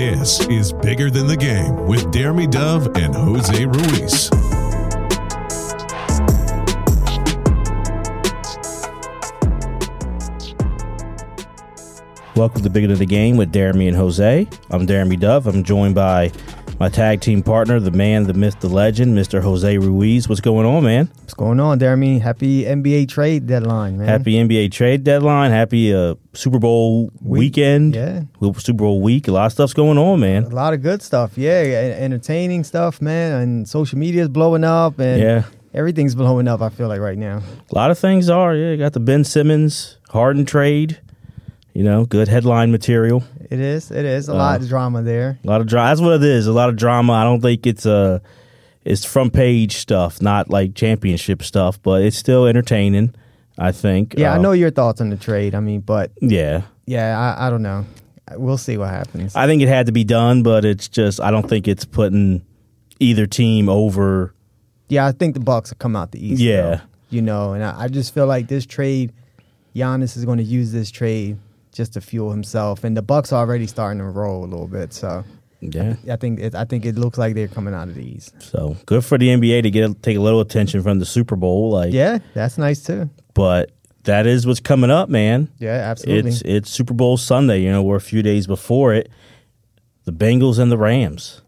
This 0.00 0.40
is 0.46 0.72
Bigger 0.72 1.10
Than 1.10 1.26
the 1.26 1.36
Game 1.36 1.86
with 1.86 2.10
Jeremy 2.10 2.46
Dove 2.46 2.86
and 2.96 3.14
Jose 3.14 3.66
Ruiz. 3.66 4.30
Welcome 12.34 12.62
to 12.62 12.70
Bigger 12.70 12.86
Than 12.86 12.98
the 12.98 13.04
Game 13.04 13.36
with 13.36 13.52
Jeremy 13.52 13.88
and 13.88 13.96
Jose. 13.98 14.48
I'm 14.70 14.86
Jeremy 14.86 15.16
Dove. 15.16 15.46
I'm 15.46 15.62
joined 15.62 15.94
by 15.94 16.32
my 16.80 16.88
tag 16.88 17.20
team 17.20 17.42
partner, 17.42 17.78
the 17.78 17.90
man, 17.90 18.22
the 18.24 18.32
myth, 18.32 18.58
the 18.60 18.68
legend, 18.68 19.14
Mr. 19.16 19.42
Jose 19.42 19.76
Ruiz. 19.76 20.30
What's 20.30 20.40
going 20.40 20.64
on, 20.64 20.82
man? 20.82 21.10
What's 21.18 21.34
going 21.34 21.60
on, 21.60 21.78
Jeremy? 21.78 22.18
Happy 22.20 22.64
NBA 22.64 23.06
trade 23.10 23.46
deadline, 23.46 23.98
man. 23.98 24.08
Happy 24.08 24.32
NBA 24.32 24.72
trade 24.72 25.04
deadline. 25.04 25.50
Happy 25.50 25.94
uh, 25.94 26.14
Super 26.32 26.58
Bowl 26.58 27.10
Week. 27.20 27.38
weekend. 27.40 27.94
Yeah. 27.94 28.22
Super 28.56 28.78
Bowl 28.78 29.02
week. 29.02 29.28
A 29.28 29.32
lot 29.32 29.44
of 29.44 29.52
stuff's 29.52 29.74
going 29.74 29.98
on, 29.98 30.20
man. 30.20 30.44
A 30.44 30.48
lot 30.48 30.72
of 30.72 30.80
good 30.82 31.02
stuff, 31.02 31.36
yeah. 31.36 31.50
Entertaining 31.98 32.64
stuff, 32.64 33.02
man. 33.02 33.42
And 33.42 33.68
social 33.68 33.98
media 33.98 34.22
is 34.22 34.28
blowing 34.30 34.64
up, 34.64 34.98
and 34.98 35.20
Yeah. 35.20 35.42
everything's 35.74 36.14
blowing 36.14 36.48
up. 36.48 36.62
I 36.62 36.70
feel 36.70 36.88
like 36.88 37.00
right 37.00 37.18
now. 37.18 37.42
A 37.70 37.74
lot 37.74 37.90
of 37.90 37.98
things 37.98 38.30
are. 38.30 38.54
Yeah, 38.56 38.70
you 38.70 38.78
got 38.78 38.94
the 38.94 39.00
Ben 39.00 39.24
Simmons 39.24 39.98
Harden 40.08 40.46
trade. 40.46 40.98
You 41.74 41.84
know, 41.84 42.04
good 42.04 42.26
headline 42.28 42.72
material. 42.72 43.22
It 43.50 43.60
is. 43.60 43.90
It 43.90 44.04
is 44.04 44.28
a 44.28 44.32
Uh, 44.32 44.36
lot 44.36 44.60
of 44.60 44.68
drama 44.68 45.02
there. 45.02 45.38
A 45.44 45.46
lot 45.46 45.60
of 45.60 45.66
drama. 45.68 45.88
That's 45.90 46.00
what 46.00 46.14
it 46.14 46.24
is. 46.24 46.46
A 46.46 46.52
lot 46.52 46.68
of 46.68 46.76
drama. 46.76 47.12
I 47.12 47.24
don't 47.24 47.40
think 47.40 47.66
it's 47.66 47.86
uh 47.86 48.18
it's 48.84 49.04
front 49.04 49.32
page 49.32 49.76
stuff, 49.76 50.20
not 50.22 50.50
like 50.50 50.74
championship 50.74 51.42
stuff, 51.42 51.80
but 51.82 52.02
it's 52.02 52.16
still 52.16 52.46
entertaining. 52.46 53.14
I 53.58 53.72
think. 53.72 54.14
Yeah, 54.16 54.32
I 54.32 54.36
Uh, 54.38 54.42
know 54.42 54.52
your 54.52 54.70
thoughts 54.70 55.00
on 55.00 55.10
the 55.10 55.16
trade. 55.16 55.54
I 55.54 55.60
mean, 55.60 55.80
but 55.80 56.10
Yeah, 56.20 56.62
yeah, 56.86 57.18
I, 57.38 57.46
I 57.46 57.50
don't 57.50 57.62
know. 57.62 57.84
We'll 58.36 58.58
see 58.58 58.76
what 58.78 58.88
happens. 58.88 59.36
I 59.36 59.46
think 59.46 59.60
it 59.62 59.68
had 59.68 59.86
to 59.86 59.92
be 59.92 60.04
done, 60.04 60.42
but 60.42 60.64
it's 60.64 60.88
just 60.88 61.20
I 61.20 61.30
don't 61.30 61.48
think 61.48 61.68
it's 61.68 61.84
putting 61.84 62.42
either 63.00 63.26
team 63.26 63.68
over. 63.68 64.34
yeah, 64.88 65.06
I 65.06 65.12
think 65.12 65.34
the 65.34 65.40
Bucks 65.40 65.70
will 65.70 65.76
come 65.78 65.94
out 65.94 66.10
the 66.12 66.24
East. 66.24 66.40
Yeah. 66.42 66.62
though, 66.62 66.80
you 67.10 67.22
know, 67.22 67.52
and 67.52 67.62
I, 67.62 67.82
I 67.84 67.88
just 67.88 68.12
feel 68.14 68.26
like 68.26 68.48
this 68.48 68.66
trade, 68.66 69.12
Giannis 69.76 70.16
is 70.16 70.24
going 70.24 70.38
to 70.38 70.44
use 70.44 70.72
this 70.72 70.90
trade 70.90 71.36
just 71.72 71.92
to 71.94 72.00
fuel 72.00 72.30
himself, 72.30 72.84
and 72.84 72.96
the 72.96 73.02
Bucks 73.02 73.32
are 73.32 73.40
already 73.40 73.66
starting 73.66 73.98
to 73.98 74.04
roll 74.04 74.44
a 74.44 74.46
little 74.46 74.66
bit. 74.68 74.92
So 74.92 75.24
Yeah. 75.60 75.96
I 76.10 76.16
think 76.16 76.40
it, 76.40 76.54
I 76.54 76.64
think 76.64 76.84
it 76.86 76.96
looks 76.96 77.18
like 77.18 77.34
they're 77.34 77.48
coming 77.48 77.74
out 77.74 77.88
of 77.88 77.94
these. 77.94 78.32
So 78.38 78.76
good 78.86 79.04
for 79.04 79.18
the 79.18 79.28
NBA 79.28 79.62
to 79.64 79.70
get 79.70 80.02
take 80.02 80.16
a 80.16 80.20
little 80.20 80.40
attention 80.40 80.82
from 80.82 80.98
the 80.98 81.06
Super 81.06 81.36
Bowl, 81.36 81.70
like. 81.70 81.92
Yeah, 81.92 82.18
that's 82.34 82.58
nice 82.58 82.82
too. 82.82 83.10
But 83.34 83.70
that 84.04 84.26
is 84.26 84.46
what's 84.46 84.60
coming 84.60 84.90
up, 84.90 85.08
man. 85.08 85.48
Yeah, 85.58 85.72
absolutely. 85.90 86.30
It's 86.30 86.42
it's 86.42 86.70
Super 86.70 86.94
Bowl 86.94 87.16
Sunday. 87.16 87.60
You 87.60 87.70
know, 87.70 87.82
we're 87.82 87.96
a 87.96 88.00
few 88.00 88.22
days 88.22 88.46
before 88.46 88.94
it. 88.94 89.10
The 90.04 90.12
Bengals 90.12 90.58
and 90.58 90.72
the 90.72 90.78
Rams. 90.78 91.42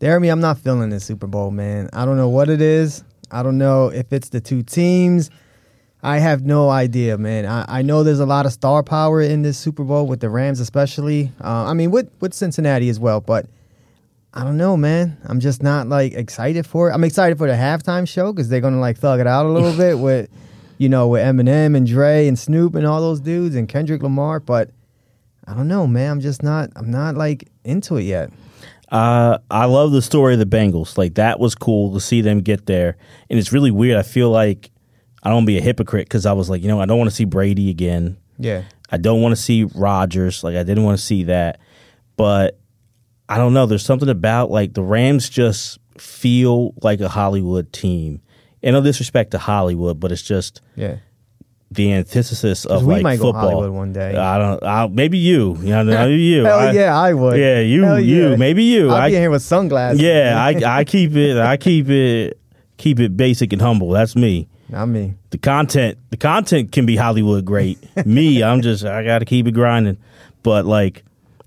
Jeremy, 0.00 0.28
I'm 0.28 0.40
not 0.40 0.58
feeling 0.58 0.90
this 0.90 1.04
Super 1.04 1.26
Bowl, 1.26 1.50
man. 1.50 1.88
I 1.92 2.04
don't 2.04 2.16
know 2.16 2.28
what 2.28 2.50
it 2.50 2.60
is. 2.60 3.02
I 3.30 3.42
don't 3.42 3.56
know 3.58 3.88
if 3.88 4.12
it's 4.12 4.28
the 4.28 4.40
two 4.40 4.62
teams. 4.62 5.30
I 6.06 6.20
have 6.20 6.44
no 6.44 6.70
idea, 6.70 7.18
man. 7.18 7.46
I, 7.46 7.64
I 7.66 7.82
know 7.82 8.04
there's 8.04 8.20
a 8.20 8.26
lot 8.26 8.46
of 8.46 8.52
star 8.52 8.84
power 8.84 9.20
in 9.20 9.42
this 9.42 9.58
Super 9.58 9.82
Bowl 9.82 10.06
with 10.06 10.20
the 10.20 10.30
Rams, 10.30 10.60
especially. 10.60 11.32
Uh, 11.42 11.64
I 11.64 11.74
mean, 11.74 11.90
with 11.90 12.08
with 12.20 12.32
Cincinnati 12.32 12.88
as 12.88 13.00
well, 13.00 13.20
but 13.20 13.46
I 14.32 14.44
don't 14.44 14.56
know, 14.56 14.76
man. 14.76 15.18
I'm 15.24 15.40
just 15.40 15.64
not 15.64 15.88
like 15.88 16.12
excited 16.12 16.64
for 16.64 16.88
it. 16.88 16.92
I'm 16.92 17.02
excited 17.02 17.38
for 17.38 17.48
the 17.48 17.54
halftime 17.54 18.06
show 18.06 18.32
because 18.32 18.48
they're 18.48 18.60
gonna 18.60 18.78
like 18.78 18.98
thug 18.98 19.18
it 19.18 19.26
out 19.26 19.46
a 19.46 19.48
little 19.48 19.72
bit 19.76 19.98
with, 19.98 20.30
you 20.78 20.88
know, 20.88 21.08
with 21.08 21.22
Eminem 21.22 21.76
and 21.76 21.84
Dre 21.88 22.28
and 22.28 22.38
Snoop 22.38 22.76
and 22.76 22.86
all 22.86 23.00
those 23.00 23.18
dudes 23.18 23.56
and 23.56 23.68
Kendrick 23.68 24.00
Lamar. 24.00 24.38
But 24.38 24.70
I 25.44 25.54
don't 25.54 25.66
know, 25.66 25.88
man. 25.88 26.12
I'm 26.12 26.20
just 26.20 26.40
not. 26.40 26.70
I'm 26.76 26.88
not 26.88 27.16
like 27.16 27.48
into 27.64 27.96
it 27.96 28.02
yet. 28.02 28.30
Uh, 28.92 29.38
I 29.50 29.64
love 29.64 29.90
the 29.90 30.02
story 30.02 30.34
of 30.34 30.38
the 30.38 30.46
Bengals. 30.46 30.96
Like 30.96 31.14
that 31.14 31.40
was 31.40 31.56
cool 31.56 31.94
to 31.94 32.00
see 32.00 32.20
them 32.20 32.42
get 32.42 32.66
there, 32.66 32.96
and 33.28 33.40
it's 33.40 33.52
really 33.52 33.72
weird. 33.72 33.96
I 33.96 34.04
feel 34.04 34.30
like 34.30 34.70
I 35.26 35.30
don't 35.30 35.38
wanna 35.38 35.46
be 35.46 35.58
a 35.58 35.62
hypocrite 35.62 36.06
because 36.06 36.24
I 36.24 36.32
was 36.32 36.48
like, 36.48 36.62
you 36.62 36.68
know, 36.68 36.80
I 36.80 36.86
don't 36.86 36.98
want 36.98 37.10
to 37.10 37.16
see 37.16 37.24
Brady 37.24 37.68
again. 37.70 38.16
Yeah. 38.38 38.62
I 38.90 38.96
don't 38.98 39.20
want 39.22 39.32
to 39.34 39.40
see 39.42 39.64
Rodgers. 39.64 40.44
Like 40.44 40.54
I 40.56 40.62
didn't 40.62 40.84
want 40.84 40.98
to 40.98 41.04
see 41.04 41.24
that, 41.24 41.58
but 42.16 42.58
I 43.28 43.36
don't 43.36 43.52
know. 43.52 43.66
There's 43.66 43.84
something 43.84 44.08
about 44.08 44.50
like 44.50 44.74
the 44.74 44.82
Rams 44.82 45.28
just 45.28 45.78
feel 45.98 46.72
like 46.82 47.00
a 47.00 47.08
Hollywood 47.08 47.72
team. 47.72 48.20
And 48.62 48.74
no 48.74 48.80
disrespect 48.82 49.32
to 49.32 49.38
Hollywood, 49.38 49.98
but 50.00 50.12
it's 50.12 50.22
just 50.22 50.60
Yeah. 50.76 50.96
the 51.72 51.92
antithesis 51.92 52.64
of 52.64 52.84
we 52.86 52.94
like 52.94 53.02
might 53.02 53.16
go 53.18 53.32
football. 53.32 53.50
Hollywood 53.50 53.72
one 53.72 53.92
day. 53.92 54.14
I 54.16 54.38
don't. 54.38 54.62
I, 54.62 54.86
maybe 54.88 55.18
you. 55.18 55.56
You 55.60 55.70
know, 55.70 55.84
maybe 55.84 56.22
you. 56.32 56.44
Hell 56.44 56.58
I- 56.60 56.70
yeah, 56.72 56.96
I 56.96 57.12
would. 57.14 57.38
Yeah, 57.38 57.60
you. 57.60 57.82
Hell 57.82 57.98
you. 58.00 58.30
yeah. 58.30 58.36
Maybe 58.36 58.62
you. 58.64 58.90
I'll 58.90 58.96
I, 58.96 59.08
be 59.10 59.16
in 59.16 59.22
here 59.22 59.30
with 59.30 59.42
sunglasses. 59.42 60.00
yeah, 60.00 60.36
I, 60.38 60.78
I 60.80 60.84
keep 60.84 61.16
it. 61.16 61.36
I 61.38 61.56
keep 61.56 61.88
it. 61.88 62.38
Keep 62.76 63.00
it 63.00 63.16
basic 63.16 63.52
and 63.52 63.60
humble. 63.62 63.90
That's 63.90 64.14
me. 64.14 64.48
Not 64.68 64.86
me. 64.86 65.14
The 65.30 65.38
content. 65.38 65.98
The 66.10 66.16
content 66.16 66.72
can 66.72 66.86
be 66.86 66.96
Hollywood 66.96 67.44
great. 67.44 67.78
me, 68.06 68.42
I'm 68.42 68.62
just. 68.62 68.84
I 68.84 69.04
got 69.04 69.20
to 69.20 69.24
keep 69.24 69.46
it 69.46 69.52
grinding. 69.52 69.98
But 70.42 70.66
like, 70.66 71.04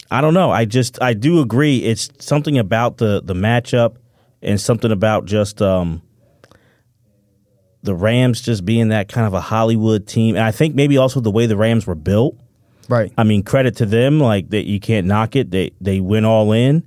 I 0.09 0.21
don't 0.21 0.33
know. 0.33 0.51
I 0.51 0.65
just. 0.65 1.01
I 1.01 1.13
do 1.13 1.41
agree. 1.41 1.79
It's 1.79 2.09
something 2.19 2.57
about 2.57 2.97
the 2.97 3.21
the 3.21 3.33
matchup 3.33 3.97
and 4.41 4.59
something 4.59 4.91
about 4.91 5.25
just 5.25 5.61
um 5.61 6.01
the 7.83 7.95
Rams 7.95 8.41
just 8.41 8.65
being 8.65 8.89
that 8.89 9.07
kind 9.07 9.25
of 9.25 9.33
a 9.33 9.41
Hollywood 9.41 10.07
team. 10.07 10.35
And 10.35 10.43
I 10.43 10.51
think 10.51 10.75
maybe 10.75 10.97
also 10.97 11.19
the 11.19 11.31
way 11.31 11.45
the 11.45 11.57
Rams 11.57 11.87
were 11.87 11.95
built. 11.95 12.37
Right. 12.89 13.13
I 13.17 13.23
mean, 13.23 13.43
credit 13.43 13.77
to 13.77 13.85
them. 13.85 14.19
Like 14.19 14.49
that, 14.49 14.65
you 14.65 14.79
can't 14.79 15.07
knock 15.07 15.35
it. 15.35 15.51
They 15.51 15.71
they 15.79 15.99
went 15.99 16.25
all 16.25 16.51
in. 16.51 16.83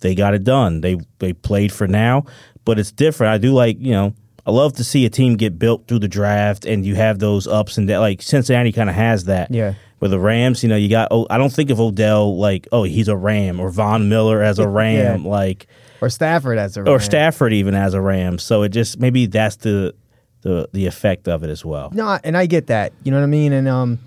They 0.00 0.14
got 0.14 0.34
it 0.34 0.44
done. 0.44 0.82
They 0.82 0.98
they 1.18 1.32
played 1.32 1.72
for 1.72 1.86
now, 1.86 2.26
but 2.64 2.78
it's 2.78 2.92
different. 2.92 3.32
I 3.32 3.38
do 3.38 3.52
like 3.52 3.78
you 3.80 3.92
know. 3.92 4.14
I 4.46 4.52
love 4.52 4.74
to 4.74 4.84
see 4.84 5.04
a 5.04 5.10
team 5.10 5.36
get 5.36 5.58
built 5.58 5.88
through 5.88 5.98
the 5.98 6.08
draft, 6.08 6.64
and 6.64 6.86
you 6.86 6.94
have 6.94 7.18
those 7.18 7.46
ups 7.48 7.78
and 7.78 7.88
downs. 7.88 8.00
Like 8.00 8.22
Cincinnati 8.22 8.70
kind 8.72 8.88
of 8.88 8.94
has 8.96 9.24
that. 9.24 9.50
Yeah. 9.50 9.74
With 9.98 10.10
the 10.10 10.20
Rams, 10.20 10.62
you 10.62 10.68
know, 10.68 10.76
you 10.76 10.88
got. 10.88 11.08
Oh, 11.10 11.26
I 11.30 11.38
don't 11.38 11.52
think 11.52 11.70
of 11.70 11.80
Odell 11.80 12.36
like, 12.38 12.68
oh, 12.70 12.82
he's 12.84 13.08
a 13.08 13.16
Ram, 13.16 13.58
or 13.58 13.70
Von 13.70 14.08
Miller 14.08 14.42
as 14.42 14.58
a 14.58 14.68
Ram, 14.68 15.22
Yeah. 15.24 15.28
like, 15.28 15.66
Or 16.02 16.10
Stafford 16.10 16.58
as 16.58 16.76
a 16.76 16.82
or 16.88 17.00
Stafford 17.00 17.52
even 17.54 17.74
as 17.74 17.94
a 17.94 18.00
Ram. 18.00 18.38
So 18.38 18.62
it 18.62 18.68
just 18.68 19.00
maybe 19.00 19.24
that's 19.26 19.56
the 19.56 19.94
the 20.42 20.68
the 20.72 20.86
effect 20.86 21.26
of 21.28 21.42
it 21.42 21.50
as 21.50 21.64
well. 21.64 21.90
No, 21.94 22.18
and 22.22 22.36
I 22.36 22.44
get 22.46 22.66
that. 22.68 22.92
You 23.02 23.10
know 23.10 23.16
what 23.16 23.24
I 23.24 23.28
mean? 23.28 23.52
And 23.54 23.66
um, 23.66 23.98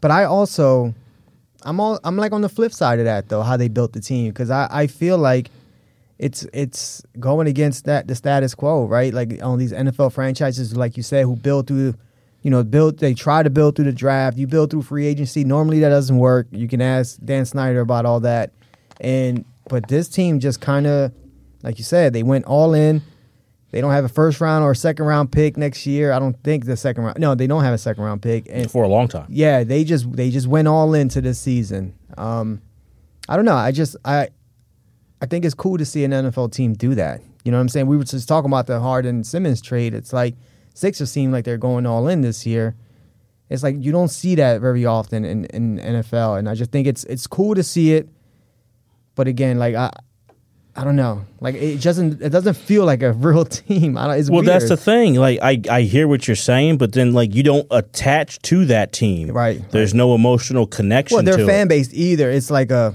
but 0.00 0.10
I 0.10 0.24
also, 0.24 0.92
I'm 1.62 1.78
all 1.80 2.00
I'm 2.02 2.16
like 2.16 2.32
on 2.32 2.40
the 2.42 2.48
flip 2.48 2.72
side 2.72 2.98
of 2.98 3.04
that 3.04 3.28
though, 3.28 3.42
how 3.42 3.56
they 3.56 3.68
built 3.68 3.92
the 3.92 4.00
team 4.00 4.30
because 4.30 4.50
I 4.50 4.66
I 4.70 4.86
feel 4.88 5.18
like 5.18 5.50
it's 6.18 6.44
it's 6.52 7.02
going 7.20 7.46
against 7.46 7.84
that 7.84 8.08
the 8.08 8.14
status 8.14 8.54
quo, 8.54 8.86
right? 8.86 9.12
Like 9.14 9.42
on 9.42 9.58
these 9.58 9.72
NFL 9.72 10.12
franchises, 10.12 10.76
like 10.76 10.96
you 10.96 11.02
said, 11.02 11.24
who 11.24 11.36
build 11.36 11.68
through, 11.68 11.94
you 12.42 12.50
know, 12.50 12.62
build 12.64 12.98
they 12.98 13.14
try 13.14 13.42
to 13.42 13.50
build 13.50 13.76
through 13.76 13.84
the 13.86 13.92
draft. 13.92 14.36
You 14.36 14.46
build 14.46 14.70
through 14.70 14.82
free 14.82 15.06
agency. 15.06 15.44
Normally 15.44 15.80
that 15.80 15.90
doesn't 15.90 16.18
work. 16.18 16.48
You 16.50 16.66
can 16.68 16.80
ask 16.80 17.18
Dan 17.24 17.44
Snyder 17.44 17.80
about 17.80 18.04
all 18.04 18.20
that, 18.20 18.52
and 19.00 19.44
but 19.68 19.86
this 19.88 20.08
team 20.08 20.40
just 20.40 20.60
kind 20.60 20.86
of, 20.86 21.12
like 21.62 21.78
you 21.78 21.84
said, 21.84 22.12
they 22.12 22.22
went 22.22 22.46
all 22.46 22.74
in. 22.74 23.02
They 23.70 23.82
don't 23.82 23.92
have 23.92 24.04
a 24.06 24.08
first 24.08 24.40
round 24.40 24.64
or 24.64 24.70
a 24.70 24.76
second 24.76 25.04
round 25.04 25.30
pick 25.30 25.58
next 25.58 25.86
year. 25.86 26.10
I 26.12 26.18
don't 26.18 26.42
think 26.42 26.64
the 26.64 26.74
second 26.76 27.04
round. 27.04 27.18
No, 27.18 27.34
they 27.34 27.46
don't 27.46 27.62
have 27.62 27.74
a 27.74 27.78
second 27.78 28.02
round 28.02 28.22
pick. 28.22 28.46
And 28.50 28.70
For 28.70 28.82
a 28.82 28.88
long 28.88 29.08
time. 29.08 29.26
yeah, 29.28 29.62
they 29.62 29.84
just 29.84 30.10
they 30.10 30.30
just 30.30 30.46
went 30.46 30.68
all 30.68 30.94
into 30.94 31.20
this 31.20 31.38
season. 31.38 31.94
Um, 32.16 32.62
I 33.28 33.36
don't 33.36 33.44
know. 33.44 33.54
I 33.54 33.70
just 33.72 33.94
I 34.06 34.30
I 35.20 35.26
think 35.26 35.44
it's 35.44 35.54
cool 35.54 35.78
to 35.78 35.84
see 35.84 36.04
an 36.04 36.12
NFL 36.12 36.52
team 36.52 36.74
do 36.74 36.94
that. 36.94 37.20
You 37.44 37.50
know 37.52 37.58
what 37.58 37.62
I'm 37.62 37.68
saying? 37.68 37.86
We 37.86 37.96
were 37.96 38.04
just 38.04 38.28
talking 38.28 38.50
about 38.50 38.66
the 38.66 38.80
Harden 38.80 39.24
Simmons 39.24 39.60
trade. 39.60 39.94
It's 39.94 40.12
like 40.12 40.34
Sixers 40.74 41.10
seem 41.10 41.32
like 41.32 41.44
they're 41.44 41.58
going 41.58 41.86
all 41.86 42.06
in 42.08 42.20
this 42.20 42.46
year. 42.46 42.76
It's 43.50 43.62
like 43.62 43.76
you 43.78 43.90
don't 43.90 44.08
see 44.08 44.34
that 44.36 44.60
very 44.60 44.84
often 44.84 45.24
in, 45.24 45.46
in 45.46 45.78
NFL, 45.78 46.38
and 46.38 46.48
I 46.48 46.54
just 46.54 46.70
think 46.70 46.86
it's 46.86 47.04
it's 47.04 47.26
cool 47.26 47.54
to 47.54 47.62
see 47.62 47.94
it. 47.94 48.08
But 49.14 49.26
again, 49.26 49.58
like 49.58 49.74
I, 49.74 49.90
I 50.76 50.84
don't 50.84 50.94
know, 50.96 51.24
like 51.40 51.54
it 51.54 51.80
doesn't 51.80 52.20
it 52.20 52.28
doesn't 52.28 52.54
feel 52.54 52.84
like 52.84 53.02
a 53.02 53.12
real 53.26 53.44
team. 53.46 53.96
I 53.96 54.06
don't, 54.06 54.18
it's 54.18 54.28
Well, 54.30 54.42
weird. 54.42 54.52
that's 54.52 54.68
the 54.68 54.76
thing. 54.76 55.14
Like, 55.14 55.38
I, 55.42 55.60
I 55.70 55.82
hear 55.82 56.06
what 56.06 56.28
you're 56.28 56.36
saying, 56.36 56.76
but 56.76 56.92
then 56.92 57.14
like 57.14 57.34
you 57.34 57.42
don't 57.42 57.66
attach 57.70 58.38
to 58.42 58.66
that 58.66 58.92
team. 58.92 59.30
Right. 59.30 59.62
There's 59.70 59.94
no 59.94 60.14
emotional 60.14 60.66
connection. 60.66 61.16
well, 61.16 61.24
their 61.24 61.44
fan 61.46 61.66
it. 61.66 61.70
base 61.70 61.92
either. 61.94 62.30
It's 62.30 62.50
like 62.50 62.70
a 62.70 62.94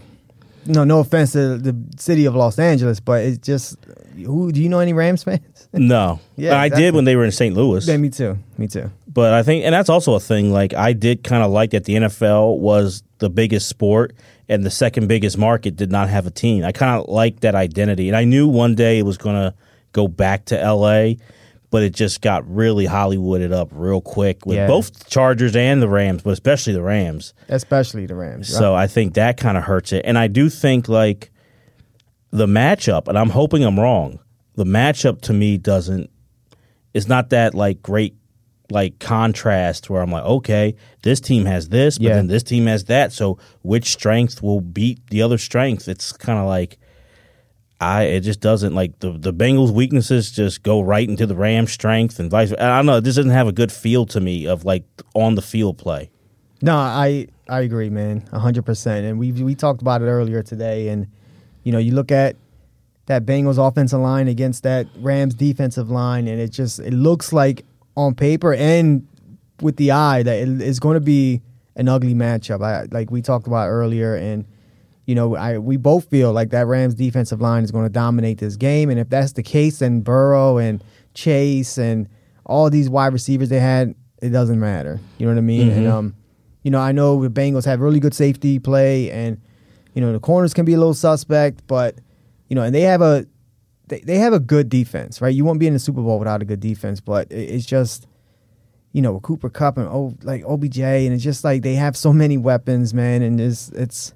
no, 0.66 0.84
no 0.84 1.00
offense 1.00 1.34
to 1.34 1.58
the 1.58 1.76
city 1.98 2.26
of 2.26 2.36
Los 2.36 2.60
Angeles, 2.60 3.00
but 3.00 3.24
it's 3.24 3.38
just 3.40 3.78
who 4.16 4.52
do 4.52 4.62
you 4.62 4.70
know 4.70 4.80
any 4.80 4.94
Rams 4.94 5.24
fans? 5.24 5.42
No. 5.76 6.20
Yeah, 6.36 6.60
I 6.60 6.70
did 6.70 6.94
when 6.96 7.06
they 7.06 7.16
were 7.16 7.26
in 7.26 7.32
St. 7.32 7.56
Louis. 7.56 7.88
yeah, 7.88 7.98
me 7.98 8.10
too. 8.10 8.38
Me 8.58 8.68
too. 8.68 8.92
But 9.08 9.34
I 9.34 9.44
think, 9.44 9.66
and 9.66 9.74
that's 9.74 9.90
also 9.90 10.14
a 10.16 10.20
thing. 10.20 10.52
Like, 10.52 10.74
I 10.74 10.94
did 10.94 11.24
kind 11.24 11.44
of 11.44 11.52
like 11.52 11.72
that 11.72 11.86
the 11.86 11.96
NFL 11.96 12.58
was 12.60 13.04
the 13.20 13.30
biggest 13.30 13.70
sport, 13.70 14.16
and 14.50 14.64
the 14.64 14.72
second 14.72 15.08
biggest 15.08 15.38
market 15.38 15.76
did 15.76 15.92
not 15.92 16.10
have 16.10 16.26
a 16.28 16.32
team. 16.32 16.64
I 16.66 16.72
kind 16.72 17.00
of 17.00 17.08
liked 17.08 17.42
that 17.42 17.54
identity, 17.56 18.08
and 18.08 18.16
I 18.18 18.24
knew 18.24 18.48
one 18.48 18.74
day 18.76 18.98
it 19.00 19.04
was 19.04 19.18
going 19.18 19.36
to 19.36 19.54
go 19.94 20.08
back 20.08 20.46
to 20.46 20.56
LA, 20.56 21.14
but 21.74 21.82
it 21.82 21.92
just 21.92 22.22
got 22.22 22.48
really 22.48 22.86
Hollywooded 22.86 23.52
up 23.52 23.70
real 23.72 24.00
quick 24.00 24.46
with 24.46 24.58
Yeah. 24.58 24.68
both 24.68 25.10
Chargers 25.10 25.56
and 25.56 25.82
the 25.82 25.90
Rams, 25.90 26.22
but 26.22 26.30
especially 26.30 26.74
the 26.74 26.84
Rams. 26.84 27.34
Especially 27.50 28.06
the 28.06 28.14
Rams. 28.14 28.48
So 28.48 28.76
I 28.76 28.86
think 28.86 29.16
that 29.16 29.38
kind 29.38 29.58
of 29.58 29.64
hurts 29.64 29.92
it. 29.92 30.04
And 30.06 30.16
I 30.16 30.28
do 30.28 30.50
think 30.50 30.88
like 30.88 31.32
the 32.30 32.46
matchup, 32.46 33.08
and 33.08 33.18
I'm 33.18 33.32
hoping 33.32 33.64
I'm 33.64 33.80
wrong. 33.80 34.20
The 34.54 34.66
matchup 34.66 35.22
to 35.22 35.34
me 35.34 35.58
doesn't. 35.58 36.12
It's 36.94 37.08
not 37.08 37.32
that 37.32 37.56
like 37.56 37.82
great 37.82 38.14
like 38.70 39.00
contrast 39.00 39.90
where 39.90 40.04
I'm 40.04 40.12
like, 40.12 40.26
okay, 40.26 40.76
this 41.02 41.20
team 41.20 41.46
has 41.46 41.70
this, 41.70 41.98
but 41.98 42.06
Yeah. 42.06 42.14
then 42.18 42.28
this 42.28 42.44
team 42.44 42.68
has 42.68 42.84
that. 42.86 43.12
So 43.14 43.40
which 43.64 43.88
strength 43.92 44.44
will 44.44 44.62
beat 44.62 45.00
the 45.10 45.24
other 45.24 45.40
strength? 45.40 45.88
It's 45.88 46.12
kind 46.12 46.38
of 46.38 46.46
like 46.46 46.78
I 47.82 48.04
it 48.04 48.22
just 48.22 48.40
doesn't 48.40 48.74
like 48.74 49.00
the 49.00 49.12
the 49.12 49.34
Bengals 49.34 49.72
weaknesses 49.72 50.32
just 50.32 50.64
go 50.64 50.82
right 50.82 51.08
into 51.08 51.26
the 51.26 51.36
Rams 51.36 51.72
strength 51.72 52.20
and 52.20 52.30
vice. 52.30 52.52
I 52.54 52.78
don't 52.78 52.86
know. 52.86 53.00
This 53.00 53.16
doesn't 53.16 53.32
have 53.32 53.48
a 53.48 53.52
good 53.52 53.72
feel 53.72 54.06
to 54.08 54.20
me 54.22 54.48
of 54.48 54.64
like 54.64 54.84
on 55.14 55.36
the 55.36 55.42
field 55.42 55.78
play. 55.78 56.10
No, 56.62 56.76
I 56.76 57.28
I 57.50 57.62
agree, 57.62 57.90
man, 57.90 58.22
hundred 58.32 58.66
percent. 58.66 59.06
And 59.06 59.20
we 59.20 59.32
we 59.32 59.56
talked 59.56 59.82
about 59.82 60.02
it 60.02 60.06
earlier 60.06 60.42
today. 60.42 60.88
And 60.88 61.08
you 61.64 61.72
know, 61.72 61.78
you 61.78 61.94
look 61.94 62.12
at 62.12 62.36
that 63.08 63.26
Bengals 63.26 63.58
offensive 63.58 64.00
line 64.00 64.28
against 64.28 64.64
that 64.64 64.88
Rams 64.98 65.36
defensive 65.36 65.90
line, 65.90 66.28
and 66.28 66.40
it 66.40 66.52
just 66.52 66.80
it 66.80 66.94
looks 66.94 67.34
like 67.34 67.66
on 67.96 68.16
paper 68.16 68.54
and 68.54 69.06
with 69.62 69.76
the 69.78 69.92
eye 69.92 70.24
that 70.24 70.38
it 70.38 70.62
is 70.62 70.80
going 70.80 70.96
to 70.96 71.02
be 71.02 71.42
an 71.76 71.90
ugly 71.90 72.14
matchup. 72.14 72.64
I, 72.64 72.88
like 72.92 73.12
we 73.12 73.22
talked 73.22 73.48
about 73.48 73.68
earlier, 73.68 74.16
and 74.16 74.46
you 75.06 75.16
know, 75.16 75.36
I 75.36 75.58
we 75.58 75.78
both 75.78 76.10
feel 76.10 76.32
like 76.32 76.52
that 76.52 76.68
Rams 76.68 76.96
defensive 76.96 77.42
line 77.42 77.64
is 77.64 77.72
going 77.72 77.86
to 77.86 77.92
dominate 77.92 78.38
this 78.38 78.56
game. 78.56 78.90
And 78.90 79.00
if 79.00 79.10
that's 79.10 79.34
the 79.34 79.44
case, 79.44 79.80
then 79.80 80.02
Burrow 80.02 80.58
and 80.58 80.84
Chase 81.14 81.78
and 81.78 82.08
all 82.46 82.70
these 82.70 82.90
wide 82.90 83.14
receivers 83.14 83.50
they 83.50 83.60
had, 83.60 83.96
it 84.22 84.30
doesn't 84.30 84.60
matter. 84.60 85.00
You 85.18 85.26
know 85.26 85.34
what 85.34 85.38
I 85.38 85.42
mean? 85.42 85.70
And 85.72 85.88
um, 85.88 86.16
you 86.64 86.72
know, 86.72 86.80
I 86.80 86.94
know 86.94 87.22
the 87.22 87.30
Bengals 87.30 87.66
have 87.66 87.82
really 87.82 88.00
good 88.00 88.14
safety 88.14 88.60
play, 88.60 89.12
and 89.12 89.42
you 89.94 90.02
know 90.02 90.14
the 90.14 90.20
corners 90.20 90.54
can 90.54 90.66
be 90.66 90.74
a 90.74 90.78
little 90.78 90.94
suspect, 90.94 91.68
but 91.68 92.00
you 92.48 92.56
know, 92.56 92.64
and 92.64 92.74
they 92.74 92.82
have 92.82 93.02
a 93.02 93.26
they, 93.88 94.00
they 94.00 94.18
have 94.18 94.34
a 94.34 94.40
good 94.40 94.70
defense, 94.70 95.22
right? 95.22 95.36
You 95.36 95.44
won't 95.44 95.60
be 95.60 95.68
in 95.68 95.74
the 95.74 95.80
Super 95.80 96.02
Bowl 96.02 96.20
without 96.20 96.42
a 96.42 96.46
good 96.46 96.62
defense, 96.62 97.02
but 97.02 97.30
it, 97.32 97.50
it's 97.50 97.66
just 97.66 98.08
you 98.94 99.02
know 99.02 99.20
Cooper 99.20 99.50
Kupp 99.50 99.78
and 99.78 99.88
oh 99.88 100.16
like 100.24 100.44
OBJ, 100.46 100.80
and 100.80 101.14
it's 101.14 101.24
just 101.24 101.44
like 101.44 101.62
they 101.62 101.76
have 101.76 101.98
so 101.98 102.14
many 102.14 102.38
weapons, 102.38 102.94
man, 102.94 103.22
and 103.22 103.42
it's 103.42 103.70
it's 103.70 104.14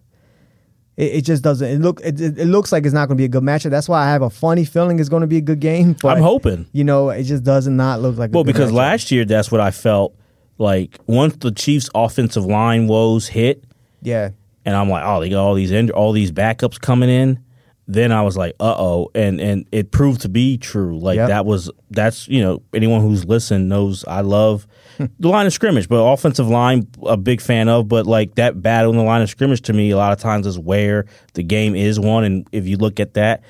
it, 0.98 1.16
it 1.18 1.22
just 1.22 1.44
doesn't 1.44 1.68
it 1.68 1.80
look 1.80 2.02
it, 2.04 2.20
it 2.20 2.46
looks 2.48 2.72
like 2.72 2.86
it's 2.86 2.94
not 2.94 3.08
going 3.08 3.18
to 3.18 3.22
be 3.22 3.26
a 3.26 3.30
good 3.30 3.44
matchup. 3.44 3.70
That's 3.72 3.88
why 3.88 4.04
I 4.06 4.10
have 4.12 4.22
a 4.24 4.30
funny 4.30 4.66
feeling 4.66 5.00
it's 5.00 5.10
going 5.10 5.22
to 5.22 5.28
be 5.28 5.38
a 5.38 5.42
good 5.42 5.60
game. 5.60 5.96
But 6.02 6.18
I'm 6.18 6.24
hoping. 6.24 6.66
you 6.74 6.84
know 6.84 7.10
it 7.10 7.24
just 7.24 7.44
does 7.44 7.68
not 7.68 8.02
look 8.02 8.18
like 8.18 8.32
a 8.32 8.34
Well, 8.34 8.44
because 8.44 8.72
matchup. 8.72 8.76
last 8.76 9.12
year 9.12 9.24
that's 9.26 9.52
what 9.52 9.62
I 9.62 9.72
felt 9.72 10.16
like 10.58 10.98
once 11.08 11.36
the 11.38 11.52
Chiefs' 11.52 11.90
offensive 11.96 12.46
line 12.46 12.88
woes 12.88 13.28
hit, 13.28 13.64
yeah 14.02 14.32
and 14.66 14.76
I'm 14.76 14.90
like, 14.90 15.04
oh, 15.06 15.22
they 15.22 15.30
got 15.30 15.42
all 15.46 15.54
these 15.54 15.72
in- 15.72 15.92
all 15.92 16.12
these 16.12 16.32
backups 16.32 16.80
coming 16.82 17.10
in. 17.10 17.40
Then 17.90 18.12
I 18.12 18.22
was 18.24 18.36
like, 18.36 18.54
uh 18.60 18.76
oh, 18.78 19.10
and 19.16 19.40
and 19.40 19.66
it 19.72 19.92
proved 19.92 20.22
to 20.24 20.30
be 20.30 20.58
true. 20.58 21.00
Like 21.00 21.16
Yep. 21.16 21.30
that 21.30 21.46
was 21.46 21.72
that's 21.90 22.28
you 22.28 22.42
know 22.42 22.62
anyone 22.74 23.00
who's 23.02 23.24
listened 23.24 23.70
knows 23.70 24.04
I 24.06 24.22
love 24.22 24.68
the 24.98 25.28
line 25.28 25.46
of 25.46 25.54
scrimmage, 25.54 25.88
but 25.90 25.98
offensive 26.04 26.48
line 26.48 26.88
a 27.06 27.18
big 27.18 27.42
fan 27.42 27.70
of. 27.70 27.88
But 27.88 28.06
like 28.08 28.36
that 28.36 28.62
battle 28.62 28.92
in 28.92 28.98
the 28.98 29.04
line 29.04 29.22
of 29.22 29.30
scrimmage 29.30 29.62
to 29.64 29.74
me 29.74 29.92
a 29.92 29.98
lot 29.98 30.12
of 30.14 30.20
times 30.20 30.48
is 30.48 30.58
where 30.60 31.06
the 31.34 31.44
game 31.44 31.76
is 31.76 32.00
won, 32.00 32.24
and 32.24 32.48
if 32.52 32.68
you 32.68 32.78
look 32.78 33.00
at 33.00 33.14
that, 33.16 33.44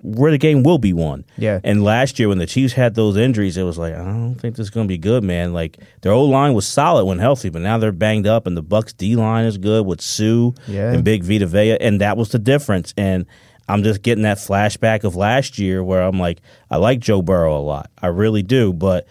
where 0.00 0.30
the 0.30 0.38
game 0.38 0.62
will 0.62 0.78
be 0.78 0.92
won. 0.92 1.24
Yeah. 1.36 1.58
And 1.64 1.82
last 1.82 2.18
year 2.20 2.28
when 2.28 2.38
the 2.38 2.46
Chiefs 2.46 2.72
had 2.72 2.94
those 2.94 3.16
injuries, 3.16 3.56
it 3.56 3.64
was 3.64 3.78
like 3.78 3.94
I 3.94 3.98
don't 4.04 4.36
think 4.36 4.54
this 4.56 4.66
is 4.66 4.70
going 4.70 4.86
to 4.86 4.88
be 4.88 4.98
good, 4.98 5.24
man. 5.24 5.52
Like 5.52 5.78
their 6.02 6.12
old 6.12 6.30
line 6.30 6.54
was 6.54 6.66
solid 6.66 7.04
when 7.04 7.18
healthy, 7.18 7.48
but 7.50 7.62
now 7.62 7.78
they're 7.78 7.92
banged 7.92 8.26
up, 8.26 8.46
and 8.46 8.56
the 8.56 8.62
Bucs 8.62 8.96
D 8.96 9.16
line 9.16 9.44
is 9.44 9.58
good 9.58 9.86
with 9.86 10.00
Suh 10.00 10.52
Yeah. 10.68 10.92
and 10.92 11.02
Big 11.04 11.24
Vita 11.24 11.46
Vea, 11.46 11.76
and 11.80 12.00
that 12.00 12.16
was 12.16 12.28
the 12.30 12.38
difference. 12.38 12.94
And 12.96 13.26
I'm 13.68 13.82
just 13.82 14.00
getting 14.02 14.22
that 14.22 14.38
flashback 14.38 15.04
of 15.04 15.14
last 15.16 15.58
year 15.58 15.82
where 15.84 16.00
I'm 16.02 16.18
like, 16.18 16.40
I 16.70 16.76
like 16.76 17.00
Joe 17.00 17.20
Burrow 17.20 17.58
a 17.58 17.60
lot, 17.60 17.90
I 18.00 18.06
really 18.06 18.42
do, 18.42 18.72
but 18.72 19.06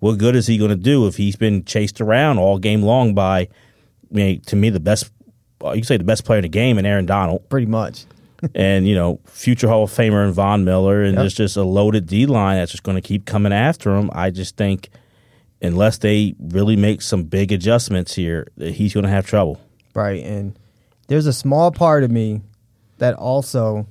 what 0.00 0.18
good 0.18 0.34
is 0.36 0.46
he 0.46 0.58
going 0.58 0.70
to 0.70 0.76
do 0.76 1.06
if 1.06 1.16
he's 1.16 1.36
been 1.36 1.64
chased 1.64 2.00
around 2.00 2.38
all 2.38 2.58
game 2.58 2.82
long 2.82 3.14
by, 3.14 3.40
I 3.40 3.48
mean, 4.10 4.40
to 4.42 4.56
me 4.56 4.68
the 4.70 4.80
best. 4.80 5.10
uh, 5.64 5.68
You 5.70 5.80
can 5.82 5.86
say 5.86 5.96
the 5.96 6.04
best 6.04 6.24
player 6.24 6.38
in 6.38 6.42
the 6.42 6.48
game, 6.48 6.76
and 6.78 6.86
Aaron 6.86 7.06
Donald 7.06 7.48
pretty 7.48 7.66
much. 7.66 8.04
and 8.54 8.88
you 8.88 8.94
know 8.94 9.20
future 9.26 9.68
Hall 9.68 9.82
of 9.84 9.90
Famer 9.90 10.24
and 10.24 10.32
Von 10.34 10.64
Miller, 10.64 11.02
and 11.02 11.12
Yep. 11.12 11.20
there's 11.20 11.34
just 11.34 11.56
a 11.58 11.62
loaded 11.62 12.06
D 12.06 12.24
line 12.26 12.56
that's 12.56 12.70
just 12.72 12.82
going 12.82 12.94
to 12.96 13.02
keep 13.06 13.26
coming 13.26 13.52
after 13.52 13.94
him. 13.94 14.08
I 14.14 14.30
just 14.30 14.56
think 14.56 14.88
unless 15.60 15.98
they 15.98 16.34
really 16.38 16.74
make 16.76 17.02
some 17.02 17.24
big 17.24 17.52
adjustments 17.52 18.14
here, 18.14 18.46
that 18.56 18.72
he's 18.72 18.94
going 18.94 19.04
to 19.04 19.10
have 19.10 19.26
trouble. 19.26 19.60
Right. 19.94 20.24
And 20.24 20.58
there's 21.08 21.26
a 21.26 21.34
small 21.34 21.70
part 21.70 22.02
of 22.02 22.10
me 22.10 22.40
that 22.96 23.12
also, 23.16 23.86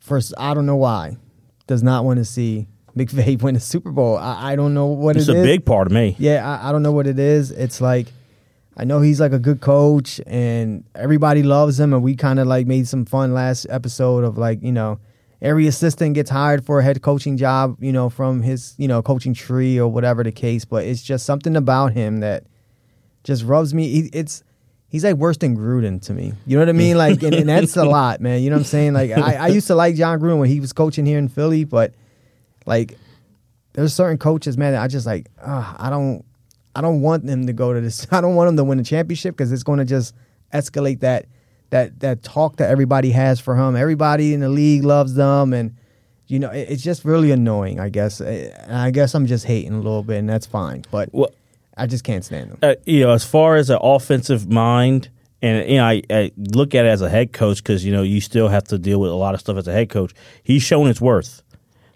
first, 0.00 0.32
I 0.38 0.54
don't 0.54 0.64
know 0.64 0.76
why, 0.76 1.18
does 1.66 1.82
not 1.82 2.06
want 2.06 2.18
to 2.20 2.24
see 2.24 2.68
McVay 2.96 3.40
win 3.40 3.54
the 3.54 3.60
Super 3.60 3.90
Bowl. 3.90 4.16
I, 4.16 4.52
I 4.52 4.56
don't 4.56 4.74
know 4.74 4.86
what 4.86 5.16
It's 5.16 5.28
it 5.28 5.36
a 5.36 5.38
is. 5.40 5.46
big 5.46 5.64
part 5.64 5.86
of 5.86 5.92
me. 5.92 6.14
Yeah, 6.18 6.46
I, 6.48 6.68
I 6.68 6.72
don't 6.72 6.82
know 6.82 6.92
what 6.92 7.06
it 7.06 7.18
is. 7.18 7.50
It's 7.50 7.80
like, 7.80 8.08
I 8.76 8.84
know 8.84 9.00
he's 9.00 9.20
like 9.20 9.32
a 9.32 9.38
good 9.38 9.60
coach 9.60 10.20
and 10.26 10.84
everybody 10.94 11.42
loves 11.42 11.78
him. 11.78 11.92
And 11.92 12.02
we 12.02 12.16
kind 12.16 12.38
of 12.38 12.46
like 12.46 12.66
made 12.66 12.88
some 12.88 13.04
fun 13.04 13.34
last 13.34 13.66
episode 13.70 14.24
of 14.24 14.38
like, 14.38 14.62
you 14.62 14.72
know, 14.72 14.98
every 15.40 15.66
assistant 15.66 16.14
gets 16.14 16.30
hired 16.30 16.64
for 16.64 16.80
a 16.80 16.82
head 16.84 17.02
coaching 17.02 17.36
job, 17.36 17.76
you 17.80 17.92
know, 17.92 18.08
from 18.08 18.42
his, 18.42 18.74
you 18.78 18.88
know, 18.88 19.02
coaching 19.02 19.34
tree 19.34 19.78
or 19.78 19.88
whatever 19.88 20.22
the 20.22 20.32
case. 20.32 20.64
But 20.64 20.84
it's 20.84 21.02
just 21.02 21.26
something 21.26 21.56
about 21.56 21.92
him 21.92 22.20
that 22.20 22.44
just 23.24 23.44
rubs 23.44 23.74
me. 23.74 23.88
He, 23.88 24.10
it's, 24.12 24.42
he's 24.88 25.04
like 25.04 25.16
worse 25.16 25.36
than 25.38 25.56
Gruden 25.56 26.00
to 26.06 26.12
me. 26.14 26.32
You 26.46 26.56
know 26.56 26.62
what 26.62 26.68
I 26.68 26.72
mean? 26.72 26.96
Like, 26.96 27.22
and, 27.22 27.34
and 27.34 27.48
that's 27.48 27.76
a 27.76 27.84
lot, 27.86 28.20
man. 28.20 28.42
You 28.42 28.50
know 28.50 28.56
what 28.56 28.60
I'm 28.60 28.64
saying? 28.66 28.92
Like, 28.94 29.10
I, 29.10 29.34
I 29.34 29.46
used 29.48 29.66
to 29.66 29.74
like 29.74 29.96
Jon 29.96 30.18
Gruden 30.20 30.38
when 30.38 30.48
he 30.48 30.60
was 30.60 30.72
coaching 30.72 31.04
here 31.06 31.18
in 31.18 31.28
Philly, 31.28 31.64
but 31.64 31.92
like, 32.66 32.96
there's 33.74 33.94
certain 33.94 34.18
coaches, 34.18 34.56
man, 34.58 34.72
that 34.72 34.82
I 34.82 34.88
just 34.88 35.06
like, 35.06 35.28
uh, 35.40 35.74
I 35.78 35.88
don't, 35.90 36.24
I 36.74 36.80
don't 36.80 37.00
want 37.00 37.26
them 37.26 37.46
to 37.46 37.52
go 37.52 37.72
to 37.72 37.80
this. 37.80 38.06
I 38.12 38.20
don't 38.20 38.34
want 38.34 38.48
them 38.48 38.56
to 38.58 38.64
win 38.64 38.78
a 38.80 38.84
championship 38.84 39.36
because 39.36 39.52
it's 39.52 39.62
going 39.62 39.78
to 39.78 39.84
just 39.84 40.14
escalate 40.52 41.00
that, 41.00 41.26
that, 41.70 42.00
that 42.00 42.22
talk 42.22 42.56
that 42.56 42.70
everybody 42.70 43.10
has 43.12 43.40
for 43.40 43.56
him. 43.56 43.76
Everybody 43.76 44.34
in 44.34 44.40
the 44.40 44.48
league 44.50 44.84
loves 44.84 45.14
them, 45.14 45.52
and 45.52 45.74
you 46.26 46.38
know, 46.38 46.50
it, 46.50 46.68
it's 46.70 46.82
just 46.82 47.04
really 47.04 47.30
annoying. 47.30 47.80
I 47.80 47.88
guess. 47.88 48.20
Eh, 48.20 48.50
And 48.64 48.76
I 48.76 48.90
guess 48.90 49.14
I'm 49.14 49.26
just 49.26 49.44
hating 49.46 49.72
a 49.72 49.78
little 49.78 50.02
bit, 50.02 50.18
and 50.18 50.28
that's 50.28 50.46
fine. 50.46 50.84
But 50.90 51.08
Well, 51.12 51.30
I 51.76 51.86
just 51.86 52.04
can't 52.04 52.24
stand 52.24 52.50
them. 52.52 52.58
uh, 52.62 52.74
you 52.84 53.00
know, 53.00 53.10
as 53.12 53.24
far 53.24 53.56
as 53.56 53.70
an 53.70 53.78
offensive 53.82 54.50
mind, 54.50 55.08
and 55.40 55.68
you 55.68 55.76
know, 55.78 55.84
I, 55.86 56.02
I 56.10 56.30
look 56.36 56.74
at 56.74 56.84
it 56.84 56.88
as 56.88 57.00
a 57.00 57.08
head 57.08 57.32
coach 57.32 57.62
because 57.62 57.84
you 57.86 57.92
know 57.92 58.02
you 58.02 58.20
still 58.20 58.48
have 58.48 58.64
to 58.64 58.78
deal 58.78 59.00
with 59.00 59.10
a 59.10 59.14
lot 59.14 59.32
of 59.34 59.40
stuff 59.40 59.56
as 59.56 59.66
a 59.66 59.72
head 59.72 59.88
coach. 59.88 60.12
He's 60.42 60.62
shown 60.62 60.86
his 60.88 61.00
worth, 61.00 61.42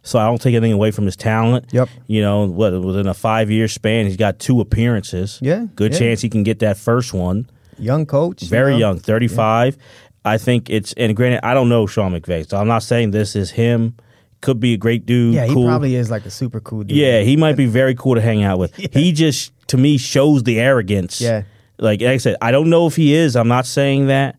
so 0.06 0.20
I 0.20 0.26
don't 0.26 0.40
take 0.40 0.54
anything 0.54 0.72
away 0.72 0.92
from 0.92 1.04
his 1.04 1.16
talent. 1.16 1.66
Yep. 1.72 1.88
You 2.06 2.22
know, 2.22 2.46
what 2.46 2.80
within 2.80 3.08
a 3.08 3.14
five 3.14 3.50
year 3.50 3.66
span, 3.66 4.06
he's 4.06 4.16
got 4.16 4.38
two 4.38 4.60
appearances. 4.60 5.40
Yeah, 5.42 5.66
Good 5.74 5.92
yeah. 5.92 5.98
chance 5.98 6.20
he 6.20 6.28
can 6.28 6.44
get 6.44 6.60
that 6.60 6.76
first 6.78 7.12
one. 7.12 7.50
Young 7.76 8.06
coach, 8.06 8.42
you 8.42 8.48
Very 8.48 8.72
know? 8.72 8.78
young, 8.78 8.98
thirty 9.00 9.26
five. 9.26 9.76
I 10.24 10.38
think 10.38 10.70
it's 10.70 10.92
and 10.92 11.14
granted, 11.16 11.44
I 11.44 11.54
don't 11.54 11.68
know 11.68 11.86
Sean 11.86 12.12
McVay, 12.12 12.48
so 12.48 12.56
I'm 12.56 12.68
not 12.68 12.84
saying 12.84 13.10
this 13.10 13.34
is 13.34 13.50
him. 13.50 13.96
Could 14.42 14.60
be 14.60 14.74
a 14.74 14.76
great 14.76 15.06
dude. 15.06 15.34
Yeah, 15.34 15.46
he 15.46 15.54
cool. 15.54 15.66
probably 15.66 15.96
is 15.96 16.08
like 16.08 16.24
a 16.24 16.30
super 16.30 16.60
cool 16.60 16.84
dude. 16.84 16.96
Yeah, 16.96 17.22
he 17.22 17.36
might 17.36 17.56
be 17.56 17.66
very 17.80 17.94
cool 17.96 18.14
to 18.14 18.20
hang 18.20 18.44
out 18.44 18.58
with. 18.58 18.76
He 18.92 19.10
just, 19.10 19.52
to 19.68 19.76
me, 19.76 19.98
shows 19.98 20.44
the 20.44 20.60
arrogance. 20.60 21.20
Yeah. 21.20 21.42
Like, 21.78 22.00
like 22.00 22.10
I 22.10 22.16
said, 22.18 22.36
I 22.40 22.52
don't 22.52 22.70
know 22.70 22.86
if 22.86 22.94
he 22.96 23.14
is. 23.14 23.34
I'm 23.34 23.48
not 23.48 23.66
saying 23.66 24.06
that. 24.06 24.38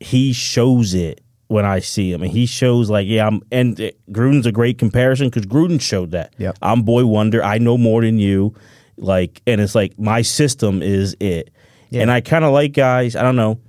He 0.00 0.32
shows 0.32 0.94
it 0.94 1.21
when 1.52 1.64
I 1.64 1.78
see 1.80 2.10
him. 2.12 2.22
And 2.22 2.30
he 2.30 2.46
shows, 2.46 2.90
like, 2.90 3.06
yeah, 3.06 3.26
I'm, 3.26 3.42
and 3.52 3.76
Gruden's 4.10 4.46
a 4.46 4.52
great 4.52 4.78
comparison 4.78 5.28
because 5.28 5.46
Gruden 5.46 5.80
showed 5.80 6.10
that. 6.12 6.34
Yep. 6.38 6.58
I'm 6.62 6.82
Boy 6.82 7.06
Wonder. 7.06 7.44
I 7.44 7.58
know 7.58 7.78
more 7.78 8.02
than 8.02 8.18
you. 8.18 8.54
Like, 8.96 9.42
and 9.46 9.60
it's 9.60 9.74
like, 9.74 9.98
my 9.98 10.22
system 10.22 10.82
is 10.82 11.16
it. 11.20 11.50
Yeah. 11.90 12.02
And 12.02 12.10
I 12.10 12.20
kind 12.20 12.44
of 12.44 12.52
like 12.52 12.72
guys, 12.72 13.14
I 13.16 13.22
don't 13.22 13.36
know. 13.36 13.60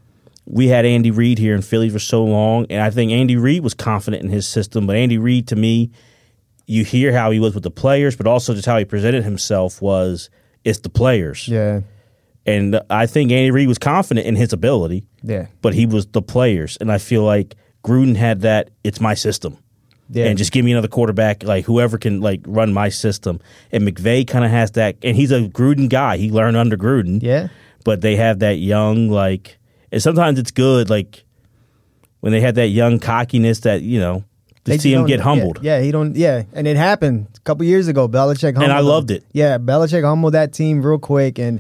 We 0.46 0.68
had 0.68 0.86
Andy 0.86 1.12
Reid 1.12 1.38
here 1.38 1.56
in 1.56 1.62
Philly 1.62 1.90
for 1.90 2.00
so 2.00 2.24
long, 2.26 2.66
and 2.70 2.82
I 2.82 2.90
think 2.90 3.12
Andy 3.12 3.38
Reid 3.38 3.64
was 3.64 3.74
confident 3.74 4.24
in 4.24 4.30
his 4.30 4.46
system. 4.46 4.86
But 4.86 4.98
Andy 4.98 5.18
Reid, 5.18 5.48
to 5.50 5.56
me, 5.56 5.92
you 6.68 6.84
hear 6.84 7.14
how 7.14 7.32
he 7.32 7.40
was 7.40 7.54
with 7.54 7.64
the 7.64 7.72
players, 7.72 8.16
but 8.16 8.28
also 8.28 8.54
just 8.54 8.66
how 8.66 8.78
he 8.78 8.84
presented 8.86 9.24
himself 9.24 9.82
was 9.82 10.30
it's 10.66 10.80
the 10.80 10.90
players. 10.90 11.48
yeah, 11.48 11.82
And 12.46 12.82
I 12.90 13.06
think 13.06 13.32
Andy 13.32 13.52
Reid 13.52 13.68
was 13.70 13.78
confident 13.78 14.28
in 14.28 14.36
his 14.36 14.52
ability, 14.52 15.08
yeah, 15.22 15.48
but 15.62 15.74
he 15.74 15.86
was 15.86 16.08
the 16.08 16.22
players. 16.22 16.78
And 16.82 16.92
I 16.92 16.98
feel 16.98 17.24
like 17.24 17.56
Gruden 17.84 18.16
had 18.16 18.42
that 18.42 18.70
it's 18.84 19.00
my 19.02 19.14
system. 19.14 19.58
yeah. 20.10 20.26
And 20.26 20.38
just 20.38 20.52
give 20.52 20.64
me 20.64 20.72
another 20.72 20.88
quarterback, 20.88 21.44
like 21.44 21.66
whoever 21.66 21.98
can 21.98 22.22
like 22.22 22.42
run 22.46 22.74
my 22.74 22.90
system. 22.90 23.40
And 23.72 23.84
McVay 23.88 24.28
kind 24.28 24.46
of 24.46 24.52
has 24.52 24.72
that, 24.72 24.96
and 25.04 25.16
he's 25.16 25.32
a 25.32 25.42
Gruden 25.42 25.90
guy. 25.90 26.18
He 26.18 26.30
learned 26.32 26.56
under 26.58 26.78
Gruden. 26.78 27.20
yeah, 27.22 27.48
But 27.84 28.02
they 28.02 28.16
have 28.16 28.40
that 28.40 28.58
young, 28.58 29.10
like, 29.10 29.58
and 29.92 30.02
sometimes 30.02 30.40
it's 30.40 30.52
good, 30.52 30.90
like 30.90 31.24
when 32.22 32.32
they 32.32 32.42
have 32.42 32.56
that 32.56 32.68
young 32.68 33.00
cockiness 33.00 33.60
that 33.62 33.82
you 33.82 34.00
know 34.00 34.24
to 34.64 34.72
They 34.72 34.78
see 34.78 34.94
him 34.94 35.06
get 35.06 35.20
humbled. 35.20 35.60
Yeah, 35.62 35.82
he 35.82 35.92
don't. 35.92 36.16
Yeah, 36.16 36.44
and 36.54 36.68
it 36.68 36.78
happened 36.78 37.28
a 37.36 37.40
couple 37.42 37.66
years 37.66 37.90
ago. 37.90 38.08
Belichick 38.08 38.54
humbled 38.54 38.64
And 38.64 38.72
I 38.72 38.80
loved 38.80 39.12
it. 39.12 39.26
Yeah, 39.34 39.58
Belichick 39.58 40.04
humbled 40.06 40.34
that 40.34 40.54
team 40.54 40.82
real 40.82 41.00
quick, 41.00 41.38
and 41.38 41.60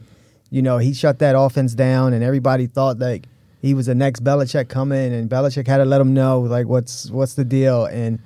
you 0.49 0.61
know 0.61 0.77
he 0.77 0.93
shut 0.93 1.19
that 1.19 1.35
offense 1.37 1.73
down, 1.73 2.13
and 2.13 2.23
everybody 2.23 2.67
thought 2.67 2.97
like 2.99 3.25
he 3.63 3.73
was 3.73 3.85
the 3.85 3.95
next 3.95 4.25
Belichick 4.25 4.67
coming, 4.67 5.13
and 5.13 5.29
Belichick 5.29 5.65
had 5.65 5.77
to 5.77 5.85
let 5.85 6.01
him 6.01 6.13
know 6.13 6.41
like 6.41 6.67
what's 6.67 7.09
what's 7.09 7.35
the 7.35 7.45
deal. 7.45 7.85
And 7.85 8.19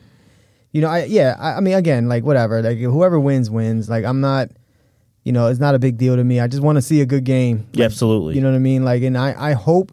you 0.71 0.81
know, 0.81 0.87
I 0.89 1.03
yeah, 1.03 1.35
I, 1.39 1.57
I 1.57 1.59
mean, 1.59 1.75
again, 1.75 2.09
like 2.09 2.23
whatever, 2.23 2.63
like 2.63 2.79
whoever 2.79 3.19
wins 3.19 3.47
wins. 3.51 3.87
Like 3.87 4.03
I'm 4.03 4.19
not, 4.19 4.49
you 5.23 5.31
know, 5.31 5.45
it's 5.45 5.59
not 5.59 5.75
a 5.75 5.79
big 5.79 5.95
deal 5.97 6.15
to 6.15 6.23
me. 6.23 6.39
I 6.39 6.47
just 6.47 6.63
want 6.63 6.77
to 6.77 6.81
see 6.81 7.01
a 7.01 7.05
good 7.05 7.23
game. 7.23 7.67
Yeah, 7.73 7.85
absolutely. 7.85 8.33
You 8.33 8.41
know 8.41 8.49
what 8.49 8.55
I 8.55 8.59
mean? 8.59 8.83
Like, 8.83 9.03
and 9.03 9.15
I 9.15 9.51
I 9.51 9.53
hope 9.53 9.91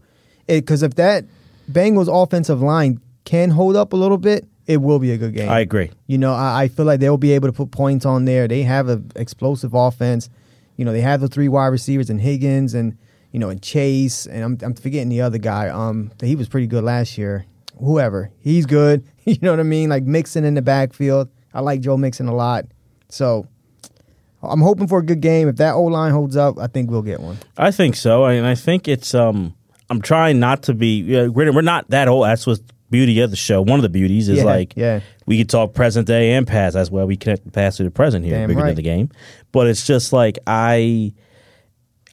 it 0.49 0.63
because 0.63 0.83
if 0.83 0.95
that 0.95 1.27
Bengals 1.71 2.09
offensive 2.11 2.63
line 2.63 3.03
can 3.27 3.51
hold 3.51 3.77
up 3.77 3.93
a 3.93 3.97
little 3.97 4.19
bit, 4.19 4.47
it 4.67 4.79
will 4.79 4.99
be 4.99 5.13
a 5.13 5.19
good 5.19 5.35
game. 5.35 5.51
I 5.51 5.61
agree. 5.61 5.91
You 6.07 6.17
know, 6.17 6.33
I, 6.33 6.63
I 6.63 6.69
feel 6.69 6.87
like 6.87 7.01
they'll 7.01 7.19
be 7.19 7.33
able 7.33 7.49
to 7.49 7.53
put 7.53 7.71
points 7.71 8.07
on 8.07 8.25
there. 8.25 8.49
They 8.49 8.63
have 8.63 8.89
an 8.89 9.13
explosive 9.15 9.75
offense. 9.75 10.31
You 10.79 10.87
know, 10.87 10.93
they 10.93 11.03
have 11.03 11.21
the 11.21 11.29
three 11.29 11.49
wide 11.49 11.67
receivers 11.67 12.09
and 12.09 12.19
Higgins 12.19 12.73
and 12.73 12.97
you 13.35 13.41
know 13.41 13.49
and 13.51 13.61
Chase 13.61 14.27
and 14.27 14.45
I'm 14.45 14.59
I'm 14.63 14.75
forgetting 14.75 15.09
the 15.09 15.21
other 15.21 15.39
guy. 15.39 15.69
Um, 15.69 16.13
he 16.23 16.37
was 16.37 16.49
pretty 16.49 16.69
good 16.69 16.85
last 16.85 17.19
year. 17.19 17.45
Whoever, 17.81 18.31
he's 18.39 18.65
good. 18.65 19.05
you 19.25 19.37
know 19.43 19.51
what 19.51 19.59
I 19.61 19.65
mean? 19.65 19.89
Like 19.89 20.05
Mixon 20.05 20.45
in 20.45 20.55
the 20.55 20.63
backfield. 20.63 21.29
I 21.53 21.61
like 21.61 21.81
Joe 21.81 21.97
Mixon 21.97 22.29
a 22.29 22.35
lot. 22.35 22.67
So 23.09 23.49
I'm 24.41 24.61
hoping 24.61 24.87
for 24.87 25.01
a 25.01 25.05
good 25.05 25.21
game. 25.21 25.49
If 25.49 25.57
that 25.57 25.75
O 25.75 25.83
line 25.83 26.13
holds 26.13 26.37
up, 26.37 26.59
I 26.61 26.69
think 26.69 26.91
we'll 26.91 27.03
get 27.03 27.19
one. 27.21 27.39
I 27.59 27.73
think 27.73 27.97
so, 27.97 28.25
and 28.27 28.47
I 28.47 28.55
think 28.55 28.87
it's. 28.89 29.15
um 29.15 29.55
I'm 29.91 30.01
trying 30.01 30.39
not 30.41 30.63
to 30.65 30.75
be. 30.75 31.01
Yeah, 31.03 31.27
we're, 31.27 31.53
we're 31.53 31.61
not 31.61 31.91
that 31.91 32.09
old. 32.09 32.25
That's 32.25 32.47
what's 32.47 32.63
beauty 32.91 33.21
of 33.21 33.31
the 33.31 33.37
show. 33.37 33.61
One 33.61 33.79
of 33.79 33.83
the 33.83 33.89
beauties 33.89 34.29
is 34.29 34.39
Yeah, 34.39 34.45
like 34.45 34.75
yeah. 34.77 35.01
we 35.27 35.37
could 35.37 35.51
talk 35.51 35.75
present 35.75 36.07
day 36.07 36.33
and 36.33 36.47
past. 36.47 36.75
That's 36.75 36.91
why 36.91 37.03
we 37.05 37.17
connect 37.17 37.45
the 37.45 37.51
past 37.51 37.79
to 37.79 37.83
the 37.85 37.91
present 37.91 38.25
here, 38.25 38.37
Damn 38.39 38.49
bigger 38.49 38.63
than 38.63 38.77
the 38.77 38.83
game. 38.83 39.11
But 39.53 39.67
it's 39.67 39.85
just 39.87 40.13
like 40.13 40.39
I, 40.47 41.13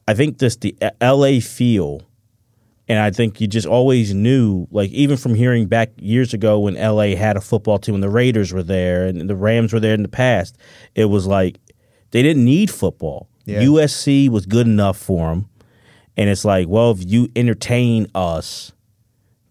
I 0.07 0.13
think 0.13 0.39
this 0.39 0.55
the 0.55 0.75
L.A. 0.99 1.39
feel, 1.39 2.01
and 2.87 2.99
I 2.99 3.11
think 3.11 3.39
you 3.39 3.47
just 3.47 3.67
always 3.67 4.13
knew, 4.13 4.67
like 4.71 4.91
even 4.91 5.17
from 5.17 5.35
hearing 5.35 5.67
back 5.67 5.91
years 5.97 6.33
ago 6.33 6.59
when 6.59 6.75
L.A. 6.77 7.15
had 7.15 7.37
a 7.37 7.41
football 7.41 7.77
team 7.79 7.95
and 7.95 8.03
the 8.03 8.09
Raiders 8.09 8.51
were 8.51 8.63
there 8.63 9.05
and 9.05 9.29
the 9.29 9.35
Rams 9.35 9.73
were 9.73 9.79
there 9.79 9.93
in 9.93 10.01
the 10.01 10.09
past, 10.09 10.57
it 10.95 11.05
was 11.05 11.27
like 11.27 11.59
they 12.11 12.21
didn't 12.21 12.45
need 12.45 12.69
football. 12.69 13.29
Yeah. 13.45 13.61
USC 13.61 14.29
was 14.29 14.45
good 14.45 14.67
enough 14.67 14.97
for 14.97 15.29
them, 15.29 15.49
and 16.17 16.29
it's 16.29 16.45
like, 16.45 16.67
well, 16.67 16.91
if 16.91 16.99
you 17.05 17.29
entertain 17.35 18.07
us 18.13 18.71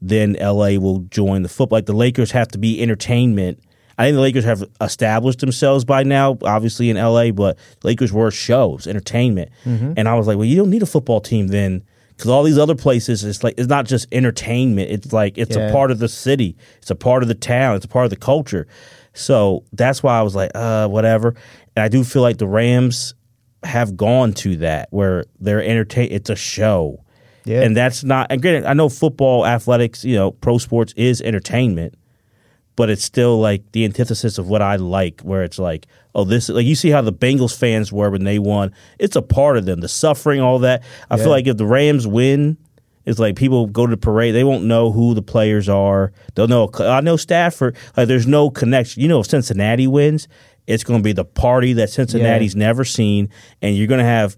then 0.00 0.36
LA 0.40 0.78
will 0.78 1.00
join 1.10 1.42
the 1.42 1.48
football. 1.48 1.76
Like 1.76 1.86
the 1.86 1.92
Lakers 1.92 2.30
have 2.32 2.48
to 2.48 2.58
be 2.58 2.82
entertainment. 2.82 3.60
I 4.00 4.04
think 4.06 4.14
the 4.14 4.20
Lakers 4.22 4.44
have 4.44 4.64
established 4.80 5.40
themselves 5.40 5.84
by 5.84 6.02
now, 6.02 6.38
obviously 6.42 6.90
in 6.90 6.96
LA, 6.96 7.30
but 7.32 7.58
Lakers 7.84 8.12
were 8.12 8.30
shows, 8.30 8.86
entertainment. 8.86 9.50
And 9.64 10.08
I 10.08 10.14
was 10.14 10.26
like, 10.26 10.36
well, 10.36 10.46
you 10.46 10.56
don't 10.56 10.70
need 10.70 10.82
a 10.82 10.86
football 10.86 11.20
team 11.20 11.48
then. 11.48 11.82
Because 12.16 12.30
all 12.30 12.42
these 12.42 12.58
other 12.58 12.74
places, 12.74 13.24
it's 13.24 13.42
like 13.42 13.54
it's 13.56 13.68
not 13.68 13.86
just 13.86 14.06
entertainment. 14.12 14.90
It's 14.90 15.10
like 15.12 15.38
it's 15.38 15.56
Yeah. 15.56 15.68
a 15.68 15.72
part 15.72 15.90
of 15.90 15.98
the 16.00 16.08
city. 16.08 16.54
It's 16.82 16.90
a 16.90 16.94
part 16.94 17.22
of 17.22 17.28
the 17.28 17.34
town. 17.34 17.76
It's 17.76 17.84
a 17.86 17.88
part 17.88 18.04
of 18.04 18.10
the 18.10 18.16
culture. 18.16 18.66
So 19.14 19.64
that's 19.72 20.02
why 20.02 20.18
I 20.18 20.22
was 20.22 20.34
like, 20.34 20.50
uh, 20.54 20.86
whatever. 20.88 21.34
And 21.76 21.82
I 21.82 21.88
do 21.88 22.04
feel 22.04 22.20
like 22.22 22.36
the 22.38 22.46
Rams 22.46 23.14
have 23.62 23.96
gone 23.96 24.32
to 24.34 24.56
that 24.56 24.88
where 24.90 25.24
they're 25.40 25.62
entertain. 25.64 26.08
It's 26.10 26.30
a 26.30 26.36
show. 26.36 27.02
Yeah. 27.46 27.62
And 27.62 27.74
that's 27.76 28.04
not, 28.04 28.26
and 28.30 28.40
granted, 28.42 28.66
I 28.66 28.74
know 28.74 28.88
football, 28.90 29.46
athletics, 29.46 30.04
you 30.04 30.14
know, 30.14 30.30
pro 30.30 30.58
sports 30.58 30.92
is 30.96 31.20
entertainment, 31.22 31.94
but 32.80 32.88
it's 32.88 33.04
still 33.04 33.38
like 33.38 33.60
the 33.72 33.84
antithesis 33.84 34.38
of 34.38 34.48
what 34.48 34.62
I 34.62 34.76
like, 34.76 35.20
where 35.20 35.42
it's 35.42 35.58
like, 35.58 35.86
oh, 36.14 36.24
this, 36.24 36.48
like 36.48 36.64
you 36.64 36.74
see 36.74 36.88
how 36.88 37.02
the 37.02 37.12
Bengals 37.12 37.54
fans 37.54 37.92
were 37.92 38.08
when 38.08 38.24
they 38.24 38.38
won. 38.38 38.72
It's 38.98 39.16
a 39.16 39.20
part 39.20 39.58
of 39.58 39.66
them, 39.66 39.80
the 39.80 39.88
suffering, 39.88 40.40
all 40.40 40.60
that. 40.60 40.82
I 41.10 41.16
Yeah. 41.18 41.24
feel 41.24 41.30
like 41.30 41.46
if 41.46 41.58
the 41.58 41.66
Rams 41.66 42.06
win, 42.06 42.56
it's 43.04 43.18
like 43.18 43.36
people 43.36 43.66
go 43.66 43.84
to 43.84 43.90
the 43.90 43.98
parade, 43.98 44.34
they 44.34 44.44
won't 44.44 44.64
know 44.64 44.90
who 44.92 45.12
the 45.12 45.20
players 45.20 45.68
are. 45.68 46.10
They'll 46.34 46.48
know, 46.48 46.70
I 46.78 47.02
know 47.02 47.16
Stafford, 47.18 47.76
like 47.98 48.08
there's 48.08 48.26
no 48.26 48.48
connection. 48.48 49.02
You 49.02 49.08
know, 49.08 49.20
if 49.20 49.26
Cincinnati 49.26 49.86
wins, 49.86 50.26
it's 50.66 50.82
going 50.82 51.00
to 51.00 51.04
be 51.04 51.12
the 51.12 51.26
party 51.26 51.74
that 51.74 51.90
Cincinnati's 51.90 52.56
never 52.56 52.82
seen, 52.86 53.28
and 53.60 53.76
you're 53.76 53.88
going 53.88 53.98
to 54.00 54.04
have 54.06 54.36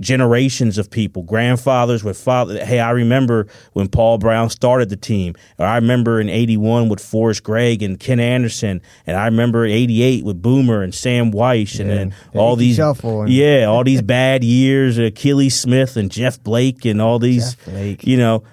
generations 0.00 0.78
of 0.78 0.90
people, 0.90 1.22
grandfathers 1.22 2.04
with 2.04 2.18
father. 2.18 2.64
Hey, 2.64 2.80
I 2.80 2.90
remember 2.90 3.46
when 3.72 3.88
Paul 3.88 4.18
Brown 4.18 4.50
started 4.50 4.88
the 4.88 4.96
team, 4.96 5.34
or 5.58 5.66
I 5.66 5.76
remember 5.76 6.20
in 6.20 6.28
'81 6.28 6.88
with 6.88 7.00
Forrest 7.00 7.42
Gregg 7.42 7.82
and 7.82 7.98
Ken 7.98 8.20
Anderson, 8.20 8.82
and 9.06 9.16
I 9.16 9.24
remember 9.26 9.64
in 9.64 9.72
'88 9.72 10.24
with 10.24 10.40
Boomer 10.42 10.82
and 10.82 10.94
Sam 10.94 11.32
Wyche, 11.32 11.80
and 11.80 11.88
Yeah, 11.88 11.94
then 11.96 12.14
all 12.34 12.56
these, 12.56 12.78
and- 12.78 13.28
yeah, 13.28 13.64
all 13.64 13.84
these 13.84 14.02
bad 14.18 14.44
years, 14.44 14.98
Akili 14.98 15.50
Smith 15.50 15.96
and 15.96 16.10
Jeff 16.10 16.42
Blake, 16.42 16.84
and 16.84 17.00
all 17.00 17.18
these, 17.18 17.56
you 18.02 18.16
know. 18.16 18.44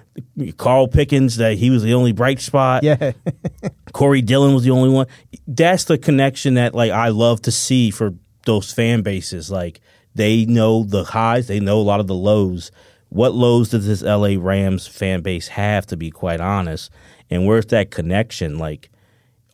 Carl 0.58 0.86
Pickens, 0.86 1.38
that 1.38 1.54
he 1.58 1.70
was 1.70 1.82
the 1.82 1.94
only 1.94 2.12
bright 2.12 2.38
spot. 2.40 2.84
Yeah. 2.84 3.10
Corey 3.92 4.22
Dillon 4.22 4.54
was 4.54 4.62
the 4.62 4.70
only 4.70 4.88
one. 4.88 5.06
That's 5.48 5.84
the 5.86 5.98
connection 5.98 6.54
that 6.54 6.72
like 6.72 6.92
I 6.92 7.08
love 7.08 7.42
to 7.42 7.50
see 7.50 7.90
for 7.90 8.14
those 8.46 8.72
fan 8.72 9.02
bases. 9.02 9.50
Like 9.50 9.80
they 10.14 10.44
know 10.44 10.84
the 10.84 11.04
highs, 11.04 11.46
they 11.46 11.60
know 11.60 11.78
a 11.78 11.82
lot 11.82 12.00
of 12.00 12.06
the 12.06 12.14
lows. 12.14 12.70
What 13.08 13.34
lows 13.34 13.70
does 13.70 13.86
this 13.86 14.02
LA 14.02 14.36
Rams 14.38 14.86
fan 14.86 15.22
base 15.22 15.48
have 15.48 15.86
to 15.86 15.96
be 15.96 16.10
quite 16.10 16.40
honest? 16.40 16.90
And 17.30 17.46
where's 17.46 17.66
that 17.66 17.90
connection? 17.90 18.58
Like 18.58 18.90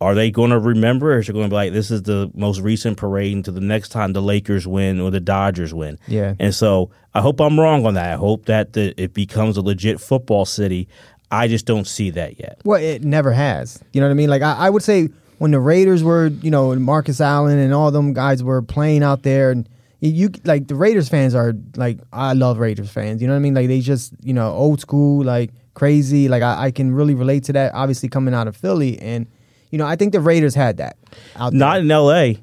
are 0.01 0.15
they 0.15 0.31
going 0.31 0.51
to 0.51 0.59
remember 0.59 1.15
or 1.15 1.19
is 1.19 1.29
it 1.29 1.33
going 1.33 1.45
to 1.45 1.51
be 1.51 1.55
like 1.55 1.73
this 1.73 1.91
is 1.91 2.03
the 2.05 2.31
most 2.35 2.61
recent 2.61 2.97
parade 2.97 3.37
until 3.37 3.53
the 3.53 3.61
next 3.61 3.91
time 3.91 4.13
the 4.15 4.23
Lakers 4.23 4.67
win 4.67 4.99
or 4.99 5.11
the 5.11 5.21
Dodgers 5.21 5.75
win? 5.75 5.99
Yeah. 6.09 6.35
And 6.39 6.55
so 6.55 6.91
I 7.13 7.21
hope 7.21 7.41
I'm 7.41 7.61
wrong 7.61 7.85
on 7.85 7.95
that. 7.95 8.15
I 8.15 8.17
hope 8.17 8.47
that 8.47 8.73
the, 8.73 8.95
it 9.01 9.13
becomes 9.13 9.59
a 9.59 9.63
legit 9.63 10.01
football 10.01 10.47
city. 10.47 10.89
I 11.31 11.49
just 11.49 11.67
don't 11.67 11.87
see 11.87 12.11
that 12.11 12.41
yet. 12.41 12.61
Well, 12.65 12.81
it 12.81 13.05
never 13.05 13.33
has. 13.33 13.83
You 13.93 14.01
know 14.01 14.07
what 14.07 14.13
I 14.13 14.15
mean? 14.15 14.31
Like 14.31 14.43
I, 14.43 14.55
I 14.55 14.71
would 14.71 14.83
say 14.83 15.11
when 15.39 15.51
the 15.51 15.61
Raiders 15.61 16.03
were, 16.03 16.29
you 16.29 16.51
know, 16.51 16.75
Marcus 16.77 17.21
Allen 17.21 17.59
and 17.59 17.75
all 17.75 17.91
them 17.91 18.15
guys 18.15 18.43
were 18.43 18.63
playing 18.63 19.03
out 19.03 19.23
there, 19.23 19.51
and 19.51 19.69
you, 20.01 20.31
like 20.45 20.67
the 20.67 20.75
Raiders 20.75 21.09
fans 21.09 21.35
are 21.35 21.53
like 21.77 21.99
I 22.13 22.33
love 22.33 22.59
Raiders 22.59 22.91
fans. 22.91 23.21
You 23.21 23.29
know 23.29 23.35
what 23.35 23.39
I 23.39 23.43
mean? 23.43 23.55
Like 23.55 23.69
they 23.69 23.81
just 23.81 24.15
you 24.23 24.33
know 24.33 24.51
old 24.53 24.81
school, 24.81 25.25
like 25.25 25.51
crazy. 25.75 26.29
Like 26.29 26.43
I, 26.43 26.67
I 26.67 26.71
can 26.71 26.95
really 26.95 27.15
relate 27.15 27.45
to 27.45 27.53
that. 27.55 27.75
Obviously 27.75 28.09
coming 28.09 28.35
out 28.35 28.49
of 28.49 28.57
Philly, 28.57 28.99
and 28.99 29.27
you 29.71 29.79
know 29.79 29.87
I 29.87 29.97
think 29.97 30.13
the 30.13 30.21
Raiders 30.21 30.55
had 30.55 30.79
that 30.79 30.97
out 31.37 31.53
Not 31.53 31.75
there. 31.75 31.83
in 31.83 31.91
L.A. 31.91 32.43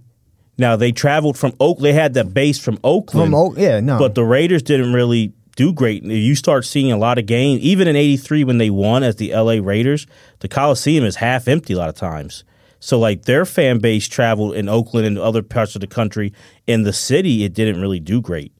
Now 0.60 0.76
they 0.76 0.92
traveled 0.92 1.38
from 1.38 1.54
Oak. 1.60 1.80
They 1.80 1.94
had 1.94 2.14
that 2.16 2.34
base 2.34 2.60
from 2.60 2.80
Oakland. 2.84 3.28
from 3.28 3.36
Oak, 3.36 3.58
yeah, 3.58 3.80
no, 3.80 4.00
But 4.00 4.16
the 4.16 4.24
Raiders 4.24 4.64
didn't 4.64 4.94
really 4.94 5.34
do 5.56 5.72
great. 5.74 6.04
You 6.04 6.36
start 6.36 6.66
seeing 6.66 6.92
a 6.92 6.98
lot 6.98 7.18
of 7.18 7.26
games, 7.26 7.62
even 7.62 7.88
in 7.88 7.96
'83 7.96 8.44
when 8.44 8.58
they 8.60 8.70
won 8.70 9.04
as 9.04 9.16
the 9.16 9.34
LA 9.34 9.60
Raiders. 9.62 10.06
The 10.40 10.48
Coliseum 10.48 11.06
is 11.06 11.16
half 11.18 11.48
empty 11.48 11.74
a 11.74 11.78
lot 11.78 11.90
of 11.90 11.96
times. 11.96 12.44
So 12.80 13.00
like 13.00 13.24
their 13.24 13.46
fan 13.46 13.80
base 13.80 14.08
traveled 14.08 14.56
in 14.56 14.70
Oakland 14.70 15.08
and 15.08 15.18
other 15.18 15.42
parts 15.42 15.76
of 15.76 15.82
the 15.82 15.88
country. 15.88 16.34
In 16.68 16.84
the 16.84 16.94
city, 16.94 17.44
it 17.44 17.54
didn't 17.54 17.82
really 17.82 18.00
do 18.00 18.22
great. 18.22 18.54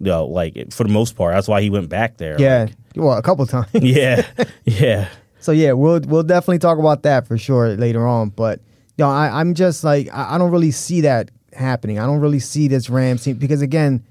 No, 0.00 0.26
like 0.26 0.72
for 0.72 0.84
the 0.84 0.90
most 0.90 1.16
part. 1.16 1.34
That's 1.34 1.46
why 1.46 1.60
he 1.60 1.70
went 1.70 1.88
back 1.88 2.16
there. 2.16 2.40
yeah, 2.40 2.62
Like, 2.62 2.74
well 2.96 3.18
a 3.18 3.22
couple 3.22 3.46
times. 3.46 3.68
yeah, 3.74 4.26
yeah. 4.64 5.08
So 5.40 5.52
yeah, 5.52 5.72
we'll 5.72 6.00
we'll 6.00 6.22
definitely 6.22 6.58
talk 6.58 6.78
about 6.78 7.02
that 7.02 7.26
for 7.26 7.36
sure 7.36 7.76
later 7.76 8.06
on. 8.06 8.30
But 8.30 8.60
you 8.96 9.04
know, 9.04 9.10
I, 9.10 9.40
I'm 9.40 9.54
just 9.54 9.84
like 9.84 10.08
I, 10.12 10.34
I 10.34 10.38
don't 10.38 10.50
really 10.50 10.70
see 10.70 11.02
that 11.02 11.30
happening. 11.52 11.98
I 11.98 12.06
don't 12.06 12.20
really 12.20 12.38
see 12.38 12.68
this 12.68 12.88
Rams 12.88 13.24
team 13.24 13.36
because 13.36 13.62
again, 13.62 14.04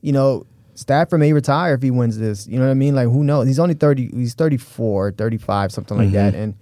you 0.00 0.12
know, 0.12 0.46
Stafford 0.74 1.20
may 1.20 1.32
retire 1.32 1.74
if 1.74 1.82
he 1.82 1.90
wins 1.90 2.18
this. 2.18 2.46
You 2.46 2.58
know 2.58 2.64
what 2.64 2.70
I 2.70 2.74
mean? 2.74 2.94
Like 2.94 3.08
who 3.08 3.24
knows? 3.24 3.46
He's 3.46 3.58
only 3.58 3.74
thirty. 3.74 4.08
He's 4.08 4.34
34, 4.34 5.12
35, 5.12 5.72
something 5.72 5.96
like 5.96 6.06
mm-hmm. 6.08 6.14
that. 6.14 6.34
And 6.34 6.54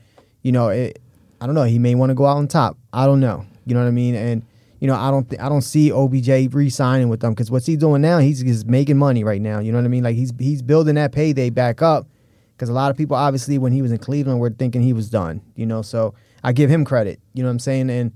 you 0.42 0.52
know, 0.52 0.68
it, 0.68 1.01
I 1.42 1.46
don't 1.46 1.56
know. 1.56 1.64
He 1.64 1.80
may 1.80 1.96
want 1.96 2.10
to 2.10 2.14
go 2.14 2.24
out 2.24 2.36
on 2.36 2.46
top. 2.46 2.78
I 2.92 3.04
don't 3.04 3.18
know. 3.18 3.44
You 3.66 3.74
know 3.74 3.80
what 3.80 3.88
I 3.88 3.92
mean? 3.92 4.14
And 4.14 4.44
you 4.78 4.86
know, 4.86 4.94
I 4.94 5.10
don't 5.10 5.28
th- 5.28 5.42
I 5.42 5.48
don't 5.48 5.62
see 5.62 5.90
OBJ 5.90 6.54
re-signing 6.54 7.08
with 7.08 7.18
them 7.18 7.32
because 7.32 7.50
what's 7.50 7.66
he 7.66 7.74
doing 7.74 8.00
now? 8.00 8.18
He's 8.18 8.44
just 8.44 8.66
making 8.66 8.96
money 8.96 9.24
right 9.24 9.40
now. 9.40 9.58
You 9.58 9.72
know 9.72 9.78
what 9.78 9.84
I 9.84 9.88
mean? 9.88 10.04
Like 10.04 10.14
he's 10.14 10.32
he's 10.38 10.62
building 10.62 10.94
that 10.94 11.10
payday 11.10 11.50
back 11.50 11.82
up 11.82 12.06
because 12.52 12.68
a 12.68 12.72
lot 12.72 12.92
of 12.92 12.96
people 12.96 13.16
obviously 13.16 13.58
when 13.58 13.72
he 13.72 13.82
was 13.82 13.90
in 13.90 13.98
Cleveland 13.98 14.38
were 14.38 14.50
thinking 14.50 14.82
he 14.82 14.92
was 14.92 15.10
done. 15.10 15.42
You 15.56 15.66
know, 15.66 15.82
so 15.82 16.14
I 16.44 16.52
give 16.52 16.70
him 16.70 16.84
credit. 16.84 17.18
You 17.34 17.42
know 17.42 17.48
what 17.48 17.54
I'm 17.54 17.58
saying? 17.58 17.90
And 17.90 18.12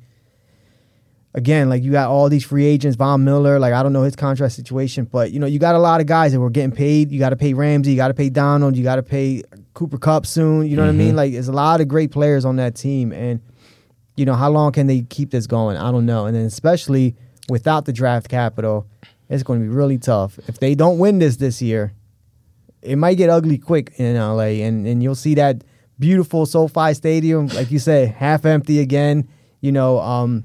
again, 1.35 1.69
like 1.69 1.83
you 1.83 1.91
got 1.91 2.09
all 2.09 2.29
these 2.29 2.45
free 2.45 2.65
agents, 2.65 2.97
Von 2.97 3.25
Miller. 3.25 3.59
Like 3.59 3.75
I 3.75 3.83
don't 3.83 3.93
know 3.93 4.05
his 4.05 4.15
contract 4.15 4.53
situation, 4.53 5.05
but 5.05 5.33
you 5.33 5.41
know 5.41 5.47
you 5.47 5.59
got 5.59 5.75
a 5.75 5.81
lot 5.81 6.01
of 6.01 6.07
guys 6.07 6.31
that 6.31 6.39
were 6.39 6.51
getting 6.51 6.71
paid. 6.71 7.11
You 7.11 7.19
got 7.19 7.31
to 7.31 7.37
pay 7.37 7.55
Ramsey, 7.55 7.91
you 7.91 7.97
got 7.97 8.09
to 8.09 8.15
pay 8.15 8.31
Donald, 8.31 8.77
you 8.77 8.85
got 8.85 8.97
to 8.97 9.03
pay 9.03 9.43
Cooper 9.77 9.99
Kupp 9.99 10.27
soon. 10.27 10.67
You 10.67 10.75
know 10.75 10.83
what 10.83 10.89
I 10.89 10.93
mean? 10.93 11.15
Like 11.15 11.33
there's 11.33 11.49
a 11.49 11.53
lot 11.53 11.81
of 11.81 11.87
great 11.87 12.11
players 12.11 12.45
on 12.45 12.57
that 12.57 12.75
team, 12.75 13.13
and 13.13 13.41
you 14.17 14.25
know 14.25 14.35
how 14.35 14.51
long 14.51 14.73
can 14.73 14.89
they 14.89 15.03
keep 15.03 15.31
this 15.31 15.47
going? 15.47 15.77
I 15.77 15.93
don't 15.93 16.07
know. 16.07 16.27
And 16.27 16.35
then 16.35 16.47
especially 16.47 17.15
without 17.49 17.85
the 17.85 17.93
draft 17.93 18.29
capital, 18.29 18.89
it's 19.29 19.43
going 19.43 19.61
to 19.61 19.65
be 19.65 19.69
really 19.69 19.99
tough. 19.99 20.39
If 20.49 20.59
they 20.59 20.75
don't 20.75 20.99
win 20.99 21.19
this 21.19 21.37
this 21.37 21.63
year, 21.63 21.93
it 22.83 22.97
might 22.97 23.15
get 23.15 23.31
ugly 23.31 23.59
quick 23.59 23.93
in 23.99 24.17
LA, 24.17 24.65
and 24.65 24.87
and 24.87 25.03
you'll 25.03 25.15
see 25.15 25.35
that 25.35 25.63
beautiful 25.99 26.47
SoFi 26.47 26.95
Stadium, 26.95 27.47
like 27.49 27.71
you 27.71 27.79
said, 27.79 28.09
half 28.09 28.45
empty 28.45 28.81
again. 28.81 29.29
You 29.61 29.73
know, 29.73 29.99
um, 30.01 30.45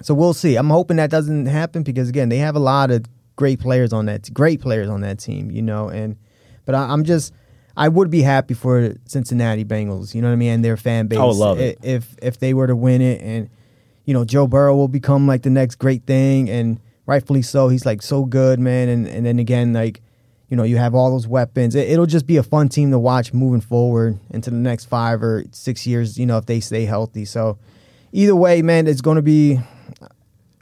so 0.00 0.14
we'll 0.14 0.34
see. 0.34 0.56
I'm 0.56 0.70
hoping 0.70 0.96
that 0.96 1.10
doesn't 1.10 1.46
happen 1.46 1.82
because 1.82 2.08
again, 2.08 2.30
they 2.30 2.38
have 2.38 2.56
a 2.56 2.60
lot 2.60 2.90
of 2.90 3.04
great 3.36 3.60
players 3.60 3.92
on 3.92 4.06
that, 4.06 4.32
great 4.32 4.62
players 4.62 4.88
on 4.88 5.02
that 5.02 5.18
team. 5.18 5.50
You 5.50 5.62
know, 5.62 5.88
and 5.88 6.16
but 6.64 6.74
I, 6.74 6.84
I'm 6.84 7.04
just, 7.04 7.32
I 7.76 7.88
would 7.88 8.10
be 8.10 8.22
happy 8.22 8.54
for 8.54 8.94
Cincinnati 9.04 9.64
Bengals. 9.64 10.14
You 10.14 10.22
know 10.22 10.28
what 10.28 10.34
I 10.34 10.36
mean, 10.36 10.50
and 10.50 10.64
their 10.64 10.76
fan 10.76 11.08
base. 11.08 11.18
I 11.18 11.24
would 11.24 11.36
love 11.36 11.60
it. 11.60 11.78
if 11.82 12.16
if 12.22 12.38
they 12.38 12.54
were 12.54 12.66
to 12.66 12.76
win 12.76 13.02
it, 13.02 13.20
and 13.20 13.50
you 14.04 14.14
know 14.14 14.24
Joe 14.24 14.46
Burrow 14.46 14.74
will 14.74 14.88
become 14.88 15.26
like 15.26 15.42
the 15.42 15.50
next 15.50 15.76
great 15.76 16.04
thing, 16.04 16.48
and 16.48 16.80
rightfully 17.04 17.42
so. 17.42 17.68
He's 17.68 17.84
like 17.84 18.02
so 18.02 18.24
good, 18.24 18.58
man. 18.58 18.88
And 18.88 19.06
and 19.06 19.26
then 19.26 19.38
again, 19.38 19.72
like 19.72 20.00
you 20.48 20.56
know, 20.56 20.62
you 20.62 20.76
have 20.76 20.94
all 20.94 21.10
those 21.10 21.26
weapons. 21.26 21.74
It, 21.74 21.88
it'll 21.88 22.06
just 22.06 22.26
be 22.26 22.36
a 22.36 22.42
fun 22.42 22.68
team 22.68 22.90
to 22.92 22.98
watch 22.98 23.32
moving 23.32 23.60
forward 23.60 24.18
into 24.30 24.50
the 24.50 24.56
next 24.56 24.86
five 24.86 25.22
or 25.22 25.44
six 25.50 25.86
years. 25.86 26.18
You 26.18 26.26
know, 26.26 26.38
if 26.38 26.46
they 26.46 26.60
stay 26.60 26.84
healthy. 26.84 27.24
So 27.24 27.58
either 28.12 28.36
way, 28.36 28.62
man, 28.62 28.86
it's 28.86 29.00
going 29.00 29.16
to 29.16 29.22
be 29.22 29.58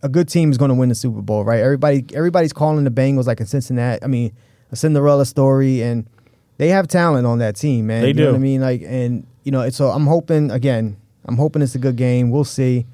a 0.02 0.08
good 0.08 0.28
team 0.28 0.50
is 0.50 0.58
going 0.58 0.70
to 0.70 0.74
win 0.74 0.88
the 0.88 0.94
Super 0.94 1.22
Bowl, 1.22 1.44
right? 1.44 1.60
Everybody, 1.60 2.04
everybody's 2.14 2.52
calling 2.52 2.84
the 2.84 2.90
Bengals 2.90 3.26
like 3.26 3.40
a 3.40 3.46
Cincinnati. 3.46 4.02
I 4.02 4.06
mean, 4.06 4.32
a 4.70 4.76
Cinderella 4.76 5.24
story, 5.24 5.82
and 5.82 6.08
they 6.58 6.68
have 6.68 6.88
talent 6.88 7.26
on 7.26 7.38
that 7.38 7.56
team, 7.56 7.86
man. 7.88 8.02
They 8.02 8.08
you 8.08 8.14
Know 8.14 8.24
do. 8.26 8.30
what 8.32 8.36
I 8.36 8.38
mean, 8.40 8.60
like, 8.60 8.82
and 8.84 9.26
you 9.44 9.52
know, 9.52 9.62
it's 9.62 9.76
so 9.76 9.88
I'm 9.88 10.06
hoping 10.06 10.50
again. 10.50 10.96
I'm 11.26 11.36
hoping 11.36 11.62
it's 11.62 11.74
a 11.74 11.78
good 11.78 11.96
game. 11.96 12.30
We'll 12.30 12.44
see. 12.44 12.86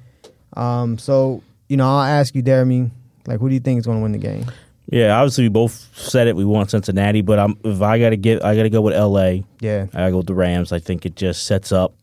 Um, 0.53 0.97
so 0.97 1.43
you 1.67 1.77
know, 1.77 1.85
I'll 1.87 2.01
ask 2.03 2.35
you, 2.35 2.41
Jeremy, 2.41 2.91
like, 3.27 3.39
who 3.39 3.47
do 3.49 3.53
you 3.53 3.61
think 3.61 3.79
is 3.79 3.85
going 3.85 3.97
to 3.99 4.03
win 4.03 4.11
the 4.11 4.17
game? 4.17 4.45
Yeah, 4.89 5.17
obviously 5.17 5.45
we 5.45 5.49
both 5.49 5.89
said 5.97 6.27
it. 6.27 6.35
We 6.35 6.43
want 6.43 6.71
Cincinnati, 6.71 7.21
but 7.21 7.39
I'm 7.39 7.57
if 7.63 7.81
I 7.81 7.97
got 7.99 8.09
to 8.09 8.17
get, 8.17 8.43
I 8.43 8.55
got 8.55 8.63
to 8.63 8.69
go 8.69 8.81
with 8.81 8.93
L.A. 8.93 9.45
Yeah, 9.61 9.85
I 9.93 9.97
got 9.99 10.05
to 10.05 10.11
go 10.11 10.17
with 10.17 10.27
the 10.27 10.33
Rams. 10.33 10.71
I 10.73 10.79
think 10.79 11.05
it 11.05 11.15
just 11.15 11.43
sets 11.45 11.71
up. 11.71 11.93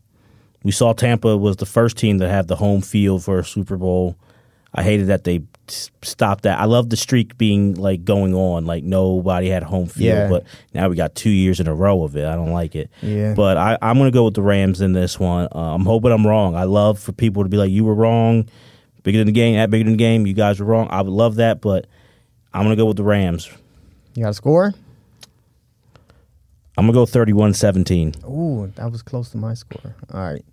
We 0.62 0.72
saw 0.72 0.92
Tampa 0.92 1.36
was 1.36 1.56
the 1.56 1.66
first 1.66 1.96
team 1.98 2.18
to 2.20 2.28
have 2.28 2.46
the 2.46 2.56
home 2.56 2.80
field 2.80 3.24
for 3.24 3.38
a 3.38 3.44
Super 3.44 3.76
Bowl. 3.76 4.16
I 4.74 4.82
hated 4.82 5.06
that 5.06 5.24
they 5.24 5.42
stopped 5.68 6.42
that. 6.44 6.58
I 6.60 6.64
love 6.66 6.90
the 6.90 6.96
streak 6.96 7.38
being 7.38 7.74
like 7.74 8.04
going 8.04 8.34
on, 8.34 8.66
like 8.66 8.84
nobody 8.84 9.48
had 9.48 9.62
home 9.62 9.86
field, 9.86 10.16
Yeah. 10.16 10.28
but 10.28 10.44
now 10.74 10.88
we 10.88 10.96
got 10.96 11.14
two 11.14 11.30
years 11.30 11.58
in 11.58 11.66
a 11.66 11.74
row 11.74 12.02
of 12.04 12.16
it. 12.16 12.26
I 12.26 12.34
don't 12.36 12.52
like 12.52 12.74
it. 12.76 12.90
Yeah. 13.02 13.34
But 13.34 13.56
I, 13.56 13.78
I'm 13.80 13.96
going 13.98 14.10
to 14.10 14.14
go 14.14 14.24
with 14.26 14.34
the 14.34 14.42
Rams 14.42 14.80
in 14.82 14.92
this 14.92 15.18
one. 15.18 15.48
Uh, 15.54 15.74
I'm 15.74 15.84
hoping 15.86 16.12
I'm 16.12 16.26
wrong. 16.26 16.54
I 16.54 16.64
love 16.64 16.98
for 16.98 17.12
people 17.12 17.42
to 17.44 17.48
be 17.48 17.56
like, 17.56 17.70
"You 17.70 17.84
were 17.84 17.94
wrong." 17.94 18.48
Bigger 19.04 19.18
than 19.18 19.26
the 19.26 19.32
game, 19.32 19.56
at 19.56 19.70
bigger 19.70 19.84
than 19.84 19.92
the 19.94 19.98
game. 19.98 20.26
You 20.26 20.34
guys 20.34 20.60
were 20.60 20.66
wrong. 20.66 20.88
I 20.90 21.00
would 21.00 21.12
love 21.12 21.36
that, 21.36 21.60
but 21.62 21.86
I'm 22.52 22.64
going 22.64 22.76
to 22.76 22.80
go 22.80 22.86
with 22.86 22.96
the 22.98 23.04
Rams. 23.04 23.48
you 24.14 24.24
got 24.24 24.30
a 24.30 24.34
score? 24.34 24.74
I'm 26.76 26.86
going 26.90 27.06
to 27.06 27.12
go 27.12 27.24
31-17. 27.24 28.24
Ooh, 28.28 28.72
that 28.76 28.92
was 28.92 29.02
close 29.02 29.30
to 29.30 29.36
my 29.38 29.54
score. 29.54 29.94
All 30.12 30.20
right. 30.20 30.44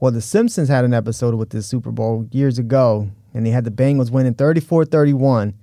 Well, 0.00 0.10
The 0.12 0.20
Simpsons 0.20 0.68
had 0.68 0.84
an 0.84 0.94
episode 0.94 1.34
with 1.34 1.50
this 1.50 1.66
Super 1.66 1.90
Bowl 1.92 2.26
years 2.32 2.58
ago, 2.58 3.10
and 3.34 3.46
they 3.46 3.50
had 3.50 3.64
the 3.64 3.70
Bengals 3.70 4.10
winning 4.10 4.34
34 4.34 4.86
31. 4.86 5.54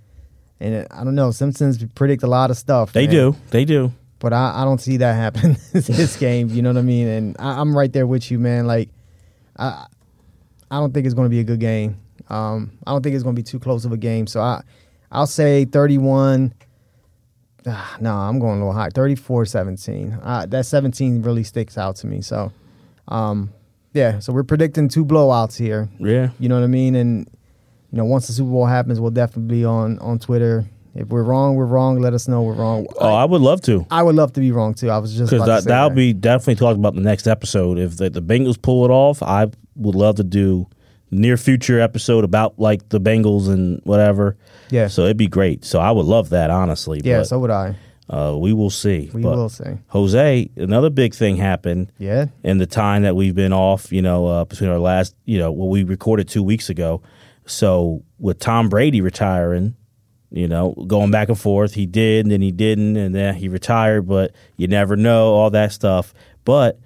And 0.59 0.73
it, 0.73 0.87
I 0.89 1.03
don't 1.03 1.15
know, 1.15 1.31
Simpsons 1.31 1.83
predict 1.95 2.23
a 2.23 2.27
lot 2.27 2.49
of 2.49 2.57
stuff. 2.57 2.93
They 2.93 3.07
man. 3.07 3.15
do. 3.15 3.35
They 3.49 3.65
do. 3.65 3.91
But 4.19 4.31
I, 4.33 4.61
I 4.61 4.63
don't 4.63 4.79
see 4.79 4.97
that 4.97 5.13
happen 5.13 5.57
this 5.73 6.15
game. 6.15 6.49
You 6.49 6.61
know 6.61 6.69
what 6.69 6.79
I 6.79 6.83
mean? 6.83 7.07
And 7.07 7.35
I, 7.39 7.59
I'm 7.59 7.75
right 7.75 7.91
there 7.91 8.07
with 8.07 8.31
you, 8.31 8.39
man. 8.39 8.65
Like, 8.65 8.89
I 9.57 9.85
I 10.71 10.79
don't 10.79 10.93
think 10.93 11.05
it's 11.05 11.13
going 11.13 11.25
to 11.25 11.29
be 11.29 11.39
a 11.39 11.43
good 11.43 11.59
game. 11.59 11.97
Um, 12.29 12.71
I 12.87 12.91
don't 12.91 13.03
think 13.03 13.13
it's 13.13 13.23
going 13.23 13.35
to 13.35 13.39
be 13.39 13.43
too 13.43 13.59
close 13.59 13.85
of 13.85 13.91
a 13.91 13.97
game. 13.97 14.27
So 14.27 14.41
I 14.41 14.63
I'll 15.11 15.27
say 15.27 15.65
31. 15.65 16.53
Ah, 17.67 17.97
no, 17.99 18.13
I'm 18.13 18.39
going 18.39 18.61
a 18.61 18.65
little 18.65 18.73
high. 18.73 18.89
34-17. 18.89 20.19
Uh, 20.21 20.45
that 20.45 20.65
17 20.65 21.23
really 21.23 21.43
sticks 21.43 21.77
out 21.77 21.95
to 21.97 22.07
me. 22.07 22.21
So, 22.21 22.51
um, 23.07 23.51
yeah. 23.93 24.19
So 24.19 24.33
we're 24.33 24.43
predicting 24.43 24.87
two 24.87 25.03
blowouts 25.03 25.57
here. 25.57 25.89
Yeah. 25.97 26.29
You 26.39 26.47
know 26.47 26.55
what 26.55 26.63
I 26.63 26.67
mean? 26.67 26.95
And 26.95 27.27
you 27.95 28.01
know, 28.01 28.05
once 28.05 28.27
the 28.27 28.33
Super 28.33 28.49
Bowl 28.51 28.65
happens, 28.65 28.99
we'll 28.99 29.09
definitely 29.11 29.55
be 29.59 29.63
on 29.65 29.97
on 29.99 30.19
Twitter. 30.19 30.65
If 30.95 31.07
we're 31.07 31.23
wrong, 31.23 31.55
we're 31.55 31.65
wrong. 31.65 31.99
Let 32.01 32.13
us 32.13 32.27
know 32.27 32.41
we're 32.41 32.53
wrong. 32.55 32.87
Oh, 32.99 33.13
I 33.13 33.23
would 33.23 33.41
love 33.41 33.61
to. 33.61 33.85
I 33.89 34.03
would 34.03 34.15
love 34.15 34.33
to 34.33 34.41
be 34.41 34.51
wrong 34.51 34.73
too. 34.73 34.89
I 34.89 34.97
was 34.97 35.15
just 35.15 35.31
because 35.31 35.45
that, 35.47 35.63
that'll 35.63 35.89
that. 35.91 35.95
be 35.95 36.11
definitely 36.11 36.55
talked 36.55 36.77
about 36.77 36.93
the 36.95 37.01
next 37.01 37.25
episode. 37.25 37.77
If 37.79 37.95
the, 37.95 38.09
the 38.09 38.21
Bengals 38.21 38.61
pull 38.61 38.83
it 38.83 38.91
off, 38.91 39.23
I 39.23 39.47
would 39.77 39.95
love 39.95 40.15
to 40.17 40.23
do 40.25 40.67
near 41.11 41.37
future 41.37 41.79
episode 41.79 42.25
about 42.25 42.59
like 42.59 42.89
the 42.89 42.99
Bengals 42.99 43.47
and 43.47 43.79
whatever. 43.85 44.35
Yeah. 44.71 44.87
So 44.87 45.03
it'd 45.03 45.15
be 45.17 45.27
great. 45.27 45.63
So 45.63 45.79
I 45.79 45.91
would 45.91 46.05
love 46.05 46.29
that 46.31 46.49
honestly. 46.49 46.99
yeah. 47.03 47.19
but, 47.19 47.25
so 47.27 47.39
would 47.39 47.51
I. 47.51 47.75
uh, 48.09 48.35
we 48.37 48.51
will 48.53 48.69
see. 48.69 49.09
We 49.13 49.21
But 49.21 49.35
will 49.37 49.49
see. 49.49 49.77
Jose, 49.87 50.49
another 50.57 50.89
big 50.89 51.13
thing 51.13 51.37
happened 51.37 51.91
Yeah. 51.99 52.27
in 52.43 52.57
the 52.57 52.65
time 52.67 53.03
that 53.03 53.15
we've 53.15 53.35
been 53.35 53.53
off. 53.53 53.91
You 53.91 54.01
know, 54.01 54.27
uh, 54.27 54.45
between 54.45 54.69
our 54.69 54.79
last, 54.79 55.13
you 55.25 55.37
know, 55.39 55.51
what 55.51 55.67
we 55.69 55.83
recorded 55.83 56.27
two 56.29 56.43
weeks 56.43 56.69
ago. 56.69 57.01
So 57.45 58.03
with 58.19 58.39
Tom 58.39 58.69
Brady 58.69 59.01
retiring, 59.01 59.75
you 60.31 60.47
know, 60.47 60.73
going 60.87 61.11
back 61.11 61.29
and 61.29 61.39
forth, 61.39 61.73
he 61.75 61.85
did 61.85 62.25
and 62.25 62.31
then 62.31 62.41
he 62.41 62.51
didn't, 62.51 62.97
and 62.97 63.13
then 63.13 63.35
he 63.35 63.47
retired. 63.47 64.07
But 64.07 64.31
you 64.57 64.67
never 64.67 64.95
know 64.95 65.33
all 65.33 65.49
that 65.51 65.71
stuff. 65.71 66.13
But 66.43 66.79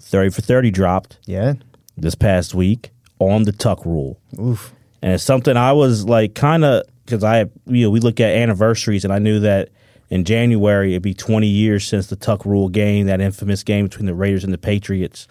thirty 0.00 0.30
for 0.30 0.42
thirty 0.42 0.70
dropped 0.70 1.18
Yeah. 1.26 1.54
this 1.96 2.14
past 2.14 2.54
week 2.54 2.90
on 3.18 3.44
the 3.44 3.52
Tuck 3.52 3.84
rule. 3.86 4.18
Oof. 4.38 4.74
And 5.02 5.12
it's 5.14 5.24
something 5.24 5.56
I 5.56 5.72
was 5.72 6.04
like 6.04 6.34
kind 6.34 6.64
of 6.64 6.82
because 7.04 7.22
I, 7.24 7.40
you 7.66 7.84
know, 7.84 7.90
we 7.90 8.00
look 8.00 8.20
at 8.20 8.30
anniversaries 8.34 9.04
and 9.04 9.12
I 9.12 9.18
knew 9.18 9.40
that 9.40 9.68
in 10.10 10.24
January 10.24 10.92
it'd 10.92 11.02
be 11.02 11.12
20 11.14 11.46
years 11.46 11.86
since 11.86 12.06
the 12.06 12.16
Tuck 12.16 12.44
Rule 12.46 12.68
game, 12.68 13.06
that 13.06 13.20
infamous 13.20 13.62
game 13.62 13.86
between 13.86 14.06
the 14.06 14.14
Raiders 14.14 14.44
and 14.44 14.52
the 14.52 14.58
Patriots. 14.58 15.26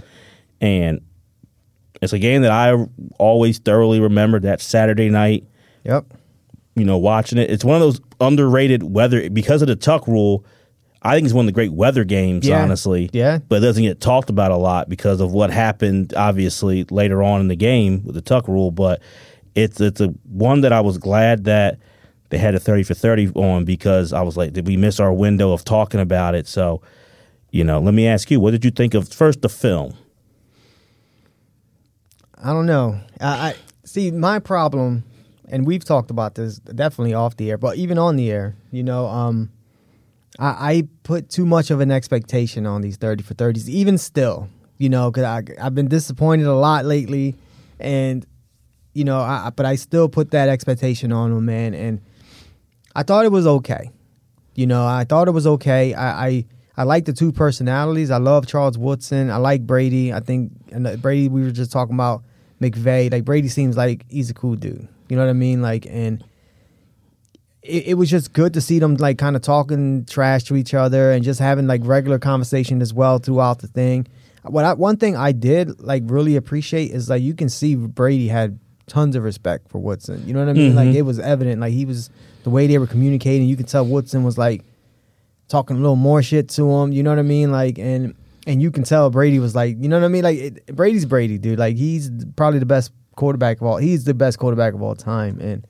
And 0.61 1.01
it's 2.03 2.13
a 2.13 2.19
game 2.19 2.41
that 2.43 2.51
I 2.51 2.75
always 3.19 3.59
thoroughly 3.59 3.99
remember 3.99 4.39
that 4.41 4.61
Saturday 4.61 5.09
night, 5.09 5.45
Yep. 5.85 6.05
you 6.75 6.85
know, 6.85 6.97
watching 6.97 7.37
it. 7.37 7.49
It's 7.49 7.63
one 7.65 7.75
of 7.75 7.81
those 7.81 7.99
underrated 8.19 8.83
weather 8.83 9.29
because 9.29 9.61
of 9.61 9.67
the 9.67 9.75
Tuck 9.75 10.07
Rule. 10.07 10.45
I 11.01 11.15
think 11.15 11.25
it's 11.25 11.33
one 11.33 11.43
of 11.43 11.47
the 11.47 11.51
great 11.53 11.73
weather 11.73 12.03
games, 12.05 12.47
Yeah. 12.47 12.63
honestly. 12.63 13.09
Yeah. 13.11 13.39
But 13.49 13.57
it 13.57 13.65
doesn't 13.65 13.83
get 13.83 13.99
talked 13.99 14.29
about 14.29 14.51
a 14.51 14.55
lot 14.57 14.87
because 14.89 15.19
of 15.19 15.33
what 15.33 15.51
happened, 15.51 16.13
obviously, 16.15 16.85
later 16.89 17.21
on 17.21 17.41
in 17.41 17.49
the 17.49 17.55
game 17.57 18.03
with 18.05 18.15
the 18.15 18.21
Tuck 18.21 18.47
rule. 18.47 18.71
But 18.71 19.01
it's 19.55 19.81
it's 19.81 19.99
a 20.01 20.07
one 20.31 20.61
that 20.61 20.71
I 20.71 20.79
was 20.81 20.97
glad 20.97 21.43
that 21.43 21.77
they 22.29 22.37
had 22.37 22.55
a 22.55 22.59
30 22.59 22.83
for 22.83 22.93
30 22.95 23.29
on 23.35 23.65
because 23.65 24.13
I 24.13 24.21
was 24.21 24.37
like, 24.37 24.53
did 24.53 24.65
we 24.65 24.77
miss 24.77 24.99
our 24.99 25.13
window 25.13 25.51
of 25.51 25.63
talking 25.65 25.99
about 25.99 26.33
it? 26.35 26.47
So, 26.47 26.81
you 27.51 27.63
know, 27.63 27.79
let 27.79 27.93
me 27.93 28.07
ask 28.07 28.31
you, 28.31 28.39
what 28.39 28.51
did 28.51 28.65
you 28.65 28.71
think 28.71 28.93
of 28.95 29.09
first 29.09 29.41
the 29.43 29.49
film? 29.49 29.93
I 32.43 32.51
don't 32.51 32.65
know. 32.65 32.99
I, 33.21 33.27
I 33.27 33.55
see 33.85 34.11
my 34.11 34.37
problem, 34.39 35.05
and 35.47 35.65
we've 35.65 35.85
talked 35.85 36.11
about 36.11 36.35
this 36.35 36.59
definitely 36.59 37.13
off 37.13 37.37
the 37.37 37.49
air, 37.49 37.57
but 37.57 37.77
even 37.77 37.97
on 37.97 38.17
the 38.17 38.29
air, 38.31 38.55
you 38.69 38.83
know, 38.83 39.07
um, 39.07 39.49
I, 40.37 40.47
I 40.47 40.87
put 41.03 41.29
too 41.29 41.45
much 41.45 41.71
of 41.71 41.79
an 41.79 41.89
expectation 41.89 42.65
on 42.65 42.81
these 42.81 42.97
thirty 42.97 43.23
for 43.23 43.33
thirties. 43.33 43.69
Even 43.69 43.97
still, 43.97 44.49
you 44.77 44.89
know, 44.89 45.09
because 45.09 45.23
I've 45.61 45.73
been 45.73 45.87
disappointed 45.87 46.45
a 46.45 46.53
lot 46.53 46.83
lately, 46.83 47.35
and 47.79 48.25
you 48.93 49.05
know, 49.05 49.19
I, 49.19 49.49
but 49.55 49.65
I 49.65 49.75
still 49.75 50.09
put 50.09 50.31
that 50.31 50.49
expectation 50.49 51.13
on 51.13 51.33
them, 51.33 51.45
man, 51.45 51.73
and 51.73 52.01
I 52.93 53.03
thought 53.03 53.23
it 53.23 53.31
was 53.31 53.47
okay. 53.47 53.89
You 54.53 54.67
know, 54.67 54.85
I 54.85 55.05
thought 55.05 55.29
it 55.29 55.31
was 55.31 55.47
okay. 55.47 55.93
I 55.93 56.27
I, 56.27 56.45
I 56.75 56.83
like 56.83 57.05
the 57.05 57.13
two 57.13 57.31
personalities. 57.31 58.11
I 58.11 58.17
love 58.17 58.47
Charles 58.47 58.77
Woodson. 58.77 59.31
I 59.31 59.37
like 59.37 59.65
Brady. 59.65 60.11
I 60.11 60.19
think 60.19 60.51
uh, 60.75 60.97
Brady. 60.97 61.29
We 61.29 61.43
were 61.43 61.51
just 61.51 61.71
talking 61.71 61.95
about 61.95 62.23
McVay. 62.61 63.11
Like 63.11 63.25
Brady 63.25 63.47
seems 63.47 63.75
like 63.77 64.05
he's 64.09 64.29
a 64.29 64.33
cool 64.33 64.55
dude. 64.55 64.87
You 65.09 65.15
know 65.15 65.23
what 65.23 65.29
I 65.29 65.33
mean? 65.33 65.61
Like 65.61 65.85
and. 65.89 66.23
It, 67.61 67.87
it 67.87 67.93
was 67.93 68.09
just 68.09 68.33
good 68.33 68.53
to 68.55 68.61
see 68.61 68.79
them 68.79 68.95
like 68.95 69.17
kind 69.17 69.37
of 69.37 69.41
talking 69.41 70.03
trash 70.03 70.43
to 70.45 70.55
each 70.57 70.73
other 70.73 71.13
and 71.13 71.23
just 71.23 71.39
having 71.39 71.65
like 71.65 71.79
regular 71.85 72.19
conversation 72.19 72.81
as 72.81 72.93
well 72.93 73.19
throughout 73.19 73.59
the 73.59 73.67
thing. 73.67 74.05
What 74.43 74.65
I, 74.65 74.73
one 74.73 74.97
thing 74.97 75.15
I 75.15 75.31
did 75.31 75.79
like 75.79 76.03
really 76.07 76.35
appreciate 76.35 76.91
is 76.91 77.09
like 77.09 77.21
you 77.21 77.33
can 77.33 77.47
see 77.47 77.75
Brady 77.75 78.27
had 78.27 78.59
tons 78.87 79.15
of 79.15 79.23
respect 79.23 79.69
for 79.69 79.79
Woodson. 79.79 80.21
You 80.27 80.33
know 80.33 80.41
what 80.41 80.49
I 80.49 80.53
mean? 80.53 80.75
Like 80.75 80.89
Mhm. 80.89 80.95
it 80.95 81.01
was 81.03 81.19
evident. 81.19 81.61
Like 81.61 81.71
he 81.71 81.85
was 81.85 82.09
the 82.43 82.49
way 82.49 82.67
they 82.67 82.77
were 82.77 82.85
communicating. 82.87 83.47
You 83.47 83.55
could 83.55 83.69
tell 83.69 83.85
Woodson 83.85 84.25
was 84.25 84.37
like 84.37 84.65
talking 85.47 85.77
a 85.77 85.79
little 85.79 85.95
more 85.95 86.21
shit 86.21 86.49
to 86.49 86.69
him. 86.69 86.91
You 86.91 87.01
know 87.01 87.11
what 87.11 87.19
I 87.19 87.21
mean? 87.21 87.49
Like 87.49 87.79
and 87.79 88.13
and 88.45 88.61
you 88.61 88.71
can 88.71 88.83
tell 88.83 89.09
Brady 89.09 89.39
was 89.39 89.55
like, 89.55 89.77
you 89.79 89.87
know 89.87 89.99
what 89.99 90.05
I 90.05 90.09
mean? 90.09 90.23
Like 90.23 90.37
it, 90.37 90.65
Brady's 90.67 91.05
Brady, 91.05 91.37
dude. 91.37 91.59
Like 91.59 91.75
he's 91.75 92.11
probably 92.35 92.59
the 92.59 92.65
best 92.65 92.91
quarterback 93.15 93.57
of 93.57 93.67
all. 93.67 93.77
He's 93.77 94.03
the 94.03 94.13
best 94.13 94.39
quarterback 94.39 94.73
of 94.73 94.81
all 94.81 94.95
time. 94.95 95.39
And 95.39 95.65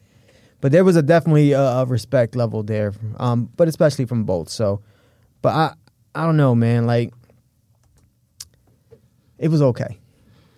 but 0.61 0.71
there 0.71 0.83
was 0.83 0.95
a 0.95 1.01
definitely 1.01 1.51
a, 1.51 1.61
a 1.61 1.85
respect 1.85 2.35
level 2.35 2.63
there. 2.63 2.93
Um, 3.17 3.49
but 3.55 3.67
especially 3.67 4.05
from 4.05 4.23
both. 4.23 4.49
So, 4.49 4.81
but 5.41 5.53
I 5.53 5.73
I 6.15 6.25
don't 6.25 6.37
know, 6.37 6.55
man. 6.55 6.85
Like 6.85 7.13
it 9.37 9.49
was 9.49 9.61
okay. 9.61 9.99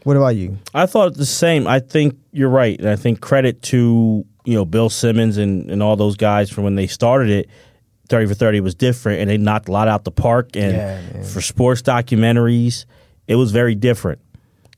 What 0.03 0.15
about 0.15 0.35
you? 0.35 0.57
I 0.73 0.85
thought 0.85 1.15
the 1.15 1.25
same. 1.25 1.65
I 1.65 1.79
think 1.79 2.17
you're 2.31 2.49
right. 2.49 2.77
And 2.79 2.89
I 2.89 2.95
think 2.95 3.21
credit 3.21 3.63
to, 3.63 4.23
you 4.43 4.53
know, 4.53 4.63
Bill 4.63 4.89
Simmons 4.89 5.37
and, 5.37 5.69
and 5.71 5.81
all 5.81 5.95
those 5.95 6.15
guys 6.15 6.51
from 6.51 6.63
when 6.63 6.75
they 6.75 6.85
started 6.85 7.31
it. 7.31 7.49
30 8.09 8.27
for 8.27 8.33
30 8.33 8.59
was 8.59 8.75
different 8.75 9.21
and 9.21 9.29
they 9.29 9.37
knocked 9.37 9.67
a 9.67 9.71
lot 9.71 9.87
out 9.87 10.03
the 10.03 10.11
park. 10.11 10.55
And 10.55 10.73
Yeah, 10.75 11.23
for 11.23 11.41
sports 11.41 11.81
documentaries, 11.81 12.85
it 13.27 13.35
was 13.35 13.51
very 13.51 13.75
different. 13.75 14.19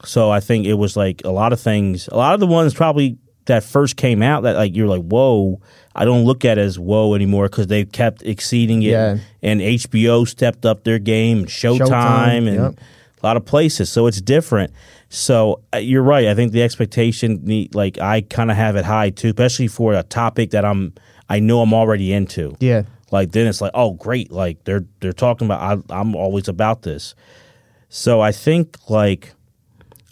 So 0.05 0.29
I 0.29 0.39
think 0.39 0.65
it 0.65 0.75
was 0.75 0.95
like 0.95 1.21
a 1.25 1.31
lot 1.31 1.53
of 1.53 1.59
things, 1.59 2.07
a 2.09 2.17
lot 2.17 2.33
of 2.33 2.39
the 2.39 2.47
ones 2.47 2.73
probably 2.73 3.17
that 3.45 3.63
first 3.63 3.95
came 3.95 4.21
out 4.21 4.43
that 4.43 4.55
like 4.55 4.75
you're 4.75 4.87
like 4.87 5.03
whoa. 5.03 5.59
I 5.95 6.05
don't 6.05 6.25
look 6.25 6.45
at 6.45 6.59
it 6.59 6.61
as 6.61 6.77
whoa 6.77 7.15
anymore 7.15 7.47
because 7.49 7.67
they've 7.67 7.91
kept 7.91 8.21
exceeding 8.21 8.83
it, 8.83 8.91
Yeah. 8.91 9.17
and 9.41 9.61
HBO 9.61 10.27
stepped 10.27 10.63
up 10.63 10.83
their 10.83 10.99
game, 10.99 11.45
Showtime, 11.45 11.87
Showtime, 11.87 12.47
and 12.47 12.55
yep. 12.55 12.79
a 13.23 13.25
lot 13.25 13.35
of 13.35 13.45
places. 13.45 13.89
So 13.89 14.05
it's 14.05 14.21
different. 14.21 14.71
So 15.09 15.61
uh, 15.73 15.77
you're 15.77 16.03
right. 16.03 16.27
I 16.27 16.35
think 16.35 16.51
the 16.51 16.61
expectation, 16.61 17.39
need, 17.43 17.73
like 17.73 17.97
I 17.97 18.21
kind 18.21 18.51
of 18.51 18.57
have 18.57 18.75
it 18.75 18.85
high 18.85 19.09
too, 19.09 19.29
especially 19.29 19.67
for 19.69 19.93
a 19.93 20.03
topic 20.03 20.51
that 20.51 20.63
I'm, 20.65 20.93
I 21.29 21.39
know 21.39 21.61
I'm 21.61 21.73
already 21.73 22.13
into. 22.13 22.55
Yeah. 22.59 22.83
Like 23.12 23.32
then 23.32 23.48
it's 23.48 23.62
like, 23.62 23.72
oh 23.74 23.93
great, 23.93 24.32
like 24.32 24.63
they're 24.65 24.86
they're 25.00 25.13
talking 25.13 25.48
about. 25.48 25.62
I, 25.89 26.00
I'm 26.00 26.15
always 26.15 26.48
about 26.48 26.82
this. 26.82 27.15
So 27.89 28.20
I 28.20 28.32
think 28.32 28.78
like, 28.89 29.34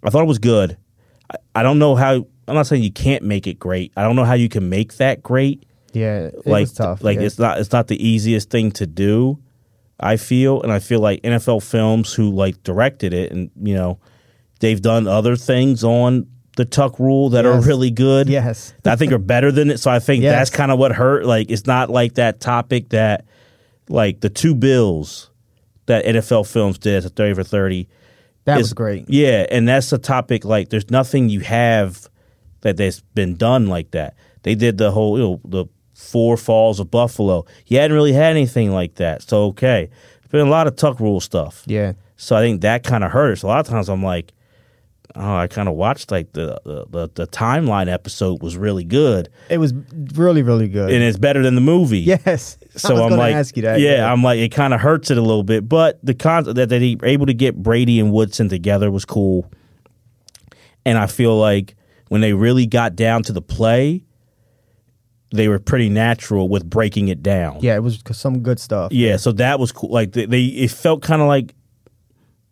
I 0.03 0.09
thought 0.09 0.21
it 0.21 0.27
was 0.27 0.39
good. 0.39 0.77
I, 1.29 1.35
I 1.55 1.63
don't 1.63 1.79
know 1.79 1.95
how. 1.95 2.25
I'm 2.47 2.55
not 2.55 2.67
saying 2.67 2.83
you 2.83 2.91
can't 2.91 3.23
make 3.23 3.47
it 3.47 3.59
great. 3.59 3.91
I 3.97 4.03
don't 4.03 4.15
know 4.15 4.23
how 4.23 4.35
you 4.35 4.49
can 4.49 4.69
make 4.69 4.97
that 4.97 5.23
great 5.23 5.65
Yeah. 5.93 6.27
It 6.27 6.45
like 6.45 6.63
was 6.63 6.73
tough. 6.73 7.03
like 7.03 7.17
yeah. 7.17 7.25
it's 7.25 7.39
not 7.39 7.59
it's 7.59 7.71
not 7.71 7.87
the 7.87 8.07
easiest 8.07 8.49
thing 8.49 8.71
to 8.73 8.85
do 8.85 9.39
i 9.97 10.17
feel 10.17 10.61
and 10.61 10.73
i 10.73 10.79
feel 10.79 10.99
like 10.99 11.21
nfl 11.21 11.63
films 11.63 12.13
who 12.13 12.29
like 12.29 12.61
directed 12.63 13.13
it 13.13 13.31
and 13.31 13.49
you 13.63 13.73
know 13.73 13.97
they've 14.59 14.81
done 14.81 15.07
other 15.07 15.37
things 15.37 15.85
on 15.85 16.27
the 16.57 16.65
tuck 16.65 16.99
rule 16.99 17.29
that 17.29 17.45
are 17.45 17.59
really 17.61 17.91
good 17.91 18.29
Yes. 18.29 18.73
i 18.85 18.95
think 18.95 19.11
are 19.11 19.17
better 19.17 19.51
than 19.51 19.69
it 19.71 19.79
so 19.79 19.91
i 19.91 19.99
think 19.99 20.23
Yes. 20.23 20.33
that's 20.33 20.49
kind 20.49 20.71
of 20.71 20.79
what 20.79 20.91
hurt 20.93 21.25
like 21.25 21.51
it's 21.51 21.65
not 21.65 21.89
like 21.89 22.15
that 22.15 22.39
topic 22.39 22.89
that 22.89 23.25
like 23.89 24.21
the 24.21 24.29
two 24.29 24.55
bills 24.55 25.29
that 25.87 26.05
nfl 26.05 26.47
films 26.49 26.77
did 26.77 27.05
a 27.05 27.09
30 27.09 27.33
for 27.35 27.43
30 27.43 27.87
That 28.45 28.57
is- 28.59 28.63
was 28.67 28.73
great. 28.73 29.05
Yeah, 29.09 29.45
and 29.51 29.67
that's 29.67 29.91
a 29.93 29.97
topic 29.97 30.45
like 30.45 30.69
there's 30.69 30.89
nothing 30.89 31.29
you 31.29 31.41
have 31.41 32.07
that 32.61 32.77
that's 32.77 33.01
been 33.13 33.35
done 33.35 33.67
like 33.67 33.91
that. 33.91 34.15
They 34.43 34.55
did 34.55 34.77
the 34.77 34.91
whole 34.91 35.17
you 35.19 35.23
know, 35.23 35.41
the 35.45 35.65
four 35.93 36.35
falls 36.37 36.79
of 36.79 36.89
Buffalo. 36.91 37.45
You 37.67 37.77
hadn't 37.79 37.95
really 37.95 38.13
had 38.13 38.31
anything 38.31 38.71
like 38.71 38.95
that. 38.95 39.21
So 39.23 39.45
okay. 39.47 39.89
There's 40.21 40.31
been 40.31 40.47
a 40.47 40.49
lot 40.49 40.65
of 40.67 40.75
tuck 40.75 40.99
rule 40.99 41.19
stuff. 41.19 41.63
Yeah. 41.67 41.93
So 42.17 42.35
I 42.35 42.41
think 42.41 42.61
that 42.61 42.83
kind 42.83 43.03
of 43.03 43.11
hurts. 43.11 43.43
A 43.43 43.47
lot 43.47 43.59
of 43.59 43.67
times 43.67 43.87
I'm 43.89 44.03
like, 44.03 44.31
oh, 45.15 45.35
I 45.35 45.47
kind 45.47 45.67
of 45.69 45.75
watched 45.75 46.11
like 46.11 46.31
the, 46.33 46.59
the 46.65 47.09
the 47.13 47.27
timeline 47.27 47.87
episode 47.91 48.41
was 48.43 48.57
really 48.57 48.83
good, 48.83 49.29
It 49.49 49.57
was 49.57 49.73
really, 50.13 50.41
really 50.43 50.67
good. 50.67 50.91
and 50.91 51.03
it's 51.03 51.17
better 51.17 51.41
than 51.41 51.55
the 51.55 51.61
movie. 51.61 51.99
yes. 51.99 52.57
So 52.77 52.89
I 52.97 52.99
was 53.05 53.13
am 53.13 53.17
like, 53.17 53.47
that. 53.55 53.79
yeah, 53.79 54.11
I'm 54.11 54.21
like, 54.21 54.37
it 54.39 54.49
kind 54.51 54.73
of 54.73 54.81
hurts 54.81 55.09
it 55.09 55.17
a 55.17 55.21
little 55.21 55.43
bit, 55.43 55.69
but 55.69 55.97
the 56.03 56.13
concept 56.13 56.57
that 56.57 56.67
that 56.69 56.81
he 56.81 56.97
able 57.03 57.25
to 57.27 57.33
get 57.33 57.55
Brady 57.55 58.01
and 58.01 58.11
Woodson 58.11 58.49
together 58.49 58.91
was 58.91 59.05
cool, 59.05 59.49
and 60.85 60.97
I 60.97 61.07
feel 61.07 61.37
like 61.39 61.75
when 62.09 62.19
they 62.19 62.33
really 62.33 62.65
got 62.65 62.95
down 62.97 63.23
to 63.23 63.31
the 63.33 63.41
play, 63.41 64.03
they 65.31 65.47
were 65.47 65.57
pretty 65.59 65.87
natural 65.89 66.49
with 66.49 66.69
breaking 66.69 67.07
it 67.07 67.23
down. 67.23 67.59
yeah, 67.61 67.75
it 67.75 67.79
was 67.83 68.01
some 68.11 68.39
good 68.41 68.59
stuff. 68.59 68.91
yeah. 68.91 69.15
So 69.17 69.31
that 69.33 69.57
was 69.57 69.71
cool. 69.71 69.89
Like 69.89 70.11
they, 70.11 70.25
they 70.25 70.43
it 70.43 70.71
felt 70.71 71.01
kind 71.01 71.21
of 71.21 71.29
like, 71.29 71.55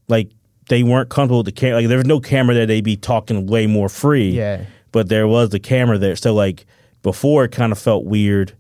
like 0.08 0.32
they 0.70 0.84
weren't 0.84 1.10
comfortable 1.10 1.40
with 1.40 1.46
the 1.48 1.52
camera. 1.52 1.78
Like 1.82 1.88
there 1.88 1.98
was 1.98 2.08
no 2.08 2.20
camera 2.20 2.56
there. 2.56 2.66
They'd 2.66 2.84
be 2.84 2.96
talking 2.98 3.48
way 3.48 3.68
more 3.68 3.90
free. 3.90 4.30
Yeah. 4.32 4.66
but 4.92 5.10
there 5.10 5.28
was 5.28 5.50
the 5.50 5.60
camera 5.60 5.98
there. 5.98 6.16
So 6.16 6.34
like 6.34 6.66
before, 7.02 7.46
it 7.46 7.52
kind 7.52 7.72
of 7.72 7.80
felt 7.80 8.06
weird, 8.06 8.54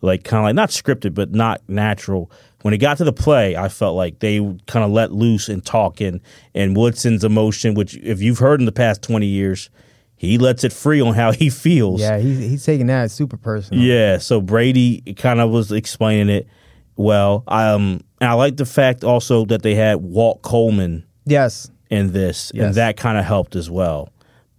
like 0.00 0.24
kind 0.24 0.40
of 0.40 0.44
like 0.44 0.54
not 0.54 0.70
scripted, 0.70 1.14
but 1.14 1.32
not 1.32 1.62
natural. 1.68 2.30
When 2.62 2.72
it 2.72 2.78
got 2.78 2.96
to 2.96 3.04
the 3.04 3.12
play, 3.12 3.56
I 3.56 3.68
felt 3.68 3.94
like 3.94 4.20
they 4.20 4.38
kind 4.66 4.84
of 4.84 4.90
let 4.90 5.12
loose 5.12 5.48
and 5.50 5.64
talking, 5.64 6.20
and 6.54 6.74
Woodson's 6.74 7.22
emotion, 7.22 7.74
which 7.74 7.94
if 7.98 8.22
you've 8.22 8.38
heard 8.38 8.58
in 8.58 8.64
the 8.66 8.72
past 8.72 9.02
twenty 9.02 9.26
years, 9.26 9.68
he 10.16 10.38
lets 10.38 10.64
it 10.64 10.72
free 10.72 11.00
on 11.02 11.12
how 11.14 11.30
he 11.32 11.50
feels. 11.50 12.00
Yeah, 12.00 12.18
he's 12.18 12.38
he's 12.38 12.64
taking 12.64 12.86
that 12.86 13.10
super 13.10 13.36
personal. 13.36 13.82
Yeah, 13.84 14.16
so 14.16 14.40
Brady 14.40 15.02
kind 15.18 15.40
of 15.40 15.50
was 15.50 15.70
explaining 15.72 16.30
it 16.34 16.48
well. 16.96 17.44
Um, 17.48 18.00
and 18.20 18.30
I 18.30 18.32
like 18.32 18.56
the 18.56 18.64
fact 18.66 19.04
also 19.04 19.44
that 19.46 19.62
they 19.62 19.74
had 19.74 19.96
Walt 20.00 20.40
Coleman 20.40 21.04
Yes. 21.26 21.70
in 21.90 22.12
this, 22.12 22.50
and 22.52 22.74
that 22.74 22.96
kind 22.96 23.18
of 23.18 23.24
helped 23.24 23.56
as 23.56 23.70
well. 23.70 24.10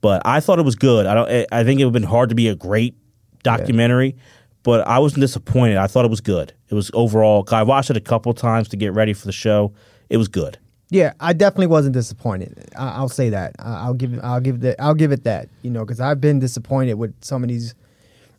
But 0.02 0.22
I 0.26 0.40
thought 0.40 0.60
it 0.60 0.66
was 0.66 0.76
good. 0.76 1.06
I 1.06 1.14
don't. 1.14 1.48
I- 1.52 1.64
think 1.64 1.80
it 1.80 1.86
would 1.86 1.94
have 1.96 2.02
been 2.02 2.10
hard 2.10 2.30
to 2.30 2.36
be 2.36 2.48
a 2.48 2.56
great 2.56 2.96
documentary, 3.44 4.16
but 4.64 4.86
I 4.88 5.00
wasn't 5.00 5.22
disappointed. 5.22 5.78
I 5.78 5.88
thought 5.88 6.06
it 6.06 6.12
was 6.12 6.22
good. 6.22 6.54
It 6.70 6.76
was 6.76 6.92
overall. 6.94 7.48
I 7.52 7.64
watched 7.64 7.90
it 7.90 7.98
a 7.98 8.02
couple 8.02 8.34
times 8.34 8.68
to 8.70 8.78
get 8.78 8.94
ready 8.94 9.14
for 9.14 9.26
the 9.26 9.32
show. 9.32 9.74
It 10.10 10.18
was 10.18 10.28
good. 10.28 10.58
Yeah, 10.92 11.14
I 11.20 11.34
definitely 11.34 11.68
wasn't 11.68 11.94
disappointed. 11.94 12.70
I, 12.78 12.90
I'll 12.90 13.10
say 13.10 13.30
that. 13.30 13.56
I, 13.60 13.86
I'll 13.86 13.94
give 13.94 14.20
I'll 14.24 14.40
give 14.40 14.62
that 14.62 14.80
I'll 14.80 14.94
give 14.94 15.12
it 15.12 15.24
that. 15.24 15.50
You 15.62 15.72
know, 15.72 15.84
because 15.84 16.00
I've 16.00 16.22
been 16.22 16.40
disappointed 16.40 16.96
with 16.96 17.14
some 17.24 17.44
of 17.44 17.50
these 17.50 17.74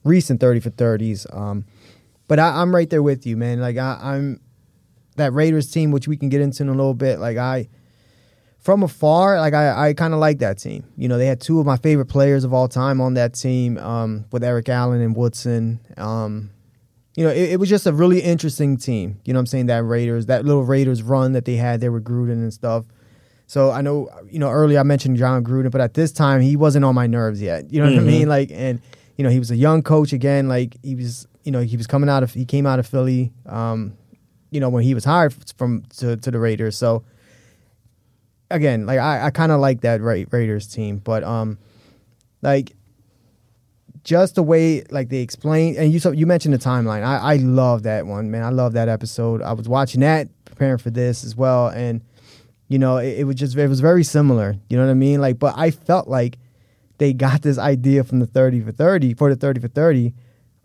recent 0.05 0.41
thirty 0.41 0.61
for 0.61 0.71
thirties. 0.71 1.27
Um, 1.33 1.65
but 2.29 2.39
I, 2.39 2.61
I'm 2.61 2.75
right 2.75 2.89
there 2.89 3.03
with 3.03 3.27
you, 3.27 3.37
man. 3.37 3.61
Like 3.61 3.77
I, 3.77 3.99
I'm 4.01 4.41
that 5.17 5.33
Raiders 5.33 5.71
team, 5.71 5.91
which 5.91 6.07
we 6.07 6.17
can 6.17 6.29
get 6.29 6.41
into 6.41 6.63
in 6.63 6.69
a 6.69 6.73
little 6.73 6.95
bit. 6.95 7.19
Like 7.19 7.37
I, 7.37 7.69
from 8.67 8.83
afar, 8.83 9.39
like 9.39 9.55
I, 9.55 9.91
I 9.91 9.95
kind 9.95 10.13
of 10.13 10.19
like 10.19 10.41
that 10.41 10.59
team. 10.59 10.83
You 10.97 11.07
know, 11.07 11.19
they 11.19 11.27
had 11.27 11.41
two 11.41 11.61
of 11.61 11.67
my 11.67 11.77
favorite 11.77 12.07
players 12.07 12.43
of 12.43 12.53
all 12.53 12.67
time 12.67 13.01
on 13.01 13.15
that 13.15 13.33
team, 13.33 13.79
um, 13.79 14.25
with 14.33 14.43
Eric 14.43 14.69
Allen 14.69 15.01
and 15.01 15.15
Woodson. 15.15 15.79
Um, 15.97 16.51
you 17.15 17.23
know, 17.23 17.31
it, 17.31 17.53
it 17.53 17.61
was 17.61 17.69
just 17.69 17.87
a 17.87 17.93
really 17.93 18.19
interesting 18.19 18.77
team. 18.77 19.21
You 19.25 19.33
know 19.33 19.39
what 19.39 19.43
I'm 19.43 19.47
saying? 19.47 19.67
That 19.67 19.85
Raiders, 19.85 20.27
that 20.27 20.45
little 20.45 20.65
Raiders 20.65 21.01
run 21.05 21.31
that 21.35 21.45
they 21.45 21.55
had 21.55 21.81
there 21.81 21.93
with 21.93 22.03
Gruden 22.03 22.43
and 22.43 22.53
stuff. 22.53 22.87
So 23.47 23.71
I 23.71 23.83
know, 23.83 24.11
you 24.29 24.41
know, 24.41 24.51
earlier 24.51 24.81
I 24.81 24.83
mentioned 24.83 25.17
Jon 25.17 25.45
Gruden, 25.45 25.71
but 25.71 25.81
at 25.81 25.95
this 25.95 26.11
time 26.11 26.41
he 26.41 26.57
wasn't 26.57 26.85
on 26.85 26.97
my 26.97 27.07
nerves 27.07 27.41
yet. 27.41 27.73
You 27.73 27.81
know 27.81 27.89
what 27.89 28.01
I 28.01 28.03
mean? 28.03 28.29
Like, 28.29 28.51
and 28.51 28.81
you 29.17 29.23
know, 29.23 29.31
he 29.31 29.39
was 29.39 29.53
a 29.53 29.57
young 29.57 29.85
coach 29.85 30.13
again. 30.13 30.49
Like 30.49 30.77
he 30.83 30.97
was, 30.97 31.29
you 31.45 31.53
know, 31.53 31.61
he 31.61 31.77
was 31.77 31.87
coming 31.87 32.11
out 32.11 32.25
of, 32.25 32.35
he 32.35 32.45
came 32.45 32.67
out 32.67 32.81
of 32.81 32.87
Philly, 32.89 33.33
um, 33.47 33.97
you 34.51 34.59
know, 34.59 34.69
when 34.69 34.83
he 34.83 34.93
was 34.93 35.05
hired 35.05 35.37
from 35.57 35.85
to, 35.99 36.17
to 36.17 36.33
the 36.33 36.41
Raiders. 36.41 36.77
So 36.77 37.05
again, 38.51 38.87
like 38.87 38.99
I, 38.99 39.27
I 39.27 39.31
kind 39.31 39.53
of 39.53 39.61
like 39.61 39.83
that 39.83 40.01
Ra- 40.01 40.25
Raiders 40.31 40.67
team, 40.67 40.99
but 40.99 41.25
um, 41.25 41.59
like 42.43 42.75
just 44.05 44.37
the 44.37 44.43
way 44.43 44.85
like 44.91 45.09
they 45.09 45.19
explain 45.19 45.75
and 45.77 45.93
you 45.93 45.99
so 45.99 46.13
you 46.13 46.27
mentioned 46.27 46.55
the 46.55 46.59
timeline. 46.59 47.03
I 47.03 47.17
I 47.17 47.37
love 47.37 47.83
that 47.83 48.07
one, 48.07 48.31
man. 48.31 48.45
I 48.45 48.51
love 48.51 48.73
that 48.75 48.89
episode. 48.89 49.43
I 49.43 49.53
was 49.53 49.69
watching 49.69 50.01
that 50.03 50.29
preparing 50.45 50.79
for 50.79 50.91
this 50.91 51.25
as 51.25 51.35
well, 51.35 51.69
and 51.69 52.03
you 52.69 52.79
know 52.79 52.99
it, 52.99 53.21
it 53.21 53.25
was 53.25 53.37
just 53.37 53.57
it 53.57 53.69
was 53.69 53.81
very 53.81 54.05
similar. 54.05 54.57
You 54.69 54.77
know 54.77 54.85
what 54.85 54.91
I 54.91 54.95
mean? 54.95 55.21
Like, 55.21 55.39
but 55.39 55.55
I 55.57 55.71
felt 55.73 56.09
like 56.09 56.39
they 56.99 57.13
got 57.13 57.43
this 57.43 57.59
idea 57.59 58.05
from 58.05 58.21
the 58.21 58.27
thirty 58.27 58.61
for 58.61 58.73
thirty 58.73 59.13
for 59.15 59.29
the 59.29 59.37
thirty 59.37 59.61
for 59.61 59.69
thirty 59.69 60.15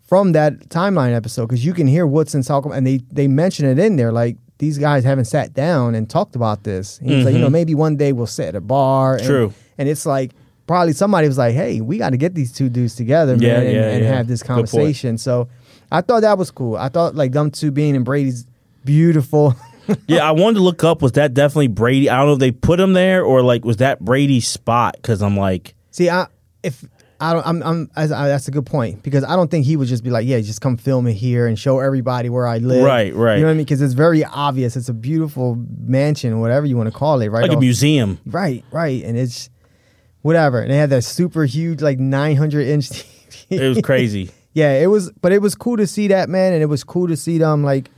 from 0.00 0.32
that 0.32 0.68
timeline 0.68 1.14
episode 1.14 1.46
because 1.46 1.64
you 1.64 1.74
can 1.74 1.86
hear 1.86 2.06
Woodson 2.06 2.42
talk 2.42 2.64
and 2.66 2.86
they 2.86 2.98
they 3.10 3.28
mention 3.28 3.66
it 3.66 3.78
in 3.78 3.96
there 3.96 4.12
like. 4.12 4.36
These 4.58 4.78
guys 4.78 5.04
haven't 5.04 5.24
sat 5.24 5.54
down 5.54 5.94
and 5.94 6.08
talked 6.08 6.36
about 6.36 6.62
this. 6.62 6.98
He's 6.98 7.24
like, 7.24 7.34
you 7.34 7.40
know, 7.40 7.46
mm-hmm. 7.46 7.52
maybe 7.52 7.74
one 7.74 7.96
day 7.96 8.12
we'll 8.12 8.26
sit 8.26 8.48
at 8.48 8.54
a 8.54 8.60
bar. 8.60 9.16
And, 9.16 9.24
True. 9.24 9.54
And 9.76 9.88
it's 9.88 10.06
like 10.06 10.32
probably 10.66 10.92
somebody 10.92 11.26
was 11.28 11.38
like, 11.38 11.54
"Hey, 11.54 11.80
we 11.80 11.98
got 11.98 12.10
to 12.10 12.16
get 12.16 12.34
these 12.34 12.52
two 12.52 12.68
dudes 12.68 12.94
together, 12.94 13.32
man, 13.32 13.42
Yeah, 13.42 13.60
and, 13.60 13.72
yeah, 13.72 13.90
and 13.90 14.04
yeah. 14.04 14.14
have 14.14 14.28
this 14.28 14.42
conversation." 14.42 15.18
So, 15.18 15.48
I 15.90 16.00
thought 16.00 16.20
that 16.20 16.38
was 16.38 16.50
cool. 16.50 16.76
I 16.76 16.88
thought 16.88 17.14
like 17.14 17.32
them 17.32 17.50
two 17.50 17.70
being 17.70 17.94
in 17.94 18.04
Brady's 18.04 18.46
beautiful. 18.84 19.54
yeah, 20.06 20.26
I 20.26 20.32
wanted 20.32 20.58
to 20.58 20.62
look 20.62 20.84
up. 20.84 21.02
Was 21.02 21.12
that 21.12 21.34
definitely 21.34 21.68
Brady? 21.68 22.08
I 22.08 22.16
don't 22.16 22.26
know 22.26 22.32
if 22.34 22.38
they 22.38 22.52
put 22.52 22.78
him 22.78 22.92
there 22.92 23.24
or 23.24 23.42
like 23.42 23.64
was 23.64 23.78
that 23.78 24.00
Brady's 24.00 24.46
spot? 24.46 24.94
Because 24.96 25.22
I'm 25.22 25.36
like, 25.36 25.74
See, 25.90 26.08
I 26.08 26.26
if 26.62 26.84
I 27.22 27.32
don't, 27.34 27.46
I'm, 27.46 27.62
I'm 27.62 27.90
I, 27.96 28.02
I- 28.04 28.28
that's 28.28 28.48
a 28.48 28.50
good 28.50 28.66
point 28.66 29.02
because 29.02 29.22
I 29.24 29.36
don't 29.36 29.50
think 29.50 29.64
he 29.64 29.76
would 29.76 29.88
just 29.88 30.02
be 30.04 30.10
like, 30.10 30.26
"Yeah, 30.26 30.40
just 30.40 30.60
come 30.60 30.76
film 30.76 31.06
it 31.06 31.12
here 31.14 31.46
and 31.46 31.58
show 31.58 31.78
everybody 31.78 32.28
where 32.28 32.46
I 32.46 32.58
live." 32.58 32.84
Right, 32.84 33.14
right. 33.14 33.36
You 33.36 33.42
know 33.42 33.46
what 33.46 33.52
I 33.52 33.54
mean? 33.54 33.64
Because 33.64 33.80
it's 33.80 33.94
very 33.94 34.24
obvious. 34.24 34.76
It's 34.76 34.88
a 34.88 34.94
beautiful 34.94 35.56
mansion, 35.78 36.40
whatever 36.40 36.66
you 36.66 36.76
want 36.76 36.92
to 36.92 36.96
call 36.98 37.20
it, 37.20 37.28
right? 37.28 37.42
like 37.48 37.56
a 37.56 37.60
museum. 37.60 38.18
Right, 38.26 38.64
right, 38.72 39.02
and 39.04 39.16
it's 39.16 39.48
whatever. 40.22 40.60
And 40.60 40.70
they 40.70 40.76
had 40.76 40.90
that 40.90 41.02
super 41.02 41.44
huge, 41.44 41.80
like 41.80 41.98
900 41.98 42.66
inch. 42.66 42.88
TV. 42.90 43.60
It 43.60 43.68
was 43.68 43.80
crazy. 43.82 44.30
Yeah, 44.54 44.74
it 44.74 44.88
was, 44.88 45.10
but 45.22 45.32
it 45.32 45.40
was 45.40 45.54
cool 45.54 45.78
to 45.78 45.86
see 45.86 46.08
that 46.08 46.28
man, 46.28 46.52
and 46.52 46.62
it 46.62 46.66
was 46.66 46.84
cool 46.84 47.08
to 47.08 47.16
see 47.16 47.38
them 47.38 47.64
like, 47.64 47.90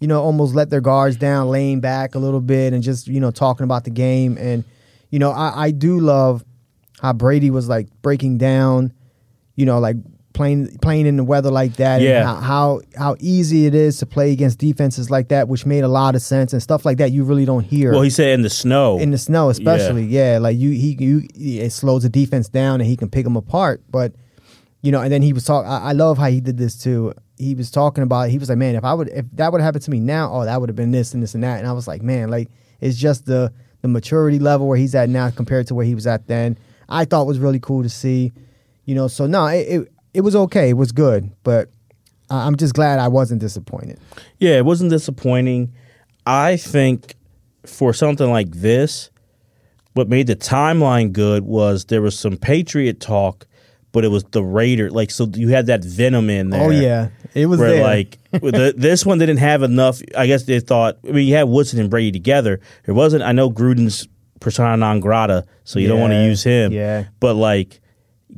you 0.00 0.06
know, 0.06 0.20
almost 0.22 0.54
let 0.54 0.68
their 0.68 0.82
guards 0.82 1.16
down, 1.16 1.48
laying 1.48 1.80
back 1.80 2.14
a 2.14 2.18
little 2.18 2.42
bit, 2.42 2.74
and 2.74 2.82
just 2.82 3.06
you 3.08 3.20
know 3.20 3.30
talking 3.30 3.64
about 3.64 3.84
the 3.84 3.90
game. 3.90 4.36
And 4.38 4.64
you 5.08 5.18
know, 5.18 5.30
I, 5.30 5.64
I 5.64 5.70
do 5.70 5.98
love 6.00 6.44
how 7.04 7.12
Brady 7.12 7.50
was 7.50 7.68
like 7.68 7.88
breaking 8.00 8.38
down, 8.38 8.92
you 9.56 9.66
know, 9.66 9.78
like 9.78 9.96
playing 10.32 10.78
playing 10.78 11.06
in 11.06 11.16
the 11.18 11.22
weather 11.24 11.50
like 11.50 11.74
that. 11.76 11.96
and 12.00 12.04
Yeah. 12.04 12.24
how, 12.24 12.40
how 12.40 12.80
how 12.96 13.16
easy 13.20 13.66
it 13.66 13.74
is 13.74 13.98
to 13.98 14.06
play 14.06 14.32
against 14.32 14.58
defenses 14.58 15.10
like 15.10 15.28
that, 15.28 15.46
which 15.48 15.66
made 15.66 15.84
a 15.84 15.88
lot 15.88 16.14
of 16.14 16.22
sense 16.22 16.52
and 16.54 16.62
stuff 16.62 16.84
like 16.86 16.96
that. 16.98 17.12
You 17.12 17.24
really 17.24 17.44
don't 17.44 17.62
hear 17.64 17.92
Well, 17.92 18.00
he 18.02 18.08
said 18.10 18.30
in 18.32 18.40
the 18.42 18.48
snow. 18.50 18.98
in 18.98 19.10
the 19.10 19.18
snow, 19.18 19.50
especially. 19.50 20.04
Yeah, 20.06 20.38
like 20.40 20.56
you, 20.56 20.70
he, 20.70 20.96
you, 20.98 21.28
it 21.34 21.70
slows 21.72 22.02
the 22.04 22.08
defense 22.08 22.48
down, 22.48 22.80
and 22.80 22.88
he 22.88 22.96
can 22.96 23.10
pick 23.10 23.24
them 23.24 23.36
apart. 23.36 23.82
But 23.90 24.14
you 24.80 24.90
know, 24.90 25.02
and 25.02 25.12
then 25.12 25.20
he 25.22 25.32
was 25.34 25.44
talking. 25.44 25.70
I 25.70 25.92
love 25.92 26.16
how 26.18 26.28
he 26.30 26.40
did 26.40 26.56
this 26.56 26.74
too. 26.82 27.12
He 27.36 27.54
was 27.54 27.70
talking 27.70 28.02
about. 28.02 28.30
He 28.30 28.38
was 28.38 28.48
like, 28.48 28.58
"Man, 28.58 28.74
if 28.76 28.84
I 28.84 28.94
would, 28.94 29.08
if 29.10 29.26
that 29.34 29.52
would 29.52 29.60
have 29.60 29.66
happened 29.66 29.84
to 29.84 29.90
me 29.90 30.00
now, 30.00 30.32
oh, 30.32 30.44
that 30.46 30.58
would 30.58 30.68
have 30.70 30.76
been 30.76 30.90
this 30.90 31.12
and 31.14 31.22
this 31.22 31.34
and 31.34 31.44
that." 31.44 31.58
And 31.58 31.68
I 31.68 31.72
was 31.72 31.86
like, 31.86 32.02
"Man, 32.02 32.28
like 32.30 32.48
it's 32.80 32.96
just 32.98 33.26
the 33.26 33.52
the 33.82 33.88
maturity 33.88 34.38
level 34.38 34.66
where 34.66 34.78
he's 34.78 34.94
at 34.94 35.08
now 35.10 35.28
compared 35.30 35.66
to 35.68 35.74
where 35.74 35.84
he 35.86 35.94
was 35.94 36.06
at 36.06 36.26
then." 36.28 36.56
I 36.88 37.04
thought 37.04 37.26
was 37.26 37.38
really 37.38 37.60
cool 37.60 37.82
to 37.82 37.88
see. 37.88 38.32
You 38.84 38.94
know, 38.94 39.08
so 39.08 39.26
no, 39.26 39.46
it, 39.46 39.66
it 39.68 39.92
it 40.14 40.20
was 40.20 40.36
okay. 40.36 40.70
It 40.70 40.74
was 40.74 40.92
good, 40.92 41.30
but 41.42 41.70
I- 42.30 42.46
I'm 42.46 42.56
just 42.56 42.74
glad 42.74 42.98
I 42.98 43.08
wasn't 43.08 43.40
disappointed. 43.40 43.98
Yeah, 44.38 44.56
it 44.58 44.64
wasn't 44.64 44.90
disappointing. 44.90 45.72
I 46.26 46.56
think 46.56 47.14
for 47.66 47.92
something 47.92 48.30
like 48.30 48.50
this, 48.50 49.10
what 49.94 50.08
made 50.08 50.26
the 50.26 50.36
timeline 50.36 51.12
good 51.12 51.44
was 51.44 51.86
there 51.86 52.02
was 52.02 52.18
some 52.18 52.36
Patriot 52.36 53.00
talk, 53.00 53.46
but 53.92 54.04
it 54.04 54.08
was 54.08 54.24
the 54.24 54.42
Raider. 54.42 54.90
Like, 54.90 55.10
so 55.10 55.28
you 55.34 55.48
had 55.48 55.66
that 55.66 55.84
venom 55.84 56.28
in 56.28 56.52
oh, 56.52 56.58
there. 56.58 56.66
Oh 56.66 56.70
yeah, 56.70 57.08
it 57.34 57.46
was 57.46 57.60
where 57.60 57.70
there. 57.70 57.82
like 57.82 58.18
the, 58.32 58.74
this 58.76 59.06
one 59.06 59.18
didn't 59.18 59.38
have 59.38 59.62
enough. 59.62 60.00
I 60.16 60.26
guess 60.26 60.44
they 60.44 60.60
thought. 60.60 60.98
I 61.06 61.12
mean, 61.12 61.28
you 61.28 61.34
had 61.34 61.44
Woodson 61.44 61.80
and 61.80 61.90
Brady 61.90 62.12
together. 62.12 62.60
It 62.86 62.92
wasn't. 62.92 63.22
I 63.22 63.32
know 63.32 63.50
Gruden's 63.50 64.08
persona 64.44 64.76
non 64.76 65.00
grata, 65.00 65.44
so 65.64 65.78
you 65.78 65.88
don't 65.88 65.98
want 66.00 66.12
to 66.12 66.22
use 66.24 66.44
him. 66.44 66.70
yeah. 66.72 67.06
but 67.18 67.34
like 67.34 67.80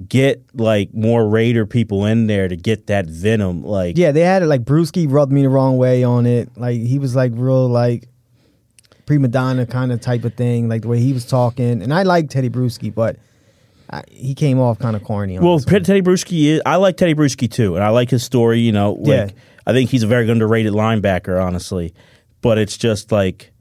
get 0.08 0.42
like 0.54 0.94
more 0.94 1.28
Raider 1.28 1.66
people 1.66 2.06
in 2.06 2.26
there 2.28 2.48
to 2.48 2.56
get 2.56 2.86
that 2.86 3.06
venom. 3.06 3.62
Like, 3.62 3.98
yeah, 3.98 4.12
they 4.12 4.20
had 4.20 4.42
it 4.42 4.46
like 4.46 4.62
Bruschi 4.62 5.06
rubbed 5.10 5.32
me 5.32 5.42
the 5.42 5.48
wrong 5.48 5.76
way 5.76 6.04
on 6.04 6.26
it. 6.26 6.50
Like 6.56 6.80
he 6.80 6.98
was 6.98 7.16
like 7.16 7.32
real 7.34 7.68
like 7.68 8.08
prima 9.04 9.28
donna 9.28 9.66
kind 9.66 9.92
of 9.92 10.00
type 10.00 10.24
of 10.24 10.34
thing, 10.34 10.68
like 10.68 10.82
the 10.82 10.88
way 10.88 11.00
he 11.00 11.12
was 11.12 11.26
talking. 11.26 11.82
And 11.82 11.92
I 11.92 12.04
like 12.04 12.30
Teddy 12.30 12.50
Bruschi, 12.50 12.94
but 12.94 13.16
I, 13.90 14.02
he 14.08 14.34
came 14.34 14.58
off 14.58 14.78
kind 14.78 14.96
of 14.96 15.02
corny. 15.04 15.38
On 15.38 15.44
Well. 15.44 15.58
Teddy 15.58 16.02
Bruschi 16.02 16.44
is. 16.46 16.62
I 16.64 16.76
like 16.76 16.96
Teddy 16.96 17.14
Bruschi 17.14 17.50
too, 17.50 17.74
and 17.74 17.84
I 17.84 17.88
like 17.90 18.10
his 18.10 18.22
story. 18.22 18.60
You 18.60 18.72
know, 18.72 18.92
like 18.92 19.30
Yeah. 19.32 19.40
I 19.66 19.72
think 19.72 19.90
he's 19.90 20.02
a 20.02 20.06
very 20.06 20.30
underrated 20.30 20.72
linebacker, 20.72 21.42
honestly. 21.42 21.94
But 22.42 22.58
it's 22.58 22.76
just 22.76 23.10
like 23.10 23.52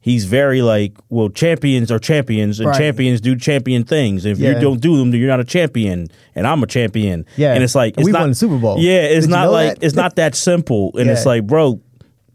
he's 0.00 0.24
very 0.24 0.62
like, 0.62 0.94
well, 1.10 1.28
champions 1.28 1.90
are 1.92 1.98
champions, 1.98 2.58
and 2.60 2.68
Right. 2.68 2.78
champions 2.78 3.20
do 3.20 3.36
champion 3.36 3.84
things. 3.84 4.24
If 4.24 4.38
Yeah. 4.38 4.54
you 4.54 4.60
don't 4.60 4.80
do 4.80 4.96
them, 4.96 5.10
then 5.10 5.20
you're 5.20 5.28
not 5.28 5.40
a 5.40 5.44
champion, 5.44 6.08
and 6.34 6.46
I'm 6.46 6.62
a 6.62 6.66
champion. 6.66 7.26
Yeah. 7.36 7.54
and 7.54 7.62
it's 7.62 7.74
like 7.74 7.94
it's 7.98 8.04
we 8.06 8.12
not, 8.12 8.20
won 8.20 8.28
the 8.30 8.34
Super 8.34 8.56
Bowl. 8.58 8.76
Yeah, 8.78 9.02
it's 9.02 9.26
Did 9.26 9.30
you 9.30 9.36
not 9.36 9.44
know 9.46 9.52
like 9.52 9.74
that? 9.78 9.84
it's 9.86 9.94
not 9.94 10.16
that 10.16 10.34
simple, 10.34 10.92
and 10.98 11.08
it's 11.10 11.26
like, 11.26 11.46
bro. 11.46 11.80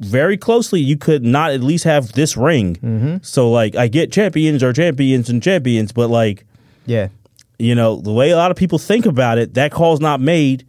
Very 0.01 0.35
closely, 0.35 0.81
you 0.81 0.97
could 0.97 1.23
not 1.23 1.51
at 1.51 1.63
least 1.63 1.85
have 1.85 2.11
this 2.11 2.35
ring. 2.35 2.75
Mm-hmm. 2.83 3.15
So, 3.21 3.49
like, 3.49 3.77
I 3.77 3.87
get 3.87 4.11
champions 4.11 4.61
are 4.61 4.73
champions 4.73 5.29
and 5.29 5.41
champions, 5.41 5.93
but 5.93 6.09
like, 6.09 6.43
yeah, 6.85 7.07
you 7.57 7.75
know, 7.75 8.01
the 8.01 8.11
way 8.11 8.31
a 8.31 8.35
lot 8.35 8.51
of 8.51 8.57
people 8.57 8.77
think 8.77 9.05
about 9.05 9.37
it, 9.37 9.53
that 9.53 9.71
call's 9.71 10.01
not 10.01 10.19
made. 10.19 10.65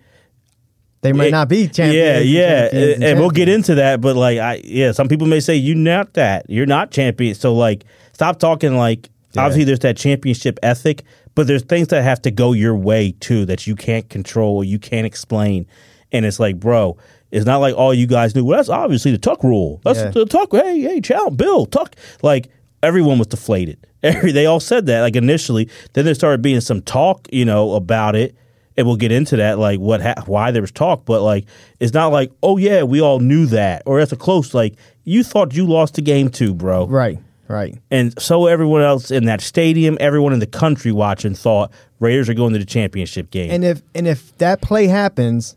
They 1.07 1.13
might 1.13 1.29
It- 1.29 1.33
not 1.33 1.49
be 1.49 1.69
champions. 1.69 1.95
Yeah, 1.95 2.17
and 2.19 2.29
yeah, 2.29 2.61
champions 2.69 2.95
and, 2.95 3.05
and 3.05 3.21
we'll 3.21 3.31
get 3.31 3.49
into 3.49 3.75
that. 3.77 4.01
But 4.01 4.17
like, 4.17 4.39
I 4.39 4.61
yeah, 4.65 4.93
some 4.93 5.09
people 5.09 5.27
may 5.27 5.41
say 5.41 5.55
you're 5.57 5.77
not 5.77 6.15
that. 6.15 6.47
You're 6.49 6.67
not 6.67 6.91
champion. 6.91 7.35
So 7.35 7.55
like, 7.55 7.85
stop 8.13 8.39
talking 8.39 8.77
like. 8.77 9.09
Yeah. 9.33 9.43
Obviously, 9.43 9.65
there's 9.65 9.81
that 9.81 9.99
championship 9.99 10.59
ethic, 10.63 11.03
but 11.35 11.47
there's 11.47 11.63
things 11.63 11.89
that 11.89 12.03
have 12.03 12.23
to 12.23 12.31
go 12.31 12.53
your 12.55 12.75
way 12.75 13.13
too 13.21 13.45
that 13.45 13.67
you 13.67 13.77
can't 13.77 14.09
control 14.09 14.57
or 14.57 14.65
you 14.65 14.79
can't 14.79 15.05
explain. 15.07 15.67
And 16.11 16.25
it's 16.25 16.41
like, 16.41 16.59
bro, 16.59 16.97
it's 17.31 17.45
not 17.45 17.59
like 17.59 17.75
all 17.75 17.93
you 17.93 18.07
guys 18.07 18.35
knew. 18.35 18.47
Well, 18.47 18.57
that's 18.57 18.71
obviously 18.71 19.11
the 19.11 19.19
Tuck 19.19 19.45
rule. 19.45 19.83
That's 19.85 19.99
Yeah. 19.99 20.09
the 20.11 20.25
Tuck. 20.25 20.53
Hey, 20.53 20.81
hey, 20.81 21.01
chow, 21.03 21.29
Bill, 21.29 21.67
Tuck. 21.67 21.97
Like 22.23 22.49
everyone 22.83 23.19
was 23.19 23.27
deflated. 23.27 23.77
Every 24.03 24.33
they 24.33 24.47
all 24.47 24.61
said 24.61 24.87
that 24.87 25.03
like 25.03 25.17
initially. 25.17 25.69
Then 25.93 26.07
there 26.07 26.15
started 26.15 26.41
being 26.41 26.63
some 26.63 26.81
talk, 26.81 27.29
you 27.31 27.45
know, 27.45 27.75
about 27.75 28.17
it 28.17 28.35
and 28.77 28.87
we'll 28.87 28.97
get 28.97 29.13
into 29.13 29.37
that, 29.37 29.59
like 29.59 29.79
what, 29.81 30.01
ha- 30.03 30.23
why 30.27 30.51
there 30.51 30.63
was 30.63 30.71
talk, 30.73 31.05
but 31.05 31.23
like 31.23 31.45
it's 31.81 31.93
not 31.95 32.09
like, 32.13 32.31
oh 32.43 32.57
yeah, 32.57 32.83
we 32.83 33.01
all 33.01 33.21
knew 33.21 33.47
that, 33.47 33.83
or 33.87 33.99
that's 33.99 34.13
a 34.13 34.17
close. 34.17 34.53
Like 34.55 34.75
you 35.05 35.23
thought 35.23 35.55
you 35.55 35.67
lost 35.67 35.95
the 35.95 36.03
game 36.03 36.29
too, 36.29 36.53
bro, 36.55 36.87
Right, 36.87 37.19
right. 37.49 37.75
and 37.91 38.21
so 38.21 38.47
everyone 38.47 38.83
else 38.83 39.11
in 39.11 39.25
that 39.27 39.41
stadium, 39.41 39.97
everyone 40.01 40.33
in 40.33 40.39
the 40.41 40.47
country 40.47 40.93
watching 40.93 41.35
thought 41.35 41.73
Raiders 42.01 42.29
are 42.29 42.35
going 42.35 42.53
to 42.53 42.59
the 42.59 42.65
championship 42.67 43.31
game. 43.31 43.51
And 43.51 43.65
if 43.65 43.83
and 43.95 44.07
if 44.07 44.37
that 44.39 44.61
play 44.61 44.87
happens, 44.89 45.55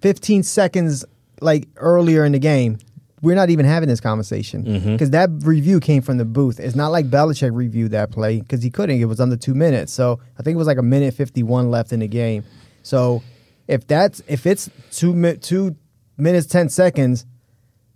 15 0.00 0.42
seconds 0.42 1.04
like 1.40 1.68
earlier 1.76 2.24
in 2.24 2.32
the 2.32 2.38
game, 2.38 2.78
we're 3.24 3.34
not 3.34 3.50
even 3.50 3.66
having 3.66 3.88
this 3.88 4.00
conversation 4.00 4.64
Mm-hmm. 4.64 4.92
because 4.92 5.10
that 5.10 5.30
review 5.42 5.80
came 5.80 6.02
from 6.02 6.18
the 6.18 6.24
booth. 6.24 6.60
It's 6.60 6.76
not 6.76 6.88
like 6.92 7.10
Belichick 7.10 7.50
reviewed 7.54 7.90
that 7.92 8.10
play 8.12 8.40
because 8.40 8.62
he 8.62 8.70
couldn't. 8.70 9.00
It 9.00 9.06
was 9.06 9.18
under 9.20 9.36
two 9.36 9.54
minutes, 9.54 9.92
so 9.92 10.20
I 10.38 10.42
think 10.42 10.54
it 10.54 10.58
was 10.58 10.66
like 10.66 10.78
a 10.78 10.82
minute 10.82 11.14
51 11.14 11.70
left 11.70 11.92
in 11.92 12.00
the 12.00 12.08
game. 12.08 12.44
So 12.82 13.22
if 13.66 13.86
that's 13.86 14.22
if 14.28 14.46
it's 14.46 14.70
two 14.92 15.12
mi- 15.14 15.36
two 15.38 15.74
minutes 16.16 16.46
10 16.46 16.68
seconds, 16.68 17.26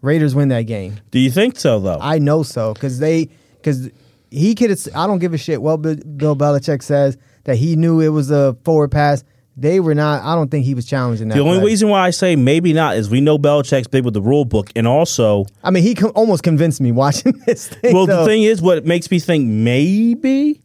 Raiders 0.01 0.35
win 0.35 0.49
that 0.49 0.63
game. 0.63 0.99
Do 1.11 1.19
you 1.19 1.31
think 1.31 1.59
so 1.59 1.81
though? 1.81 1.99
I 2.01 2.19
know 2.19 2.43
so 2.43 2.73
because 2.75 2.99
they 2.99 3.29
because 3.57 3.91
he 4.31 4.55
could. 4.55 4.71
I 4.95 5.07
don't 5.07 5.19
give 5.19 5.35
a 5.35 5.39
shit. 5.39 5.61
Well, 5.61 5.77
Bill 5.77 5.97
Bill 5.97 6.37
Belichick 6.37 6.83
says 6.83 7.17
that 7.45 7.57
he 7.57 7.77
knew 7.77 8.01
it 8.01 8.09
was 8.09 8.31
a 8.31 8.57
forward 8.65 8.91
pass. 8.93 9.25
They 9.61 9.81
were 9.81 9.95
not. 9.95 10.23
I 10.23 10.35
don't 10.37 10.51
think 10.51 10.65
he 10.65 10.75
was 10.75 10.87
challenging 10.87 11.29
that. 11.29 11.35
the 11.35 11.41
only 11.41 11.59
play. 11.59 11.67
reason 11.67 11.89
why 11.89 12.07
I 12.07 12.11
say 12.11 12.37
maybe 12.37 12.73
not 12.73 12.97
is 12.97 13.11
we 13.11 13.21
know 13.21 13.39
Belichick's 13.39 13.89
big 13.89 14.05
with 14.05 14.15
the 14.15 14.23
rule 14.23 14.45
book, 14.45 14.71
and 14.77 14.87
also, 14.87 15.47
I 15.65 15.71
mean, 15.71 15.83
he 15.83 15.95
co- 15.95 16.11
almost 16.11 16.43
convinced 16.45 16.81
me 16.81 16.93
watching 17.03 17.33
this 17.47 17.69
thing. 17.69 17.93
well, 17.93 18.07
though. 18.07 18.21
the 18.21 18.27
thing 18.27 18.45
is, 18.45 18.63
what 18.63 18.85
makes 18.85 19.11
me 19.11 19.19
think 19.19 19.47
maybe 19.47 20.61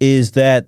is 0.00 0.32
that 0.32 0.66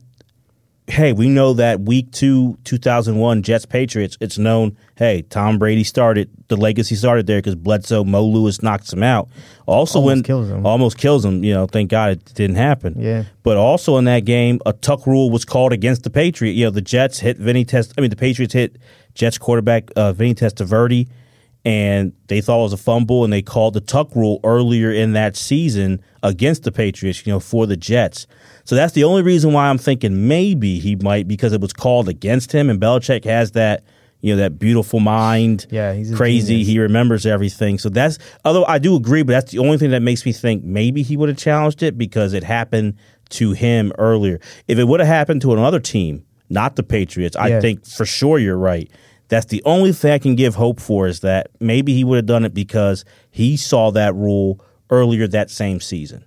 hey, 0.91 1.13
we 1.13 1.29
know 1.29 1.53
that 1.55 1.81
week 1.81 2.11
two, 2.13 2.59
2001 2.65 3.43
Jets 3.43 3.65
Patriots, 3.65 4.19
it's 4.21 4.39
known, 4.39 4.77
hey, 4.97 5.23
Tom 5.23 5.59
Brady 5.59 5.85
started, 5.85 6.29
the 6.49 6.57
legacy 6.57 6.95
started 6.95 7.27
there 7.27 7.39
because 7.39 7.55
Bledsoe, 7.55 8.05
Mo 8.05 8.25
Lewis 8.25 8.63
knocks 8.63 8.93
him 8.93 9.03
out. 9.03 9.29
Also, 9.67 9.99
Almost 10.01 10.07
when 10.17 10.23
kills 10.25 10.49
him. 10.51 10.67
almost 10.67 10.99
kills 10.99 11.25
him, 11.25 11.45
you 11.45 11.55
know, 11.55 11.67
thank 11.67 11.91
God 11.91 12.13
it 12.13 12.25
didn't 12.35 12.57
happen. 12.57 12.95
Yeah. 12.99 13.25
But 13.43 13.57
also 13.57 13.97
in 13.99 14.05
that 14.05 14.25
game, 14.25 14.61
a 14.67 14.73
tuck 14.73 15.07
rule 15.07 15.31
was 15.31 15.45
called 15.45 15.73
against 15.73 16.03
the 16.03 16.11
Patriot. 16.11 16.53
You 16.53 16.65
know, 16.67 16.71
the 16.71 16.81
Jets 16.83 17.21
hit 17.21 17.39
Vinny 17.39 17.65
Test, 17.65 17.95
I 17.97 18.01
mean, 18.01 18.11
the 18.11 18.17
Patriots 18.17 18.53
hit 18.55 18.77
Jets 19.15 19.39
quarterback 19.39 19.91
uh, 19.97 20.13
Vinny 20.13 20.35
Testaverde, 20.35 21.09
and 21.65 22.13
they 22.29 22.41
thought 22.41 22.61
it 22.61 22.63
was 22.63 22.73
a 22.73 22.79
fumble, 22.79 23.25
and 23.25 23.33
they 23.33 23.43
called 23.43 23.75
the 23.75 23.81
tuck 23.81 24.15
rule 24.15 24.41
earlier 24.45 24.91
in 24.91 25.13
that 25.13 25.37
season 25.37 26.03
against 26.23 26.63
the 26.63 26.73
Patriots, 26.73 27.27
you 27.27 27.33
know, 27.33 27.41
for 27.41 27.67
the 27.67 27.77
Jets. 27.77 28.27
So 28.65 28.75
that's 28.75 28.95
the 28.95 29.05
only 29.05 29.23
reason 29.23 29.53
why 29.53 29.69
I'm 29.69 29.79
thinking 29.79 30.29
maybe 30.29 30.79
he 30.79 30.97
might 30.97 31.29
because 31.29 31.53
it 31.53 31.61
was 31.61 31.73
called 31.73 32.09
against 32.09 32.53
him, 32.53 32.71
and 32.71 32.81
Belichick 32.81 33.25
has 33.25 33.53
that, 33.53 33.85
you 34.21 34.33
know, 34.33 34.39
that 34.41 34.59
beautiful 34.59 35.01
mind. 35.01 35.67
Yeah, 35.71 35.93
he's 35.93 36.15
crazy. 36.15 36.55
genius. 36.55 36.69
He 36.69 36.79
remembers 36.79 37.27
everything. 37.27 37.79
So 37.79 37.89
that's 37.89 38.19
although 38.45 38.65
I 38.65 38.79
do 38.79 38.97
agree, 38.97 39.23
but 39.23 39.33
that's 39.33 39.53
the 39.53 39.59
only 39.59 39.77
thing 39.77 39.91
that 39.91 40.03
makes 40.03 40.25
me 40.25 40.33
think 40.33 40.65
maybe 40.65 41.03
he 41.03 41.17
would 41.17 41.29
have 41.29 41.39
challenged 41.39 41.83
it 41.83 41.99
because 41.99 42.33
it 42.33 42.45
happened 42.45 42.97
to 43.31 43.53
him 43.53 43.93
earlier. 43.99 44.41
If 44.67 44.79
it 44.79 44.85
would 44.85 45.01
have 45.01 45.09
happened 45.09 45.43
to 45.43 45.53
another 45.53 45.81
team, 45.81 46.25
not 46.49 46.77
the 46.77 46.83
Patriots, 46.83 47.37
I 47.37 47.61
think 47.61 47.87
for 47.87 48.05
sure 48.05 48.39
you're 48.39 48.59
right. 48.59 48.91
That's 49.31 49.47
the 49.47 49.63
only 49.65 49.93
thing 49.93 50.13
I 50.13 50.19
can 50.19 50.35
give 50.35 50.55
hope 50.57 50.79
for 50.81 51.07
is 51.09 51.21
that 51.21 51.49
maybe 51.61 51.95
he 51.95 52.05
would 52.05 52.17
have 52.17 52.27
done 52.27 52.45
it 52.45 52.53
because 52.53 53.05
he 53.31 53.57
saw 53.57 53.91
that 53.93 54.15
rule 54.15 54.61
earlier 54.91 55.27
that 55.29 55.51
same 55.51 55.81
season. 55.81 56.25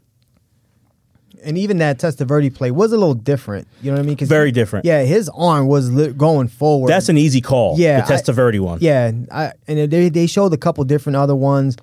and 1.44 1.58
even 1.58 1.78
that 1.80 2.00
Testaverde 2.00 2.56
play 2.56 2.72
was 2.72 2.94
a 2.94 2.98
little 2.98 3.14
different. 3.14 3.68
You 3.82 3.92
know 3.92 3.98
what 3.98 4.04
I 4.06 4.08
mean? 4.08 4.16
Very 4.18 4.52
different. 4.52 4.86
Yeah, 4.86 5.04
his 5.04 5.30
arm 5.36 5.68
was 5.68 5.92
li- 5.92 6.14
going 6.14 6.48
forward. 6.48 6.88
That's 6.90 7.10
an 7.10 7.18
easy 7.18 7.42
call. 7.42 7.76
Yeah, 7.78 8.00
the 8.02 8.14
I- 8.14 8.18
Testaverde 8.18 8.60
one. 8.62 8.80
Yeah, 8.82 9.12
I, 9.30 9.52
and 9.68 9.92
they 9.92 10.08
they 10.10 10.26
showed 10.28 10.54
a 10.54 10.58
couple 10.58 10.84
different 10.86 11.18
other 11.18 11.36
ones, 11.36 11.76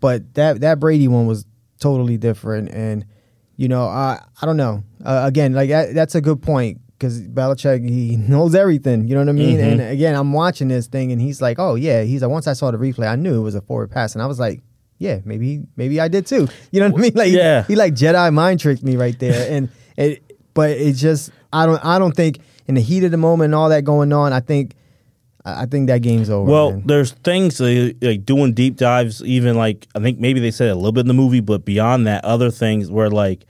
but 0.00 0.32
that 0.34 0.62
that 0.62 0.80
Brady 0.80 1.08
one 1.08 1.26
was 1.26 1.44
totally 1.78 2.16
different. 2.16 2.70
And 2.70 3.04
you 3.56 3.68
know, 3.68 3.84
I 3.84 4.18
I 4.40 4.46
don't 4.46 4.56
know. 4.56 4.82
Uh, 5.04 5.24
again, 5.26 5.52
like 5.52 5.68
that, 5.68 5.94
that's 5.94 6.14
a 6.14 6.22
good 6.22 6.40
point 6.40 6.80
because 7.02 7.20
Belichick 7.20 7.88
he 7.88 8.16
knows 8.16 8.54
everything. 8.54 9.08
You 9.08 9.14
know 9.16 9.22
what 9.22 9.28
I 9.28 9.32
mean? 9.32 9.58
Mm-hmm. 9.58 9.80
And 9.80 9.80
again, 9.80 10.14
I'm 10.14 10.32
watching 10.32 10.68
this 10.68 10.86
thing, 10.86 11.10
and 11.10 11.20
he's 11.20 11.42
like, 11.42 11.58
"Oh 11.58 11.74
yeah," 11.74 12.02
he's 12.02 12.22
like, 12.22 12.30
"Once 12.30 12.46
I 12.46 12.52
saw 12.52 12.70
the 12.70 12.78
replay, 12.78 13.08
I 13.08 13.16
knew 13.16 13.40
it 13.40 13.42
was 13.42 13.56
a 13.56 13.60
forward 13.60 13.90
pass," 13.90 14.14
and 14.14 14.22
I 14.22 14.26
was 14.26 14.38
like. 14.38 14.62
Yeah, 14.98 15.18
maybe 15.24 15.64
maybe 15.74 15.98
I 15.98 16.06
did 16.06 16.28
too. 16.28 16.46
You 16.70 16.78
know 16.78 16.90
what 16.90 17.00
I 17.00 17.02
mean? 17.02 17.12
Like 17.16 17.32
Yeah. 17.32 17.64
he 17.64 17.74
like 17.74 17.94
Jedi 17.94 18.32
mind 18.32 18.60
tricked 18.60 18.84
me 18.84 18.94
right 18.94 19.18
there, 19.18 19.50
and 19.50 19.68
it. 19.96 20.22
But 20.54 20.70
it 20.70 20.92
just 20.92 21.32
I 21.52 21.66
don't 21.66 21.84
I 21.84 21.98
don't 21.98 22.14
think 22.14 22.38
in 22.68 22.76
the 22.76 22.80
heat 22.80 23.02
of 23.02 23.10
the 23.10 23.16
moment 23.16 23.46
and 23.46 23.54
all 23.56 23.68
that 23.70 23.82
going 23.82 24.12
on, 24.12 24.32
I 24.32 24.38
think 24.38 24.76
I 25.44 25.66
think 25.66 25.88
that 25.88 26.02
game's 26.02 26.30
over. 26.30 26.48
Well, 26.48 26.70
man. 26.70 26.82
there's 26.86 27.10
things 27.10 27.58
like 27.60 28.24
doing 28.24 28.52
deep 28.52 28.76
dives, 28.76 29.24
even 29.24 29.56
like 29.56 29.88
I 29.96 29.98
think 29.98 30.20
maybe 30.20 30.38
they 30.38 30.52
said 30.52 30.70
a 30.70 30.76
little 30.76 30.92
bit 30.92 31.00
in 31.00 31.08
the 31.08 31.14
movie, 31.14 31.40
but 31.40 31.64
beyond 31.64 32.06
that, 32.06 32.24
other 32.24 32.52
things 32.52 32.88
where 32.88 33.10
like 33.10 33.44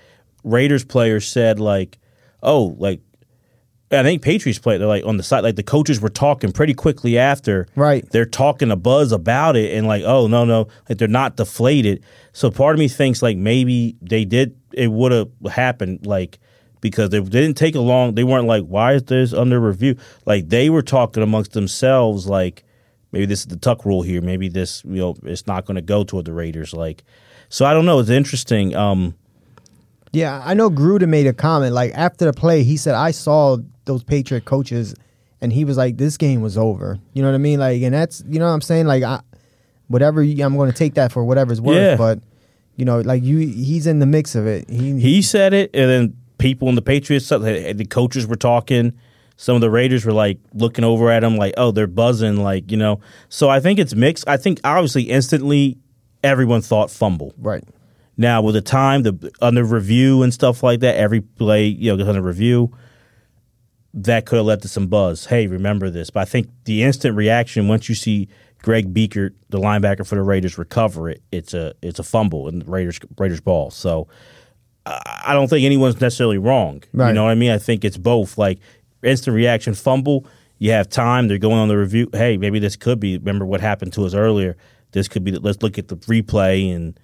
Raiders 0.45 0.87
players 0.87 1.29
said 1.29 1.61
like, 1.61 1.99
oh, 2.43 2.77
like 2.79 3.01
I 3.93 4.03
think 4.03 4.23
Patriots 4.23 4.59
played. 4.59 4.81
They're 4.81 4.89
like 4.89 5.05
on 5.05 5.17
the 5.19 5.23
side, 5.23 5.45
like 5.45 5.57
the 5.57 5.63
coaches 5.63 6.01
were 6.01 6.09
talking 6.09 6.51
pretty 6.53 6.75
quickly 6.75 7.19
after. 7.19 7.67
Right. 7.77 8.09
They're 8.11 8.25
talking 8.25 8.71
a 8.71 8.77
buzz 8.77 9.13
about 9.13 9.57
it, 9.57 9.77
and 9.77 9.87
like, 9.87 10.03
oh 10.05 10.27
no, 10.27 10.45
no, 10.45 10.69
like 10.89 10.99
they're 10.99 11.09
not 11.09 11.37
deflated. 11.37 12.03
So 12.33 12.51
part 12.51 12.75
of 12.75 12.79
me 12.79 12.89
thinks 12.89 13.23
like 13.23 13.37
maybe 13.37 13.97
they 14.01 14.25
did. 14.25 14.57
It 14.73 14.91
would 14.91 15.13
have 15.13 15.29
happened 15.51 16.07
like 16.07 16.39
because 16.81 17.11
they 17.11 17.21
didn't 17.21 17.55
take 17.55 17.75
a 17.75 17.81
long. 17.81 18.15
They 18.15 18.25
weren't 18.25 18.47
like, 18.47 18.65
why 18.65 18.95
is 18.95 19.03
this 19.05 19.33
under 19.33 19.61
review? 19.61 19.97
Like 20.25 20.49
they 20.49 20.71
were 20.71 20.83
talking 20.83 21.23
amongst 21.23 21.53
themselves 21.53 22.27
like. 22.27 22.65
Maybe 23.15 23.27
this 23.27 23.41
is 23.41 23.47
the 23.49 23.59
tuck 23.59 23.85
rule 23.85 24.01
here. 24.01 24.23
Maybe 24.23 24.49
this, 24.49 24.83
you 24.87 24.97
know, 24.97 25.15
it's 25.25 25.47
not 25.47 25.67
going 25.67 25.75
to 25.75 25.83
go 25.83 26.03
toward 26.03 26.25
the 26.25 26.33
Raiders. 26.33 26.73
Like, 26.73 27.05
so 27.51 27.67
I 27.67 27.75
don't 27.75 27.85
know. 27.85 27.99
It's 27.99 28.09
interesting. 28.09 28.75
Um, 28.75 29.15
Yeah, 30.13 30.41
I 30.43 30.55
know 30.55 30.71
Gruden 30.71 31.09
made 31.09 31.27
a 31.27 31.35
comment 31.35 31.75
like 31.75 31.93
after 31.95 32.25
the 32.25 32.33
play. 32.33 32.63
He 32.63 32.79
said, 32.79 32.95
"I 32.95 33.11
saw 33.11 33.59
those 33.85 34.03
Patriot 34.05 34.45
coaches, 34.45 34.95
and 35.41 35.53
he 35.53 35.65
was 35.65 35.77
like, 35.77 35.97
"This 35.97 36.17
game 36.17 36.41
was 36.43 36.57
over." 36.59 36.99
You 37.13 37.23
know 37.23 37.29
what 37.29 37.35
I 37.35 37.39
mean? 37.39 37.59
Like, 37.61 37.83
and 37.83 37.95
that's 37.95 38.23
you 38.29 38.39
know 38.39 38.47
what 38.47 38.53
I'm 38.53 38.61
saying. 38.61 38.87
Like, 38.87 39.03
I, 39.03 39.21
whatever 39.89 40.23
you, 40.23 40.45
I'm 40.45 40.57
going 40.57 40.71
to 40.71 40.77
take 40.77 40.95
that 40.95 41.13
for 41.13 41.25
whatever's 41.25 41.61
worth. 41.61 41.77
Yeah. 41.77 41.97
But 41.97 42.21
you 42.77 42.85
know, 42.85 43.01
like 43.01 43.23
you, 43.23 43.39
he's 43.39 43.87
in 43.87 43.99
the 43.99 44.07
mix 44.07 44.35
of 44.35 44.47
it. 44.47 44.69
He, 44.71 44.99
He 45.01 45.23
said 45.23 45.53
it, 45.53 45.71
and 45.75 45.91
then 45.91 46.17
people 46.39 46.69
in 46.69 46.75
the 46.75 46.83
Patriots, 46.83 47.29
the 47.29 47.87
coaches 47.89 48.27
were 48.27 48.37
talking. 48.37 48.93
Some 49.37 49.57
of 49.57 49.61
the 49.61 49.71
Raiders 49.71 50.05
were 50.05 50.13
like 50.13 50.39
looking 50.55 50.85
over 50.85 51.11
at 51.11 51.25
him, 51.25 51.37
like, 51.37 51.55
"Oh, 51.57 51.71
they're 51.73 51.87
buzzing," 51.87 52.37
like 52.43 52.71
you 52.71 52.77
know. 52.77 53.01
So 53.29 53.49
I 53.49 53.61
think 53.61 53.79
it's 53.79 53.95
mixed. 53.95 54.29
I 54.29 54.37
think 54.37 54.61
obviously 54.65 55.05
instantly 55.05 55.79
everyone 56.23 56.63
thought 56.63 56.91
fumble. 56.91 57.35
right. 57.39 57.65
Now 58.17 58.43
with 58.43 58.55
the 58.55 58.61
time, 58.61 59.03
the 59.05 59.33
under 59.41 59.65
review 59.65 60.23
and 60.23 60.33
stuff 60.35 60.63
like 60.63 60.81
that, 60.81 60.97
every 60.97 61.23
play 61.23 61.65
you 61.67 61.91
know 61.91 61.97
goes 61.97 62.09
under 62.09 62.21
review. 62.23 62.71
That 63.95 64.25
could 64.25 64.37
have 64.37 64.47
led 64.47 64.63
to 64.63 64.69
some 64.69 64.87
buzz. 64.87 65.27
Hey, 65.27 65.47
remember 65.47 65.91
this? 65.91 66.11
But 66.11 66.21
I 66.21 66.25
think 66.25 66.49
the 66.65 66.83
instant 66.83 67.17
reaction 67.17 67.69
once 67.69 67.89
you 67.89 67.95
see 67.95 68.29
Greg 68.63 68.95
Biekert, 68.95 69.35
the 69.51 69.59
linebacker 69.59 70.07
for 70.07 70.15
the 70.15 70.23
Raiders, 70.23 70.57
recover 70.57 71.11
it, 71.11 71.23
it's 71.31 71.53
a 71.53 71.75
it's 71.83 71.99
a 71.99 72.03
fumble 72.03 72.49
and 72.49 72.63
the 72.63 72.71
Raiders 72.71 72.99
Raiders 73.19 73.41
ball. 73.41 73.71
So 73.71 74.09
I 74.87 75.23
I 75.27 75.35
don't 75.35 75.49
think 75.49 75.65
anyone's 75.65 76.01
necessarily 76.01 76.39
wrong. 76.39 76.83
You 77.09 77.15
know 77.15 77.25
what 77.25 77.31
I 77.31 77.35
mean? 77.35 77.51
I 77.51 77.59
think 77.59 77.85
it's 77.85 77.99
both. 77.99 78.39
Like 78.39 78.59
instant 79.03 79.35
reaction 79.35 79.75
fumble, 79.75 80.27
you 80.59 80.71
have 80.73 80.89
time. 80.89 81.29
They're 81.29 81.39
going 81.39 81.59
on 81.59 81.69
the 81.69 81.77
review. 81.77 82.09
Hey, 82.13 82.37
maybe 82.37 82.59
this 82.59 82.77
could 82.77 82.99
be. 82.99 83.19
Remember 83.19 83.45
what 83.45 83.61
happened 83.61 83.93
to 83.95 84.07
us 84.07 84.15
earlier? 84.15 84.57
This 84.93 85.09
could 85.09 85.25
be. 85.25 85.33
Let's 85.33 85.63
look 85.63 85.79
at 85.79 85.89
the 85.89 85.97
replay 85.97 86.75
and 86.75 86.99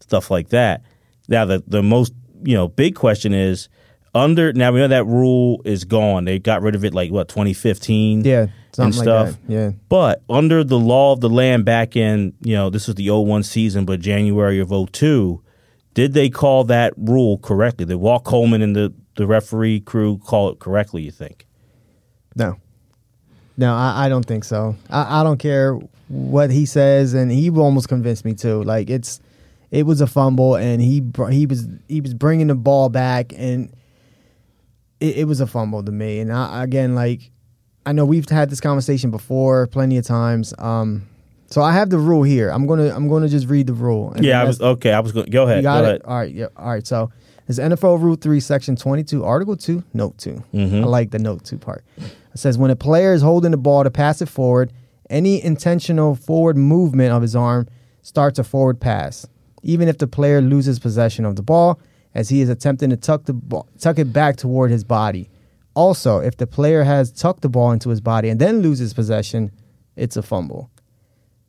stuff 0.00 0.30
like 0.30 0.48
that. 0.50 0.82
Now 1.28 1.44
the 1.44 1.62
the 1.66 1.82
most 1.82 2.12
you 2.42 2.54
know 2.54 2.68
big 2.68 2.94
question 2.94 3.34
is 3.34 3.68
under. 4.14 4.52
Now 4.52 4.72
we 4.72 4.80
know 4.80 4.88
that 4.88 5.06
rule 5.06 5.62
is 5.64 5.84
gone. 5.84 6.24
They 6.24 6.38
got 6.38 6.62
rid 6.62 6.74
of 6.74 6.84
it 6.84 6.94
like 6.94 7.10
what 7.10 7.28
2015. 7.28 8.24
Yeah, 8.24 8.46
and 8.78 8.94
like 8.96 9.02
stuff. 9.02 9.28
that. 9.46 9.52
Yeah. 9.52 9.70
But 9.88 10.22
under 10.28 10.64
the 10.64 10.78
law 10.78 11.12
of 11.12 11.20
the 11.20 11.28
land 11.28 11.64
back 11.64 11.96
in, 11.96 12.34
you 12.42 12.54
know, 12.54 12.70
this 12.70 12.86
was 12.86 12.96
the 12.96 13.10
01 13.10 13.42
season, 13.42 13.84
but 13.84 14.00
January 14.00 14.60
of 14.60 14.70
02, 14.70 15.42
did 15.94 16.14
they 16.14 16.30
call 16.30 16.64
that 16.64 16.94
rule 16.96 17.38
correctly? 17.38 17.84
Did 17.84 17.96
Walt 17.96 18.24
Coleman 18.24 18.62
and 18.62 18.76
the, 18.76 18.92
the 19.16 19.26
referee 19.26 19.80
crew 19.80 20.18
call 20.18 20.50
it 20.50 20.58
correctly, 20.58 21.02
you 21.02 21.10
think? 21.10 21.46
No. 22.36 22.56
No, 23.56 23.74
I, 23.74 24.06
I 24.06 24.08
don't 24.08 24.24
think 24.24 24.44
so. 24.44 24.76
I, 24.88 25.20
I 25.20 25.22
don't 25.22 25.38
care 25.38 25.74
what 26.08 26.50
he 26.50 26.64
says, 26.66 27.14
and 27.14 27.30
he 27.30 27.50
almost 27.50 27.88
convinced 27.88 28.24
me 28.24 28.34
too. 28.34 28.62
Like 28.62 28.88
it's, 28.88 29.20
it 29.70 29.84
was 29.84 30.00
a 30.00 30.06
fumble, 30.06 30.56
and 30.56 30.80
he 30.80 31.00
br- 31.00 31.28
he 31.28 31.46
was 31.46 31.68
he 31.86 32.00
was 32.00 32.14
bringing 32.14 32.46
the 32.46 32.54
ball 32.54 32.88
back, 32.88 33.32
and 33.36 33.72
it, 35.00 35.18
it 35.18 35.24
was 35.24 35.40
a 35.40 35.46
fumble 35.46 35.82
to 35.82 35.92
me. 35.92 36.20
And 36.20 36.32
I, 36.32 36.62
again, 36.62 36.94
like 36.94 37.30
I 37.86 37.92
know 37.92 38.04
we've 38.04 38.28
had 38.28 38.50
this 38.50 38.60
conversation 38.60 39.10
before, 39.10 39.66
plenty 39.66 39.96
of 39.96 40.04
times. 40.06 40.54
Um, 40.58 41.06
so 41.46 41.62
I 41.62 41.72
have 41.72 41.90
the 41.90 41.98
rule 41.98 42.22
here. 42.22 42.50
I'm 42.50 42.66
gonna 42.66 42.94
I'm 42.94 43.08
gonna 43.08 43.28
just 43.28 43.48
read 43.48 43.66
the 43.66 43.72
rule. 43.72 44.12
and 44.12 44.24
Yeah, 44.24 44.40
I 44.40 44.44
was 44.44 44.60
okay. 44.60 44.92
I 44.92 45.00
was 45.00 45.12
going. 45.12 45.30
Go 45.30 45.44
ahead. 45.44 45.62
got 45.62 45.80
go 45.80 45.84
it. 45.84 45.88
ahead. 45.88 46.02
All 46.04 46.16
right. 46.16 46.32
Yeah. 46.32 46.46
All 46.56 46.70
right. 46.70 46.86
So 46.86 47.10
it's 47.48 47.58
NFL 47.58 48.00
Rule 48.00 48.14
Three, 48.14 48.38
Section 48.38 48.76
Twenty-two, 48.76 49.24
Article 49.24 49.56
Two, 49.56 49.82
Note 49.92 50.16
2 50.18 50.42
Mm-hmm. 50.54 50.84
I 50.84 50.86
like 50.86 51.10
the 51.10 51.18
Note 51.18 51.44
Two 51.44 51.58
part. 51.58 51.84
It 51.98 52.38
says 52.38 52.56
when 52.56 52.70
a 52.70 52.76
player 52.76 53.12
is 53.12 53.22
holding 53.22 53.50
the 53.50 53.56
ball 53.56 53.82
to 53.82 53.90
pass 53.90 54.22
it 54.22 54.28
forward, 54.28 54.72
any 55.08 55.42
intentional 55.42 56.14
forward 56.14 56.56
movement 56.56 57.12
of 57.12 57.22
his 57.22 57.34
arm 57.34 57.66
starts 58.02 58.38
a 58.38 58.44
forward 58.44 58.80
pass, 58.80 59.26
even 59.64 59.88
if 59.88 59.98
the 59.98 60.06
player 60.06 60.40
loses 60.40 60.78
possession 60.78 61.24
of 61.24 61.34
the 61.34 61.42
ball, 61.42 61.80
as 62.14 62.28
he 62.28 62.40
is 62.40 62.48
attempting 62.48 62.90
to 62.90 62.96
tuck 62.96 63.24
the 63.24 63.32
ball, 63.32 63.68
tuck 63.78 63.98
it 63.98 64.12
back 64.12 64.36
toward 64.36 64.70
his 64.70 64.84
body. 64.84 65.30
Also, 65.74 66.18
if 66.18 66.36
the 66.36 66.46
player 66.46 66.82
has 66.82 67.12
tucked 67.12 67.42
the 67.42 67.48
ball 67.48 67.70
into 67.70 67.88
his 67.88 68.00
body 68.00 68.28
and 68.28 68.40
then 68.40 68.60
loses 68.60 68.92
possession, 68.92 69.50
it's 69.96 70.16
a 70.16 70.22
fumble. 70.22 70.70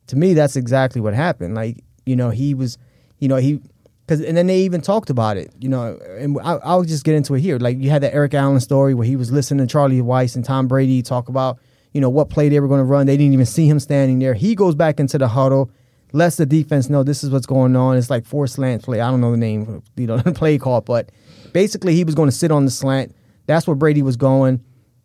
To 0.08 0.16
me 0.16 0.34
that's 0.34 0.56
exactly 0.56 1.00
what 1.00 1.14
happened. 1.14 1.54
Like 1.54 1.82
you 2.06 2.16
know 2.16 2.30
he 2.30 2.54
was 2.54 2.78
you 3.18 3.28
know 3.28 3.36
he 3.36 3.60
because 4.06 4.20
and 4.20 4.36
then 4.36 4.46
they 4.46 4.58
even 4.60 4.80
talked 4.80 5.10
about 5.10 5.36
it 5.36 5.52
you 5.60 5.68
know 5.68 5.96
and 6.18 6.36
I, 6.42 6.54
i'll 6.64 6.82
just 6.82 7.04
get 7.04 7.14
into 7.14 7.34
it 7.34 7.40
here. 7.40 7.58
Like 7.58 7.78
you 7.78 7.90
had 7.90 8.02
the 8.02 8.12
eric 8.12 8.34
allen 8.34 8.60
story 8.60 8.94
where 8.94 9.06
he 9.06 9.16
was 9.16 9.30
listening 9.30 9.66
to 9.66 9.72
charlie 9.72 10.00
weis 10.00 10.34
and 10.34 10.44
tom 10.44 10.66
brady 10.66 11.02
talk 11.02 11.28
about 11.28 11.58
you 11.92 12.00
know 12.00 12.10
what 12.10 12.28
play 12.28 12.48
they 12.48 12.60
were 12.60 12.68
going 12.68 12.80
to 12.80 12.84
run. 12.84 13.06
They 13.06 13.16
didn't 13.16 13.34
even 13.34 13.46
see 13.46 13.66
him 13.66 13.78
standing 13.78 14.18
there. 14.18 14.34
He 14.34 14.54
goes 14.54 14.74
back 14.74 14.98
into 14.98 15.18
the 15.18 15.28
huddle 15.28 15.70
lets 16.12 16.36
the 16.36 16.46
defense 16.46 16.88
know 16.88 17.02
this 17.02 17.24
is 17.24 17.30
what's 17.30 17.46
going 17.46 17.74
on 17.74 17.96
it's 17.96 18.10
like 18.10 18.24
four 18.24 18.46
slant 18.46 18.82
play 18.82 19.00
i 19.00 19.10
don't 19.10 19.20
know 19.20 19.30
the 19.30 19.36
name 19.36 19.82
you 19.96 20.06
know 20.06 20.16
the 20.18 20.32
play 20.32 20.58
call 20.58 20.80
but 20.80 21.10
basically 21.52 21.94
he 21.94 22.04
was 22.04 22.14
going 22.14 22.28
to 22.28 22.34
sit 22.34 22.50
on 22.50 22.64
the 22.64 22.70
slant 22.70 23.14
that's 23.46 23.66
where 23.66 23.76
brady 23.76 24.02
was 24.02 24.16
going 24.16 24.62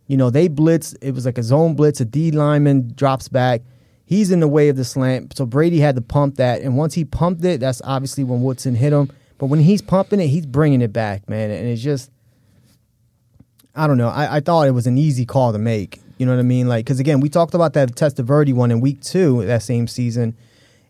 you 0.07 0.15
know, 0.15 0.29
they 0.29 0.47
blitz. 0.47 0.93
It 0.93 1.11
was 1.11 1.25
like 1.25 1.37
a 1.37 1.43
zone 1.43 1.75
blitz. 1.75 1.99
A 1.99 2.05
D 2.05 2.31
lineman 2.31 2.93
drops 2.95 3.27
back. 3.27 3.61
He's 4.05 4.31
in 4.31 4.39
the 4.39 4.47
way 4.47 4.69
of 4.69 4.77
the 4.77 4.85
slant. 4.85 5.35
So 5.37 5.45
Brady 5.45 5.79
had 5.79 5.95
to 5.95 6.01
pump 6.01 6.37
that. 6.37 6.61
And 6.61 6.77
once 6.77 6.93
he 6.93 7.03
pumped 7.03 7.43
it, 7.43 7.59
that's 7.59 7.81
obviously 7.83 8.23
when 8.23 8.41
Woodson 8.41 8.73
hit 8.73 8.93
him. 8.93 9.11
But 9.37 9.47
when 9.47 9.59
he's 9.59 9.81
pumping 9.81 10.21
it, 10.21 10.27
he's 10.27 10.45
bringing 10.45 10.81
it 10.81 10.93
back, 10.93 11.27
man. 11.29 11.51
And 11.51 11.67
it's 11.67 11.81
just, 11.81 12.09
I 13.75 13.85
don't 13.85 13.97
know. 13.97 14.07
I, 14.07 14.37
I 14.37 14.39
thought 14.39 14.65
it 14.67 14.71
was 14.71 14.87
an 14.87 14.97
easy 14.97 15.25
call 15.25 15.51
to 15.51 15.59
make. 15.59 15.99
You 16.17 16.25
know 16.25 16.31
what 16.31 16.39
I 16.39 16.43
mean? 16.43 16.69
Like, 16.69 16.85
because 16.85 17.01
again, 17.01 17.19
we 17.19 17.27
talked 17.27 17.53
about 17.53 17.73
that 17.73 17.91
Testaverde 17.95 18.53
one 18.53 18.71
in 18.71 18.79
week 18.79 19.01
two 19.01 19.45
that 19.45 19.61
same 19.61 19.87
season. 19.87 20.35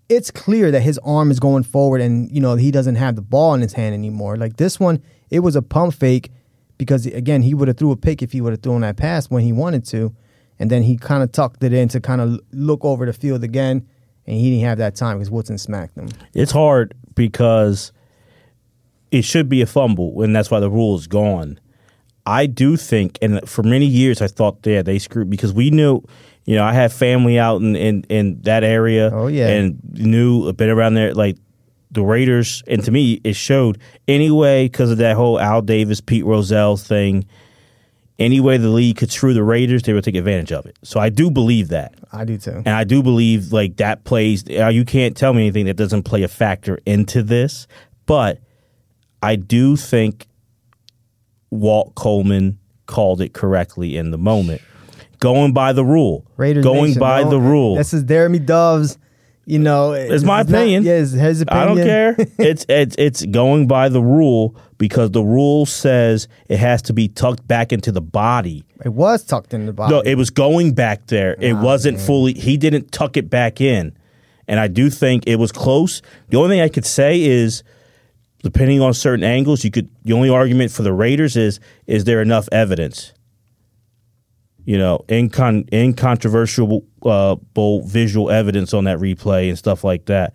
It's 0.10 0.32
clear 0.32 0.72
that 0.72 0.82
his 0.82 0.98
arm 1.00 1.32
is 1.32 1.40
going 1.40 1.64
forward 1.64 2.02
and, 2.02 2.32
you 2.32 2.40
know, 2.40 2.56
he 2.56 2.72
doesn't 2.72 2.96
have 2.96 3.16
the 3.16 3.22
ball 3.22 3.54
in 3.54 3.62
his 3.62 3.74
hand 3.74 3.94
anymore. 3.94 4.38
Like 4.38 4.58
this 4.58 4.80
one, 4.80 5.02
it 5.30 5.40
was 5.40 5.56
a 5.56 5.62
pump 5.62 5.94
fake 5.94 6.32
because 6.78 7.06
again 7.06 7.42
he 7.42 7.54
would 7.54 7.68
have 7.68 7.78
threw 7.78 7.92
a 7.92 7.98
pick 7.98 8.22
if 8.22 8.32
he 8.32 8.42
would 8.42 8.54
have 8.54 8.62
thrown 8.62 8.82
that 8.82 8.98
pass 8.98 9.30
when 9.30 9.44
he 9.44 9.52
wanted 9.52 9.86
to, 9.86 10.16
and 10.60 10.70
then 10.70 10.84
he 10.84 10.98
kind 10.98 11.24
of 11.24 11.32
tucked 11.32 11.64
it 11.64 11.74
in 11.74 11.88
to 11.90 12.00
kind 12.00 12.22
of 12.22 12.40
look 12.52 12.84
over 12.86 13.06
the 13.06 13.14
field 13.14 13.44
again, 13.44 13.88
and 14.26 14.38
he 14.38 14.52
didn't 14.52 14.66
have 14.66 14.78
that 14.78 14.96
time 14.96 15.18
because 15.18 15.32
Woodson 15.32 15.58
smacked 15.58 15.98
him. 15.98 16.10
It's 16.34 16.52
hard 16.52 16.94
because 17.16 17.92
it 19.12 19.24
should 19.24 19.50
be 19.50 19.62
a 19.62 19.66
fumble, 19.66 20.22
and 20.22 20.36
that's 20.36 20.52
why 20.52 20.60
the 20.60 20.70
rule 20.70 20.96
is 20.96 21.08
gone. 21.08 21.60
I 22.26 22.46
do 22.46 22.76
think, 22.76 23.18
and 23.22 23.48
for 23.48 23.64
many 23.64 23.86
years 23.86 24.22
I 24.22 24.28
thought, 24.28 24.60
yeah, 24.66 24.82
they 24.82 25.00
screwed 25.00 25.30
because 25.30 25.54
we 25.54 25.70
knew, 25.70 26.04
you 26.48 26.56
know, 26.56 26.64
I 26.64 26.74
had 26.74 26.92
family 26.92 27.38
out 27.38 27.62
in 27.62 27.76
in, 27.76 28.04
in 28.10 28.42
that 28.42 28.64
area. 28.64 29.12
Oh, 29.14 29.28
yeah. 29.28 29.50
and 29.50 29.80
knew 29.94 30.48
a 30.48 30.54
bit 30.54 30.70
around 30.70 30.96
there, 30.96 31.14
like 31.14 31.38
the 31.92 32.02
Raiders, 32.02 32.64
and 32.68 32.84
to 32.86 32.92
me, 32.92 33.22
it 33.24 33.36
showed 33.36 33.78
anyway 34.08 34.66
because 34.66 34.90
of 34.92 34.98
that 34.98 35.16
whole 35.16 35.40
Al 35.40 35.62
Davis, 35.62 36.02
Pete 36.02 36.26
Rozelle 36.26 36.76
thing. 36.78 37.26
Any 38.20 38.40
way 38.40 38.58
the 38.58 38.70
league 38.70 38.98
could 38.98 39.12
screw 39.12 39.36
the 39.36 39.44
Raiders, 39.44 39.84
they 39.84 39.94
would 39.94 40.04
take 40.04 40.16
advantage 40.16 40.52
of 40.52 40.66
it. 40.66 40.76
So 40.82 41.00
I 41.00 41.10
do 41.10 41.30
believe 41.30 41.68
that. 41.68 41.94
I 42.12 42.26
do 42.26 42.40
too. 42.40 42.64
And 42.66 42.70
I 42.70 42.84
do 42.84 43.04
believe 43.04 43.54
like 43.54 43.78
that 43.78 44.06
plays. 44.06 44.44
uh, 44.50 44.70
You 44.70 44.86
can't 44.86 45.16
tell 45.16 45.34
me 45.34 45.44
anything 45.44 45.66
that 45.68 45.76
doesn't 45.78 46.02
play 46.02 46.24
a 46.24 46.28
factor 46.28 46.80
into 46.84 47.22
this. 47.22 47.68
But 48.08 48.40
I 49.22 49.36
do 49.36 49.76
think 49.76 50.26
Walt 51.52 51.94
Coleman 51.96 52.58
called 52.86 53.22
it 53.22 53.34
correctly 53.34 53.98
in 53.98 54.12
the 54.12 54.18
moment, 54.18 54.62
going 55.20 55.54
by 55.54 55.74
the 55.74 55.84
rule. 55.86 56.26
Raiders 56.38 56.64
going 56.64 56.86
Nation, 56.88 57.00
by 57.00 57.24
no, 57.24 57.30
the 57.32 57.40
rule. 57.40 57.76
This 57.76 57.94
is 57.94 58.04
Jeremy 58.04 58.40
Dove's. 58.40 58.98
You 59.50 59.60
know, 59.60 59.94
It's 59.94 60.26
my 60.26 60.40
not- 60.42 60.50
opinion. 60.50 60.84
yeah, 60.84 60.96
it's 60.96 61.14
his 61.14 61.40
opinion. 61.40 61.64
I 61.64 61.66
don't 61.74 61.78
care. 61.78 62.16
it's 62.38 62.66
it's 62.68 62.98
it's 63.00 63.26
going 63.28 63.66
by 63.66 63.88
the 63.88 64.02
rule 64.02 64.58
because 64.78 65.12
the 65.12 65.24
rule 65.24 65.66
says 65.66 66.28
it 66.50 66.58
has 66.60 66.82
to 66.82 66.94
be 66.94 67.08
tucked 67.08 67.48
back 67.48 67.72
into 67.72 67.94
the 67.94 68.02
body. 68.02 68.66
It 68.84 68.90
was 68.90 69.24
tucked 69.24 69.54
in 69.54 69.66
the 69.66 69.72
body. 69.72 69.94
No, 69.94 70.02
it 70.02 70.16
was 70.16 70.32
going 70.32 70.74
back 70.74 71.08
there. 71.08 71.38
It 71.40 71.54
wasn't 71.54 71.98
fully. 71.98 72.34
He 72.34 72.58
didn't 72.58 72.92
tuck 72.92 73.16
it 73.16 73.30
back 73.30 73.62
in, 73.62 73.98
and 74.50 74.60
I 74.60 74.68
do 74.68 74.90
think 74.90 75.24
it 75.28 75.38
was 75.38 75.54
close. 75.54 76.02
The 76.28 76.36
only 76.36 76.50
thing 76.58 76.62
I 76.62 76.68
could 76.68 76.86
say 76.86 77.22
is, 77.22 77.64
depending 78.44 78.82
on 78.82 78.94
certain 78.94 79.24
angles, 79.24 79.64
you 79.64 79.72
could. 79.72 79.88
The 80.04 80.12
only 80.12 80.30
argument 80.30 80.72
for 80.72 80.84
the 80.84 80.92
Raiders 80.92 81.38
is: 81.38 81.62
is 81.86 82.04
there 82.04 82.22
enough 82.22 82.50
evidence? 82.52 83.14
You 84.68 84.78
know, 84.78 85.06
incon, 85.08 85.66
incontrovertible 85.72 86.84
uh, 87.04 87.36
visual 87.86 88.30
evidence 88.30 88.74
on 88.74 88.84
that 88.84 88.98
replay 89.00 89.48
and 89.48 89.58
stuff 89.58 89.84
like 89.86 90.06
that. 90.08 90.34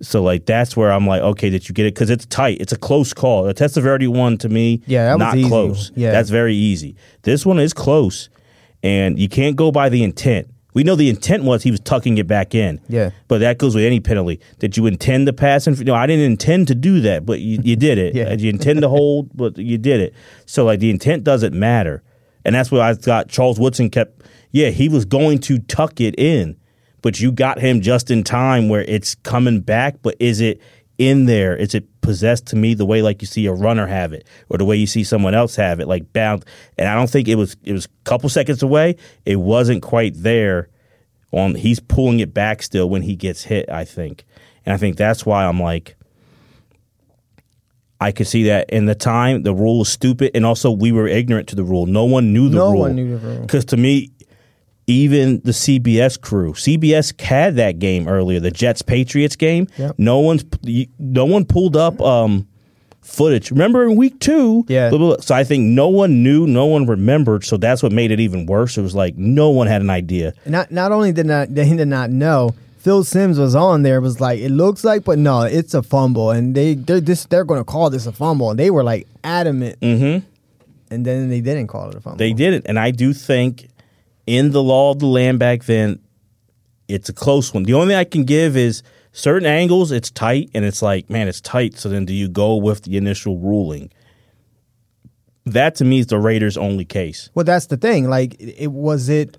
So, 0.00 0.22
like, 0.22 0.46
that's 0.46 0.76
where 0.76 0.92
I'm 0.92 1.04
like, 1.06 1.20
okay, 1.22 1.50
did 1.50 1.68
you 1.68 1.74
get 1.74 1.86
it? 1.86 1.94
Because 1.94 2.08
it's 2.08 2.24
tight. 2.26 2.60
It's 2.60 2.72
a 2.72 2.78
close 2.78 3.12
call. 3.12 3.42
The 3.42 3.54
Testaverde 3.54 4.06
one 4.08 4.38
to 4.38 4.48
me, 4.48 4.82
Yeah, 4.86 5.06
that 5.16 5.18
was 5.34 5.42
not 5.42 5.48
close. 5.48 5.90
Yeah. 5.96 6.12
that's 6.12 6.30
very 6.30 6.54
easy. 6.54 6.94
This 7.22 7.44
one 7.44 7.58
is 7.58 7.72
close, 7.72 8.28
and 8.84 9.18
you 9.18 9.28
can't 9.28 9.56
go 9.56 9.72
by 9.72 9.88
the 9.88 10.04
intent. 10.04 10.48
We 10.74 10.84
know 10.84 10.94
the 10.94 11.10
intent 11.10 11.42
was 11.44 11.62
he 11.64 11.70
was 11.72 11.80
tucking 11.80 12.18
it 12.18 12.26
back 12.28 12.54
in. 12.54 12.80
Yeah. 12.88 13.10
But 13.28 13.38
that 13.38 13.58
goes 13.58 13.74
with 13.74 13.84
any 13.84 13.98
penalty. 14.00 14.40
Did 14.58 14.76
you 14.76 14.86
intend 14.86 15.26
to 15.26 15.32
pass? 15.32 15.66
And 15.66 15.84
no, 15.84 15.94
I 15.94 16.06
didn't 16.06 16.24
intend 16.24 16.68
to 16.68 16.74
do 16.74 17.00
that, 17.00 17.26
but 17.26 17.40
you, 17.40 17.58
you 17.62 17.76
did 17.76 17.98
it. 17.98 18.14
Yeah. 18.22 18.30
Did 18.30 18.40
you 18.40 18.50
intend 18.50 18.80
to 18.80 18.88
hold, 18.88 19.36
but 19.36 19.58
you 19.58 19.76
did 19.76 20.00
it. 20.00 20.14
So 20.46 20.64
like 20.64 20.78
the 20.80 20.88
intent 20.90 21.24
doesn't 21.24 21.52
matter, 21.54 22.02
and 22.44 22.54
that's 22.54 22.70
what 22.70 22.80
I 22.80 22.94
thought. 22.94 23.28
Charles 23.28 23.58
Woodson 23.58 23.90
kept. 23.90 24.22
Yeah, 24.50 24.68
he 24.70 24.88
was 24.88 25.04
going 25.04 25.38
to 25.40 25.58
tuck 25.60 26.00
it 26.00 26.14
in, 26.18 26.56
but 27.00 27.20
you 27.20 27.32
got 27.32 27.58
him 27.58 27.80
just 27.80 28.10
in 28.10 28.22
time 28.22 28.68
where 28.68 28.82
it's 28.82 29.14
coming 29.16 29.60
back. 29.60 29.96
But 30.02 30.16
is 30.20 30.40
it 30.40 30.60
in 30.98 31.24
there 31.26 31.56
is 31.56 31.74
it 31.74 31.84
possessed 32.00 32.46
to 32.46 32.56
me 32.56 32.74
the 32.74 32.84
way 32.84 33.02
like 33.02 33.22
you 33.22 33.26
see 33.26 33.46
a 33.46 33.52
runner 33.52 33.86
have 33.86 34.12
it 34.12 34.26
or 34.48 34.58
the 34.58 34.64
way 34.64 34.76
you 34.76 34.86
see 34.86 35.02
someone 35.02 35.34
else 35.34 35.56
have 35.56 35.80
it 35.80 35.88
like 35.88 36.12
bound 36.12 36.44
and 36.76 36.88
I 36.88 36.94
don't 36.94 37.10
think 37.10 37.28
it 37.28 37.36
was 37.36 37.56
it 37.64 37.72
was 37.72 37.86
a 37.86 38.04
couple 38.04 38.28
seconds 38.28 38.62
away 38.62 38.96
it 39.24 39.36
wasn't 39.36 39.82
quite 39.82 40.12
there 40.16 40.68
on 41.32 41.54
he's 41.54 41.80
pulling 41.80 42.20
it 42.20 42.34
back 42.34 42.62
still 42.62 42.90
when 42.90 43.02
he 43.02 43.16
gets 43.16 43.42
hit 43.42 43.68
I 43.70 43.84
think 43.84 44.24
and 44.66 44.74
I 44.74 44.76
think 44.76 44.96
that's 44.96 45.24
why 45.24 45.46
I'm 45.46 45.60
like 45.60 45.96
I 48.02 48.12
could 48.12 48.26
see 48.26 48.44
that 48.44 48.68
in 48.70 48.86
the 48.86 48.94
time 48.94 49.42
the 49.42 49.54
rule 49.54 49.78
was 49.80 49.88
stupid 49.88 50.30
and 50.34 50.44
also 50.44 50.70
we 50.70 50.92
were 50.92 51.06
ignorant 51.06 51.48
to 51.48 51.56
the 51.56 51.64
rule 51.64 51.86
no 51.86 52.04
one 52.04 52.32
knew 52.32 52.48
the 52.48 52.56
No 52.56 52.70
rule 52.72 52.80
one 52.80 52.94
knew 52.96 53.16
the 53.18 53.26
rule. 53.26 53.40
because 53.40 53.64
to 53.66 53.76
me 53.76 54.10
even 54.88 55.40
the 55.44 55.52
CBS 55.52 56.20
crew. 56.20 56.52
CBS 56.54 57.18
had 57.20 57.54
that 57.56 57.78
game 57.78 58.08
earlier, 58.08 58.40
the 58.40 58.50
Jets 58.50 58.82
Patriots 58.82 59.36
game. 59.36 59.68
Yep. 59.78 59.94
No 59.96 60.18
one's 60.18 60.44
no 60.98 61.24
one 61.24 61.44
pulled 61.44 61.76
up 61.76 62.00
um, 62.00 62.48
footage. 63.00 63.52
Remember 63.52 63.84
in 63.84 63.96
week 63.96 64.18
two? 64.18 64.64
Yeah. 64.68 64.90
blah, 64.90 64.98
blah, 64.98 65.08
blah. 65.14 65.20
So 65.22 65.34
I 65.36 65.44
think 65.44 65.64
no 65.64 65.88
one 65.88 66.24
knew, 66.24 66.46
no 66.48 66.66
one 66.66 66.86
remembered. 66.86 67.44
So 67.44 67.56
that's 67.56 67.80
what 67.82 67.92
made 67.92 68.10
it 68.10 68.18
even 68.18 68.44
worse. 68.46 68.76
It 68.76 68.82
was 68.82 68.94
like 68.94 69.16
no 69.16 69.50
one 69.50 69.68
had 69.68 69.82
an 69.82 69.88
idea. 69.90 70.34
Not 70.46 70.72
not 70.72 70.90
only 70.90 71.12
did 71.12 71.26
not 71.26 71.54
they 71.54 71.74
did 71.76 71.88
not 71.88 72.10
know. 72.10 72.50
Phil 72.82 73.04
Simms 73.04 73.38
was 73.38 73.54
on 73.54 73.82
there. 73.82 74.00
Was 74.00 74.20
like 74.20 74.40
it 74.40 74.50
looks 74.50 74.82
like, 74.82 75.04
but 75.04 75.16
no, 75.16 75.42
it's 75.42 75.72
a 75.72 75.84
fumble, 75.84 76.30
and 76.30 76.54
they 76.54 76.74
they're 76.74 77.00
this 77.00 77.26
they're 77.26 77.44
going 77.44 77.60
to 77.60 77.64
call 77.64 77.90
this 77.90 78.06
a 78.06 78.12
fumble, 78.12 78.50
and 78.50 78.58
they 78.58 78.70
were 78.70 78.82
like 78.82 79.06
adamant. 79.22 79.78
Mm-hmm. 79.80 80.26
And 80.90 81.06
then 81.06 81.30
they 81.30 81.40
didn't 81.40 81.68
call 81.68 81.88
it 81.88 81.94
a 81.94 82.00
fumble. 82.00 82.18
They 82.18 82.32
did 82.32 82.54
it, 82.54 82.64
and 82.66 82.80
I 82.80 82.90
do 82.90 83.12
think 83.12 83.68
in 84.26 84.50
the 84.50 84.62
law 84.62 84.90
of 84.90 84.98
the 84.98 85.06
land 85.06 85.38
back 85.38 85.64
then, 85.64 86.00
it's 86.88 87.08
a 87.08 87.12
close 87.12 87.54
one. 87.54 87.62
The 87.62 87.74
only 87.74 87.88
thing 87.88 87.96
I 87.96 88.04
can 88.04 88.24
give 88.24 88.56
is 88.56 88.82
certain 89.12 89.46
angles. 89.46 89.92
It's 89.92 90.10
tight, 90.10 90.50
and 90.52 90.64
it's 90.64 90.82
like, 90.82 91.08
man, 91.08 91.28
it's 91.28 91.40
tight. 91.40 91.78
So 91.78 91.88
then, 91.88 92.04
do 92.04 92.12
you 92.12 92.28
go 92.28 92.56
with 92.56 92.82
the 92.82 92.96
initial 92.96 93.38
ruling? 93.38 93.92
That 95.46 95.76
to 95.76 95.84
me 95.84 96.00
is 96.00 96.08
the 96.08 96.18
Raiders' 96.18 96.56
only 96.56 96.84
case. 96.84 97.30
Well, 97.34 97.44
that's 97.44 97.66
the 97.66 97.76
thing. 97.76 98.08
Like, 98.08 98.36
it 98.40 98.72
was 98.72 99.08
it. 99.08 99.38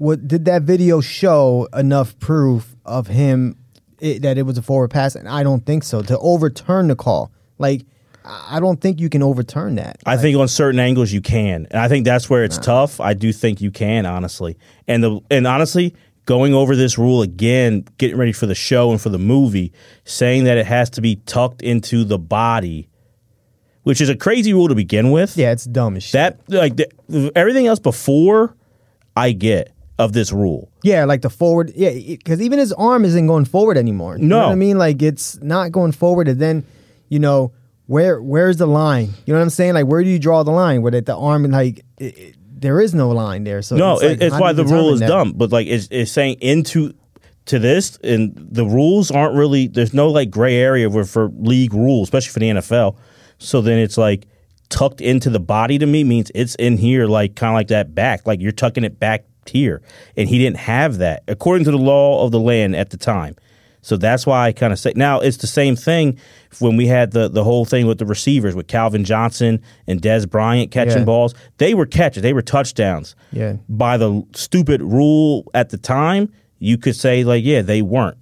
What 0.00 0.26
did 0.26 0.46
that 0.46 0.62
video 0.62 1.02
show 1.02 1.68
enough 1.74 2.18
proof 2.18 2.74
of 2.86 3.08
him 3.08 3.58
it, 3.98 4.22
that 4.22 4.38
it 4.38 4.44
was 4.44 4.56
a 4.56 4.62
forward 4.62 4.90
pass? 4.90 5.14
And 5.14 5.28
I 5.28 5.42
don't 5.42 5.66
think 5.66 5.84
so. 5.84 6.00
To 6.00 6.18
overturn 6.20 6.88
the 6.88 6.96
call, 6.96 7.30
like, 7.58 7.84
I 8.24 8.60
don't 8.60 8.80
think 8.80 8.98
you 8.98 9.10
can 9.10 9.22
overturn 9.22 9.74
that. 9.74 9.98
I 10.06 10.16
think 10.16 10.38
on 10.38 10.48
certain 10.48 10.80
angles 10.80 11.12
you 11.12 11.20
can, 11.20 11.66
and 11.70 11.78
I 11.78 11.88
think 11.88 12.06
that's 12.06 12.30
where 12.30 12.44
it's 12.44 12.56
tough. 12.56 12.98
I 12.98 13.12
do 13.12 13.30
think 13.30 13.60
you 13.60 13.70
can, 13.70 14.06
honestly, 14.06 14.56
and 14.88 15.04
the 15.04 15.20
and 15.30 15.46
honestly, 15.46 15.94
going 16.24 16.54
over 16.54 16.74
this 16.74 16.96
rule 16.96 17.20
again, 17.20 17.84
getting 17.98 18.16
ready 18.16 18.32
for 18.32 18.46
the 18.46 18.54
show 18.54 18.92
and 18.92 19.02
for 19.02 19.10
the 19.10 19.18
movie, 19.18 19.70
saying 20.04 20.44
that 20.44 20.56
it 20.56 20.64
has 20.64 20.88
to 20.90 21.02
be 21.02 21.16
tucked 21.26 21.60
into 21.60 22.04
the 22.04 22.18
body, 22.18 22.88
which 23.82 24.00
is 24.00 24.08
a 24.08 24.16
crazy 24.16 24.54
rule 24.54 24.68
to 24.68 24.74
begin 24.74 25.10
with. 25.10 25.36
Yeah, 25.36 25.52
it's 25.52 25.66
dumb 25.66 25.96
as 25.96 26.04
shit. 26.04 26.12
That 26.12 26.40
like 26.48 26.76
the, 26.76 27.30
everything 27.36 27.66
else 27.66 27.80
before, 27.80 28.56
I 29.14 29.32
get 29.32 29.74
of 30.04 30.12
this 30.12 30.32
rule. 30.32 30.70
Yeah, 30.82 31.04
like 31.04 31.22
the 31.22 31.30
forward. 31.30 31.72
Yeah, 31.76 31.90
because 31.92 32.40
even 32.40 32.58
his 32.58 32.72
arm 32.72 33.04
isn't 33.04 33.26
going 33.26 33.44
forward 33.44 33.76
anymore. 33.76 34.16
You 34.18 34.26
know 34.26 34.40
No. 34.40 34.46
what 34.46 34.52
I 34.52 34.56
mean? 34.56 34.78
Like 34.78 35.02
it's 35.02 35.40
not 35.42 35.72
going 35.72 35.92
forward, 35.92 36.28
and 36.28 36.40
then 36.40 36.64
you 37.08 37.18
know 37.18 37.52
where 37.86 38.20
where's 38.22 38.56
the 38.56 38.66
line? 38.66 39.10
You 39.26 39.32
know 39.34 39.38
what 39.40 39.44
I'm 39.44 39.50
saying? 39.50 39.74
Like 39.74 39.86
where 39.86 40.02
do 40.02 40.08
you 40.08 40.18
draw 40.18 40.42
the 40.42 40.50
line? 40.52 40.82
Where 40.82 40.92
that 40.92 41.06
the 41.06 41.16
arm 41.16 41.44
and 41.44 41.52
like 41.52 41.84
it, 41.98 42.18
it- 42.18 42.34
there 42.62 42.78
is 42.82 42.92
no 42.94 43.08
line 43.08 43.44
there. 43.44 43.62
So 43.62 43.74
No, 43.76 43.94
it's, 43.94 44.02
like, 44.02 44.20
it's 44.20 44.38
why 44.38 44.52
the 44.52 44.66
rule 44.66 44.92
is 44.92 45.00
that? 45.00 45.08
dumb. 45.08 45.32
But 45.32 45.50
like, 45.50 45.66
it's, 45.66 45.88
it's 45.90 46.12
saying 46.12 46.36
into 46.42 46.92
to 47.46 47.58
this, 47.58 47.96
and 48.04 48.34
the 48.36 48.66
rules 48.66 49.10
aren't 49.10 49.34
really. 49.34 49.66
There's 49.66 49.94
no 49.94 50.10
like 50.10 50.30
gray 50.30 50.56
area 50.56 50.90
for, 50.90 51.04
for 51.06 51.30
league 51.38 51.72
rules, 51.72 52.08
especially 52.08 52.32
for 52.32 52.38
the 52.40 52.50
NFL. 52.60 52.96
So 53.38 53.62
then 53.62 53.78
it's 53.78 53.96
like 53.96 54.26
tucked 54.68 55.00
into 55.00 55.30
the 55.30 55.40
body 55.40 55.78
to 55.78 55.86
me 55.86 56.04
means 56.04 56.30
it's 56.34 56.54
in 56.56 56.76
here, 56.76 57.06
like 57.06 57.34
kind 57.34 57.50
of 57.50 57.54
like 57.54 57.68
that 57.68 57.94
back, 57.94 58.26
like 58.26 58.40
you're 58.42 58.52
tucking 58.52 58.84
it 58.84 59.00
back 59.00 59.24
here, 59.50 59.82
and 60.16 60.28
he 60.28 60.38
didn't 60.38 60.56
have 60.58 60.98
that 60.98 61.22
according 61.28 61.64
to 61.66 61.70
the 61.70 61.78
law 61.78 62.24
of 62.24 62.30
the 62.32 62.40
land 62.40 62.74
at 62.74 62.90
the 62.90 62.96
time. 62.96 63.36
So 63.82 63.96
that's 63.96 64.26
why 64.26 64.46
I 64.46 64.52
kind 64.52 64.72
of 64.74 64.78
say 64.78 64.92
now 64.94 65.20
it's 65.20 65.38
the 65.38 65.46
same 65.46 65.74
thing 65.74 66.18
when 66.58 66.76
we 66.76 66.86
had 66.86 67.12
the 67.12 67.28
the 67.28 67.44
whole 67.44 67.64
thing 67.64 67.86
with 67.86 67.98
the 67.98 68.04
receivers 68.04 68.54
with 68.54 68.66
Calvin 68.66 69.04
Johnson 69.04 69.62
and 69.86 70.02
Dez 70.02 70.28
Bryant 70.28 70.70
catching 70.70 70.98
Yeah. 70.98 71.04
balls. 71.04 71.34
They 71.58 71.72
were 71.74 71.86
catches, 71.86 72.22
they 72.22 72.34
were 72.34 72.42
touchdowns 72.42 73.14
Yeah. 73.32 73.54
by 73.70 73.96
the 73.96 74.22
stupid 74.34 74.82
rule 74.82 75.50
at 75.54 75.70
the 75.70 75.78
time, 75.78 76.30
you 76.58 76.76
could 76.76 76.94
say 76.94 77.24
like, 77.24 77.42
yeah, 77.42 77.62
they 77.62 77.80
weren't. 77.80 78.18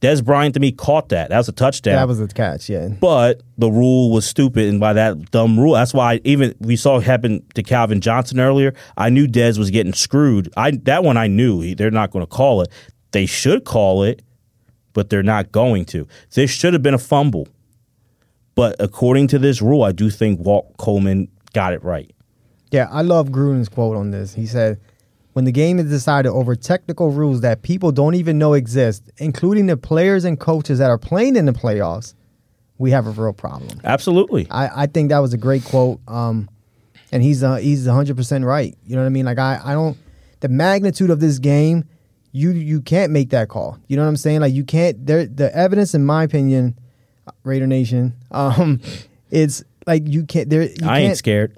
Dez 0.00 0.24
Bryant 0.24 0.54
to 0.54 0.60
me 0.60 0.70
caught 0.70 1.08
that. 1.08 1.30
That 1.30 1.38
was 1.38 1.48
a 1.48 1.52
touchdown. 1.52 1.96
That 1.96 2.06
was 2.06 2.20
a 2.20 2.28
catch. 2.28 2.68
Yeah. 2.70 2.88
but 3.00 3.42
the 3.56 3.68
rule 3.70 4.12
was 4.12 4.24
stupid, 4.26 4.68
and 4.68 4.78
by 4.78 4.92
that 4.92 5.30
dumb 5.32 5.58
rule, 5.58 5.72
that's 5.74 5.92
why 5.92 6.20
even 6.24 6.54
we 6.60 6.76
saw 6.76 6.98
it 6.98 7.02
happen 7.04 7.44
to 7.54 7.62
Calvin 7.64 8.00
Johnson 8.00 8.38
earlier. 8.38 8.74
I 8.96 9.10
knew 9.10 9.26
Dez 9.26 9.58
was 9.58 9.70
getting 9.70 9.92
screwed. 9.92 10.52
I 10.56 10.70
that 10.84 11.02
one 11.02 11.16
I 11.16 11.26
knew 11.26 11.60
He- 11.62 11.74
they're 11.74 11.90
not 11.90 12.10
going 12.12 12.22
to 12.24 12.30
call 12.30 12.62
it. 12.62 12.68
They 13.10 13.26
should 13.26 13.64
call 13.64 14.04
it, 14.04 14.22
but 14.92 15.10
they're 15.10 15.22
not 15.24 15.50
going 15.50 15.84
to. 15.86 16.06
This 16.34 16.50
should 16.50 16.74
have 16.74 16.82
been 16.82 16.94
a 16.94 16.98
fumble, 16.98 17.48
but 18.54 18.76
according 18.78 19.28
to 19.28 19.38
this 19.38 19.60
rule, 19.62 19.82
I 19.82 19.92
do 19.92 20.10
think 20.10 20.40
Walt 20.40 20.76
Coleman 20.76 21.28
got 21.54 21.72
it 21.72 21.82
right. 21.82 22.10
Yeah, 22.70 22.86
I 22.90 23.02
love 23.02 23.30
Gruden's 23.30 23.68
quote 23.68 23.96
on 23.96 24.10
this. 24.10 24.34
He 24.34 24.46
said, 24.46 24.78
"When 25.38 25.44
the 25.44 25.52
game 25.52 25.78
is 25.78 25.88
decided 25.88 26.30
over 26.30 26.56
technical 26.56 27.12
rules 27.12 27.42
that 27.42 27.62
people 27.62 27.92
don't 27.92 28.16
even 28.16 28.38
know 28.38 28.54
exist, 28.54 29.08
including 29.18 29.66
the 29.66 29.76
players 29.76 30.24
and 30.24 30.40
coaches 30.40 30.80
that 30.80 30.90
are 30.90 30.98
playing 30.98 31.36
in 31.36 31.46
the 31.46 31.52
playoffs, 31.52 32.14
we 32.78 32.90
have 32.90 33.06
a 33.06 33.10
real 33.10 33.32
problem." 33.32 33.80
Absolutely. 33.84 34.48
I, 34.50 34.82
I 34.82 34.86
think 34.86 35.10
that 35.10 35.20
was 35.20 35.32
a 35.32 35.38
great 35.38 35.64
quote. 35.64 36.00
Um, 36.08 36.50
and 37.12 37.22
he's 37.22 37.44
uh, 37.44 37.56
he's 37.56 37.86
hundred 37.86 38.16
percent 38.16 38.44
right. 38.44 38.76
You 38.84 38.96
know 38.96 39.02
what 39.02 39.06
I 39.06 39.10
mean? 39.10 39.26
Like 39.26 39.38
I, 39.38 39.60
I 39.64 39.74
don't 39.74 39.96
the 40.40 40.48
magnitude 40.48 41.10
of 41.10 41.20
this 41.20 41.38
game, 41.38 41.84
you 42.32 42.50
you 42.50 42.80
can't 42.80 43.12
make 43.12 43.30
that 43.30 43.48
call. 43.48 43.78
You 43.86 43.96
know 43.96 44.02
what 44.02 44.08
I'm 44.08 44.16
saying? 44.16 44.40
Like 44.40 44.54
you 44.54 44.64
can't. 44.64 45.06
There 45.06 45.24
the 45.26 45.54
evidence, 45.56 45.94
in 45.94 46.04
my 46.04 46.24
opinion, 46.24 46.78
Raider 47.44 47.66
Nation, 47.66 48.14
um, 48.30 48.80
it's 49.30 49.62
like 49.86 50.02
you 50.06 50.24
can't. 50.24 50.50
There 50.50 50.62
you 50.62 50.70
I 50.82 51.00
can't, 51.00 51.04
ain't 51.04 51.16
scared. 51.16 51.56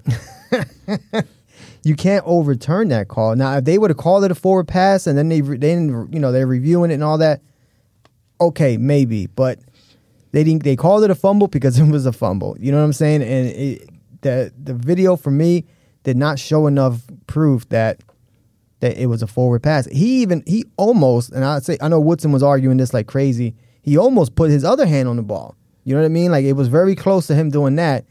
you 1.82 1.96
can't 1.96 2.24
overturn 2.26 2.88
that 2.88 3.08
call. 3.08 3.34
Now, 3.36 3.56
if 3.56 3.64
they 3.64 3.78
would 3.78 3.90
have 3.90 3.96
called 3.96 4.24
it 4.24 4.30
a 4.30 4.34
forward 4.34 4.68
pass 4.68 5.06
and 5.06 5.16
then 5.16 5.28
they 5.28 5.42
re- 5.42 5.56
they 5.56 5.74
didn't, 5.74 6.12
you 6.12 6.20
know, 6.20 6.32
they're 6.32 6.46
reviewing 6.46 6.90
it 6.90 6.94
and 6.94 7.04
all 7.04 7.18
that, 7.18 7.40
okay, 8.40 8.76
maybe, 8.76 9.26
but 9.26 9.58
they 10.32 10.44
didn't. 10.44 10.62
They 10.62 10.76
called 10.76 11.04
it 11.04 11.10
a 11.10 11.14
fumble 11.14 11.48
because 11.48 11.78
it 11.80 11.86
was 11.86 12.06
a 12.06 12.12
fumble. 12.12 12.56
You 12.58 12.72
know 12.72 12.78
what 12.78 12.84
I'm 12.84 12.92
saying? 12.92 13.22
And 13.22 13.46
it, 13.48 13.88
the 14.22 14.52
the 14.62 14.74
video 14.74 15.16
for 15.16 15.30
me 15.30 15.66
did 16.02 16.16
not 16.16 16.38
show 16.38 16.66
enough 16.66 17.02
proof 17.26 17.68
that 17.70 18.00
that 18.80 18.96
it 18.96 19.06
was 19.06 19.22
a 19.22 19.26
forward 19.26 19.62
pass. 19.62 19.86
He 19.86 20.22
even 20.22 20.42
he 20.46 20.64
almost, 20.76 21.30
and 21.30 21.44
I 21.44 21.58
say 21.60 21.78
I 21.80 21.88
know 21.88 22.00
Woodson 22.00 22.32
was 22.32 22.42
arguing 22.42 22.76
this 22.76 22.94
like 22.94 23.06
crazy. 23.06 23.54
He 23.82 23.96
almost 23.96 24.34
put 24.34 24.50
his 24.50 24.64
other 24.64 24.86
hand 24.86 25.08
on 25.08 25.16
the 25.16 25.22
ball. 25.22 25.56
You 25.84 25.94
know 25.94 26.02
what 26.02 26.06
I 26.06 26.10
mean? 26.10 26.30
Like 26.30 26.44
it 26.44 26.52
was 26.52 26.68
very 26.68 26.94
close 26.94 27.26
to 27.28 27.34
him 27.34 27.50
doing 27.50 27.76
that. 27.76 28.04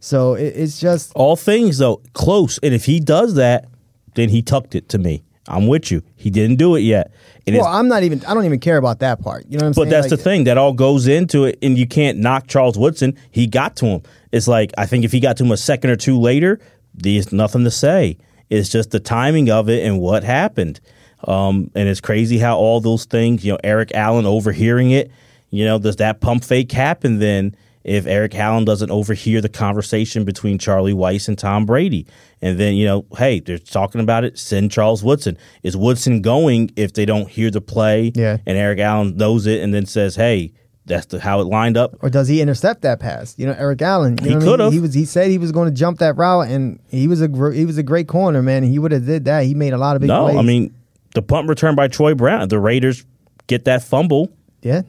So 0.00 0.34
it, 0.34 0.54
it's 0.56 0.80
just 0.80 1.12
All 1.14 1.36
things 1.36 1.78
though 1.78 2.02
close, 2.14 2.58
and 2.62 2.74
if 2.74 2.86
he 2.86 3.00
does 3.00 3.34
that, 3.34 3.68
then 4.14 4.28
he 4.30 4.42
tucked 4.42 4.74
it 4.74 4.88
to 4.90 4.98
me. 4.98 5.22
I'm 5.48 5.66
with 5.66 5.90
you. 5.90 6.02
He 6.16 6.30
didn't 6.30 6.56
do 6.56 6.76
it 6.76 6.80
yet. 6.80 7.12
And 7.46 7.56
Well, 7.56 7.66
I'm 7.66 7.88
not 7.88 8.02
even. 8.02 8.24
I 8.24 8.34
don't 8.34 8.44
even 8.44 8.60
care 8.60 8.76
about 8.76 9.00
that 9.00 9.20
part. 9.20 9.46
You 9.48 9.58
know 9.58 9.64
what 9.64 9.68
I'm 9.68 9.72
but 9.72 9.74
saying? 9.74 9.90
that's 9.90 10.10
Like, 10.10 10.18
the 10.18 10.24
thing 10.24 10.44
that 10.44 10.58
all 10.58 10.72
goes 10.72 11.08
into 11.08 11.44
it, 11.44 11.58
and 11.62 11.76
you 11.76 11.86
can't 11.86 12.18
knock 12.18 12.46
Charles 12.46 12.78
Woodson. 12.78 13.16
He 13.30 13.46
got 13.46 13.76
to 13.76 13.86
him. 13.86 14.02
It's 14.32 14.46
like 14.46 14.72
I 14.78 14.86
think 14.86 15.04
if 15.04 15.12
he 15.12 15.20
got 15.20 15.36
to 15.38 15.44
him 15.44 15.50
a 15.50 15.56
second 15.56 15.90
or 15.90 15.96
two 15.96 16.18
later, 16.18 16.60
there's 16.94 17.32
nothing 17.32 17.64
to 17.64 17.70
say. 17.70 18.16
It's 18.48 18.68
just 18.68 18.90
the 18.90 19.00
timing 19.00 19.50
of 19.50 19.68
it 19.68 19.84
and 19.84 20.00
what 20.00 20.24
happened. 20.24 20.80
Um, 21.24 21.70
and 21.74 21.88
it's 21.88 22.00
crazy 22.00 22.38
how 22.38 22.56
all 22.56 22.80
those 22.80 23.04
things, 23.04 23.44
you 23.44 23.52
know, 23.52 23.58
Eric 23.62 23.92
Allen 23.94 24.26
overhearing 24.26 24.90
it. 24.90 25.10
You 25.50 25.64
know, 25.64 25.78
does 25.78 25.96
that 25.96 26.20
pump 26.20 26.44
fake 26.44 26.72
happen 26.72 27.18
then? 27.18 27.56
If 27.82 28.06
Eric 28.06 28.34
Allen 28.34 28.66
doesn't 28.66 28.90
overhear 28.90 29.40
the 29.40 29.48
conversation 29.48 30.24
between 30.24 30.58
Charlie 30.58 30.92
Weis 30.92 31.28
and 31.28 31.38
Tom 31.38 31.64
Brady, 31.64 32.06
and 32.42 32.60
then 32.60 32.74
you 32.74 32.84
know, 32.86 33.06
hey, 33.16 33.40
they're 33.40 33.58
talking 33.58 34.00
about 34.02 34.22
it. 34.24 34.38
Send 34.38 34.70
Charles 34.70 35.02
Woodson. 35.02 35.38
Is 35.62 35.76
Woodson 35.76 36.20
going 36.20 36.70
if 36.76 36.92
they 36.92 37.06
don't 37.06 37.28
hear 37.28 37.50
the 37.50 37.60
play? 37.62 38.12
Yeah. 38.14 38.36
and 38.44 38.58
Eric 38.58 38.80
Allen 38.80 39.16
knows 39.16 39.46
it 39.46 39.62
and 39.62 39.72
then 39.72 39.86
says, 39.86 40.14
"Hey, 40.16 40.52
that's 40.84 41.06
the, 41.06 41.20
how 41.20 41.40
it 41.40 41.44
lined 41.44 41.78
up." 41.78 41.96
or 42.02 42.10
does 42.10 42.28
he 42.28 42.42
intercept 42.42 42.82
that 42.82 43.00
pass? 43.00 43.34
You 43.38 43.46
know, 43.46 43.54
Eric 43.58 43.80
Allen. 43.80 44.18
You 44.18 44.24
He 44.24 44.30
know 44.30 44.36
what 44.36 44.42
I 44.42 44.46
mean? 44.46 44.56
could've. 44.58 44.72
He 44.74 44.80
was. 44.80 44.92
He 44.94 45.04
said 45.06 45.30
he 45.30 45.38
was 45.38 45.50
going 45.50 45.68
to 45.70 45.74
jump 45.74 46.00
that 46.00 46.18
route, 46.18 46.48
and 46.48 46.78
he 46.90 47.08
was 47.08 47.22
a 47.22 47.28
gr- 47.28 47.52
he 47.52 47.64
was 47.64 47.78
a 47.78 47.82
great 47.82 48.08
corner, 48.08 48.42
man. 48.42 48.62
He 48.62 48.78
would 48.78 48.92
have 48.92 49.06
did 49.06 49.24
that. 49.24 49.44
He 49.44 49.54
made 49.54 49.72
a 49.72 49.78
lot 49.78 49.96
of 49.96 50.00
big 50.02 50.08
No, 50.08 50.24
plays. 50.24 50.36
I 50.36 50.42
mean 50.42 50.74
the 51.14 51.22
punt 51.22 51.48
return 51.48 51.74
by 51.76 51.88
Troy 51.88 52.14
Brown. 52.14 52.48
The 52.48 52.58
Raiders 52.60 53.06
get 53.46 53.64
that 53.64 53.82
fumble. 53.82 54.28
yeah. 54.60 54.82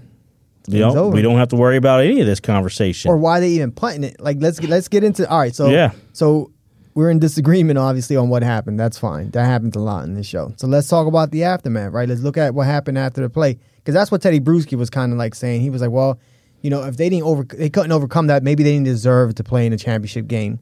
You 0.68 0.80
know, 0.80 1.07
we 1.09 1.22
don't 1.22 1.38
have 1.38 1.49
to 1.49 1.55
worry 1.55 1.78
about 1.78 2.01
any 2.01 2.20
of 2.22 2.28
this 2.28 2.39
conversation. 2.39 3.09
Or 3.09 3.18
why 3.18 3.39
they 3.39 3.49
even 3.49 3.72
punting 3.72 4.03
it? 4.03 4.20
Like 4.20 4.38
let's 4.39 4.59
get 4.59 4.70
let's 4.70 4.88
get 4.88 5.03
into. 5.03 5.28
All 5.30 5.39
right, 5.39 5.55
so 5.55 5.70
Yeah. 5.70 5.91
So 6.14 6.51
we're 6.93 7.09
in 7.09 7.20
disagreement, 7.20 7.80
obviously, 7.80 8.16
on 8.18 8.30
what 8.30 8.43
happened. 8.43 8.80
That's 8.80 8.99
fine. 8.99 9.32
That 9.32 9.45
happens 9.45 9.76
a 9.76 9.80
lot 9.80 10.03
in 10.03 10.14
this 10.14 10.28
show. 10.28 10.53
So 10.57 10.68
let's 10.68 10.88
talk 10.88 11.07
about 11.07 11.32
the 11.32 11.45
aftermath, 11.45 11.93
right? 11.93 12.07
Let's 12.07 12.22
look 12.22 12.38
at 12.38 12.53
what 12.53 12.68
happened 12.68 12.97
after 12.97 13.22
the 13.22 13.30
play, 13.30 13.57
because 13.78 13.93
that's 13.93 14.12
what 14.12 14.22
Teddy 14.22 14.39
Bruschi 14.39 14.78
was 14.78 14.89
kind 14.89 15.12
of 15.12 15.18
like 15.18 15.34
saying. 15.34 15.62
He 15.62 15.70
was 15.70 15.82
like, 15.82 15.91
"Well, 15.91 16.20
you 16.62 16.70
know, 16.70 16.84
if 16.84 16.97
they 16.97 17.09
didn't 17.09 17.24
over, 17.24 17.43
they 17.43 17.70
couldn't 17.70 17.91
overcome 17.91 18.28
that. 18.28 18.43
Maybe 18.43 18.64
they 18.64 18.74
didn't 18.74 18.86
deserve 18.86 19.36
to 19.36 19.43
play 19.43 19.66
in 19.66 19.74
a 19.74 19.78
championship 19.78 20.28
game. 20.28 20.59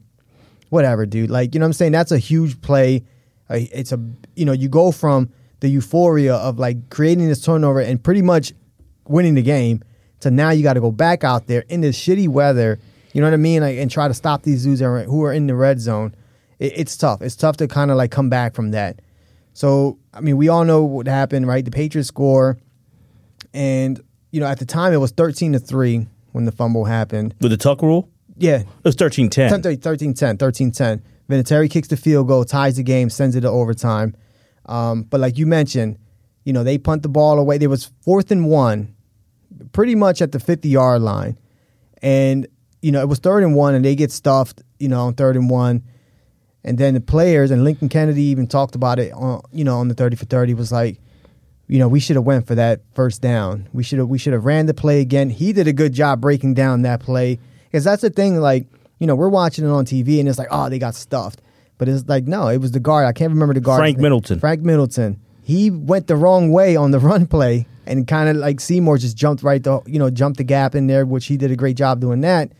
Whatever, 0.70 1.04
dude. 1.04 1.30
Like, 1.30 1.54
you 1.54 1.58
know 1.60 1.64
what 1.64 1.70
I'm 1.70 1.72
saying? 1.74 1.92
That's 1.92 2.12
a 2.12 2.18
huge 2.18 2.60
play. 2.60 3.02
It's 3.50 3.90
a, 3.90 4.00
you 4.36 4.44
know, 4.44 4.52
you 4.52 4.68
go 4.68 4.92
from 4.92 5.30
the 5.58 5.68
euphoria 5.68 6.36
of 6.36 6.58
like 6.58 6.90
creating 6.90 7.26
this 7.26 7.40
turnover 7.40 7.80
and 7.80 8.02
pretty 8.02 8.22
much 8.22 8.52
winning 9.08 9.34
the 9.34 9.42
game 9.42 9.82
to 10.20 10.30
now 10.30 10.50
you 10.50 10.62
got 10.62 10.74
to 10.74 10.80
go 10.80 10.90
back 10.90 11.24
out 11.24 11.46
there 11.46 11.64
in 11.68 11.80
this 11.80 11.98
shitty 11.98 12.28
weather. 12.28 12.78
You 13.12 13.20
know 13.20 13.26
what 13.26 13.34
I 13.34 13.38
mean? 13.38 13.62
Like, 13.62 13.76
and 13.78 13.90
try 13.90 14.06
to 14.08 14.14
stop 14.14 14.42
these 14.42 14.64
dudes 14.64 14.80
that 14.80 14.86
are- 14.86 15.04
who 15.04 15.24
are 15.24 15.32
in 15.32 15.46
the 15.46 15.54
red 15.54 15.80
zone. 15.80 16.14
It, 16.58 16.72
it's 16.76 16.96
tough. 16.96 17.22
It's 17.22 17.36
tough 17.36 17.56
to 17.58 17.66
kind 17.68 17.90
of 17.90 17.96
like 17.96 18.10
come 18.10 18.28
back 18.28 18.54
from 18.54 18.70
that. 18.72 19.00
So, 19.52 19.98
I 20.14 20.20
mean, 20.20 20.36
we 20.36 20.48
all 20.48 20.64
know 20.64 20.82
what 20.84 21.06
happened, 21.08 21.46
right? 21.46 21.64
The 21.64 21.70
Patriots 21.72 22.08
score, 22.08 22.56
and 23.52 24.00
you 24.30 24.40
know, 24.40 24.46
at 24.46 24.58
the 24.58 24.66
time 24.66 24.92
it 24.92 24.98
was 24.98 25.10
thirteen 25.10 25.52
to 25.54 25.58
three 25.58 26.06
when 26.32 26.44
the 26.44 26.52
fumble 26.52 26.84
happened. 26.84 27.34
With 27.40 27.50
the 27.50 27.56
tuck 27.56 27.82
rule, 27.82 28.08
Yeah, 28.36 28.58
it 28.60 28.66
was 28.84 28.94
13 28.94 29.28
10. 29.30 29.62
13 29.62 30.14
10, 30.14 30.36
13 30.38 30.70
10. 30.70 31.02
Vinatieri 31.28 31.68
kicks 31.70 31.88
the 31.88 31.96
field 31.96 32.28
goal, 32.28 32.44
ties 32.44 32.76
the 32.76 32.82
game, 32.84 33.10
sends 33.10 33.34
it 33.34 33.40
to 33.40 33.48
overtime. 33.48 34.14
Um, 34.66 35.02
but 35.02 35.18
like 35.20 35.36
you 35.38 35.46
mentioned, 35.46 35.98
you 36.44 36.52
know, 36.52 36.62
they 36.62 36.78
punt 36.78 37.02
the 37.02 37.08
ball 37.08 37.38
away. 37.40 37.58
There 37.58 37.68
was 37.68 37.90
fourth 38.02 38.30
and 38.30 38.46
one, 38.48 38.94
pretty 39.72 39.94
much 39.94 40.22
at 40.22 40.32
the 40.32 40.40
50 40.40 40.68
yard 40.68 41.02
line. 41.02 41.38
And, 42.02 42.46
you 42.82 42.92
know, 42.92 43.00
it 43.00 43.08
was 43.08 43.18
third 43.18 43.42
and 43.42 43.54
one, 43.54 43.74
and 43.74 43.84
they 43.84 43.94
get 43.94 44.10
stuffed, 44.10 44.62
you 44.78 44.88
know, 44.88 45.02
on 45.02 45.14
third 45.14 45.36
and 45.36 45.50
one. 45.50 45.82
And 46.64 46.76
then 46.76 46.94
the 46.94 47.00
players, 47.00 47.50
and 47.50 47.64
Lincoln 47.64 47.88
Kennedy 47.88 48.24
even 48.24 48.46
talked 48.46 48.74
about 48.74 48.98
it, 48.98 49.12
on, 49.12 49.42
you 49.52 49.64
know, 49.64 49.78
on 49.78 49.88
the 49.88 49.94
30 49.94 50.16
for 50.16 50.26
30, 50.26 50.54
was 50.54 50.70
like, 50.70 50.98
you 51.70 51.78
know, 51.78 51.88
we 51.88 52.00
should 52.00 52.16
have 52.16 52.24
went 52.24 52.46
for 52.48 52.56
that 52.56 52.80
first 52.94 53.22
down. 53.22 53.68
We 53.72 53.84
should 53.84 54.00
have 54.00 54.08
we 54.08 54.18
should 54.18 54.32
have 54.32 54.44
ran 54.44 54.66
the 54.66 54.74
play 54.74 55.00
again. 55.00 55.30
He 55.30 55.52
did 55.52 55.68
a 55.68 55.72
good 55.72 55.92
job 55.92 56.20
breaking 56.20 56.54
down 56.54 56.82
that 56.82 56.98
play 56.98 57.38
because 57.64 57.84
that's 57.84 58.02
the 58.02 58.10
thing. 58.10 58.40
Like, 58.40 58.66
you 58.98 59.06
know, 59.06 59.14
we're 59.14 59.28
watching 59.28 59.64
it 59.64 59.68
on 59.68 59.84
TV 59.84 60.18
and 60.18 60.28
it's 60.28 60.36
like, 60.36 60.48
oh, 60.50 60.68
they 60.68 60.80
got 60.80 60.96
stuffed, 60.96 61.40
but 61.78 61.88
it's 61.88 62.08
like, 62.08 62.24
no, 62.24 62.48
it 62.48 62.58
was 62.58 62.72
the 62.72 62.80
guard. 62.80 63.06
I 63.06 63.12
can't 63.12 63.30
remember 63.30 63.54
the 63.54 63.60
guard. 63.60 63.78
Frank 63.78 63.98
Middleton. 63.98 64.40
Frank 64.40 64.62
Middleton. 64.62 65.20
He 65.42 65.70
went 65.70 66.06
the 66.06 66.16
wrong 66.16 66.50
way 66.52 66.76
on 66.76 66.90
the 66.90 66.98
run 66.98 67.26
play 67.26 67.66
and 67.86 68.06
kind 68.06 68.28
of 68.28 68.36
like 68.36 68.60
Seymour 68.60 68.98
just 68.98 69.16
jumped 69.16 69.42
right 69.42 69.62
the 69.62 69.80
you 69.86 69.98
know 69.98 70.10
jumped 70.10 70.38
the 70.38 70.44
gap 70.44 70.74
in 70.74 70.86
there, 70.86 71.04
which 71.04 71.26
he 71.26 71.36
did 71.36 71.50
a 71.50 71.56
great 71.56 71.76
job 71.76 72.00
doing 72.00 72.20
that. 72.22 72.52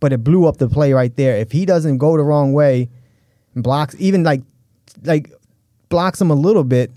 But 0.00 0.12
it 0.12 0.24
blew 0.24 0.46
up 0.46 0.56
the 0.56 0.68
play 0.68 0.92
right 0.92 1.14
there. 1.16 1.36
If 1.36 1.52
he 1.52 1.66
doesn't 1.66 1.98
go 1.98 2.16
the 2.16 2.22
wrong 2.22 2.52
way 2.54 2.88
and 3.54 3.62
blocks, 3.62 3.94
even 3.98 4.22
like 4.22 4.42
like 5.04 5.30
blocks 5.90 6.20
him 6.20 6.30
a 6.30 6.34
little 6.34 6.64
bit, 6.64 6.90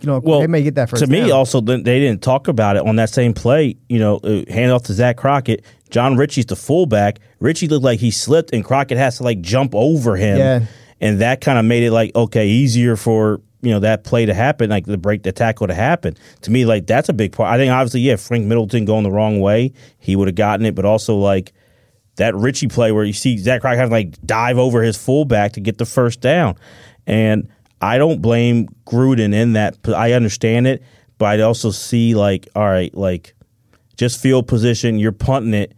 you 0.00 0.06
know, 0.06 0.20
Well, 0.22 0.40
they 0.40 0.46
may 0.46 0.62
get 0.62 0.76
that 0.76 0.88
first. 0.90 1.02
to 1.04 1.10
me, 1.10 1.20
down. 1.22 1.32
also, 1.32 1.60
they 1.60 1.82
didn't 1.82 2.22
talk 2.22 2.46
about 2.48 2.76
it 2.76 2.86
on 2.86 2.96
that 2.96 3.10
same 3.10 3.32
play. 3.34 3.76
You 3.88 3.98
know, 3.98 4.16
uh, 4.18 4.44
hand 4.48 4.70
off 4.70 4.84
to 4.84 4.92
Zach 4.92 5.16
Crockett. 5.16 5.64
Jon 5.90 6.16
Ritchie's 6.16 6.46
the 6.46 6.56
fullback. 6.56 7.18
Ritchie 7.40 7.66
looked 7.68 7.84
like 7.84 7.98
he 7.98 8.10
slipped, 8.10 8.52
and 8.52 8.64
Crockett 8.64 8.98
has 8.98 9.16
to 9.18 9.22
like 9.24 9.40
jump 9.40 9.74
over 9.74 10.16
him. 10.16 10.38
Yeah. 10.38 10.60
And 11.00 11.20
that 11.20 11.40
kind 11.40 11.58
of 11.58 11.64
made 11.64 11.82
it 11.82 11.90
like, 11.90 12.14
okay, 12.14 12.46
easier 12.48 12.96
for, 12.96 13.40
you 13.62 13.70
know, 13.70 13.80
that 13.80 14.04
play 14.04 14.26
to 14.26 14.34
happen, 14.34 14.70
like 14.70 14.86
the 14.86 14.98
break, 14.98 15.22
the 15.22 15.32
tackle 15.32 15.66
to 15.66 15.74
happen. 15.74 16.16
To 16.42 16.50
me, 16.50 16.64
like, 16.64 16.86
that's 16.86 17.08
a 17.08 17.12
big 17.12 17.32
part. 17.32 17.50
I 17.52 17.56
think, 17.56 17.72
obviously, 17.72 18.00
yeah, 18.00 18.16
Frank 18.16 18.44
Middleton 18.44 18.84
going 18.84 19.04
the 19.04 19.10
wrong 19.10 19.40
way, 19.40 19.72
he 19.98 20.16
would 20.16 20.28
have 20.28 20.34
gotten 20.34 20.66
it, 20.66 20.74
but 20.74 20.84
also, 20.84 21.16
like, 21.16 21.52
that 22.16 22.34
Ritchie 22.34 22.68
play 22.68 22.92
where 22.92 23.04
you 23.04 23.12
see 23.12 23.38
Zach 23.38 23.60
Crockett 23.60 23.78
have 23.78 23.88
to 23.90 23.94
like 23.94 24.20
dive 24.24 24.58
over 24.58 24.82
his 24.82 24.96
fullback 24.96 25.52
to 25.52 25.60
get 25.60 25.78
the 25.78 25.84
first 25.84 26.20
down. 26.20 26.56
And 27.06 27.48
I 27.80 27.98
don't 27.98 28.20
blame 28.22 28.68
Gruden 28.86 29.34
in 29.34 29.52
that. 29.52 29.76
I 29.86 30.12
understand 30.12 30.66
it, 30.66 30.82
but 31.18 31.26
I 31.26 31.42
also 31.42 31.70
see 31.70 32.14
like, 32.14 32.48
all 32.56 32.64
right, 32.64 32.94
like 32.94 33.34
just 33.96 34.20
field 34.20 34.48
position, 34.48 34.98
you're 34.98 35.12
punting 35.12 35.54
it. 35.54 35.75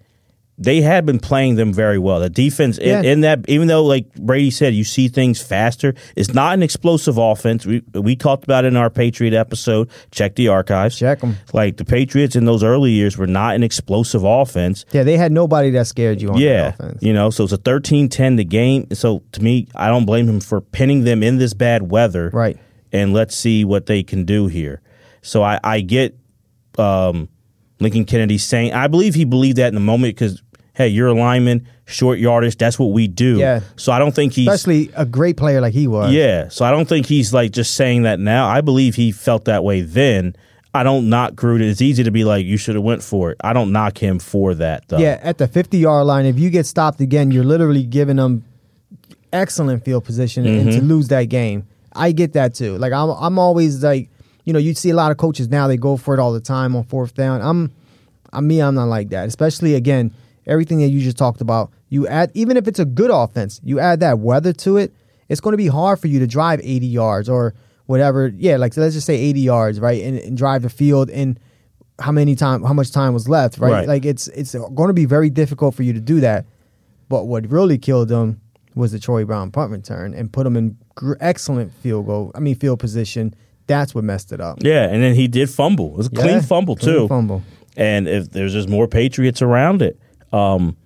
They 0.61 0.81
had 0.81 1.07
been 1.07 1.21
playing 1.21 1.55
them 1.55 1.73
very 1.73 1.99
well. 1.99 2.19
The 2.19 2.29
defense 2.29 2.79
in, 2.79 2.89
Yeah. 2.89 3.03
in 3.13 3.21
that, 3.21 3.45
even 3.49 3.69
though 3.69 3.85
like 3.85 4.13
Brady 4.17 4.51
said, 4.51 4.75
you 4.75 4.83
see 4.83 5.07
things 5.07 5.41
faster. 5.41 5.95
It's 6.17 6.35
not 6.35 6.55
an 6.55 6.65
explosive 6.65 7.17
offense. 7.17 7.65
We 7.65 7.83
we 7.95 8.17
talked 8.17 8.43
about 8.43 8.65
it 8.65 8.69
in 8.69 8.77
our 8.77 8.91
Patriot 8.91 9.35
episode. 9.35 9.89
Check 10.11 10.35
the 10.35 10.49
archives. 10.49 10.99
Check 10.99 11.21
them. 11.21 11.37
Like 11.53 11.77
the 11.77 11.85
Patriots 11.85 12.35
in 12.35 12.45
those 12.45 12.65
early 12.65 12.91
years 12.91 13.17
were 13.17 13.29
not 13.29 13.55
an 13.55 13.63
explosive 13.63 14.25
offense. 14.25 14.85
yeah, 14.93 15.05
they 15.05 15.17
had 15.17 15.31
nobody 15.31 15.71
that 15.71 15.87
scared 15.87 16.21
you 16.21 16.31
on 16.31 16.39
Yeah, 16.39 16.71
the 16.73 16.87
offense. 16.87 17.03
you 17.03 17.13
know, 17.13 17.31
so 17.31 17.45
it's 17.45 17.53
a 17.53 17.59
13-10 17.59 18.37
the 18.37 18.45
game. 18.45 18.89
So 18.95 19.23
to 19.33 19.43
me, 19.43 19.69
I 19.77 19.87
don't 19.89 20.07
blame 20.07 20.29
him 20.29 20.41
for 20.41 20.61
pinning 20.61 21.05
them 21.05 21.23
in 21.23 21.39
this 21.39 21.55
bad 21.55 21.89
weather. 21.91 22.31
Right. 22.33 22.59
And 22.93 23.13
let's 23.13 23.37
see 23.37 23.65
what 23.65 23.87
they 23.87 24.03
can 24.03 24.25
do 24.25 24.49
here. 24.49 24.81
So 25.23 25.43
I, 25.43 25.61
I 25.63 25.81
get 25.83 26.19
um, 26.79 27.29
Lincoln 27.81 28.05
Kennedy 28.07 28.39
saying, 28.39 28.73
I 28.73 28.87
believe 28.89 29.15
he 29.15 29.25
believed 29.25 29.59
that 29.59 29.69
in 29.69 29.75
the 29.75 29.81
moment 29.81 30.17
because, 30.17 30.43
hey, 30.79 30.87
you're 30.89 31.09
a 31.09 31.13
lineman, 31.13 31.67
short 31.87 32.21
yardage, 32.21 32.57
that's 32.57 32.79
what 32.79 32.93
we 32.93 33.09
do. 33.09 33.37
Yeah. 33.37 33.61
So 33.77 33.91
I 33.93 33.99
don't 33.99 34.15
think 34.15 34.33
he's 34.33 34.47
Especially 34.49 34.91
a 34.95 35.05
great 35.05 35.37
player 35.37 35.61
like 35.61 35.75
he 35.75 35.89
was. 35.89 36.13
yeah. 36.13 36.49
So 36.49 36.65
I 36.65 36.71
don't 36.71 36.89
think 36.89 37.07
he's 37.07 37.35
like 37.35 37.51
just 37.51 37.75
saying 37.75 38.03
that 38.05 38.21
now. 38.21 38.47
I 38.47 38.61
believe 38.61 38.95
he 38.95 39.11
felt 39.11 39.45
that 39.47 39.65
way 39.65 39.81
then. 39.83 40.37
I 40.73 40.85
don't 40.85 41.09
knock 41.09 41.33
Gruden. 41.33 41.69
It's 41.69 41.83
easy 41.83 42.05
to 42.05 42.11
be 42.13 42.23
like, 42.25 42.47
you 42.47 42.57
should 42.57 42.77
have 42.77 42.85
went 42.85 43.03
for 43.03 43.33
it. 43.33 43.39
I 43.43 43.53
don't 43.53 43.73
knock 43.73 43.99
him 43.99 44.19
for 44.21 44.55
that 44.55 44.87
though. 44.87 44.99
Yeah, 44.99 45.19
at 45.23 45.39
the 45.39 45.49
50 45.49 45.79
yard 45.79 46.07
line, 46.07 46.27
if 46.27 46.39
you 46.39 46.49
get 46.51 46.65
stopped 46.67 47.01
again, 47.01 47.33
you're 47.33 47.43
literally 47.45 47.83
giving 47.83 48.17
them 48.17 48.45
excellent 49.33 49.85
field 49.85 50.05
position 50.05 50.47
and 50.47 50.69
Mm-hmm. 50.69 50.79
to 50.79 50.85
lose 50.85 51.09
that 51.09 51.25
game. 51.25 51.67
I 51.93 52.13
get 52.13 52.35
that 52.35 52.55
too. 52.55 52.79
Like 52.79 52.93
I'm, 52.93 53.11
I'm 53.11 53.39
always 53.39 53.83
like, 53.83 54.11
you 54.45 54.53
know, 54.53 54.59
you 54.59 54.75
see 54.75 54.91
a 54.91 54.95
lot 54.95 55.11
of 55.11 55.17
coaches 55.17 55.49
now 55.49 55.67
they 55.67 55.77
go 55.77 55.97
for 55.97 56.15
it 56.15 56.21
all 56.21 56.33
the 56.33 56.41
time 56.41 56.77
on 56.77 56.85
fourth 56.85 57.15
down. 57.15 57.41
I'm, 57.43 57.73
I'm 58.33 58.47
me. 58.47 58.61
I'm 58.61 58.75
not 58.75 58.85
like 58.89 59.09
that. 59.11 59.27
Especially 59.27 59.75
again, 59.75 60.13
everything 60.49 60.79
that 60.81 60.89
you 60.89 61.01
just 61.01 61.17
talked 61.19 61.41
about. 61.41 61.71
You 61.89 62.07
add 62.09 62.31
even 62.35 62.57
if 62.57 62.67
it's 62.67 62.79
a 62.79 62.85
good 62.85 63.11
offense, 63.13 63.61
you 63.63 63.79
add 63.81 64.01
that 64.01 64.19
weather 64.19 64.53
to 64.55 64.77
it. 64.79 64.93
It's 65.29 65.41
going 65.41 65.53
to 65.53 65.59
be 65.59 65.67
hard 65.69 66.01
for 66.01 66.09
you 66.09 66.19
to 66.21 66.27
drive 66.27 66.61
80 66.63 66.87
yards 66.87 67.29
or 67.29 67.55
whatever. 67.87 68.29
Yeah, 68.37 68.57
like 68.57 68.77
let's 68.77 68.95
just 68.95 69.07
say 69.07 69.17
80 69.17 69.41
yards, 69.41 69.81
right, 69.81 70.03
and, 70.03 70.19
and 70.19 70.37
drive 70.37 70.63
the 70.63 70.71
field 70.71 71.11
in 71.11 71.39
how 72.01 72.13
many 72.13 72.35
time, 72.35 72.63
how 72.63 72.73
much 72.73 72.93
time 72.93 73.13
was 73.13 73.29
left, 73.29 73.59
right? 73.59 73.71
Right. 73.73 73.89
Like 73.89 74.05
it's 74.05 74.29
it's 74.29 74.55
going 74.55 74.89
to 74.89 74.95
be 74.95 75.05
very 75.05 75.31
difficult 75.31 75.75
for 75.75 75.83
you 75.83 75.93
to 75.93 76.01
do 76.01 76.21
that. 76.21 76.47
But 77.09 77.25
what 77.25 77.51
really 77.51 77.79
killed 77.79 78.09
them 78.09 78.41
was 78.75 78.93
the 78.93 78.99
Troy 78.99 79.25
Brown 79.25 79.51
punt 79.51 79.73
return 79.73 80.15
and 80.15 80.33
put 80.33 80.45
them 80.45 80.57
in 80.57 80.77
gr- 80.95 81.15
excellent 81.21 81.73
field 81.73 82.07
goal. 82.07 82.31
I 82.35 82.41
mean 82.41 82.55
field 82.55 82.79
position. 82.81 83.35
That's 83.67 83.95
what 83.95 84.05
messed 84.05 84.33
it 84.33 84.41
up. 84.41 84.59
Yeah, 84.63 84.85
and 84.85 85.03
then 85.03 85.15
he 85.15 85.29
did 85.29 85.51
fumble. 85.51 85.93
It 85.93 85.97
was 85.99 86.07
a 86.07 86.11
Yeah, 86.15 86.23
clean 86.23 86.41
fumble 86.41 86.77
clean 86.77 86.95
too. 86.95 87.09
fumble. 87.09 87.43
And 87.77 88.09
if 88.09 88.31
there's 88.31 88.53
just 88.55 88.69
more 88.69 88.89
Patriots 88.89 89.43
around 89.43 89.83
it, 89.83 89.99
um, 90.33 90.77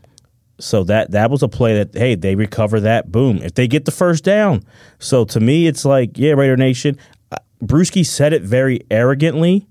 so 0.59 0.85
that 0.85 1.11
that 1.11 1.31
was 1.31 1.43
a 1.43 1.49
play 1.49 1.83
that 1.83 1.95
hey 1.99 2.15
they 2.15 2.35
recover 2.35 2.79
that 2.81 3.11
boom 3.11 3.39
if 3.39 3.55
they 3.55 3.67
get 3.67 3.85
the 3.85 3.91
first 3.91 4.23
down. 4.25 4.63
So 4.99 5.25
to 5.27 5.41
me 5.41 5.67
it's 5.67 5.85
like 5.85 6.17
yeah 6.19 6.33
Raider 6.35 6.57
Nation. 6.57 6.97
Uh, 7.31 7.37
Bruschi 7.63 8.05
said 8.07 8.33
it 8.33 8.43
very 8.43 8.81
arrogantly, 8.91 9.67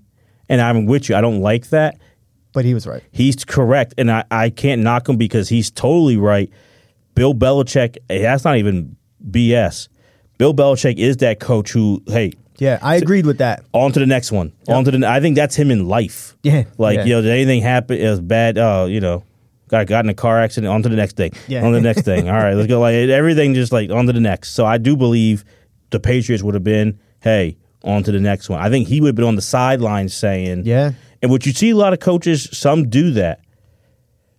and 0.48 0.60
I'm 0.60 0.86
with 0.86 1.08
you. 1.08 1.14
I 1.16 1.20
don't 1.20 1.40
like 1.40 1.68
that. 1.70 1.98
But 2.52 2.64
he 2.66 2.74
was 2.74 2.86
right. 2.86 3.02
He's 3.12 3.44
correct, 3.44 3.94
and 3.96 4.10
I, 4.10 4.24
I 4.30 4.50
can't 4.50 4.82
knock 4.82 5.08
him 5.08 5.16
because 5.16 5.48
he's 5.48 5.70
totally 5.70 6.16
right. 6.18 6.50
Bill 7.14 7.34
Belichick, 7.34 7.96
eh, 8.10 8.22
that's 8.22 8.44
not 8.44 8.56
even 8.56 8.96
BS. 9.30 9.88
Bill 10.38 10.52
Belichick 10.52 10.98
is 10.98 11.18
that 11.18 11.40
coach 11.40 11.72
who, 11.72 12.02
hey, 12.06 12.32
Yeah, 12.58 12.78
I 12.82 12.96
agreed 12.96 13.24
with 13.26 13.38
that. 13.38 13.64
on 13.72 13.92
to 13.92 14.00
the 14.00 14.06
next 14.06 14.32
one. 14.32 14.52
On 14.68 14.84
to 14.84 14.90
the. 14.90 15.06
I 15.06 15.20
think 15.20 15.36
that's 15.36 15.54
him 15.54 15.70
in 15.70 15.86
life. 15.88 16.36
Yeah, 16.42 16.64
Like 16.76 16.96
yeah. 16.98 17.04
you 17.04 17.12
know, 17.14 17.22
did 17.22 17.30
anything 17.30 17.62
happen? 17.62 17.98
It 17.98 18.08
was 18.10 18.20
bad. 18.20 18.58
Uh, 18.58 18.86
you 18.88 19.00
know, 19.00 19.24
got 19.72 19.86
got 19.86 20.04
in 20.04 20.10
a 20.10 20.14
car 20.14 20.40
accident. 20.40 20.72
On 20.72 20.82
to 20.82 20.88
the 20.88 20.96
next 20.96 21.16
thing. 21.16 21.32
Yeah. 21.48 21.64
On 21.64 21.72
to 21.72 21.78
the 21.78 21.82
next 21.82 22.02
thing. 22.02 22.28
All 22.28 22.36
right, 22.36 22.54
let's 22.54 22.68
go. 22.68 22.80
Like 22.80 22.94
everything, 22.94 23.54
just 23.54 23.72
like 23.72 23.90
on 23.90 24.06
to 24.06 24.12
the 24.12 24.20
next. 24.20 24.50
So 24.50 24.64
I 24.64 24.78
do 24.78 24.96
believe 24.96 25.44
the 25.90 25.98
Patriots 25.98 26.44
would 26.44 26.54
have 26.54 26.62
been, 26.62 27.00
hey, 27.20 27.56
on 27.82 28.04
to 28.04 28.12
the 28.12 28.20
next 28.20 28.48
one. 28.48 28.60
I 28.60 28.70
think 28.70 28.86
he 28.86 29.00
would 29.00 29.08
have 29.08 29.16
been 29.16 29.24
on 29.24 29.36
the 29.36 29.42
sidelines 29.42 30.14
saying, 30.14 30.66
Yeah. 30.66 30.92
And 31.20 31.30
what 31.30 31.46
you 31.46 31.52
see 31.52 31.70
a 31.70 31.76
lot 31.76 31.92
of 31.92 32.00
coaches, 32.00 32.48
some 32.52 32.88
do 32.88 33.12
that, 33.12 33.40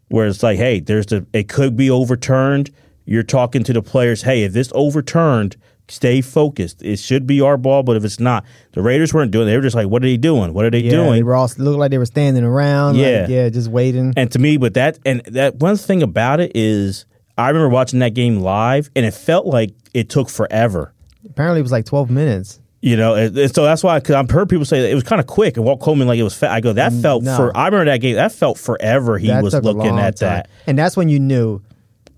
where 0.09 0.27
it's 0.27 0.43
like, 0.43 0.57
hey, 0.57 0.79
there's 0.79 1.07
the 1.07 1.25
it 1.33 1.49
could 1.49 1.75
be 1.75 1.89
overturned. 1.89 2.71
You're 3.05 3.23
talking 3.23 3.63
to 3.63 3.73
the 3.73 3.81
players, 3.81 4.21
hey, 4.21 4.43
if 4.43 4.53
this 4.53 4.71
overturned, 4.75 5.57
stay 5.93 6.21
focused. 6.21 6.81
It 6.81 6.97
should 6.99 7.25
be 7.27 7.39
our 7.41 7.57
ball, 7.57 7.83
but 7.83 7.95
if 7.95 8.03
it's 8.03 8.19
not, 8.19 8.43
the 8.73 8.81
Raiders 8.81 9.13
weren't 9.13 9.31
doing. 9.31 9.47
it. 9.47 9.51
They 9.51 9.55
were 9.57 9.61
just 9.63 9.75
like, 9.75 9.87
what 9.87 10.03
are 10.03 10.07
they 10.07 10.17
doing? 10.17 10.53
What 10.53 10.65
are 10.65 10.69
they 10.69 10.79
Yeah, 10.79 10.91
doing? 10.91 11.11
they 11.13 11.23
were 11.23 11.35
all 11.35 11.49
looked 11.57 11.79
like 11.79 11.91
they 11.91 11.97
were 11.97 12.05
standing 12.05 12.43
around. 12.43 12.97
like, 12.97 13.05
Yeah. 13.05 13.27
yeah, 13.27 13.49
just 13.49 13.69
waiting. 13.69 14.13
And 14.17 14.31
to 14.31 14.39
me, 14.39 14.57
but 14.57 14.73
that 14.73 14.99
and 15.05 15.21
that 15.25 15.55
one 15.57 15.77
thing 15.77 16.03
about 16.03 16.39
it 16.39 16.51
is, 16.55 17.05
I 17.37 17.47
remember 17.49 17.69
watching 17.69 17.99
that 17.99 18.13
game 18.13 18.39
live, 18.39 18.89
and 18.95 19.05
it 19.05 19.13
felt 19.13 19.45
like 19.45 19.71
it 19.93 20.09
took 20.09 20.29
forever. 20.29 20.93
Apparently, 21.29 21.59
it 21.59 21.63
was 21.63 21.71
like 21.71 21.85
12 21.85 22.09
minutes. 22.09 22.59
You 22.81 22.97
know, 22.97 23.15
and, 23.15 23.37
and 23.37 23.55
so 23.55 23.63
that's 23.63 23.81
why 23.81 23.97
because 23.99 24.15
I've 24.15 24.29
heard 24.29 24.49
people 24.49 24.65
say 24.65 24.81
that 24.81 24.89
it 24.91 24.93
was 24.95 25.05
kind 25.05 25.21
of 25.21 25.25
quick, 25.25 25.55
and 25.55 25.65
Walt 25.65 25.79
Coleman 25.79 26.05
like 26.05 26.19
it 26.19 26.23
was. 26.23 26.33
Fa- 26.35 26.51
I 26.51 26.59
go, 26.59 26.73
that 26.73 26.91
felt 26.91 27.23
no. 27.23 27.37
for. 27.37 27.55
I 27.55 27.67
remember 27.67 27.85
that 27.85 28.01
game. 28.01 28.15
That 28.15 28.33
felt 28.33 28.57
forever. 28.57 29.17
He 29.17 29.27
That 29.27 29.41
was 29.41 29.53
looking 29.53 29.97
at 29.99 30.17
time. 30.17 30.29
that. 30.29 30.49
and 30.67 30.77
that's 30.77 30.97
when 30.97 31.07
you 31.07 31.17
knew 31.19 31.61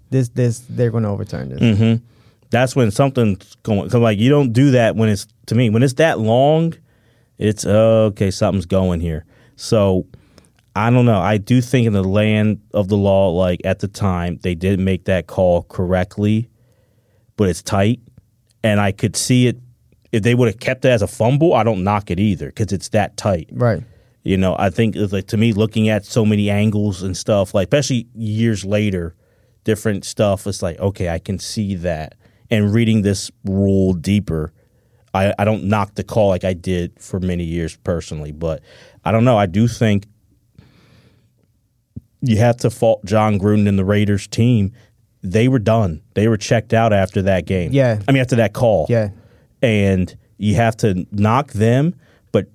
this. 0.10 0.30
This 0.30 0.64
they're 0.68 0.90
going 0.90 1.04
to 1.04 1.10
overturn 1.10 1.50
this. 1.50 1.60
Mm-hmm. 1.60 2.04
That's 2.56 2.74
when 2.74 2.90
something's 2.90 3.56
going. 3.64 3.90
Cause 3.90 4.00
like 4.00 4.18
you 4.18 4.30
don't 4.30 4.54
do 4.54 4.72
that 4.72 4.96
when 4.96 5.10
it's 5.10 5.28
to 5.48 5.56
me 5.56 5.70
when 5.70 5.84
it's 5.84 5.96
that 5.96 6.20
long. 6.20 6.74
It's 7.38 7.66
uh, 7.66 8.12
okay. 8.12 8.32
Something's 8.32 8.66
going 8.66 9.02
here. 9.02 9.26
So 9.58 10.08
I 10.74 10.90
don't 10.90 11.06
know. 11.06 11.20
I 11.20 11.38
do 11.38 11.60
think 11.60 11.86
in 11.86 11.92
the 11.92 12.02
land 12.02 12.62
of 12.74 12.88
the 12.88 12.96
law, 12.96 13.30
like 13.32 13.60
at 13.66 13.80
the 13.80 13.90
time, 13.90 14.40
they 14.42 14.56
did 14.56 14.80
make 14.80 15.04
that 15.04 15.28
call 15.28 15.64
correctly, 15.64 16.50
but 17.36 17.50
it's 17.50 17.62
tight, 17.62 18.00
and 18.64 18.80
I 18.80 18.94
could 18.94 19.18
see 19.18 19.48
it. 19.48 19.58
If 20.14 20.24
they 20.24 20.34
would 20.34 20.48
have 20.48 20.60
kept 20.62 20.86
it 20.86 20.90
as 20.92 21.02
a 21.02 21.08
fumble, 21.08 21.54
I 21.56 21.64
don't 21.64 21.84
knock 21.84 22.10
it 22.10 22.22
either 22.22 22.48
because 22.48 22.72
it's 22.72 22.88
that 22.90 23.18
tight. 23.18 23.50
Right. 23.52 23.84
You 24.24 24.38
know, 24.38 24.56
I 24.58 24.70
think 24.70 24.96
it's 24.96 25.12
like 25.12 25.28
to 25.28 25.38
me, 25.38 25.52
looking 25.52 25.90
at 25.90 26.06
so 26.06 26.26
many 26.26 26.50
angles 26.50 27.04
and 27.04 27.18
stuff, 27.18 27.54
like 27.54 27.68
especially 27.68 28.08
years 28.16 28.64
later, 28.64 29.14
different 29.66 30.06
stuff. 30.06 30.48
It's 30.48 30.62
like 30.62 30.80
okay, 30.80 31.10
I 31.10 31.20
can 31.20 31.38
see 31.38 31.76
that, 31.76 32.16
and 32.50 32.74
reading 32.74 33.02
this 33.02 33.32
rule 33.44 33.94
deeper, 33.94 34.54
I, 35.14 35.34
I 35.40 35.46
don't 35.46 35.66
knock 35.66 35.96
the 35.96 36.04
call 36.04 36.30
like 36.30 36.44
I 36.44 36.54
did 36.54 37.00
for 37.00 37.20
many 37.20 37.44
years 37.44 37.78
personally, 37.78 38.32
but 38.32 38.62
I 39.04 39.12
don't 39.12 39.24
know. 39.24 39.38
I 39.38 39.46
do 39.46 39.68
think 39.68 40.08
you 42.22 42.38
have 42.38 42.58
to 42.58 42.70
fault 42.70 43.06
Jon 43.06 43.40
Gruden 43.40 43.68
and 43.68 43.80
the 43.80 43.86
Raiders 43.86 44.28
team. 44.28 44.74
They 45.22 45.48
were 45.48 45.60
done. 45.60 46.02
They 46.14 46.28
were 46.28 46.38
checked 46.38 46.74
out 46.74 46.94
after 46.94 47.22
that 47.24 47.46
game. 47.46 47.72
Yeah. 47.72 48.00
I 48.08 48.12
mean 48.12 48.22
after 48.22 48.36
that 48.38 48.54
call. 48.54 48.88
Yeah. 48.90 49.10
And 49.62 50.16
you 50.38 50.56
have 50.56 50.76
to 50.78 51.06
knock 51.12 51.54
them, 51.54 51.96
but 52.32 52.48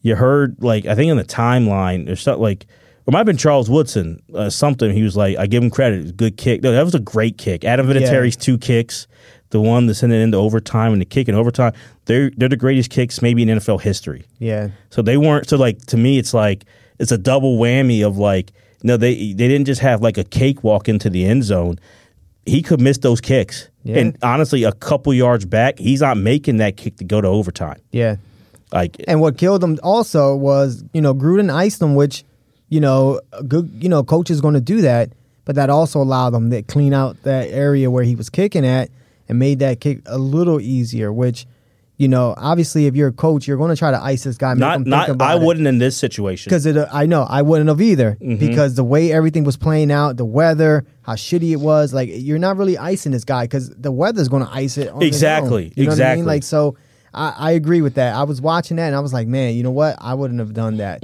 you 0.00 0.16
heard 0.16 0.62
like 0.62 0.86
I 0.86 0.94
think 0.94 1.10
in 1.10 1.16
the 1.16 1.24
timeline 1.24 2.06
there's 2.06 2.22
something 2.22 2.42
like 2.42 2.66
it 3.06 3.10
might 3.10 3.18
have 3.18 3.26
been 3.26 3.36
Charles 3.36 3.68
Woodson 3.70 4.22
uh, 4.34 4.50
something. 4.50 4.92
He 4.92 5.02
was 5.02 5.16
like, 5.16 5.36
I 5.36 5.46
give 5.46 5.62
him 5.62 5.70
credit, 5.70 5.98
it 5.98 6.02
was 6.02 6.10
a 6.10 6.14
good 6.14 6.36
kick. 6.36 6.62
No, 6.62 6.72
that 6.72 6.84
was 6.84 6.94
a 6.94 7.00
great 7.00 7.38
kick. 7.38 7.64
Adam 7.64 7.86
Vinatieri's 7.86 8.36
two 8.36 8.58
kicks, 8.58 9.06
the 9.50 9.60
one 9.60 9.86
that 9.86 9.94
sent 9.94 10.12
it 10.12 10.16
into 10.20 10.36
overtime 10.36 10.92
and 10.92 11.00
the 11.00 11.06
kick 11.06 11.28
in 11.28 11.34
overtime. 11.34 11.72
They're 12.06 12.30
they're 12.36 12.48
the 12.48 12.56
greatest 12.56 12.90
kicks 12.90 13.20
maybe 13.22 13.42
in 13.42 13.48
NFL 13.48 13.80
history. 13.80 14.24
Yeah. 14.38 14.68
So 14.90 15.02
they 15.02 15.16
weren't. 15.16 15.48
So 15.48 15.56
like 15.56 15.78
to 15.86 15.96
me, 15.96 16.18
it's 16.18 16.32
like 16.34 16.64
it's 16.98 17.12
a 17.12 17.18
double 17.18 17.58
whammy 17.58 18.06
of 18.06 18.18
like 18.18 18.52
no, 18.82 18.96
they 18.96 19.14
they 19.14 19.48
didn't 19.48 19.66
just 19.66 19.80
have 19.80 20.00
like 20.02 20.18
a 20.18 20.24
cakewalk 20.24 20.88
into 20.88 21.08
the 21.10 21.24
end 21.24 21.44
zone. 21.44 21.78
He 22.44 22.60
could 22.62 22.80
miss 22.80 22.98
those 22.98 23.20
kicks, 23.20 23.68
Yeah. 23.84 23.98
and 23.98 24.18
honestly, 24.20 24.64
a 24.64 24.72
couple 24.72 25.14
yards 25.14 25.44
back, 25.44 25.78
he's 25.78 26.00
not 26.00 26.16
making 26.16 26.56
that 26.56 26.76
kick 26.76 26.96
to 26.96 27.04
go 27.04 27.20
to 27.20 27.28
overtime. 27.28 27.80
Yeah. 27.92 28.16
Like 28.72 28.96
And 29.06 29.20
what 29.20 29.38
killed 29.38 29.62
him 29.62 29.78
also 29.84 30.34
was, 30.34 30.82
you 30.92 31.00
know, 31.00 31.14
Gruden 31.14 31.52
iced 31.54 31.80
him, 31.80 31.94
which, 31.94 32.24
you 32.72 32.80
know, 32.80 33.20
a 33.34 33.42
good, 33.42 33.70
you 33.82 33.88
know, 33.90 34.02
coach 34.02 34.30
is 34.30 34.40
going 34.40 34.54
to 34.54 34.60
do 34.60 34.80
that, 34.80 35.10
but 35.44 35.56
that 35.56 35.68
also 35.68 36.00
allowed 36.00 36.30
them 36.30 36.48
to 36.50 36.62
clean 36.62 36.94
out 36.94 37.22
that 37.24 37.48
area 37.50 37.90
where 37.90 38.02
he 38.04 38.16
was 38.16 38.30
kicking 38.30 38.64
at 38.64 38.88
and 39.28 39.38
made 39.38 39.58
that 39.58 39.80
kick 39.80 40.00
a 40.06 40.16
little 40.16 40.58
easier. 40.58 41.12
Which, 41.12 41.44
you 41.98 42.08
know, 42.08 42.32
obviously, 42.38 42.86
if 42.86 42.96
you're 42.96 43.08
a 43.08 43.12
coach, 43.12 43.46
you're 43.46 43.58
going 43.58 43.68
to 43.68 43.76
try 43.76 43.90
to 43.90 44.02
ice 44.02 44.24
this 44.24 44.38
guy. 44.38 44.54
Make 44.54 44.62
him 44.76 44.84
not 44.84 45.06
think 45.08 45.18
not 45.18 45.30
I 45.30 45.36
it. 45.36 45.42
wouldn't 45.42 45.66
in 45.66 45.76
this 45.78 45.98
situation. 45.98 46.48
because 46.48 46.64
it. 46.64 46.76
I 46.90 47.04
know 47.04 47.26
I 47.28 47.42
wouldn't 47.42 47.68
have 47.68 47.80
either 47.82 48.16
Mm-hmm. 48.22 48.36
because 48.46 48.74
the 48.74 48.84
way 48.84 49.12
everything 49.12 49.44
was 49.44 49.58
playing 49.58 49.92
out, 49.92 50.16
the 50.16 50.24
weather, 50.24 50.86
how 51.02 51.14
shitty 51.14 51.50
it 51.52 51.60
was. 51.60 51.92
Like 51.92 52.08
you're 52.10 52.38
not 52.38 52.56
really 52.56 52.78
icing 52.78 53.12
this 53.12 53.24
guy 53.24 53.44
because 53.44 53.68
the 53.68 53.92
weather's 53.92 54.28
going 54.28 54.46
to 54.46 54.50
ice 54.50 54.78
it. 54.78 54.88
On 54.88 55.02
Exactly, 55.02 55.66
own. 55.66 55.72
You 55.76 55.84
know 55.84 55.90
What 55.90 55.90
I 55.90 55.92
exactly. 55.92 56.16
mean? 56.22 56.26
Like 56.26 56.42
so, 56.42 56.76
I, 57.12 57.34
I 57.36 57.50
agree 57.50 57.82
with 57.82 57.96
that. 57.96 58.14
I 58.14 58.22
was 58.22 58.40
watching 58.40 58.78
that 58.78 58.86
and 58.86 58.96
I 58.96 59.00
was 59.00 59.12
like, 59.12 59.28
man, 59.28 59.54
you 59.56 59.62
know 59.62 59.70
what? 59.72 59.96
I 60.00 60.14
wouldn't 60.14 60.40
have 60.40 60.54
done 60.54 60.78
that. 60.78 61.02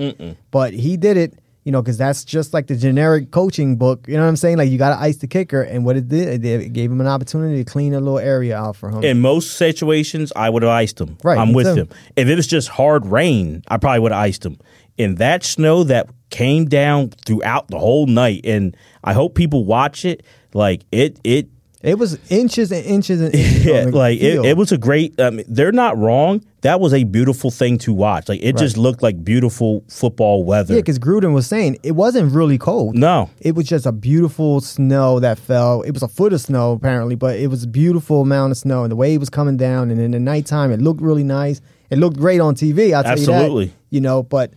But 0.50 0.72
he 0.72 0.96
did 0.96 1.18
it. 1.18 1.34
You 1.68 1.72
know, 1.72 1.82
because 1.82 1.98
that's 1.98 2.24
just 2.24 2.54
like 2.54 2.66
the 2.66 2.76
generic 2.76 3.30
coaching 3.30 3.76
book. 3.76 4.08
You 4.08 4.14
know 4.14 4.22
what 4.22 4.30
I'm 4.30 4.36
saying? 4.36 4.56
Like 4.56 4.70
you 4.70 4.78
got 4.78 4.96
to 4.96 5.02
ice 5.02 5.18
the 5.18 5.26
kicker, 5.26 5.60
and 5.60 5.84
what 5.84 5.98
it 5.98 6.08
did, 6.08 6.42
it 6.42 6.72
gave 6.72 6.90
him 6.90 6.98
an 6.98 7.06
opportunity 7.06 7.62
to 7.62 7.70
clean 7.70 7.92
a 7.92 8.00
little 8.00 8.18
area 8.18 8.56
out 8.56 8.74
for 8.74 8.88
him. 8.88 9.04
in 9.04 9.20
most 9.20 9.58
situations, 9.58 10.32
I 10.34 10.48
would 10.48 10.62
have 10.62 10.70
iced 10.70 10.98
him. 10.98 11.18
Right, 11.22 11.36
I'm 11.36 11.52
with 11.52 11.66
too. 11.66 11.82
him. 11.82 11.88
If 12.16 12.26
it 12.26 12.36
was 12.36 12.46
just 12.46 12.68
hard 12.68 13.04
rain, 13.04 13.64
I 13.68 13.76
probably 13.76 14.00
would 14.00 14.12
have 14.12 14.22
iced 14.22 14.46
him. 14.46 14.56
In 14.96 15.16
that 15.16 15.44
snow 15.44 15.84
that 15.84 16.08
came 16.30 16.64
down 16.64 17.10
throughout 17.26 17.68
the 17.68 17.78
whole 17.78 18.06
night, 18.06 18.40
and 18.44 18.74
I 19.04 19.12
hope 19.12 19.34
people 19.34 19.66
watch 19.66 20.06
it. 20.06 20.24
Like 20.54 20.86
it, 20.90 21.20
it, 21.22 21.48
it 21.82 21.96
was 21.98 22.18
inches 22.28 22.72
and 22.72 22.84
inches 22.84 23.20
and 23.20 23.34
inches. 23.34 23.64
yeah, 23.64 23.84
like 23.84 24.18
it, 24.18 24.44
it 24.44 24.56
was 24.56 24.72
a 24.72 24.78
great. 24.78 25.20
I 25.20 25.30
mean, 25.30 25.44
they're 25.48 25.72
not 25.72 25.96
wrong. 25.96 26.44
That 26.62 26.80
was 26.80 26.92
a 26.92 27.04
beautiful 27.04 27.52
thing 27.52 27.78
to 27.78 27.92
watch. 27.92 28.28
Like 28.28 28.40
it 28.42 28.56
just 28.56 28.76
looked 28.76 29.00
like 29.00 29.24
beautiful 29.24 29.84
football 29.88 30.42
weather. 30.42 30.74
Yeah, 30.74 30.80
because 30.80 30.98
Gruden 30.98 31.32
was 31.32 31.46
saying 31.46 31.78
it 31.84 31.92
wasn't 31.92 32.32
really 32.32 32.58
cold. 32.58 32.96
no, 32.96 33.30
It 33.40 33.54
was 33.54 33.66
just 33.66 33.86
a 33.86 33.92
beautiful 33.92 34.60
snow 34.60 35.20
that 35.20 35.38
fell. 35.38 35.82
It 35.82 35.92
was 35.92 36.02
a 36.02 36.08
foot 36.08 36.32
of 36.32 36.40
snow 36.40 36.72
apparently, 36.72 37.14
but 37.14 37.38
it 37.38 37.46
was 37.46 37.62
a 37.62 37.68
beautiful 37.68 38.22
amount 38.22 38.50
of 38.50 38.56
snow, 38.58 38.82
and 38.82 38.90
the 38.90 38.96
way 38.96 39.14
it 39.14 39.18
was 39.18 39.30
coming 39.30 39.56
down, 39.56 39.92
and 39.92 40.00
in 40.00 40.10
the 40.10 40.20
nighttime, 40.20 40.72
it 40.72 40.80
looked 40.82 41.00
really 41.00 41.24
nice. 41.24 41.60
It 41.90 41.98
looked 41.98 42.18
great 42.18 42.40
on 42.40 42.54
TV. 42.56 42.92
I'll 42.92 43.04
tell 43.04 43.16
you 43.16 43.32
Absolutely. 43.32 43.66
that. 43.66 43.74
You 43.90 44.00
know, 44.00 44.24
but 44.24 44.52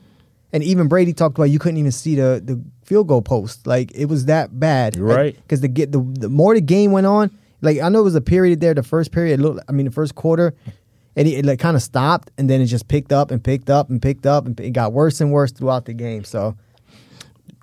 and 0.51 0.63
even 0.63 0.87
Brady 0.87 1.13
talked 1.13 1.37
about 1.37 1.45
you 1.51 1.59
couldn't 1.59 1.77
even 1.77 1.91
see 1.91 2.15
the 2.15 2.41
the 2.43 2.61
field 2.91 3.07
goal 3.07 3.21
post. 3.21 3.65
Like 3.65 3.89
it 3.95 4.07
was 4.07 4.25
that 4.25 4.59
bad. 4.59 4.97
You're 4.97 5.05
right. 5.05 5.33
Because 5.33 5.61
the 5.61 5.69
get 5.69 5.93
the, 5.93 6.01
the 6.19 6.27
more 6.27 6.53
the 6.53 6.59
game 6.59 6.91
went 6.91 7.07
on, 7.07 7.31
like 7.61 7.79
I 7.79 7.87
know 7.87 8.01
it 8.01 8.03
was 8.03 8.15
a 8.15 8.21
period 8.21 8.59
there. 8.59 8.73
The 8.73 8.83
first 8.83 9.13
period, 9.13 9.39
looked, 9.39 9.61
I 9.69 9.71
mean, 9.71 9.85
the 9.85 9.91
first 9.93 10.13
quarter. 10.15 10.53
And 11.15 11.25
it, 11.27 11.31
it 11.39 11.45
like 11.45 11.59
kind 11.59 11.75
of 11.77 11.83
stopped, 11.83 12.31
and 12.37 12.49
then 12.49 12.59
it 12.61 12.65
just 12.67 12.87
picked 12.87 13.11
up 13.13 13.31
and 13.31 13.41
picked 13.43 13.69
up 13.69 13.89
and 13.89 14.01
picked 14.01 14.25
up, 14.25 14.45
and 14.45 14.57
it 14.59 14.71
got 14.71 14.93
worse 14.93 15.19
and 15.21 15.31
worse 15.31 15.51
throughout 15.51 15.83
the 15.85 15.93
game. 15.93 16.23
So, 16.23 16.55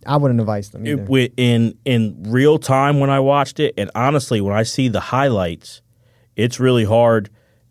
I 0.06 0.16
wouldn't 0.16 0.40
advise 0.40 0.70
them. 0.70 0.86
It, 0.86 1.32
in 1.36 1.74
in 1.84 2.24
real 2.28 2.58
time 2.58 3.00
when 3.00 3.10
I 3.10 3.20
watched 3.20 3.58
it, 3.60 3.74
and 3.78 3.90
honestly, 3.94 4.40
when 4.40 4.54
I 4.54 4.62
see 4.62 4.88
the 4.88 5.00
highlights, 5.00 5.82
it's 6.36 6.60
really 6.60 6.84
hard 6.84 7.30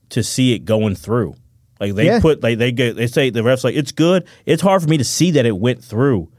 to 0.10 0.24
see 0.24 0.54
it 0.54 0.66
going 0.66 0.96
through. 0.96 1.36
Like 1.80 1.94
they 1.96 2.06
Yeah. 2.08 2.20
put 2.20 2.42
like 2.42 2.58
they 2.58 2.72
get 2.72 2.96
they 2.96 3.08
say 3.08 3.30
the 3.30 3.42
refs 3.42 3.64
like 3.64 3.76
it's 3.76 3.92
good. 3.92 4.28
It's 4.46 4.62
hard 4.62 4.82
for 4.82 4.88
me 4.90 4.98
to 4.98 5.04
see 5.04 5.32
that 5.32 5.46
it 5.46 5.58
went 5.58 5.84
through, 5.84 6.30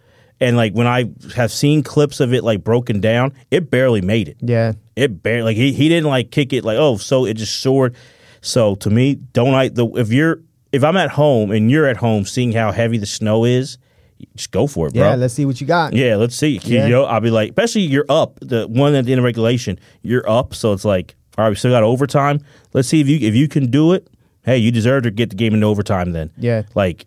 and 0.40 0.56
like 0.56 0.72
when 0.72 0.86
I 0.86 1.10
have 1.34 1.50
seen 1.52 1.82
clips 1.82 2.20
of 2.20 2.32
it 2.32 2.44
like 2.44 2.62
broken 2.64 3.00
down, 3.00 3.32
it 3.50 3.70
barely 3.70 4.00
made 4.00 4.28
it. 4.28 4.36
yeah, 4.40 4.72
It 4.96 5.22
barely 5.22 5.42
like 5.42 5.56
he, 5.56 5.72
he 5.72 5.88
didn't 5.88 6.08
like 6.08 6.30
kick 6.30 6.52
it 6.52 6.64
like 6.64 6.78
oh 6.78 6.96
so 6.96 7.24
it 7.24 7.34
just 7.34 7.60
soared. 7.60 7.94
So 8.40 8.74
to 8.76 8.90
me, 8.90 9.16
don't 9.16 9.54
I 9.54 9.68
the 9.68 9.86
if 9.96 10.12
you're 10.12 10.40
if 10.72 10.84
I'm 10.84 10.96
at 10.96 11.10
home 11.10 11.50
and 11.50 11.70
you're 11.70 11.86
at 11.86 11.96
home 11.96 12.24
seeing 12.24 12.52
how 12.52 12.70
heavy 12.72 12.98
the 12.98 13.06
snow 13.06 13.44
is, 13.44 13.78
just 14.36 14.50
go 14.50 14.66
for 14.66 14.86
it, 14.88 14.94
bro. 14.94 15.02
Yeah, 15.10 15.14
let's 15.16 15.34
see 15.34 15.44
what 15.44 15.60
you 15.60 15.66
got. 15.66 15.92
Yeah, 15.92 16.16
let's 16.16 16.36
see. 16.36 16.58
Yeah. 16.62 16.84
You 16.86 16.92
know, 16.92 17.04
I'll 17.04 17.20
be 17.20 17.30
like, 17.30 17.50
especially 17.50 17.82
you're 17.82 18.06
up. 18.08 18.38
The 18.40 18.66
one 18.68 18.94
at 18.94 19.04
the 19.06 19.12
end 19.12 19.18
of 19.20 19.24
regulation, 19.24 19.78
you're 20.02 20.28
up. 20.28 20.54
So 20.54 20.72
it's 20.72 20.84
like, 20.84 21.14
all 21.36 21.44
right, 21.44 21.50
we 21.50 21.56
still 21.56 21.70
got 21.70 21.82
overtime. 21.84 22.40
Let's 22.74 22.86
see 22.88 23.00
if 23.00 23.08
you 23.08 23.18
if 23.26 23.34
you 23.34 23.48
can 23.48 23.70
do 23.70 23.92
it. 23.92 24.08
Hey, 24.44 24.58
you 24.58 24.70
deserve 24.70 25.02
to 25.02 25.10
get 25.10 25.30
the 25.30 25.36
game 25.36 25.52
in 25.54 25.62
overtime. 25.64 26.12
Then, 26.12 26.30
Yeah. 26.38 26.62
like, 26.74 27.06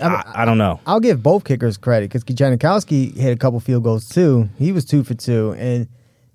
I, 0.00 0.42
I 0.42 0.44
don't 0.44 0.58
know. 0.58 0.80
I'll 0.86 1.00
give 1.00 1.22
both 1.22 1.44
kickers 1.44 1.76
credit 1.76 2.10
because 2.10 2.24
Janikowski 2.24 3.16
hit 3.16 3.32
a 3.32 3.36
couple 3.36 3.58
field 3.60 3.84
goals 3.84 4.08
too. 4.08 4.48
He 4.58 4.72
was 4.72 4.84
two 4.84 5.02
for 5.04 5.14
two, 5.14 5.52
and 5.58 5.88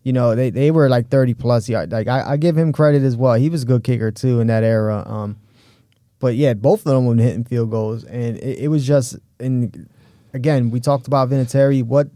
you 0.03 0.13
know 0.13 0.35
they, 0.35 0.49
they 0.49 0.71
were 0.71 0.89
like 0.89 1.09
thirty 1.09 1.33
plus 1.33 1.69
yards. 1.69 1.91
Like 1.91 2.07
I, 2.07 2.31
I 2.31 2.37
give 2.37 2.57
him 2.57 2.71
credit 2.73 3.03
as 3.03 3.15
well. 3.15 3.35
He 3.35 3.49
was 3.49 3.63
a 3.63 3.65
good 3.65 3.83
kicker 3.83 4.11
too 4.11 4.39
in 4.39 4.47
that 4.47 4.63
era. 4.63 5.03
Um, 5.05 5.37
but 6.19 6.35
yeah, 6.35 6.53
both 6.53 6.85
of 6.85 6.93
them 6.93 7.05
were 7.05 7.15
hitting 7.15 7.43
field 7.43 7.71
goals, 7.71 8.03
and 8.03 8.37
it, 8.37 8.59
it 8.59 8.67
was 8.69 8.85
just. 8.85 9.17
And 9.39 9.89
again, 10.33 10.69
we 10.71 10.79
talked 10.79 11.07
about 11.07 11.29
Vinatieri. 11.29 11.83
What 11.83 12.09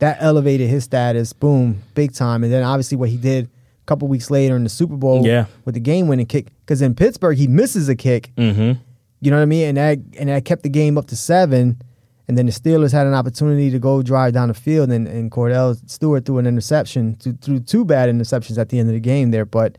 that 0.00 0.18
elevated 0.20 0.68
his 0.68 0.84
status, 0.84 1.32
boom, 1.32 1.82
big 1.94 2.12
time. 2.12 2.42
And 2.44 2.52
then 2.52 2.62
obviously 2.64 2.96
what 2.96 3.08
he 3.10 3.16
did 3.16 3.44
a 3.46 3.86
couple 3.86 4.08
weeks 4.08 4.28
later 4.30 4.56
in 4.56 4.64
the 4.64 4.68
Super 4.70 4.96
Bowl, 4.96 5.24
Yeah. 5.24 5.46
with 5.64 5.74
the 5.74 5.80
game 5.80 6.08
winning 6.08 6.26
kick. 6.26 6.46
Because 6.66 6.82
in 6.82 6.94
Pittsburgh 6.96 7.38
he 7.38 7.46
misses 7.46 7.88
a 7.88 7.94
kick. 7.94 8.30
Mm-hmm. 8.36 8.80
You 9.24 9.30
know 9.30 9.38
what 9.38 9.44
I 9.44 9.46
mean? 9.46 9.68
And 9.68 9.76
that 9.78 9.98
and 10.18 10.28
that 10.28 10.44
kept 10.44 10.64
the 10.64 10.68
game 10.68 10.98
up 10.98 11.06
to 11.06 11.16
seven. 11.16 11.80
And 12.28 12.36
then 12.36 12.44
the 12.46 12.52
Steelers 12.52 12.92
had 12.92 13.06
an 13.06 13.14
opportunity 13.14 13.70
to 13.70 13.78
go 13.78 14.02
drive 14.02 14.32
down 14.32 14.48
the 14.48 14.54
field, 14.54 14.90
and, 14.90 15.06
and 15.06 15.30
Kordell 15.30 15.78
Stewart 15.90 16.24
threw 16.24 16.38
an 16.38 16.46
interception, 16.46 17.16
th- 17.16 17.36
threw 17.40 17.60
two 17.60 17.84
bad 17.84 18.08
interceptions 18.08 18.58
at 18.58 18.70
the 18.70 18.78
end 18.78 18.88
of 18.88 18.94
the 18.94 19.00
game 19.00 19.30
there. 19.30 19.44
But 19.46 19.78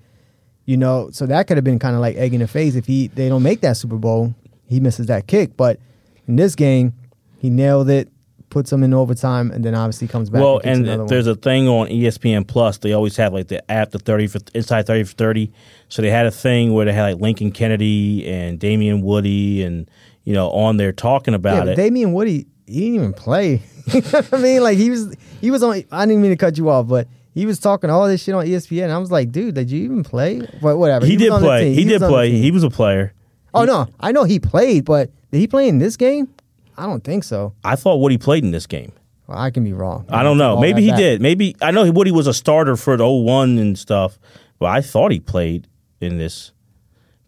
you 0.65 0.77
know, 0.77 1.09
so 1.11 1.27
that 1.27 1.45
could 1.47 1.57
have 1.57 1.63
been 1.63 1.77
kind 1.77 1.95
of 1.95 2.01
like 2.01 2.15
egg 2.15 2.33
in 2.33 2.39
the 2.39 2.47
face 2.47 2.73
if 2.73 2.87
he 2.87 3.07
they 3.07 3.29
don't 3.29 3.43
make 3.43 3.61
that 3.61 3.77
Super 3.77 3.97
Bowl, 3.97 4.33
he 4.67 4.79
misses 4.79 5.05
that 5.07 5.27
kick. 5.27 5.55
But 5.55 5.79
in 6.27 6.37
this 6.37 6.55
game, 6.55 6.93
he 7.37 7.51
nailed 7.51 7.89
it, 7.89 8.09
puts 8.49 8.71
them 8.71 8.83
in 8.83 8.95
overtime, 8.95 9.51
and 9.51 9.63
then 9.63 9.75
obviously 9.75 10.07
comes 10.07 10.31
back. 10.31 10.41
Well, 10.41 10.59
and, 10.63 10.87
and 10.87 11.07
there's 11.07 11.27
one. 11.27 11.37
a 11.37 11.39
thing 11.39 11.67
on 11.67 11.87
ESPN 11.87 12.47
Plus. 12.47 12.79
They 12.79 12.93
always 12.93 13.15
have 13.17 13.31
like 13.31 13.47
the 13.47 13.63
the 13.67 13.99
thirty 13.99 14.25
for 14.25 14.39
inside 14.55 14.87
thirty 14.87 15.03
for 15.03 15.13
thirty. 15.13 15.51
So 15.89 16.01
they 16.01 16.09
had 16.09 16.25
a 16.25 16.31
thing 16.31 16.73
where 16.73 16.86
they 16.86 16.93
had 16.93 17.13
like 17.13 17.21
Lincoln 17.21 17.51
Kennedy 17.51 18.27
and 18.27 18.59
Damien 18.59 19.01
Woody, 19.01 19.63
and 19.63 19.89
you 20.23 20.33
know, 20.33 20.49
on 20.51 20.77
there 20.77 20.91
talking 20.91 21.33
about 21.33 21.65
but 21.65 21.69
it. 21.69 21.75
Damien 21.75 22.13
Woody, 22.13 22.47
he 22.65 22.79
didn't 22.81 22.95
even 22.95 23.13
play. 23.13 23.61
you 23.88 24.01
know 24.01 24.09
what 24.09 24.33
I 24.33 24.38
mean? 24.38 24.63
Like 24.63 24.77
he 24.77 24.89
was, 24.89 25.15
he 25.41 25.51
was 25.51 25.63
on. 25.63 25.83
I 25.91 26.05
didn't 26.05 26.21
mean 26.21 26.31
to 26.31 26.38
cut 26.38 26.57
you 26.57 26.69
off, 26.69 26.88
but 26.88 27.07
he 27.33 27.45
was 27.45 27.59
talking 27.59 27.89
all 27.89 28.07
this 28.07 28.23
shit 28.23 28.33
on 28.33 28.45
ESPN. 28.45 28.89
I 28.89 28.97
was 28.97 29.11
like, 29.11 29.31
dude, 29.31 29.55
did 29.55 29.69
you 29.69 29.83
even 29.83 30.03
play? 30.03 30.41
But 30.61 30.77
whatever. 30.77 31.05
he, 31.05 31.17
was 31.17 31.21
did 31.21 31.31
play. 31.31 31.73
He, 31.73 31.83
was 31.83 31.99
did 31.99 32.07
play. 32.07 32.31
He 32.31 32.51
was 32.51 32.63
a 32.63 32.69
player. 32.69 33.13
oh 33.53 33.65
no, 33.65 33.88
I 33.99 34.11
know 34.11 34.23
he 34.23 34.39
played, 34.39 34.86
but 34.86 35.11
did 35.31 35.39
he 35.39 35.47
play 35.47 35.67
in 35.67 35.77
this 35.77 35.97
game? 35.97 36.29
I 36.77 36.86
don't 36.86 37.03
think 37.03 37.23
so. 37.23 37.53
I 37.63 37.75
thought 37.75 37.97
Woody 37.97 38.17
played 38.17 38.43
in 38.43 38.51
this 38.51 38.67
game. 38.67 38.91
Well, 39.27 39.38
I 39.38 39.49
can 39.49 39.63
be 39.63 39.73
wrong. 39.73 40.05
I 40.09 40.23
don't 40.23 40.38
know. 40.38 40.59
Maybe 40.59 40.81
he 40.81 40.89
back. 40.89 40.97
did. 40.97 41.21
Maybe 41.21 41.55
I 41.61 41.71
know 41.71 41.89
Woody 41.91 42.11
was 42.11 42.27
a 42.27 42.33
starter 42.33 42.75
for 42.75 42.95
the 42.97 43.07
01 43.07 43.57
and 43.57 43.77
stuff, 43.77 44.19
but 44.59 44.67
I 44.67 44.81
thought 44.81 45.11
he 45.11 45.19
played 45.19 45.67
in 46.05 46.17
this. 46.17 46.51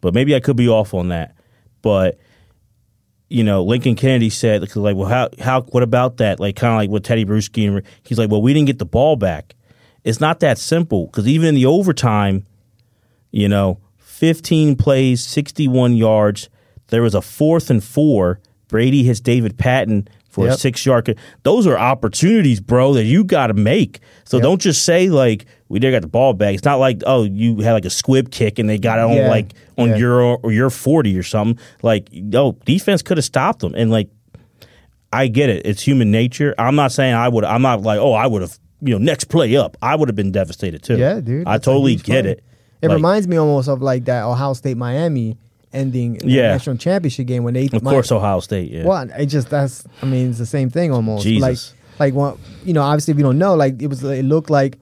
But 0.01 0.13
maybe 0.13 0.36
I 0.36 0.39
could 0.39 0.55
be 0.55 0.69
off 0.69 0.93
on 0.93 1.09
that. 1.09 1.36
But 1.82 2.17
you 3.30 3.43
know, 3.43 3.61
Lincoln 3.63 3.95
Kennedy 3.95 4.30
said, 4.30 4.73
like, 4.75 4.95
well, 4.95 5.09
how, 5.09 5.30
how, 5.39 5.61
what 5.63 5.84
about 5.84 6.15
that? 6.17 6.39
Like, 6.39 6.55
kind 6.55 6.71
of 6.73 6.78
like 6.78 6.89
what 6.89 7.03
Teddy 7.03 7.25
Bruschi, 7.25 7.67
and 7.67 7.84
he's 8.03 8.17
like, 8.17 8.30
well, 8.32 8.41
we 8.41 8.53
didn't 8.53 8.67
get 8.67 8.80
the 8.80 8.86
ball 8.86 9.17
back. 9.17 9.53
It's 10.05 10.21
not 10.21 10.39
that 10.39 10.57
simple 10.57 11.07
because 11.07 11.28
even 11.28 11.49
in 11.49 11.55
the 11.55 11.65
overtime, 11.65 12.45
you 13.32 13.49
know, 13.49 13.80
15 13.97 14.78
plays, 14.78 15.23
61 15.25 15.95
yards. 15.97 16.49
There 16.88 17.01
was 17.01 17.13
a 17.13 17.21
fourth 17.21 17.69
and 17.69 17.84
four. 17.84 18.39
Brady 18.69 19.03
hits 19.03 19.19
David 19.19 19.57
Patten 19.57 20.07
for 20.30 20.45
a 20.45 20.49
Yep. 20.51 20.59
six 20.59 20.86
yard. 20.86 21.17
Those 21.43 21.67
are 21.67 21.78
opportunities, 21.78 22.61
bro, 22.61 22.93
that 22.93 23.03
you 23.03 23.25
got 23.25 23.47
to 23.47 23.53
make. 23.53 23.99
So 24.23 24.38
Yep. 24.38 24.43
don't 24.43 24.61
just 24.61 24.84
say 24.84 25.09
like 25.09 25.45
we 25.70 25.80
did 25.80 25.91
got 25.91 26.01
the 26.01 26.07
ball 26.07 26.34
back. 26.34 26.53
It's 26.55 26.63
not 26.65 26.80
like 26.80 27.01
oh 27.05 27.24
you 27.24 27.57
had 27.61 27.74
like 27.74 27.86
a 27.86 27.89
squib 27.89 28.32
kick 28.32 28.59
and 28.59 28.70
they 28.70 28.78
got 28.78 28.99
it 28.99 29.03
on 29.03 29.13
Yeah. 29.13 29.30
like 29.30 29.53
on 29.78 29.89
Yeah. 29.89 29.95
your 29.97 30.22
or 30.38 30.51
your 30.51 30.70
forty 30.70 31.18
or 31.18 31.24
something. 31.24 31.61
Like 31.84 32.09
no 32.13 32.53
defense 32.65 33.01
could 33.01 33.18
have 33.18 33.26
stopped 33.26 33.59
them 33.59 33.74
and 33.76 33.91
like 33.91 34.09
I 35.11 35.28
get 35.28 35.49
it. 35.49 35.65
It's 35.65 35.82
human 35.82 36.11
nature. 36.11 36.53
I'm 36.57 36.76
not 36.76 36.91
saying 36.91 37.13
I 37.13 37.30
would. 37.30 37.43
I'm 37.43 37.61
not 37.61 37.82
like 37.82 37.99
oh 37.99 38.13
I 38.13 38.28
would 38.28 38.41
have 38.41 38.57
you 38.82 38.93
know 38.93 38.97
next 39.03 39.26
play 39.26 39.55
up. 39.55 39.78
I 39.82 39.95
would 39.95 40.09
have 40.09 40.15
been 40.15 40.32
devastated 40.32 40.84
too. 40.84 40.97
Yeah, 40.97 41.20
dude. 41.22 41.47
I 41.47 41.57
totally 41.57 41.95
get 41.95 42.24
play. 42.24 42.32
it. 42.34 42.43
It 42.82 42.89
Like, 42.89 42.95
reminds 42.95 43.28
me 43.28 43.38
almost 43.38 43.68
of 43.70 43.82
like 43.82 44.05
that 44.05 44.24
Ohio 44.24 44.53
State 44.53 44.78
Miami 44.78 45.38
ending 45.74 46.15
Yeah. 46.24 46.43
the 46.43 46.47
national 46.53 46.78
championship 46.78 47.26
game 47.28 47.43
when 47.43 47.53
they 47.55 47.68
of 47.72 47.84
course 47.84 48.11
Ohio 48.11 48.39
State. 48.39 48.72
Yeah. 48.72 48.86
Well, 48.86 49.09
it 49.18 49.26
just 49.28 49.49
that's 49.49 49.84
I 50.01 50.05
mean 50.05 50.30
it's 50.30 50.38
the 50.39 50.45
same 50.45 50.70
thing 50.70 50.91
almost. 50.91 51.24
Jesus. 51.24 51.41
Like 51.41 51.57
like 51.99 52.13
one 52.13 52.38
you 52.63 52.74
know 52.74 52.84
obviously 52.84 53.13
if 53.13 53.18
you 53.18 53.24
don't 53.24 53.39
know 53.39 53.55
like 53.55 53.82
it 53.82 53.88
was 53.88 54.03
it 54.03 54.24
looked 54.26 54.49
like 54.49 54.78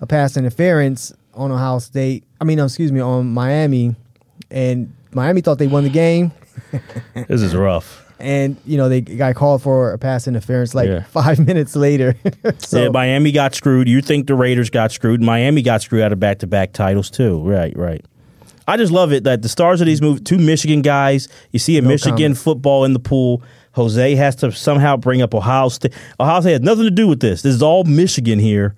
a 0.00 0.06
pass 0.06 0.36
interference 0.36 1.12
on 1.34 1.50
Ohio 1.52 1.78
State. 1.78 2.24
I 2.40 2.44
mean 2.44 2.58
excuse 2.58 2.92
me 2.92 3.00
on 3.00 3.32
Miami, 3.32 3.94
and 4.50 4.92
Miami 5.12 5.40
thought 5.40 5.58
they 5.58 5.66
won 5.66 5.84
the 5.84 5.90
game, 5.90 6.32
This 7.28 7.42
is 7.42 7.54
rough. 7.54 8.04
and 8.20 8.56
you 8.66 8.76
know 8.76 8.88
they 8.88 9.00
got 9.00 9.34
called 9.36 9.62
for 9.62 9.92
a 9.92 9.98
pass 9.98 10.26
interference 10.28 10.74
like 10.74 10.88
Yeah. 10.88 11.04
five 11.04 11.38
minutes 11.46 11.74
later. 11.76 12.14
so 12.58 12.82
yeah, 12.84 12.88
Miami 12.90 13.32
got 13.32 13.54
screwed. 13.54 13.88
You 13.88 14.00
think 14.00 14.26
the 14.26 14.34
Raiders 14.34 14.70
got 14.70 14.92
screwed? 14.92 15.22
Miami 15.22 15.62
got 15.62 15.82
screwed 15.82 16.02
out 16.02 16.12
of 16.12 16.20
back 16.20 16.38
to 16.40 16.46
back 16.46 16.72
titles 16.72 17.10
too. 17.10 17.40
Right, 17.48 17.76
right. 17.76 18.04
I 18.66 18.76
just 18.76 18.92
love 18.92 19.12
it 19.14 19.24
that 19.24 19.40
the 19.40 19.48
stars 19.48 19.80
of 19.80 19.86
these 19.86 20.02
movies, 20.02 20.20
two 20.24 20.36
Michigan 20.36 20.82
guys. 20.82 21.28
You 21.52 21.58
see 21.58 21.78
a 21.78 21.80
No 21.82 21.88
Michigan 21.88 22.16
comment. 22.16 22.38
football 22.38 22.84
in 22.84 22.92
the 22.92 22.98
pool. 23.00 23.42
Jose 23.72 24.14
has 24.16 24.34
to 24.36 24.50
somehow 24.52 24.96
bring 24.96 25.22
up 25.22 25.34
Ohio 25.34 25.68
State. 25.70 25.94
Ohio 26.20 26.40
State 26.40 26.52
has 26.52 26.60
nothing 26.60 26.84
to 26.84 26.90
do 26.90 27.06
with 27.08 27.20
this. 27.20 27.42
This 27.42 27.54
is 27.54 27.62
all 27.62 27.84
Michigan 27.84 28.38
here, 28.40 28.74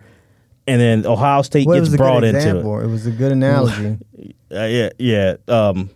and 0.70 0.80
then 0.80 1.06
Ohio 1.06 1.42
State 1.42 1.66
well, 1.66 1.80
gets 1.80 1.94
brought 1.96 2.24
into 2.24 2.58
it. 2.58 2.84
It 2.84 2.86
was 2.86 3.06
a 3.06 3.10
good 3.10 3.32
analogy. 3.32 3.98
Uh, 4.52 4.64
yeah, 4.64 4.88
yeah. 4.98 5.36
Um, 5.46 5.90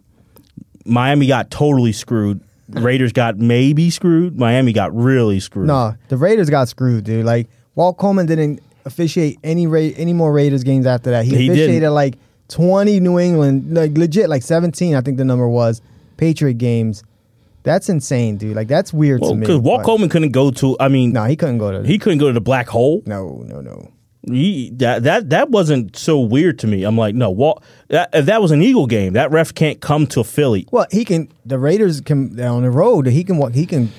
Miami 0.84 1.26
got 1.26 1.50
totally 1.50 1.90
screwed. 1.90 2.40
Raiders 2.68 3.12
got 3.12 3.36
maybe 3.36 3.90
screwed. 3.90 4.38
Miami 4.38 4.72
got 4.72 4.94
really 4.94 5.40
screwed. 5.40 5.66
No, 5.66 5.96
the 6.06 6.16
Raiders 6.16 6.50
got 6.50 6.68
screwed, 6.68 7.02
dude. 7.02 7.24
Like 7.24 7.48
Walt 7.74 7.96
Coleman 7.98 8.26
didn't 8.26 8.62
officiate 8.84 9.40
any 9.42 9.66
Ra- 9.66 9.80
any 9.96 10.12
more 10.12 10.32
Raiders 10.32 10.62
games 10.62 10.86
after 10.86 11.10
that. 11.10 11.24
He, 11.24 11.36
He 11.36 11.48
officiated 11.48 11.74
didn't. 11.82 11.94
like 11.94 12.14
twenty 12.46 13.00
New 13.00 13.18
England, 13.18 13.74
like 13.74 13.98
legit, 13.98 14.28
like 14.28 14.42
seventeen. 14.42 14.94
I 14.94 15.00
think 15.00 15.16
the 15.18 15.24
number 15.24 15.48
was 15.48 15.82
Patriot 16.16 16.54
games. 16.54 17.02
That's 17.64 17.88
insane, 17.88 18.36
dude. 18.36 18.54
Like 18.54 18.68
that's 18.68 18.92
weird 18.92 19.20
well, 19.20 19.30
to 19.30 19.36
me. 19.36 19.40
because 19.40 19.58
Walt 19.58 19.80
but- 19.80 19.86
Coleman 19.86 20.10
couldn't 20.10 20.30
go 20.30 20.52
to. 20.52 20.76
I 20.78 20.86
mean, 20.86 21.12
No, 21.12 21.24
he 21.24 21.34
couldn't 21.34 21.58
go 21.58 21.72
to. 21.72 21.84
he 21.84 21.98
couldn't 21.98 22.18
go 22.18 22.28
to 22.28 22.32
the 22.34 22.40
black 22.40 22.68
hole. 22.68 23.02
no, 23.04 23.42
no, 23.48 23.60
no. 23.60 23.90
He, 24.26 24.70
that 24.74 25.02
that 25.02 25.30
that 25.30 25.50
wasn't 25.50 25.96
so 25.96 26.18
weird 26.20 26.58
to 26.60 26.66
me. 26.66 26.84
I'm 26.84 26.96
like, 26.96 27.14
no, 27.14 27.30
Walt. 27.30 27.62
That, 27.88 28.10
if 28.12 28.26
that 28.26 28.40
was 28.40 28.50
an 28.50 28.62
Eagle 28.62 28.86
game, 28.86 29.12
that 29.14 29.30
ref 29.30 29.54
can't 29.54 29.80
come 29.80 30.06
to 30.08 30.24
Philly. 30.24 30.66
Well, 30.70 30.86
he 30.90 31.04
can. 31.04 31.30
The 31.44 31.58
Raiders 31.58 32.00
can 32.00 32.40
on 32.40 32.62
the 32.62 32.70
road. 32.70 33.06
He 33.06 33.24
can. 33.24 33.52
He 33.52 33.66
can 33.66 33.90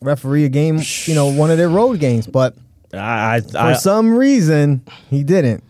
referee 0.00 0.44
a 0.44 0.48
game. 0.48 0.80
You 1.04 1.14
know, 1.14 1.32
one 1.32 1.50
of 1.50 1.58
their 1.58 1.68
road 1.68 2.00
games. 2.00 2.26
But 2.26 2.54
I 2.92 3.40
for 3.40 3.58
I 3.58 3.72
some 3.74 4.16
reason, 4.16 4.82
he 5.10 5.24
didn't. 5.24 5.62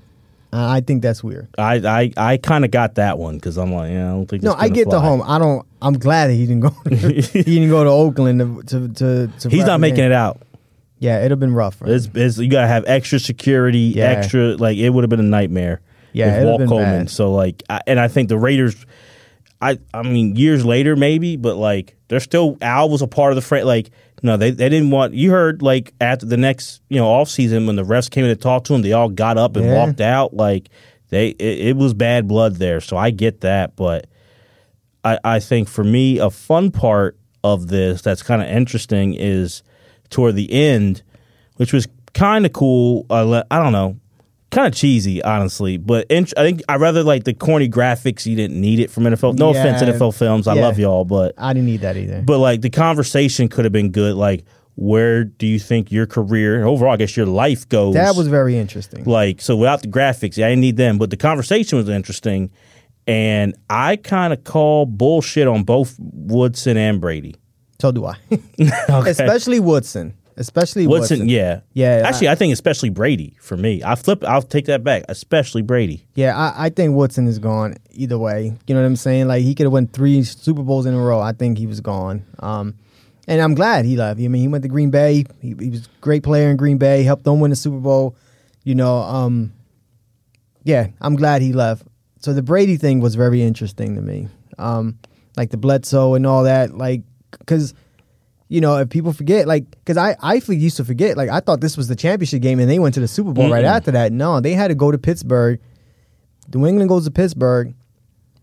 I 0.53 0.77
I 0.77 0.81
think 0.81 1.03
that's 1.03 1.25
weird. 1.25 1.49
I 1.59 1.77
I, 1.77 2.13
I 2.17 2.37
kind 2.37 2.65
of 2.65 2.71
got 2.71 2.95
that 2.97 3.19
one 3.19 3.37
because 3.37 3.59
I'm 3.59 3.73
like, 3.73 3.91
yeah, 3.91 4.09
I 4.09 4.13
don't 4.13 4.27
think. 4.27 4.43
No, 4.43 4.55
I 4.55 4.69
get 4.69 4.91
the 4.91 5.01
home. 5.01 5.23
I 5.25 5.39
don't. 5.39 5.67
I'm 5.83 5.99
glad 5.99 6.29
that 6.29 6.35
he 6.35 6.47
didn't 6.47 6.61
go. 6.61 6.71
he 6.91 7.43
didn't 7.43 7.71
go 7.71 7.85
to 7.85 7.91
Oakland 7.91 8.41
to 8.41 8.63
to 8.63 8.89
to. 8.95 9.33
to 9.41 9.49
He's 9.49 9.67
not 9.67 9.81
making 9.81 10.05
it 10.05 10.13
out. 10.13 10.41
Yeah, 10.99 11.19
it'd 11.19 11.33
have 11.33 11.41
been 11.41 11.55
rough. 11.55 11.83
Him. 11.83 11.89
It's, 11.91 12.09
it's, 12.15 12.39
you 12.39 12.49
gotta 12.49 12.69
have 12.69 12.85
extra 12.87 13.19
security, 13.19 13.93
Yeah. 13.97 14.05
extra 14.07 14.57
like 14.57 14.79
it 14.79 14.91
would 14.91 15.03
have 15.05 15.11
been 15.11 15.21
a 15.21 15.25
nightmare. 15.25 15.81
Yeah, 16.13 16.39
with 16.39 16.45
Walt 16.47 16.69
Coleman. 16.69 17.01
bad. 17.07 17.11
So 17.11 17.33
like, 17.33 17.63
I, 17.69 17.81
and 17.87 17.99
I 17.99 18.09
think 18.09 18.29
the 18.29 18.39
Raiders. 18.39 18.87
I 19.61 19.79
I 19.93 20.03
mean, 20.03 20.37
years 20.37 20.65
later 20.65 20.95
maybe, 20.97 21.37
but 21.37 21.57
like 21.57 21.97
they're 22.09 22.21
still 22.21 22.57
Al 22.61 22.89
was 22.91 23.03
a 23.03 23.07
part 23.07 23.33
of 23.33 23.37
the 23.37 23.43
freight. 23.43 23.65
Like 23.65 23.91
no, 24.23 24.37
they 24.37 24.51
they 24.51 24.69
didn't 24.69 24.91
want. 24.91 25.15
You 25.15 25.31
heard 25.31 25.63
like 25.63 25.93
after 26.01 26.27
the 26.27 26.37
next 26.37 26.81
you 26.89 26.99
know 26.99 27.07
off 27.09 27.29
season 27.29 27.67
when 27.67 27.77
the 27.77 27.83
refs 27.85 28.11
came 28.11 28.25
in 28.25 28.31
to 28.31 28.37
talk 28.37 28.65
to 28.65 28.73
them, 28.75 28.83
they 28.83 28.93
all 28.93 29.09
got 29.09 29.37
up 29.39 29.57
and 29.57 29.65
Yeah. 29.67 29.75
walked 29.87 30.01
out. 30.01 30.35
Like 30.35 30.69
they 31.09 31.29
it, 31.31 31.69
it 31.69 31.77
was 31.77 31.95
bad 31.95 32.29
blood 32.29 32.57
there. 32.57 32.81
So 32.81 32.97
I 32.97 33.11
get 33.11 33.41
that, 33.41 33.75
but 33.75 34.07
I 35.05 35.19
I 35.25 35.41
think 35.41 35.69
for 35.69 35.83
me 35.85 36.19
a 36.19 36.31
fun 36.31 36.71
part 36.71 37.17
of 37.43 37.69
this 37.69 38.03
that's 38.03 38.23
kind 38.23 38.41
of 38.43 38.49
interesting 38.49 39.15
is 39.15 39.63
toward 40.15 40.37
the 40.37 40.51
end, 40.53 41.03
which 41.57 41.73
was 41.73 41.87
kind 42.15 42.47
of 42.47 42.53
cool. 42.53 43.05
Uh, 43.11 43.43
I 43.51 43.59
don't 43.59 43.73
know, 43.73 43.97
kind 44.51 44.67
of 44.67 44.73
cheesy, 44.75 45.23
honestly. 45.23 45.77
But 45.77 46.07
int- 46.11 46.33
I 46.37 46.43
think 46.45 46.63
I 46.69 46.77
rather 46.77 47.03
like 47.03 47.25
the 47.25 47.35
corny 47.35 47.69
graphics. 47.69 48.25
You 48.25 48.37
didn't 48.37 48.61
need 48.61 48.79
it 48.81 48.91
from 48.91 49.05
NFL. 49.05 49.35
No 49.39 49.53
Yeah. 49.53 49.61
offense, 49.65 49.83
NFL 49.83 50.13
films. 50.13 50.47
I 50.47 50.55
Yeah. 50.55 50.63
love 50.63 50.79
y'all, 50.79 51.05
but 51.05 51.35
I 51.37 51.53
didn't 51.53 51.67
need 51.67 51.81
that 51.83 51.97
either. 51.97 52.23
but 52.25 52.39
like 52.39 52.63
the 52.63 52.71
conversation 52.71 53.49
could 53.49 53.65
have 53.65 53.73
been 53.73 53.91
good. 53.91 54.15
Like, 54.15 54.45
where 54.77 55.25
do 55.25 55.47
you 55.47 55.59
think 55.59 55.93
your 55.93 56.07
career 56.07 56.65
overall, 56.65 56.93
I 56.93 56.97
guess 56.97 57.17
your 57.17 57.27
life 57.27 57.69
goes? 57.69 57.95
that 57.95 58.17
was 58.17 58.27
very 58.29 58.57
interesting. 58.57 59.05
like 59.05 59.41
so 59.41 59.57
without 59.57 59.83
the 59.83 59.89
graphics. 59.89 60.37
Yeah, 60.37 60.47
I 60.47 60.51
didn't 60.51 60.63
need 60.63 60.77
them, 60.77 60.99
but 60.99 61.11
the 61.11 61.17
conversation 61.17 61.77
was 61.79 61.89
interesting. 61.89 62.51
And 63.07 63.55
I 63.69 63.97
kind 63.97 64.33
of 64.33 64.45
call 64.45 64.87
bullshit 64.87 65.47
on 65.47 65.63
both 65.65 65.95
Woodson 66.01 66.77
and 66.79 67.01
Brady. 67.01 67.35
So 67.81 67.93
do 67.93 68.07
I. 68.07 68.17
Okay. 68.91 69.11
Especially 69.11 69.61
Woodson. 69.61 70.15
Especially 70.37 70.87
Woodson, 70.89 71.21
Woodson. 71.21 71.29
yeah, 71.29 71.61
Yeah, 71.75 72.03
Actually, 72.05 72.29
I, 72.31 72.35
think 72.35 72.53
especially 72.53 72.89
Brady 72.91 73.37
for 73.41 73.57
me. 73.57 73.83
I 73.85 73.95
flip. 73.95 74.25
I'll 74.25 74.43
take 74.43 74.65
that 74.67 74.83
back. 74.83 75.05
Especially 75.09 75.63
Brady. 75.63 76.05
Yeah, 76.17 76.37
I, 76.37 76.67
I 76.67 76.71
think 76.71 76.97
Woodson 76.97 77.29
is 77.29 77.39
gone 77.39 77.77
either 77.93 78.19
way. 78.19 78.53
You 78.67 78.75
know 78.75 78.81
what 78.81 78.87
I'm 78.87 78.97
saying? 78.97 79.29
Like 79.29 79.43
he 79.45 79.55
could 79.55 79.65
have 79.65 79.73
won 79.73 79.87
three 79.87 80.25
Super 80.25 80.63
Bowls 80.65 80.87
in 80.87 80.95
a 80.95 81.01
row. 81.01 81.21
I 81.21 81.33
think 81.33 81.57
he 81.59 81.69
was 81.69 81.81
gone. 81.81 82.25
Um, 82.41 82.75
and 83.29 83.41
I'm 83.41 83.55
glad 83.55 83.85
he 83.85 83.97
left. 83.97 84.19
I 84.19 84.27
mean, 84.27 84.43
he 84.43 84.49
went 84.49 84.63
to 84.63 84.69
Green 84.69 84.91
Bay. 84.91 85.25
He, 85.41 85.55
he 85.59 85.71
was 85.71 85.87
a 85.87 85.89
great 86.01 86.25
player 86.25 86.51
in 86.51 86.57
Green 86.57 86.79
Bay. 86.79 87.05
Helped 87.05 87.23
them 87.23 87.39
win 87.39 87.51
the 87.51 87.57
Super 87.57 87.79
Bowl. 87.79 88.17
You 88.65 88.75
know, 88.75 88.97
um, 88.99 89.53
yeah, 90.65 90.89
I'm 91.01 91.15
glad 91.15 91.43
he 91.43 91.53
left. 91.53 91.87
So 92.19 92.33
the 92.33 92.43
Brady 92.43 92.77
thing 92.77 93.01
was 93.01 93.15
very 93.15 93.41
interesting 93.43 93.95
to 93.95 94.01
me. 94.03 94.29
Um, 94.59 94.99
like 95.37 95.51
the 95.51 95.57
Bledsoe 95.59 96.15
and 96.15 96.27
all 96.27 96.43
that. 96.45 96.77
Like, 96.77 97.03
because 97.39 97.75
you 98.49 98.61
know, 98.61 98.77
if 98.77 98.91
people 98.91 99.13
forget, 99.13 99.49
like, 99.49 99.69
because 99.71 99.97
I 99.97 100.17
I 100.21 100.35
used 100.35 100.77
to 100.77 100.85
forget. 100.85 101.17
Like, 101.17 101.31
I 101.31 101.41
thought 101.41 101.61
this 101.61 101.77
was 101.77 101.89
the 101.89 101.97
championship 101.97 102.43
game, 102.43 102.61
and 102.61 102.71
they 102.71 102.79
went 102.79 102.95
to 102.95 103.01
the 103.01 103.09
Super 103.09 103.33
Bowl 103.33 103.51
right 103.51 103.65
Mm-mm. 103.65 103.77
after 103.77 103.91
that. 103.93 104.13
No, 104.13 104.41
they 104.41 104.53
had 104.53 104.69
to 104.69 104.75
go 104.75 104.93
to 104.93 104.99
Pittsburgh. 104.99 105.61
New 106.53 106.67
England 106.67 106.89
goes 106.89 107.05
to 107.07 107.11
Pittsburgh. 107.11 107.75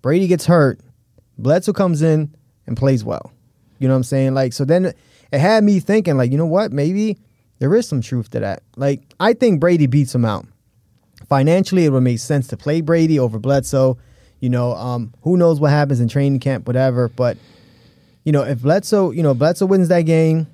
Brady 0.01 0.27
gets 0.27 0.45
hurt. 0.45 0.79
Bledsoe 1.37 1.71
comes 1.73 2.01
in 2.01 2.33
and 2.65 2.75
plays 2.75 3.03
well. 3.03 3.31
You 3.79 3.87
know 3.87 3.93
what 3.93 3.97
I'm 3.97 4.03
saying? 4.03 4.33
Like, 4.33 4.53
so 4.53 4.65
then 4.65 4.85
it 4.85 5.39
had 5.39 5.63
me 5.63 5.79
thinking, 5.79 6.17
like, 6.17 6.31
you 6.31 6.37
know 6.37 6.45
what? 6.45 6.71
Maybe 6.71 7.17
there 7.59 7.73
is 7.75 7.87
some 7.87 8.01
truth 8.01 8.31
to 8.31 8.39
that. 8.39 8.63
Like, 8.75 9.01
I 9.19 9.33
think 9.33 9.59
Brady 9.59 9.87
beats 9.87 10.13
him 10.13 10.25
out. 10.25 10.45
Financially, 11.29 11.85
it 11.85 11.89
would 11.89 12.03
make 12.03 12.19
sense 12.19 12.47
to 12.47 12.57
play 12.57 12.81
Brady 12.81 13.19
over 13.19 13.39
Bledsoe. 13.39 13.97
You 14.39 14.49
know, 14.49 14.73
um, 14.73 15.13
who 15.21 15.37
knows 15.37 15.59
what 15.59 15.69
happens 15.69 15.99
in 15.99 16.07
training 16.07 16.39
camp, 16.39 16.65
whatever. 16.67 17.07
But 17.07 17.37
you 18.23 18.31
know, 18.31 18.43
if 18.43 18.61
Bledsoe, 18.61 19.11
you 19.11 19.23
know, 19.23 19.33
Bledsoe 19.33 19.65
wins 19.65 19.87
that 19.87 20.01
game, 20.01 20.47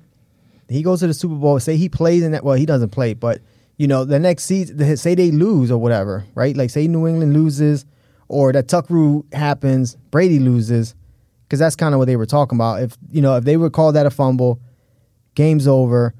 he 0.68 0.82
goes 0.82 1.00
to 1.00 1.06
the 1.06 1.14
Super 1.14 1.34
Bowl. 1.34 1.58
Say 1.60 1.76
he 1.76 1.88
plays 1.88 2.22
in 2.22 2.32
that. 2.32 2.44
Well, 2.44 2.54
he 2.54 2.66
doesn't 2.66 2.90
play, 2.90 3.14
but 3.14 3.40
you 3.76 3.86
know, 3.86 4.04
the 4.04 4.18
next 4.18 4.44
season, 4.44 4.96
say 4.96 5.14
they 5.14 5.30
lose 5.30 5.70
or 5.70 5.78
whatever, 5.78 6.24
right? 6.34 6.56
Like 6.56 6.70
say 6.70 6.88
New 6.88 7.06
England 7.06 7.32
loses, 7.32 7.84
or 8.28 8.52
that 8.52 8.68
tuck 8.68 8.90
rule 8.90 9.24
happens, 9.32 9.96
Brady 10.10 10.38
loses, 10.38 10.94
because 11.44 11.58
that's 11.58 11.76
kind 11.76 11.94
of 11.94 11.98
what 11.98 12.06
they 12.06 12.16
were 12.16 12.26
talking 12.26 12.58
about. 12.58 12.82
If 12.82 12.96
you 13.10 13.22
know, 13.22 13.36
if 13.36 13.44
they 13.44 13.56
would 13.56 13.72
call 13.72 13.92
that 13.92 14.06
a 14.06 14.10
fumble, 14.10 14.60
game's 15.34 15.66
over. 15.66 16.14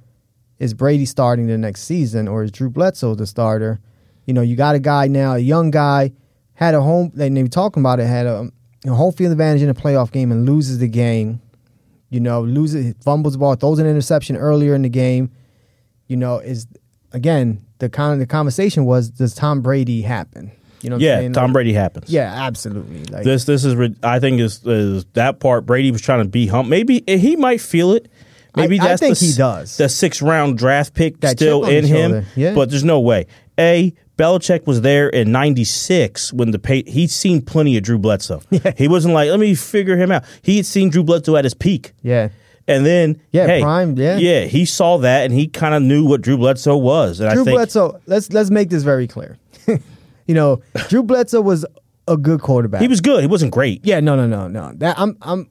Is 0.58 0.74
Brady 0.74 1.04
starting 1.04 1.46
the 1.46 1.56
next 1.56 1.82
season, 1.82 2.26
or 2.26 2.42
is 2.42 2.50
Drew 2.50 2.68
Bledsoe 2.68 3.14
the 3.14 3.26
starter? 3.26 3.80
You 4.26 4.34
know, 4.34 4.42
you 4.42 4.56
got 4.56 4.74
a 4.74 4.80
guy 4.80 5.06
now, 5.06 5.34
a 5.34 5.38
young 5.38 5.70
guy, 5.70 6.12
had 6.54 6.74
a 6.74 6.80
home. 6.80 7.12
They 7.14 7.30
were 7.30 7.48
talking 7.48 7.80
about 7.80 8.00
it, 8.00 8.06
had 8.06 8.26
a, 8.26 8.50
a 8.86 8.94
home 8.94 9.12
field 9.12 9.32
advantage 9.32 9.62
in 9.62 9.68
a 9.68 9.74
playoff 9.74 10.10
game 10.12 10.30
and 10.32 10.46
loses 10.46 10.78
the 10.78 10.88
game. 10.88 11.40
You 12.10 12.20
know, 12.20 12.40
loses, 12.42 12.94
fumbles 13.04 13.34
the 13.34 13.38
ball, 13.38 13.54
throws 13.54 13.78
an 13.78 13.86
interception 13.86 14.36
earlier 14.36 14.74
in 14.74 14.82
the 14.82 14.88
game. 14.88 15.30
You 16.06 16.16
know, 16.16 16.38
is 16.38 16.66
again 17.12 17.64
the 17.78 17.88
kind 17.88 18.12
of 18.14 18.18
the 18.18 18.26
conversation 18.26 18.84
was 18.84 19.10
does 19.10 19.34
Tom 19.34 19.60
Brady 19.60 20.02
happen? 20.02 20.50
You 20.80 20.90
know, 20.90 20.96
what 20.96 21.02
I'm 21.02 21.22
Yeah. 21.24 21.28
Tom 21.32 21.44
Like, 21.46 21.52
Brady 21.54 21.72
happens. 21.72 22.08
Yeah, 22.08 22.32
absolutely. 22.46 23.04
Like, 23.04 23.24
This 23.24 23.44
this 23.44 23.64
is 23.64 23.94
I 24.02 24.20
think 24.20 24.40
is, 24.40 24.64
is 24.64 25.04
that 25.14 25.40
part 25.40 25.66
Brady 25.66 25.90
was 25.90 26.00
trying 26.00 26.22
to 26.22 26.28
be 26.28 26.46
hump. 26.46 26.68
Maybe 26.68 27.02
he 27.06 27.36
might 27.36 27.60
feel 27.60 27.92
it. 27.92 28.08
Maybe 28.56 28.80
I- 28.80 28.84
I 28.84 28.88
that's 28.88 29.00
think 29.00 29.18
the, 29.18 29.26
he 29.26 29.32
does. 29.34 29.76
The 29.76 29.88
six 29.88 30.22
round 30.22 30.56
draft 30.56 30.94
pick 30.94 31.20
That 31.20 31.32
still 31.32 31.64
in 31.66 31.84
him. 31.84 32.24
yeah. 32.36 32.54
But 32.54 32.70
there's 32.70 32.84
no 32.84 33.00
way. 33.00 33.26
A 33.58 33.92
Belichick 34.18 34.66
was 34.66 34.80
there 34.82 35.08
in 35.08 35.30
'96 35.32 36.32
when 36.32 36.50
the 36.50 36.58
pay, 36.58 36.82
he'd 36.86 37.10
seen 37.10 37.40
plenty 37.40 37.76
of 37.76 37.84
Drew 37.84 37.98
Bledsoe. 37.98 38.42
Yeah. 38.50 38.72
He 38.76 38.88
wasn't 38.88 39.14
like 39.14 39.30
let 39.30 39.38
me 39.40 39.54
figure 39.54 39.96
him 39.96 40.10
out. 40.10 40.24
He 40.42 40.56
had 40.56 40.66
seen 40.66 40.90
Drew 40.90 41.04
Bledsoe 41.04 41.36
at 41.36 41.44
his 41.44 41.54
peak. 41.54 41.92
yeah, 42.02 42.28
And 42.66 42.84
then, 42.84 43.20
Yeah, 43.30 43.46
hey, 43.46 43.62
prime, 43.62 43.96
yeah. 43.96 44.18
yeah, 44.18 44.44
he 44.46 44.64
saw 44.64 44.98
that 44.98 45.24
and 45.24 45.32
he 45.32 45.46
kind 45.46 45.74
of 45.74 45.82
knew 45.82 46.04
what 46.04 46.20
Drew 46.20 46.36
Bledsoe 46.36 46.76
was. 46.76 47.20
And 47.20 47.32
Drew 47.32 47.42
I 47.42 47.44
think 47.44 47.56
Bledsoe. 47.56 48.00
Let's 48.06 48.32
let's 48.32 48.50
make 48.50 48.68
this 48.70 48.82
very 48.82 49.06
clear. 49.06 49.38
you 50.26 50.34
know, 50.34 50.60
Drew 50.88 51.02
Bledsoe 51.04 51.40
was 51.40 51.64
a 52.08 52.16
good 52.16 52.40
quarterback. 52.40 52.80
he 52.82 52.88
was 52.88 53.00
good. 53.00 53.20
He 53.20 53.26
wasn't 53.26 53.52
great. 53.52 53.84
Yeah, 53.84 54.00
no, 54.00 54.16
no, 54.16 54.26
no, 54.26 54.48
no. 54.48 54.72
That 54.76 54.98
I'm 54.98 55.16
I'm 55.22 55.48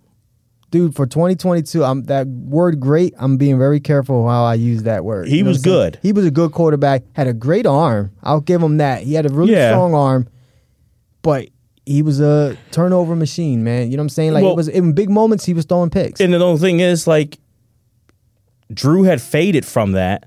dude 0.71 0.95
for 0.95 1.05
2022. 1.05 1.83
I'm 1.83 2.03
that 2.03 2.27
word 2.27 2.79
great. 2.79 3.13
I'm 3.17 3.37
being 3.37 3.57
very 3.57 3.79
careful 3.79 4.27
how 4.27 4.43
I 4.43 4.55
use 4.55 4.83
that 4.83 5.05
word. 5.05 5.27
He 5.27 5.37
You 5.37 5.43
know 5.43 5.49
was 5.49 5.59
what 5.59 5.65
I'm 5.67 5.71
saying? 5.71 5.91
good. 5.91 5.99
He 6.01 6.11
was 6.13 6.25
a 6.25 6.31
good 6.31 6.51
quarterback. 6.51 7.03
Had 7.13 7.27
a 7.27 7.33
great 7.33 7.65
arm. 7.65 8.11
I'll 8.23 8.41
give 8.41 8.61
him 8.61 8.77
that. 8.77 9.03
He 9.03 9.13
had 9.13 9.25
a 9.25 9.29
really 9.29 9.53
Yeah. 9.53 9.71
strong 9.71 9.93
arm, 9.93 10.27
but 11.21 11.47
he 11.85 12.01
was 12.01 12.19
a 12.19 12.57
turnover 12.71 13.15
machine, 13.15 13.63
man. 13.63 13.89
You 13.89 13.95
know 13.97 14.01
what 14.01 14.05
I'm 14.05 14.09
saying? 14.09 14.33
Like 14.33 14.43
Well- 14.43 14.53
it 14.53 14.57
was 14.57 14.67
in 14.67 14.91
big 14.93 15.09
moments 15.09 15.45
he 15.45 15.53
was 15.53 15.65
throwing 15.65 15.89
picks. 15.89 16.19
And 16.19 16.33
the 16.33 16.43
only 16.43 16.59
thing 16.59 16.79
is, 16.81 17.07
like, 17.07 17.39
Drew 18.73 19.03
had 19.03 19.21
faded 19.21 19.65
from 19.65 19.93
that, 19.93 20.25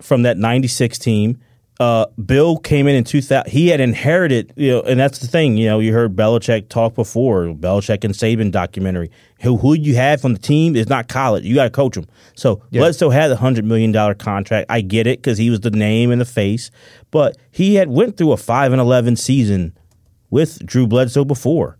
from 0.00 0.22
that 0.22 0.38
'96 0.38 0.98
team. 0.98 1.36
Uh, 1.82 2.06
Bill 2.24 2.58
came 2.58 2.86
in 2.86 2.94
in 2.94 3.02
2000. 3.02 3.50
He 3.50 3.68
had 3.68 3.80
inherited, 3.80 4.52
you 4.56 4.70
know, 4.70 4.82
and 4.82 5.00
that's 5.00 5.18
the 5.18 5.26
thing. 5.26 5.56
You 5.56 5.66
know, 5.66 5.80
you 5.80 5.92
heard 5.92 6.14
Belichick 6.14 6.68
talk 6.68 6.94
before, 6.94 7.46
Belichick 7.46 8.04
and 8.04 8.14
Saban 8.14 8.52
documentary. 8.52 9.10
Who 9.42 9.56
who 9.56 9.74
you 9.74 9.96
have 9.96 10.24
on 10.24 10.32
the 10.34 10.38
team 10.38 10.76
is 10.76 10.88
not 10.88 11.08
college. 11.08 11.44
You 11.44 11.54
got 11.56 11.64
to 11.64 11.70
coach 11.70 11.94
them. 11.96 12.06
So 12.34 12.62
Yeah. 12.70 12.82
Bledsoe 12.82 13.10
had 13.10 13.30
a 13.32 13.36
hundred 13.36 13.64
million 13.64 13.90
dollar 13.90 14.14
contract. 14.14 14.66
I 14.70 14.80
get 14.80 15.06
it 15.08 15.18
because 15.18 15.38
he 15.38 15.50
was 15.50 15.60
the 15.60 15.70
name 15.72 16.12
and 16.12 16.20
the 16.20 16.24
face, 16.24 16.70
but 17.10 17.36
he 17.50 17.74
had 17.74 17.88
went 17.88 18.16
through 18.16 18.32
a 18.32 18.36
five 18.36 18.70
and 18.72 18.80
eleven 18.80 19.16
season 19.16 19.76
with 20.30 20.64
Drew 20.64 20.86
Bledsoe 20.86 21.24
before 21.24 21.78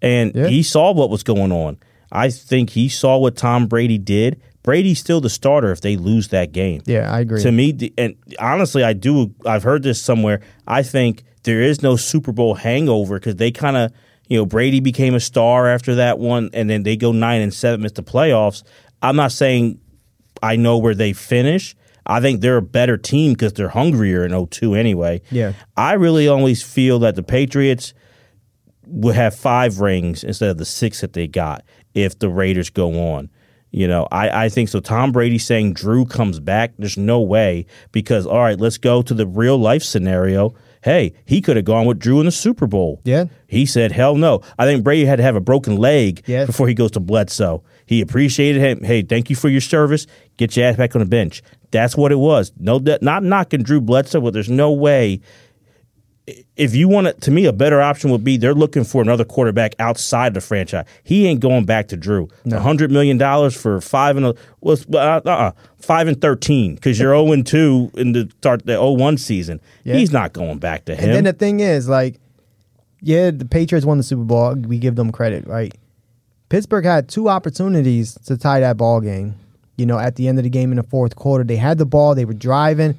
and 0.00 0.32
Yeah. 0.34 0.46
he 0.46 0.62
saw 0.62 0.92
what 0.92 1.10
was 1.10 1.22
going 1.22 1.52
on. 1.52 1.78
I 2.12 2.30
think 2.30 2.70
he 2.70 2.88
saw 2.88 3.18
what 3.18 3.36
Tom 3.36 3.66
Brady 3.66 3.98
did. 3.98 4.40
Brady's 4.62 4.98
still 4.98 5.20
the 5.20 5.30
starter 5.30 5.72
if 5.72 5.80
they 5.80 5.96
lose 5.96 6.28
that 6.28 6.52
game. 6.52 6.82
yeah, 6.86 7.10
I 7.10 7.20
agree. 7.20 7.42
To 7.42 7.50
me, 7.52 7.92
and 7.96 8.14
honestly, 8.38 8.84
I 8.84 8.92
do. 8.92 9.34
I've 9.46 9.62
heard 9.62 9.82
this 9.82 10.00
somewhere. 10.00 10.40
I 10.66 10.82
think 10.82 11.24
there 11.44 11.62
is 11.62 11.82
no 11.82 11.96
Super 11.96 12.32
Bowl 12.32 12.54
hangover 12.54 13.18
because 13.18 13.36
they 13.36 13.50
kind 13.50 13.76
of, 13.76 13.92
you 14.28 14.36
know, 14.36 14.44
Brady 14.46 14.80
became 14.80 15.14
a 15.14 15.20
star 15.20 15.66
after 15.66 15.94
that 15.96 16.18
one, 16.18 16.50
and 16.52 16.68
then 16.68 16.82
they 16.82 16.96
go 16.96 17.12
nine 17.12 17.40
and 17.40 17.54
seven, 17.54 17.82
miss 17.82 17.92
the 17.92 18.02
playoffs. 18.02 18.62
I'm 19.02 19.16
not 19.16 19.32
saying 19.32 19.80
I 20.42 20.56
know 20.56 20.78
where 20.78 20.94
they 20.94 21.12
finish. 21.12 21.74
I 22.06 22.20
think 22.20 22.40
they're 22.40 22.56
a 22.56 22.62
better 22.62 22.96
team 22.96 23.32
because 23.34 23.52
they're 23.52 23.68
hungrier 23.68 24.24
in 24.24 24.46
02 24.46 24.74
anyway. 24.74 25.22
Yeah. 25.30 25.52
I 25.76 25.94
really 25.94 26.28
always 26.28 26.62
feel 26.62 26.98
that 27.00 27.14
the 27.14 27.22
Patriots 27.22 27.94
would 28.86 29.14
have 29.14 29.34
five 29.34 29.80
rings 29.80 30.24
instead 30.24 30.50
of 30.50 30.58
the 30.58 30.64
six 30.64 31.00
that 31.02 31.12
they 31.12 31.28
got 31.28 31.64
if 31.94 32.18
the 32.18 32.28
Raiders 32.28 32.68
go 32.70 33.14
on. 33.14 33.30
You 33.72 33.86
know, 33.86 34.08
I, 34.10 34.46
I 34.46 34.48
think 34.48 34.68
so. 34.68 34.80
Tom 34.80 35.12
Brady 35.12 35.38
saying 35.38 35.74
Drew 35.74 36.04
comes 36.04 36.40
back, 36.40 36.72
there's 36.78 36.96
no 36.96 37.20
way 37.20 37.66
because, 37.92 38.26
all 38.26 38.38
right, 38.40 38.58
let's 38.58 38.78
go 38.78 39.00
to 39.02 39.14
the 39.14 39.26
real 39.26 39.56
life 39.58 39.82
scenario. 39.82 40.54
Hey, 40.82 41.12
he 41.26 41.40
could 41.40 41.56
have 41.56 41.66
gone 41.66 41.84
with 41.86 41.98
Drew 41.98 42.20
in 42.20 42.26
the 42.26 42.32
Super 42.32 42.66
Bowl. 42.66 43.00
Yeah. 43.04 43.26
He 43.46 43.66
said, 43.66 43.92
hell 43.92 44.16
no. 44.16 44.40
I 44.58 44.64
think 44.64 44.82
Brady 44.82 45.04
had 45.04 45.16
to 45.16 45.22
have 45.22 45.36
a 45.36 45.40
broken 45.40 45.76
leg 45.76 46.22
Yeah. 46.26 46.46
before 46.46 46.66
he 46.68 46.74
goes 46.74 46.90
to 46.92 47.00
Bledsoe. 47.00 47.62
He 47.86 48.00
appreciated 48.00 48.60
him. 48.62 48.82
Hey, 48.82 49.02
thank 49.02 49.28
you 49.30 49.36
for 49.36 49.48
your 49.48 49.60
service. 49.60 50.06
Get 50.36 50.56
your 50.56 50.66
ass 50.66 50.76
back 50.76 50.96
on 50.96 51.00
the 51.00 51.06
bench. 51.06 51.42
That's 51.70 51.96
what 51.96 52.12
it 52.12 52.18
was. 52.18 52.50
No, 52.58 52.78
not 53.02 53.22
knocking 53.22 53.62
Drew 53.62 53.80
Bledsoe, 53.80 54.20
but 54.22 54.32
there's 54.32 54.48
no 54.48 54.72
way 54.72 55.20
if 56.56 56.74
you 56.74 56.88
want 56.88 57.06
it, 57.06 57.20
to 57.22 57.30
me, 57.30 57.46
a 57.46 57.52
better 57.52 57.80
option 57.80 58.10
would 58.10 58.24
be 58.24 58.36
they're 58.36 58.54
looking 58.54 58.84
for 58.84 59.02
another 59.02 59.24
quarterback 59.24 59.74
outside 59.78 60.34
the 60.34 60.40
franchise. 60.40 60.86
He 61.02 61.26
ain't 61.26 61.40
going 61.40 61.64
back 61.64 61.88
to 61.88 61.96
Drew. 61.96 62.28
A 62.50 62.60
hundred 62.60 62.90
million 62.90 63.18
dollars 63.18 63.56
for 63.56 63.80
five 63.80 64.16
and 64.16 64.26
a 64.26 64.34
was 64.60 64.86
uh, 64.92 65.20
uh, 65.24 65.52
five 65.78 66.08
and 66.08 66.20
thirteen 66.20 66.74
because 66.74 66.98
you're 66.98 67.10
zero 67.10 67.32
and 67.32 67.46
two 67.46 67.90
in 67.94 68.12
the 68.12 68.30
start 68.38 68.66
the 68.66 68.82
01 68.82 69.18
season. 69.18 69.60
Yeah. 69.84 69.94
He's 69.96 70.12
not 70.12 70.32
going 70.32 70.58
back 70.58 70.84
to 70.86 70.94
him. 70.94 71.04
And 71.04 71.14
then 71.14 71.24
the 71.24 71.32
thing 71.32 71.60
is, 71.60 71.88
like, 71.88 72.20
yeah, 73.00 73.30
the 73.30 73.44
Patriots 73.44 73.86
won 73.86 73.96
the 73.96 74.02
Super 74.04 74.24
Bowl. 74.24 74.54
We 74.54 74.78
give 74.78 74.96
them 74.96 75.12
credit, 75.12 75.46
right? 75.46 75.74
Pittsburgh 76.48 76.84
had 76.84 77.08
two 77.08 77.28
opportunities 77.28 78.18
to 78.26 78.36
tie 78.36 78.60
that 78.60 78.76
ball 78.76 79.00
game. 79.00 79.36
You 79.76 79.86
know, 79.86 79.98
at 79.98 80.16
the 80.16 80.28
end 80.28 80.38
of 80.38 80.44
the 80.44 80.50
game 80.50 80.72
in 80.72 80.76
the 80.76 80.82
fourth 80.82 81.16
quarter, 81.16 81.44
they 81.44 81.56
had 81.56 81.78
the 81.78 81.86
ball, 81.86 82.14
they 82.14 82.26
were 82.26 82.34
driving, 82.34 82.98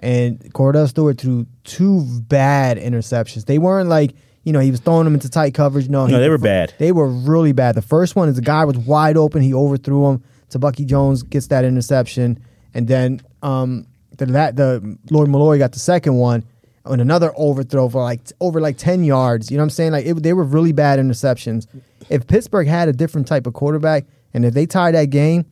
and 0.00 0.38
Kordell 0.54 0.88
Stewart 0.88 1.18
threw 1.20 1.46
two 1.64 2.04
bad 2.28 2.76
interceptions. 2.78 3.46
They 3.46 3.58
weren't 3.58 3.88
like, 3.88 4.14
you 4.44 4.52
know, 4.52 4.60
he 4.60 4.70
was 4.70 4.80
throwing 4.80 5.04
them 5.04 5.14
into 5.14 5.28
tight 5.28 5.54
coverage. 5.54 5.88
No, 5.88 6.06
No, 6.06 6.14
he- 6.16 6.20
they 6.20 6.28
were 6.28 6.38
bad. 6.38 6.72
They 6.78 6.92
were 6.92 7.08
really 7.08 7.52
bad. 7.52 7.74
The 7.74 7.82
first 7.82 8.16
one 8.16 8.28
is 8.28 8.36
the 8.36 8.42
guy 8.42 8.64
was 8.64 8.78
wide 8.78 9.16
open. 9.16 9.42
He 9.42 9.52
overthrew 9.52 10.08
him. 10.10 10.22
Tebucky 10.50 10.86
Jones 10.86 11.22
gets 11.22 11.48
that 11.48 11.64
interception, 11.64 12.38
and 12.72 12.88
then 12.88 13.20
um, 13.42 13.86
the 14.16 14.24
that 14.26 14.56
the 14.56 14.96
Lawyer 15.10 15.26
Milloy 15.26 15.58
got 15.58 15.72
the 15.72 15.78
second 15.78 16.14
one 16.14 16.42
on 16.86 17.00
another 17.00 17.32
overthrow 17.36 17.86
for 17.90 18.02
like 18.02 18.20
over 18.40 18.58
like 18.60 18.78
ten 18.78 19.04
yards. 19.04 19.50
You 19.50 19.58
know 19.58 19.62
what 19.62 19.66
I'm 19.66 19.70
saying? 19.70 19.92
Like 19.92 20.06
it, 20.06 20.22
they 20.22 20.32
were 20.32 20.44
really 20.44 20.72
bad 20.72 20.98
interceptions. 20.98 21.66
If 22.08 22.26
Pittsburgh 22.26 22.66
had 22.66 22.88
a 22.88 22.94
different 22.94 23.26
type 23.26 23.46
of 23.46 23.52
quarterback, 23.52 24.06
and 24.32 24.46
if 24.46 24.54
they 24.54 24.64
tie 24.64 24.90
that 24.92 25.10
game, 25.10 25.44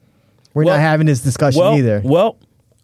we're 0.54 0.64
Well- 0.64 0.76
not 0.76 0.80
having 0.80 1.06
this 1.06 1.20
discussion 1.20 1.60
well, 1.60 1.74
either. 1.76 2.00
Well, 2.02 2.38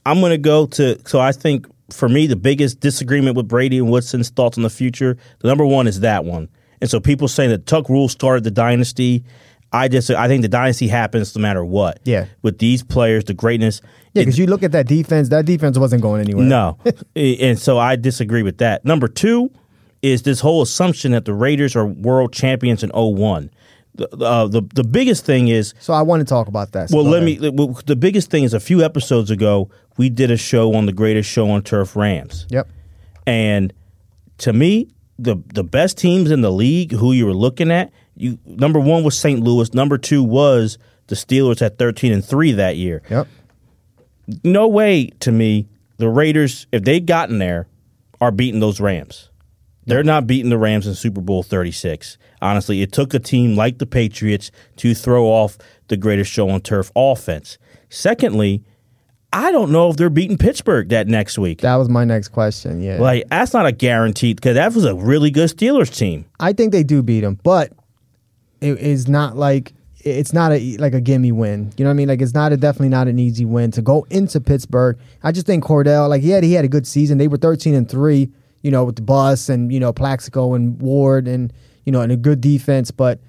I'm 0.04 0.20
going 0.20 0.30
to 0.30 0.38
go 0.38 0.66
to. 0.66 0.98
So 1.06 1.20
I 1.20 1.32
think 1.32 1.66
for 1.90 2.08
me, 2.08 2.26
the 2.26 2.36
biggest 2.36 2.80
disagreement 2.80 3.36
with 3.36 3.48
Brady 3.48 3.78
and 3.78 3.90
Woodson's 3.90 4.30
thoughts 4.30 4.56
on 4.56 4.62
the 4.62 4.70
future, 4.70 5.16
the 5.40 5.48
number 5.48 5.64
one 5.64 5.86
is 5.86 6.00
that 6.00 6.24
one. 6.24 6.48
And 6.80 6.90
so 6.90 6.98
people 7.00 7.28
saying 7.28 7.50
that 7.50 7.66
Tuck 7.66 7.88
Rule 7.88 8.08
started 8.08 8.44
the 8.44 8.50
dynasty. 8.50 9.24
I 9.72 9.88
just 9.88 10.10
I 10.10 10.28
think 10.28 10.42
the 10.42 10.48
dynasty 10.48 10.88
happens 10.88 11.34
no 11.36 11.40
matter 11.40 11.64
what. 11.64 12.00
Yeah. 12.04 12.26
With 12.42 12.58
these 12.58 12.82
players, 12.82 13.24
the 13.24 13.34
greatness. 13.34 13.80
yeah, 14.12 14.22
because 14.22 14.38
you 14.38 14.46
look 14.46 14.62
at 14.62 14.72
that 14.72 14.86
defense. 14.86 15.28
That 15.28 15.44
defense 15.44 15.78
wasn't 15.78 16.02
going 16.02 16.20
anywhere. 16.20 16.44
no. 16.44 16.78
and 17.16 17.58
so 17.58 17.78
I 17.78 17.96
disagree 17.96 18.42
with 18.42 18.58
that. 18.58 18.84
Number 18.84 19.08
two 19.08 19.50
is 20.02 20.22
this 20.22 20.40
whole 20.40 20.62
assumption 20.62 21.12
that 21.12 21.24
the 21.24 21.32
Raiders 21.32 21.76
are 21.76 21.86
world 21.86 22.32
champions 22.32 22.82
in 22.82 22.90
01. 22.90 23.50
The, 23.94 24.08
uh, 24.16 24.46
the 24.48 24.62
the 24.74 24.84
biggest 24.84 25.24
thing 25.26 25.48
is 25.48 25.74
So 25.78 25.92
I 25.92 26.00
want 26.02 26.20
to 26.20 26.24
talk 26.24 26.48
about 26.48 26.72
that. 26.72 26.88
So 26.88 26.96
well, 26.96 27.04
let 27.06 27.22
ahead. 27.22 27.40
me. 27.42 27.50
well, 27.50 27.78
The 27.84 27.96
biggest 27.96 28.30
thing 28.30 28.44
is 28.44 28.54
a 28.54 28.60
few 28.60 28.82
episodes 28.82 29.30
ago 29.30 29.70
we 29.98 30.08
did 30.08 30.30
a 30.30 30.36
show 30.38 30.72
on 30.74 30.86
the 30.86 30.92
greatest 30.92 31.28
show 31.28 31.50
on 31.50 31.62
turf, 31.62 31.94
Rams, 31.94 32.46
Yep. 32.48 32.68
and 33.26 33.72
to 34.38 34.52
me, 34.54 34.88
the 35.18 35.36
the 35.52 35.62
best 35.64 35.98
teams 35.98 36.30
in 36.30 36.40
the 36.40 36.50
league 36.50 36.92
who 36.92 37.12
you 37.12 37.26
were 37.26 37.34
looking 37.34 37.70
at, 37.70 37.92
you 38.16 38.38
number 38.46 38.80
one 38.80 39.04
was 39.04 39.16
St. 39.18 39.40
Louis, 39.40 39.74
number 39.74 39.98
two 39.98 40.22
was 40.24 40.78
the 41.08 41.14
Steelers 41.14 41.60
at 41.60 41.76
thirteen 41.78 42.12
and 42.12 42.24
three 42.24 42.52
that 42.52 42.76
year. 42.76 43.02
Yep. 43.10 43.28
No 44.44 44.68
way 44.68 45.10
to 45.20 45.30
me 45.32 45.68
the 45.98 46.08
Raiders, 46.08 46.66
if 46.72 46.82
they'd 46.84 47.06
gotten 47.06 47.38
there, 47.38 47.68
are 48.20 48.30
beating 48.30 48.60
those 48.60 48.80
Rams. 48.80 49.28
They're 49.84 50.04
not 50.04 50.26
beating 50.26 50.50
the 50.50 50.58
Rams 50.58 50.86
in 50.86 50.94
Super 50.94 51.20
Bowl 51.20 51.42
36. 51.42 52.18
Honestly, 52.40 52.82
it 52.82 52.92
took 52.92 53.14
a 53.14 53.18
team 53.18 53.56
like 53.56 53.78
the 53.78 53.86
Patriots 53.86 54.50
to 54.76 54.94
throw 54.94 55.26
off 55.26 55.58
the 55.88 55.96
greatest 55.96 56.30
show 56.30 56.48
on 56.48 56.60
turf 56.60 56.92
offense. 56.94 57.58
Secondly, 57.88 58.62
I 59.32 59.50
don't 59.50 59.72
know 59.72 59.90
if 59.90 59.96
they're 59.96 60.10
beating 60.10 60.38
Pittsburgh 60.38 60.88
that 60.90 61.08
next 61.08 61.38
week. 61.38 61.60
That 61.62 61.76
was 61.76 61.88
my 61.88 62.04
next 62.04 62.28
question. 62.28 62.82
Yeah. 62.82 62.98
Like, 63.00 63.28
that's 63.28 63.52
not 63.52 63.66
a 63.66 63.72
guarantee 63.72 64.34
because 64.34 64.54
that 64.54 64.74
was 64.74 64.84
a 64.84 64.94
really 64.94 65.30
good 65.30 65.48
Steelers 65.48 65.94
team. 65.94 66.26
I 66.38 66.52
think 66.52 66.72
they 66.72 66.82
do 66.82 67.02
beat 67.02 67.20
them, 67.20 67.38
but 67.42 67.72
it 68.60 68.78
is 68.78 69.08
not 69.08 69.36
like 69.36 69.72
it's 70.04 70.32
not 70.32 70.52
a 70.52 70.76
like 70.78 70.94
a 70.94 71.00
gimme 71.00 71.32
win. 71.32 71.72
You 71.76 71.84
know 71.84 71.90
what 71.90 71.94
I 71.94 71.96
mean? 71.96 72.08
Like 72.08 72.20
it's 72.20 72.34
not 72.34 72.52
a 72.52 72.56
definitely 72.56 72.90
not 72.90 73.08
an 73.08 73.18
easy 73.18 73.44
win 73.44 73.70
to 73.72 73.82
go 73.82 74.06
into 74.10 74.40
Pittsburgh. 74.40 74.98
I 75.22 75.32
just 75.32 75.46
think 75.46 75.64
Kordell, 75.64 76.08
like 76.08 76.22
he 76.22 76.30
had 76.30 76.44
he 76.44 76.52
had 76.52 76.64
a 76.64 76.68
good 76.68 76.86
season. 76.86 77.18
They 77.18 77.28
were 77.28 77.36
thirteen 77.36 77.74
and 77.74 77.88
three, 77.88 78.30
you 78.62 78.70
know, 78.70 78.84
with 78.84 78.96
the 78.96 79.02
bus 79.02 79.48
and 79.48 79.72
you 79.72 79.80
know 79.80 79.92
Plaxico 79.92 80.54
and 80.54 80.80
Ward 80.80 81.28
and 81.28 81.52
you 81.84 81.92
know 81.92 82.00
and 82.00 82.10
a 82.12 82.16
good 82.16 82.40
defense. 82.40 82.90
But 82.90 83.20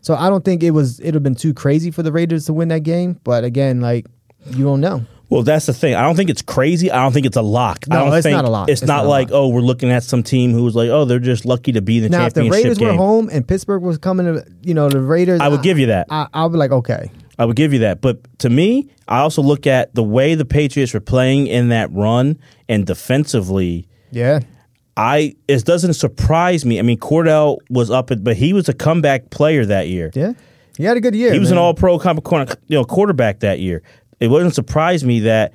so 0.00 0.14
I 0.14 0.28
don't 0.30 0.44
think 0.44 0.62
it 0.62 0.70
was 0.70 1.00
it'd 1.00 1.14
have 1.14 1.22
been 1.22 1.34
too 1.34 1.54
crazy 1.54 1.90
for 1.90 2.02
the 2.02 2.12
Raiders 2.12 2.46
to 2.46 2.52
win 2.52 2.68
that 2.68 2.80
game. 2.82 3.18
But 3.24 3.44
again, 3.44 3.80
like 3.80 4.06
you 4.50 4.64
don't 4.64 4.80
know. 4.80 5.04
Well, 5.30 5.42
that's 5.42 5.66
the 5.66 5.74
thing. 5.74 5.94
I 5.94 6.00
don't 6.02 6.16
think 6.16 6.30
it's 6.30 6.40
crazy. 6.40 6.90
I 6.90 7.02
don't 7.02 7.12
think 7.12 7.26
it's 7.26 7.36
a 7.36 7.42
lock. 7.42 7.80
I 7.90 7.94
No, 7.96 8.04
don't 8.06 8.14
it's 8.14 8.22
think 8.22 8.34
not 8.34 8.46
a 8.46 8.50
lock. 8.50 8.70
It's, 8.70 8.80
It's 8.80 8.88
not, 8.88 9.02
not 9.02 9.10
like, 9.10 9.28
oh, 9.30 9.48
we're 9.48 9.60
looking 9.60 9.90
at 9.90 10.02
some 10.02 10.22
team 10.22 10.52
who 10.52 10.64
was 10.64 10.74
like, 10.74 10.88
oh, 10.88 11.04
they're 11.04 11.18
just 11.18 11.44
lucky 11.44 11.72
to 11.72 11.82
be 11.82 11.98
in 11.98 12.04
the 12.04 12.08
Now 12.08 12.24
if 12.24 12.32
the 12.32 12.48
Raiders 12.48 12.78
game. 12.78 12.88
were 12.88 12.94
home 12.94 13.28
and 13.30 13.46
Pittsburgh 13.46 13.82
was 13.82 13.98
coming 13.98 14.24
to 14.24 14.46
you 14.62 14.72
know 14.72 14.88
the 14.88 15.02
Raiders, 15.02 15.40
I 15.42 15.48
would 15.48 15.60
give 15.62 15.78
you 15.78 15.86
that. 15.86 16.06
I, 16.08 16.28
I 16.32 16.44
would 16.44 16.52
be 16.52 16.58
like 16.58 16.70
okay. 16.70 17.10
I 17.38 17.44
would 17.44 17.56
give 17.56 17.74
you 17.74 17.80
that. 17.80 18.00
But 18.00 18.38
to 18.38 18.48
me, 18.48 18.88
I 19.06 19.18
also 19.18 19.42
look 19.42 19.66
at 19.66 19.94
the 19.94 20.02
way 20.02 20.34
the 20.34 20.46
Patriots 20.46 20.94
were 20.94 21.00
playing 21.00 21.46
in 21.46 21.68
that 21.68 21.92
run 21.92 22.38
and 22.66 22.86
defensively. 22.86 23.86
Yeah. 24.10 24.40
I 24.98 25.36
it 25.46 25.64
doesn't 25.64 25.94
surprise 25.94 26.64
me. 26.64 26.80
I 26.80 26.82
mean, 26.82 26.98
Kordell 26.98 27.58
was 27.70 27.88
up, 27.88 28.10
at, 28.10 28.24
but 28.24 28.36
he 28.36 28.52
was 28.52 28.68
a 28.68 28.74
comeback 28.74 29.30
player 29.30 29.64
that 29.64 29.86
year. 29.86 30.10
Yeah, 30.12 30.32
he 30.76 30.84
had 30.84 30.96
a 30.96 31.00
good 31.00 31.14
year. 31.14 31.32
He 31.32 31.38
was 31.38 31.50
man. 31.50 31.58
an 31.58 31.64
All 31.64 31.74
Pro 31.74 32.00
you 32.02 32.54
know 32.68 32.84
quarterback 32.84 33.40
that 33.40 33.60
year. 33.60 33.82
It 34.18 34.26
wouldn't 34.26 34.56
surprise 34.56 35.04
me 35.04 35.20
that 35.20 35.52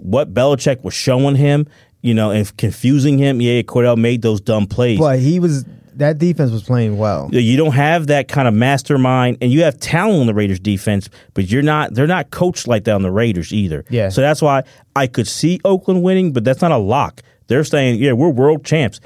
what 0.00 0.32
Belichick 0.32 0.82
was 0.82 0.94
showing 0.94 1.36
him, 1.36 1.66
you 2.00 2.14
know, 2.14 2.30
and 2.30 2.56
confusing 2.56 3.18
him. 3.18 3.42
Yeah, 3.42 3.60
Kordell 3.62 3.98
made 3.98 4.22
those 4.22 4.40
dumb 4.40 4.66
plays. 4.66 4.98
But 4.98 5.18
he 5.18 5.40
was 5.40 5.66
that 5.96 6.16
defense 6.16 6.50
was 6.50 6.62
playing 6.62 6.96
well. 6.96 7.28
You 7.32 7.58
don't 7.58 7.72
have 7.72 8.06
that 8.06 8.28
kind 8.28 8.48
of 8.48 8.54
mastermind, 8.54 9.38
and 9.42 9.52
you 9.52 9.62
have 9.64 9.78
talent 9.78 10.20
on 10.20 10.26
the 10.26 10.34
Raiders 10.34 10.60
defense, 10.60 11.10
but 11.34 11.50
you're 11.50 11.62
not. 11.62 11.92
They're 11.92 12.06
not 12.06 12.30
coached 12.30 12.66
like 12.66 12.84
that 12.84 12.94
on 12.94 13.02
the 13.02 13.12
Raiders 13.12 13.52
either. 13.52 13.84
Yeah. 13.90 14.08
So 14.08 14.22
that's 14.22 14.40
why 14.40 14.62
I 14.94 15.06
could 15.06 15.26
see 15.26 15.60
Oakland 15.66 16.02
winning, 16.02 16.32
but 16.32 16.44
that's 16.44 16.62
not 16.62 16.72
a 16.72 16.78
lock. 16.78 17.20
They're 17.48 17.64
saying, 17.64 18.00
yeah, 18.00 18.12
we're 18.12 18.28
world 18.30 18.64
champs, 18.64 19.00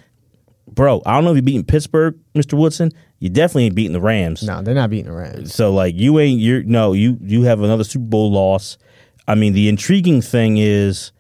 bro. 0.66 1.02
I 1.04 1.14
don't 1.14 1.24
know 1.24 1.30
if 1.30 1.36
you're 1.36 1.42
beating 1.42 1.64
Pittsburgh, 1.64 2.18
Mister 2.34 2.56
Woodson. 2.56 2.90
You 3.18 3.28
definitely 3.28 3.66
ain't 3.66 3.74
beating 3.74 3.92
the 3.92 4.00
Rams. 4.00 4.42
No, 4.42 4.62
they're 4.62 4.74
not 4.74 4.88
beating 4.90 5.10
the 5.10 5.16
Rams. 5.16 5.54
So 5.54 5.72
like 5.72 5.94
you 5.94 6.18
ain't 6.18 6.40
you're 6.40 6.62
no 6.62 6.92
you 6.94 7.18
you 7.20 7.42
have 7.42 7.60
another 7.60 7.84
Super 7.84 8.06
Bowl 8.06 8.30
loss. 8.32 8.78
I 9.28 9.34
mean, 9.34 9.52
the 9.52 9.68
intriguing 9.68 10.22
thing 10.22 10.56
is 10.56 11.12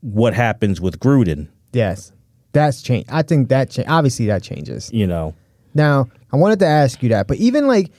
what 0.00 0.34
happens 0.34 0.80
with 0.80 0.98
Gruden. 0.98 1.48
Yes, 1.72 2.12
that's 2.52 2.80
change. 2.80 3.04
I 3.10 3.22
think 3.22 3.50
that 3.50 3.70
cha- 3.70 3.84
obviously 3.86 4.26
that 4.26 4.42
changes. 4.42 4.90
You 4.92 5.06
know, 5.06 5.34
Now, 5.74 6.08
I 6.32 6.36
wanted 6.36 6.58
to 6.60 6.66
ask 6.66 7.02
you 7.02 7.10
that, 7.10 7.26
but 7.26 7.36
even 7.36 7.66
like 7.66 7.90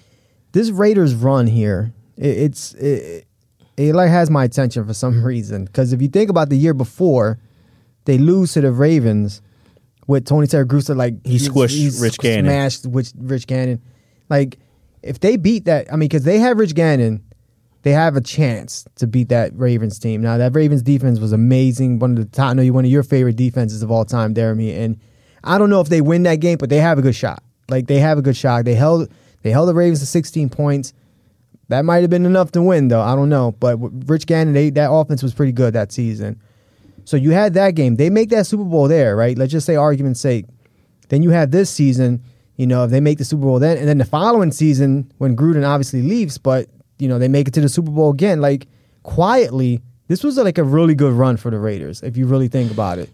this 0.53 0.71
Raiders 0.71 1.13
run 1.13 1.45
here, 1.45 1.93
it, 2.17 2.37
it's 2.37 2.73
it, 2.73 3.27
it 3.77 3.93
like 3.93 4.09
has 4.09 4.31
my 4.31 4.43
attention 4.45 4.83
for 4.85 4.93
some 4.95 5.23
reason. 5.23 5.65
Because 5.65 5.93
if 5.93 6.01
you 6.01 6.07
think 6.07 6.31
about 6.31 6.49
the 6.49 6.57
year 6.57 6.73
before, 6.73 7.37
they 8.07 8.17
lose 8.17 8.53
to 8.53 8.61
the 8.61 8.71
Ravens 8.71 9.41
with 10.07 10.25
Tony 10.25 10.47
Siragusa, 10.47 10.95
like 10.95 11.25
He 11.25 11.35
squished 11.37 12.01
Rich 12.01 12.17
Gannon. 12.17 12.45
smashed 12.45 12.87
with 12.87 13.13
Rich 13.17 13.45
Gannon. 13.47 13.81
Like 14.29 14.57
if 15.03 15.19
they 15.19 15.37
beat 15.37 15.65
that, 15.65 15.91
I 15.91 15.97
mean, 15.97 16.07
because 16.09 16.23
they 16.23 16.39
have 16.39 16.57
Rich 16.57 16.73
Gannon, 16.73 17.23
they 17.83 17.91
have 17.91 18.15
a 18.15 18.21
chance 18.21 18.85
to 18.95 19.07
beat 19.07 19.29
that 19.29 19.51
Ravens 19.55 19.99
team. 19.99 20.21
Now 20.21 20.37
that 20.37 20.55
Ravens 20.55 20.81
defense 20.81 21.19
was 21.19 21.33
amazing, 21.33 21.99
one 21.99 22.11
of 22.11 22.17
the 22.17 22.25
top, 22.25 22.51
I 22.51 22.53
know 22.53 22.61
you 22.61 22.73
one 22.73 22.85
of 22.85 22.91
your 22.91 23.03
favorite 23.03 23.35
defenses 23.35 23.83
of 23.83 23.91
all 23.91 24.05
time, 24.05 24.33
Jeremy. 24.33 24.73
And 24.73 24.99
I 25.43 25.57
don't 25.57 25.69
know 25.69 25.81
if 25.81 25.89
they 25.89 26.01
win 26.01 26.23
that 26.23 26.37
game, 26.37 26.57
but 26.57 26.69
they 26.69 26.79
have 26.79 26.97
a 26.97 27.01
good 27.01 27.15
shot. 27.15 27.43
Like 27.69 27.87
they 27.87 27.99
have 27.99 28.17
a 28.17 28.21
good 28.21 28.37
shot. 28.37 28.63
They 28.65 28.73
held 28.75 29.11
they 29.43 29.51
held 29.51 29.67
the 29.69 29.73
Ravens 29.73 29.99
to 29.99 30.05
16 30.05 30.49
points. 30.49 30.93
That 31.67 31.83
might 31.83 31.99
have 31.99 32.09
been 32.09 32.25
enough 32.25 32.51
to 32.53 32.61
win, 32.61 32.87
though. 32.87 33.01
I 33.01 33.13
don't 33.15 33.27
know. 33.27 33.51
But 33.51 33.75
Rich 34.09 34.25
Gannon, 34.25 34.53
they, 34.53 34.69
that 34.71 34.89
offense 34.89 35.21
was 35.21 35.33
pretty 35.33 35.51
good 35.51 35.73
that 35.73 35.91
season. 35.91 36.41
So 37.07 37.15
you 37.15 37.31
had 37.31 37.53
that 37.53 37.71
game. 37.75 37.95
They 37.95 38.09
make 38.09 38.31
that 38.31 38.45
Super 38.47 38.65
Bowl 38.65 38.89
there, 38.89 39.15
right? 39.15 39.37
Let's 39.37 39.53
just 39.53 39.65
say 39.65 39.77
argument's 39.77 40.19
sake. 40.19 40.43
Then 41.07 41.23
you 41.23 41.29
have 41.29 41.51
this 41.51 41.69
season, 41.69 42.21
you 42.57 42.67
know, 42.67 42.83
if 42.83 42.91
they 42.91 42.99
make 42.99 43.17
the 43.17 43.23
Super 43.23 43.43
Bowl 43.43 43.59
then, 43.59 43.77
and 43.77 43.87
then 43.87 43.97
the 43.97 44.03
following 44.03 44.51
season 44.51 45.09
when 45.17 45.33
Gruden 45.33 45.65
obviously 45.65 46.01
leaves, 46.01 46.37
but 46.37 46.67
you 46.99 47.07
know 47.07 47.17
they 47.17 47.29
make 47.29 47.47
it 47.47 47.53
to 47.53 47.61
the 47.61 47.69
Super 47.69 47.91
Bowl 47.91 48.09
again. 48.11 48.41
Like 48.41 48.67
quietly, 49.03 49.81
this 50.09 50.21
was 50.21 50.35
like 50.35 50.57
a 50.57 50.65
really 50.65 50.95
good 50.95 51.13
run 51.13 51.37
for 51.37 51.49
the 51.49 51.57
Raiders 51.59 52.03
if 52.03 52.17
you 52.17 52.27
really 52.27 52.49
think 52.49 52.71
about 52.71 52.99
it. 52.99 53.09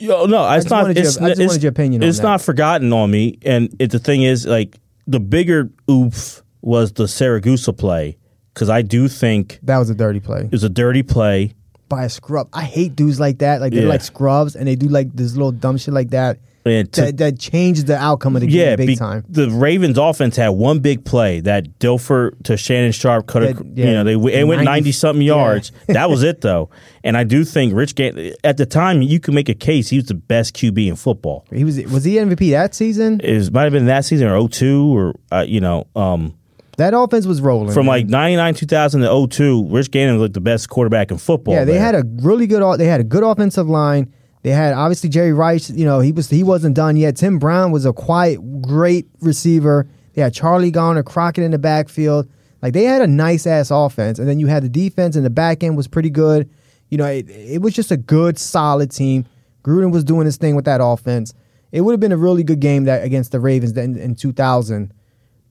Yo, 0.00 0.26
no, 0.26 0.50
it's 0.50 0.68
not. 0.68 0.86
your- 0.86 0.90
it's, 1.04 1.16
I 1.16 1.28
just 1.28 1.40
it's- 1.40 1.48
wanted 1.48 1.62
your 1.62 1.70
opinion 1.70 2.02
on 2.02 2.08
that. 2.10 2.22
not 2.24 2.42
forgotten 2.42 2.92
on 2.92 3.12
me, 3.12 3.38
and 3.42 3.72
it, 3.78 3.92
the 3.92 4.00
thing 4.00 4.24
is, 4.24 4.44
like 4.44 4.76
the 5.06 5.20
bigger 5.20 5.70
oof 5.88 6.42
was 6.62 6.94
the 6.94 7.04
Siragusa 7.04 7.78
play 7.78 8.18
because 8.52 8.68
I 8.68 8.82
do 8.82 9.06
think 9.06 9.60
That 9.62 9.78
was 9.78 9.88
a 9.88 9.94
dirty 9.94 10.18
play 10.18 10.40
it 10.46 10.50
was 10.50 10.64
a 10.64 10.68
dirty 10.68 11.04
play. 11.04 11.54
By 11.88 12.04
a 12.04 12.08
scrub. 12.08 12.48
I 12.52 12.64
hate 12.64 12.96
dudes 12.96 13.20
like 13.20 13.38
that. 13.38 13.60
Like 13.60 13.72
they're 13.72 13.82
Yeah. 13.84 13.88
like 13.88 14.00
scrubs 14.02 14.56
and 14.56 14.66
they 14.66 14.74
do 14.76 14.88
like 14.88 15.12
this 15.14 15.32
little 15.34 15.52
dumb 15.52 15.76
shit 15.78 15.94
like 15.94 16.10
that. 16.10 16.38
To- 16.64 16.82
that, 16.94 17.16
that 17.18 17.38
changes 17.38 17.84
the 17.84 17.96
outcome 17.96 18.34
of 18.34 18.40
the 18.40 18.48
game 18.48 18.56
yeah, 18.70 18.74
big 18.74 18.88
be- 18.88 18.96
time. 18.96 19.24
the 19.28 19.48
Ravens 19.50 19.98
offense 19.98 20.34
had 20.34 20.48
one 20.48 20.80
big 20.80 21.04
play 21.04 21.38
that 21.42 21.78
Dilfer 21.78 22.32
to 22.42 22.56
Shannon 22.56 22.90
Sharpe 22.90 23.28
cut. 23.28 23.42
That- 23.42 23.60
a, 23.60 23.64
yeah, 23.72 23.86
you 23.86 23.92
know, 23.92 24.02
they 24.02 24.14
it 24.40 24.42
went 24.44 24.58
90 24.58 24.64
ninety 24.64 24.90
something 24.90 25.22
yeah. 25.22 25.34
yards. 25.36 25.70
that 25.86 26.10
was 26.10 26.24
it 26.24 26.40
though, 26.40 26.68
and 27.04 27.16
I 27.16 27.22
do 27.22 27.44
think 27.44 27.72
Rich 27.72 27.94
Gann 27.94 28.32
at 28.42 28.56
the 28.56 28.66
time 28.66 29.00
you 29.00 29.20
could 29.20 29.32
make 29.32 29.48
a 29.48 29.54
case 29.54 29.90
he 29.90 29.98
was 29.98 30.06
the 30.06 30.14
best 30.14 30.56
QB 30.56 30.88
in 30.88 30.96
football. 30.96 31.44
He 31.52 31.62
was 31.62 31.80
was 31.84 32.02
he 32.02 32.16
MVP 32.16 32.50
that 32.50 32.74
season? 32.74 33.20
It 33.22 33.36
was, 33.36 33.52
might 33.52 33.62
have 33.62 33.72
been 33.72 33.86
that 33.86 34.04
season 34.04 34.26
or 34.26 34.48
02 34.48 34.92
or 34.98 35.14
uh, 35.30 35.44
you 35.46 35.60
know. 35.60 35.86
Um, 35.94 36.34
That 36.76 36.92
offense 36.94 37.26
was 37.26 37.40
rolling 37.40 37.72
from 37.72 37.86
man. 37.86 37.94
like 37.94 38.06
99 38.06 38.54
2000 38.54 39.00
to 39.00 39.26
02 39.28 39.68
rich 39.70 39.90
gannon 39.90 40.18
looked 40.18 40.34
the 40.34 40.40
best 40.40 40.68
quarterback 40.68 41.10
in 41.10 41.18
football 41.18 41.54
Yeah, 41.54 41.64
they 41.64 41.78
had 41.78 41.94
a 41.94 42.04
really 42.22 42.46
good. 42.46 42.78
They 42.78 42.86
had 42.86 43.00
a 43.00 43.04
good 43.04 43.22
offensive 43.22 43.68
line. 43.68 44.12
They 44.42 44.50
had 44.50 44.74
obviously 44.74 45.08
Jerry 45.08 45.32
Rice. 45.32 45.70
You 45.70 45.84
know, 45.84 46.00
he 46.00 46.12
was 46.12 46.30
he 46.30 46.42
wasn't 46.42 46.76
done 46.76 46.96
yet. 46.96 47.16
Tim 47.16 47.38
Brown 47.38 47.72
was 47.72 47.86
a 47.86 47.92
quiet, 47.92 48.62
great 48.62 49.08
receiver. 49.20 49.88
They 50.14 50.22
had 50.22 50.34
Charlie 50.34 50.70
Garner, 50.70 51.02
Crockett 51.02 51.44
in 51.44 51.50
the 51.50 51.58
backfield. 51.58 52.28
Like 52.62 52.72
they 52.72 52.84
had 52.84 53.02
a 53.02 53.06
nice 53.06 53.46
ass 53.46 53.70
offense, 53.70 54.18
and 54.18 54.28
then 54.28 54.38
you 54.38 54.46
had 54.46 54.62
the 54.62 54.68
defense 54.68 55.16
and 55.16 55.24
the 55.24 55.30
back 55.30 55.62
end 55.62 55.76
was 55.76 55.88
pretty 55.88 56.10
good. 56.10 56.48
You 56.90 56.98
know, 56.98 57.06
it, 57.06 57.28
it 57.28 57.62
was 57.62 57.74
just 57.74 57.90
a 57.90 57.96
good, 57.96 58.38
solid 58.38 58.90
team. 58.90 59.26
Gruden 59.64 59.90
was 59.90 60.04
doing 60.04 60.26
his 60.26 60.36
thing 60.36 60.54
with 60.54 60.64
that 60.66 60.80
offense. 60.82 61.34
It 61.72 61.80
would 61.80 61.92
have 61.92 62.00
been 62.00 62.12
a 62.12 62.16
really 62.16 62.44
good 62.44 62.60
game 62.60 62.84
that 62.84 63.04
against 63.04 63.32
the 63.32 63.40
Ravens 63.40 63.76
in, 63.76 63.96
in 63.96 64.14
2000. 64.14 64.92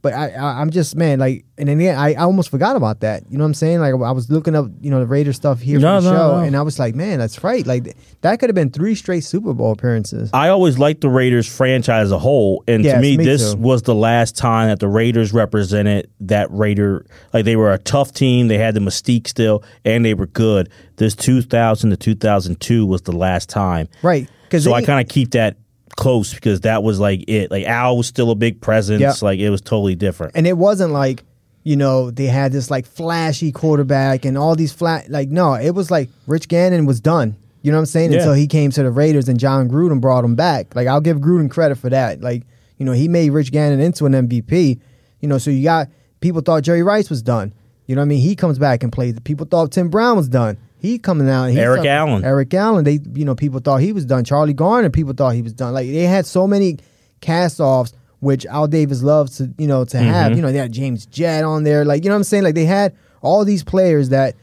But 0.06 0.14
I, 0.14 0.30
I, 0.34 0.62
I'm 0.62 0.70
just 0.70 0.96
man, 0.96 1.18
like, 1.18 1.46
and 1.58 1.68
then 1.68 1.80
yeah, 1.80 2.00
I, 2.00 2.12
I 2.12 2.22
almost 2.26 2.52
forgot 2.52 2.76
about 2.76 3.00
that. 3.00 3.24
You 3.28 3.40
know 3.40 3.44
what 3.44 3.48
I'm 3.48 3.54
saying? 3.56 3.80
Like, 3.80 3.94
I 3.96 4.12
was 4.12 4.30
looking 4.30 4.56
up, 4.56 4.68
you 4.82 4.92
know, 4.92 5.00
the 5.00 5.08
Raiders 5.08 5.36
stuff 5.36 5.60
here 5.62 5.80
No, 5.80 5.98
for 5.98 6.02
the 6.04 6.12
no, 6.12 6.16
show, 6.18 6.38
no. 6.38 6.44
and 6.44 6.56
I 6.56 6.62
was 6.62 6.78
like, 6.78 6.94
man, 6.94 7.18
that's 7.18 7.44
right. 7.44 7.66
Like, 7.66 7.98
that 8.22 8.40
could 8.40 8.50
have 8.50 8.56
been 8.56 8.70
three 8.70 8.94
straight 8.94 9.24
Super 9.24 9.52
Bowl 9.52 9.72
appearances. 9.72 10.30
I 10.32 10.50
always 10.50 10.78
liked 10.78 11.02
the 11.02 11.10
Raiders 11.10 11.48
franchise 11.52 12.04
as 12.06 12.12
a 12.12 12.20
whole, 12.20 12.64
and 12.68 12.84
Yes, 12.84 12.94
to 12.98 13.02
me, 13.02 13.18
me 13.18 13.26
this 13.26 13.54
too. 13.54 13.60
was 13.60 13.82
the 13.82 13.96
last 13.96 14.38
time 14.38 14.70
that 14.70 14.80
the 14.80 14.88
Raiders 14.88 15.34
represented 15.34 16.08
that 16.20 16.52
Raider. 16.52 17.04
Like 17.34 17.46
they 17.46 17.56
were 17.56 17.74
a 17.74 17.80
tough 17.80 18.14
team, 18.14 18.48
they 18.48 18.60
had 18.60 18.76
the 18.76 18.80
mystique 18.82 19.28
still, 19.28 19.64
and 19.84 20.06
they 20.06 20.14
were 20.14 20.28
good. 20.28 20.70
This 20.98 21.16
2000 21.16 21.90
to 21.90 21.98
2002 21.98 22.86
was 22.86 23.02
the 23.02 23.12
last 23.12 23.50
time, 23.50 23.88
Right. 24.04 24.30
Because 24.44 24.64
So 24.66 24.74
I 24.74 24.84
kind 24.84 25.02
of 25.04 25.12
keep 25.12 25.32
that 25.32 25.58
close 25.96 26.34
because 26.34 26.62
that 26.62 26.84
was 26.84 27.00
like 27.00 27.24
it. 27.28 27.52
Like 27.52 27.66
Al 27.66 27.98
was 27.98 28.08
still 28.08 28.32
a 28.32 28.36
big 28.36 28.62
presence. 28.62 29.02
Yep. 29.02 29.22
Like 29.22 29.40
it 29.40 29.50
was 29.50 29.62
totally 29.62 29.96
different. 29.96 30.34
and 30.36 30.46
it 30.48 30.58
wasn't 30.58 30.92
like 30.92 31.24
you 31.64 31.76
know 31.76 32.12
they 32.12 32.26
had 32.28 32.52
this 32.52 32.70
like 32.70 32.86
flashy 32.86 33.52
quarterback 33.52 34.24
and 34.26 34.38
all 34.38 34.56
these 34.56 34.72
flat 34.72 35.10
like 35.10 35.30
no 35.30 35.54
it 35.56 35.72
was 35.72 35.90
like 35.90 36.10
rich 36.28 36.48
gannon 36.48 36.86
was 36.86 37.00
done 37.00 37.36
you 37.64 37.72
know 37.72 37.78
what 37.78 37.82
i'm 37.82 37.86
saying 37.88 38.12
Yeah. 38.12 38.20
until 38.20 38.34
he 38.36 38.46
came 38.46 38.70
to 38.70 38.84
the 38.84 38.92
raiders 38.92 39.28
and 39.28 39.40
jon 39.40 39.68
gruden 39.68 40.00
brought 40.00 40.24
him 40.24 40.36
back 40.36 40.76
like 40.76 40.86
i'll 40.88 41.02
give 41.02 41.18
gruden 41.18 41.50
credit 41.50 41.80
for 41.80 41.90
that 41.90 42.22
like 42.22 42.44
you 42.78 42.86
know 42.86 42.92
he 42.92 43.08
made 43.08 43.32
rich 43.32 43.52
gannon 43.52 43.80
into 43.80 44.06
an 44.06 44.14
mvp 44.14 44.80
you 45.22 45.28
know 45.28 45.40
so 45.40 45.50
you 45.50 45.64
got 45.64 45.88
people 46.22 46.42
thought 46.42 46.62
jerry 46.62 46.84
rice 46.84 47.10
was 47.10 47.24
done 47.24 47.52
you 47.88 47.96
know 47.96 48.02
what 48.02 48.06
i 48.06 48.10
mean 48.10 48.20
he 48.20 48.36
comes 48.36 48.60
back 48.60 48.84
and 48.84 48.94
plays 48.94 49.20
people 49.22 49.48
thought 49.48 49.72
tim 49.72 49.90
brown 49.90 50.16
was 50.18 50.30
done 50.30 50.58
he 50.86 51.00
coming 51.00 51.30
out 51.30 51.48
he 51.48 51.60
Eric 51.60 51.86
Allen. 51.86 52.24
eric 52.24 52.54
allen 52.54 52.84
they 52.84 53.00
you 53.14 53.26
know 53.26 53.36
people 53.36 53.60
thought 53.60 53.78
he 53.78 53.92
was 53.92 54.06
done 54.06 54.24
charlie 54.24 54.54
garner 54.54 54.90
people 54.90 55.14
thought 55.14 55.32
he 55.32 55.42
was 55.42 55.54
done 55.54 55.74
like 55.74 55.88
they 55.88 56.04
had 56.04 56.26
so 56.26 56.48
many 56.48 56.78
cast 57.22 57.60
offs 57.60 57.94
which 58.26 58.46
Al 58.48 58.68
Davis 58.68 59.04
loves 59.04 59.38
to 59.38 59.54
you 59.58 59.68
know 59.68 59.86
to 59.86 59.98
have. 60.00 60.28
Mm-hmm. 60.28 60.36
You 60.36 60.42
know, 60.42 60.52
they 60.52 60.58
had 60.58 60.72
James 60.72 61.06
Jett 61.06 61.44
on 61.44 61.64
there, 61.64 61.86
like 61.86 62.04
you 62.04 62.10
know 62.10 62.16
what 62.16 62.20
I'm 62.20 62.24
saying. 62.24 62.44
Like 62.44 62.56
they 62.56 62.66
had 62.66 62.96
all 63.22 63.46
these 63.46 63.64
players 63.64 64.10
that 64.10 64.36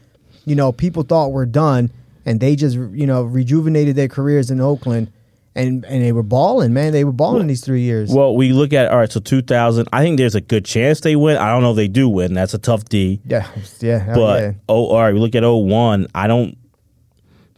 you 0.45 0.55
know 0.55 0.71
people 0.71 1.03
thought 1.03 1.33
were 1.33 1.45
done, 1.45 1.91
and 2.25 2.39
they 2.39 2.55
just 2.55 2.77
you 2.77 3.05
know 3.05 3.23
rejuvenated 3.23 3.97
their 3.97 4.07
careers 4.07 4.49
in 4.49 4.61
Oakland, 4.61 5.11
and 5.55 5.85
and 5.85 6.03
they 6.03 6.11
were 6.11 6.23
balling, 6.23 6.73
man. 6.73 6.91
They 6.93 7.03
were 7.03 7.11
balling 7.11 7.47
these 7.47 7.61
three 7.61 7.81
years. 7.81 8.11
Well, 8.11 8.35
we 8.35 8.53
look 8.53 8.73
at 8.73 8.89
all 8.91 8.97
right. 8.97 9.11
So 9.11 9.19
2000, 9.19 9.87
I 9.93 10.01
think 10.01 10.17
there's 10.17 10.35
a 10.35 10.41
good 10.41 10.65
chance 10.65 11.01
they 11.01 11.15
win. 11.15 11.37
I 11.37 11.49
don't 11.51 11.61
know 11.61 11.71
if 11.71 11.75
they 11.75 11.87
do 11.87 12.09
win. 12.09 12.33
That's 12.33 12.53
a 12.53 12.57
tough 12.57 12.85
D. 12.85 13.21
yeah, 13.25 13.47
yeah, 13.79 14.13
But 14.15 14.41
yeah. 14.41 14.51
oh, 14.67 14.87
all 14.87 14.99
right. 15.01 15.13
We 15.13 15.19
look 15.19 15.35
at 15.35 15.43
01. 15.43 16.07
I 16.15 16.27
don't 16.27 16.57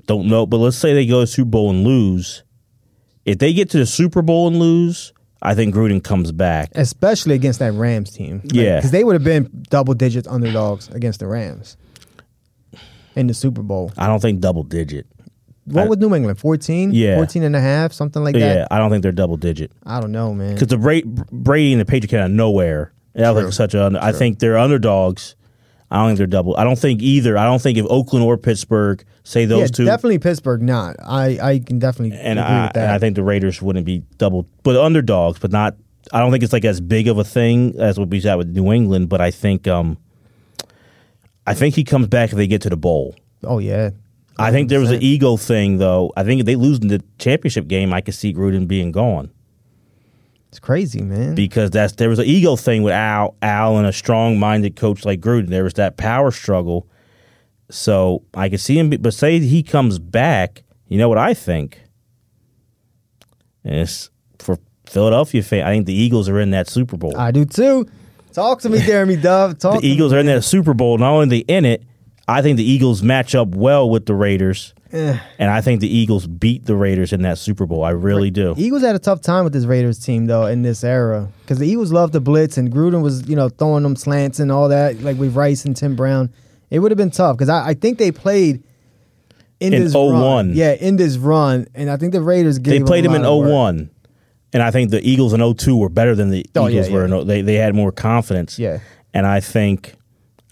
don't 0.07 0.27
know. 0.27 0.45
But 0.45 0.57
let's 0.57 0.77
say 0.77 0.93
they 0.93 1.05
go 1.05 1.21
to 1.21 1.27
Super 1.27 1.49
Bowl 1.51 1.69
and 1.69 1.83
lose. 1.83 2.43
If 3.25 3.39
they 3.39 3.53
get 3.53 3.69
to 3.71 3.77
the 3.79 3.85
Super 3.87 4.21
Bowl 4.21 4.47
and 4.47 4.59
lose, 4.59 5.13
I 5.41 5.55
think 5.55 5.73
Gruden 5.73 6.03
comes 6.03 6.31
back. 6.31 6.71
especially 6.75 7.35
against 7.35 7.59
that 7.59 7.71
Rams 7.73 8.11
team. 8.11 8.41
Yeah. 8.45 8.77
because 8.77 8.91
they 8.91 9.03
would 9.03 9.13
have 9.13 9.23
been 9.23 9.49
double 9.69 9.93
digits 9.93 10.27
underdogs 10.27 10.89
against 10.89 11.19
the 11.21 11.27
Rams 11.27 11.77
in 13.15 13.27
the 13.27 13.33
Super 13.33 13.61
Bowl. 13.63 13.91
I 13.97 14.07
don't 14.07 14.19
think 14.21 14.41
double 14.41 14.63
digit. 14.63 15.07
What 15.66 15.86
I- 15.86 15.88
was 15.88 15.97
New 15.97 16.13
England? 16.16 16.39
14? 16.39 16.91
Yeah. 16.93 17.16
14 17.16 17.43
and 17.43 17.55
a 17.55 17.61
half, 17.61 17.91
something 17.93 18.24
like 18.24 18.36
yeah, 18.36 18.39
that. 18.47 18.55
Yeah, 18.57 18.68
I 18.72 18.78
don't 18.78 18.89
think 18.91 19.03
they're 19.03 19.11
double 19.11 19.38
digit 19.38 19.72
I 19.86 19.99
don't 19.99 20.11
know, 20.11 20.34
man. 20.34 20.53
because 20.53 20.68
the 20.68 20.78
Bra- 20.78 21.01
Brady 21.32 21.74
and 21.74 21.82
the 21.82 21.86
Patriots 21.86 22.11
came 22.11 22.20
out 22.22 22.26
of 22.28 22.32
nowhere. 22.32 22.91
That 23.13 23.32
was 23.32 23.45
like 23.45 23.53
such 23.53 23.74
a. 23.74 23.86
under- 23.86 23.99
I 23.99 24.11
think 24.11 24.39
they're 24.39 24.57
underdogs. 24.57 25.36
I 25.89 25.97
don't 25.97 26.09
think 26.09 26.18
they're 26.18 26.28
double. 26.28 26.57
I 26.57 26.63
don't 26.63 26.78
think 26.78 27.01
either. 27.01 27.38
I 27.38 27.45
don't 27.45 27.61
think 27.61 27.78
if 27.78 27.86
Oakland 27.89 28.26
or 28.26 28.38
Pittsburgh 28.38 29.05
say 29.24 29.45
those 29.45 29.61
yeah, 29.61 29.68
two, 29.68 29.86
definitely 29.86 30.20
Pittsburgh. 30.20 30.61
Not. 30.61 30.95
I 31.01 31.39
I 31.41 31.59
can 31.59 31.80
definitely 31.80 32.18
and 32.18 32.39
agree 32.39 32.51
I, 32.51 32.63
with 32.66 32.74
that. 32.74 32.84
and 32.84 32.91
I 32.91 32.99
think 32.99 33.16
the 33.16 33.24
Raiders 33.24 33.61
wouldn't 33.61 33.86
be 33.86 33.99
double, 34.18 34.47
but 34.63 34.76
underdogs, 34.76 35.39
but 35.39 35.51
not. 35.51 35.78
I 36.11 36.20
don't 36.20 36.32
think 36.32 36.43
it's 36.43 36.51
like 36.53 36.66
as 36.66 36.82
big 36.82 37.07
of 37.07 37.18
a 37.18 37.24
thing 37.24 37.76
as 37.80 37.97
what 37.97 38.09
we 38.09 38.20
said 38.20 38.36
with 38.36 38.49
New 38.49 38.72
England, 38.74 39.09
but 39.09 39.22
I 39.22 39.32
think 39.32 39.68
um, 39.68 39.97
I 41.47 41.53
think 41.53 41.76
he 41.76 41.84
comes 41.84 42.07
back 42.07 42.32
if 42.32 42.36
they 42.36 42.47
get 42.47 42.61
to 42.63 42.70
the 42.70 42.78
bowl. 42.78 43.16
oh 43.43 43.59
yeah, 43.59 43.91
I 44.38 44.51
think 44.51 44.69
there 44.69 44.79
was 44.79 44.91
an 44.91 45.01
ego 45.01 45.38
thing, 45.38 45.77
though. 45.77 46.11
I 46.17 46.23
think 46.23 46.39
if 46.41 46.45
they 46.45 46.55
lose 46.55 46.79
in 46.79 46.88
the 46.89 47.01
championship 47.19 47.67
game, 47.67 47.93
I 47.93 48.01
could 48.01 48.13
see 48.13 48.33
Gruden 48.33 48.67
being 48.67 48.91
gone 48.91 49.31
It's 50.49 50.59
crazy, 50.59 51.01
man. 51.01 51.36
because 51.36 51.71
that's 51.71 51.93
there 51.93 52.09
was 52.09 52.19
an 52.19 52.25
ego 52.25 52.55
thing 52.55 52.83
with 52.83 52.93
Al, 52.93 53.36
Al, 53.41 53.77
and 53.77 53.88
a 53.88 53.93
strong-minded 53.93 54.75
coach 54.75 55.05
like 55.05 55.21
Gruden. 55.21 55.47
There 55.47 55.63
was 55.63 55.75
that 55.75 55.95
power 55.97 56.31
struggle, 56.31 56.88
so 57.69 58.23
I 58.33 58.49
could 58.49 58.59
see 58.59 58.77
him. 58.77 58.89
Be, 58.89 58.97
but 58.97 59.13
say 59.13 59.39
he 59.39 59.63
comes 59.63 59.99
back, 59.99 60.63
you 60.88 60.97
know 60.97 61.07
what 61.09 61.17
I 61.17 61.33
think? 61.33 61.81
And 63.63 63.75
it's 63.75 64.09
for 64.39 64.57
Philadelphia 64.86 65.43
fan. 65.43 65.65
I 65.65 65.71
think 65.71 65.86
the 65.86 65.93
Eagles 65.93 66.29
are 66.29 66.39
in 66.39 66.51
that 66.51 66.67
Super 66.67 66.97
Bowl. 66.97 67.15
I 67.17 67.31
do 67.31 67.45
too. 67.45 67.88
Talk 68.33 68.59
to 68.61 68.69
me, 68.69 68.79
Jeremy 68.79 69.15
Dove. 69.15 69.57
Talk. 69.59 69.81
the 69.81 69.88
Eagles 69.88 70.11
me. 70.11 70.17
are 70.17 70.19
in 70.19 70.25
that 70.27 70.43
Super 70.43 70.73
Bowl. 70.73 70.97
Not 70.97 71.11
only 71.11 71.23
are 71.25 71.29
they 71.29 71.38
in 71.53 71.63
it, 71.63 71.83
I 72.28 72.41
think 72.41 72.57
the 72.57 72.63
Eagles 72.69 73.03
match 73.03 73.36
up 73.36 73.49
well 73.49 73.88
with 73.89 74.07
the 74.07 74.15
Raiders, 74.15 74.73
Eh. 74.91 75.17
and 75.38 75.51
I 75.51 75.61
think 75.61 75.80
the 75.82 75.93
Eagles 75.95 76.26
beat 76.26 76.65
the 76.65 76.76
Raiders 76.76 77.13
in 77.13 77.21
that 77.21 77.38
Super 77.38 77.65
Bowl. 77.67 77.84
I 77.84 77.91
really 77.91 78.32
do. 78.32 78.55
Eagles 78.57 78.82
had 78.82 78.95
a 78.95 78.99
tough 78.99 79.21
time 79.21 79.43
with 79.43 79.53
this 79.53 79.65
Raiders 79.65 79.99
team 79.99 80.26
though 80.26 80.45
in 80.47 80.63
this 80.63 80.84
era 80.84 81.28
because 81.41 81.59
the 81.59 81.67
Eagles 81.67 81.91
loved 81.91 82.13
to 82.13 82.19
blitz 82.19 82.57
and 82.57 82.71
Gruden 82.71 83.03
was 83.03 83.28
you 83.30 83.36
know 83.36 83.49
throwing 83.49 83.84
them 83.84 83.95
slants 83.95 84.39
and 84.39 84.51
all 84.51 84.69
that 84.69 85.01
like 85.01 85.17
with 85.17 85.36
Rice 85.36 85.65
and 85.65 85.76
Tim 85.76 85.95
Brown. 85.95 86.32
It 86.71 86.80
would 86.80 86.89
have 86.91 86.97
been 86.97 87.11
tough 87.11 87.38
because 87.38 87.49
I, 87.49 87.69
I 87.69 87.73
think 87.76 87.99
they 87.99 88.11
played 88.11 88.63
in, 89.59 89.73
In 89.73 89.84
this 89.84 89.93
01. 89.93 90.13
run. 90.21 90.51
Yeah, 90.55 90.71
in 90.73 90.95
this 90.95 91.17
run, 91.17 91.67
and 91.76 91.89
I 91.89 91.97
think 91.97 92.11
the 92.11 92.21
Raiders 92.21 92.57
gave 92.59 92.71
They 92.82 92.86
played 92.86 93.05
them 93.05 93.13
in 93.15 93.21
lot 93.23 93.34
of 93.34 93.39
work. 93.45 93.49
01, 93.51 93.89
and 94.53 94.63
I 94.63 94.71
think 94.71 94.89
the 94.89 95.07
Eagles 95.07 95.32
in 95.34 95.41
02 95.55 95.78
were 95.78 95.89
better 95.89 96.15
than 96.15 96.30
the 96.32 96.45
Oh, 96.55 96.65
yeah, 96.67 96.80
Eagles 96.82 96.89
were. 96.89 96.99
yeah. 96.99 97.05
In, 97.05 97.11
0 97.11 97.23
they 97.26 97.41
they 97.41 97.55
had 97.55 97.76
more 97.76 97.91
confidence. 97.91 98.57
Yeah. 98.57 98.80
and 99.13 99.28
I 99.28 99.39
think. 99.41 99.93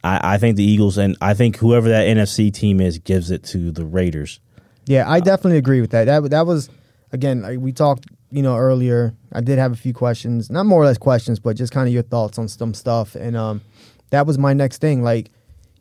I, 0.04 0.36
I 0.36 0.38
think 0.38 0.58
the 0.58 0.64
Eagles 0.64 0.98
and 0.98 1.18
I 1.22 1.34
think 1.34 1.58
whoever 1.58 1.90
that 1.90 2.08
NFC 2.08 2.54
team 2.54 2.82
is 2.82 3.00
gives 3.00 3.32
it 3.32 3.44
to 3.46 3.72
the 3.72 3.86
Raiders. 3.86 4.40
Yeah, 4.86 5.10
I 5.10 5.20
definitely 5.20 5.58
agree 5.58 5.82
with 5.82 5.92
that. 5.92 6.06
That 6.06 6.30
that 6.32 6.46
was 6.46 6.70
again 7.12 7.42
like 7.42 7.60
we 7.60 7.72
talked 7.72 8.08
you 8.32 8.42
know 8.42 8.58
earlier. 8.58 9.16
I 9.32 9.42
did 9.42 9.60
have 9.60 9.72
a 9.72 9.76
few 9.76 9.94
questions, 9.94 10.50
not 10.50 10.66
more 10.66 10.82
or 10.82 10.86
less 10.86 10.98
questions, 10.98 11.40
but 11.40 11.56
just 11.56 11.72
kind 11.72 11.88
of 11.88 11.94
your 11.94 12.04
thoughts 12.04 12.38
on 12.38 12.48
some 12.48 12.74
stuff, 12.74 13.16
and 13.16 13.38
um, 13.38 13.62
that 14.10 14.28
was 14.28 14.38
my 14.38 14.54
next 14.54 14.80
thing. 14.80 15.04
Like, 15.04 15.32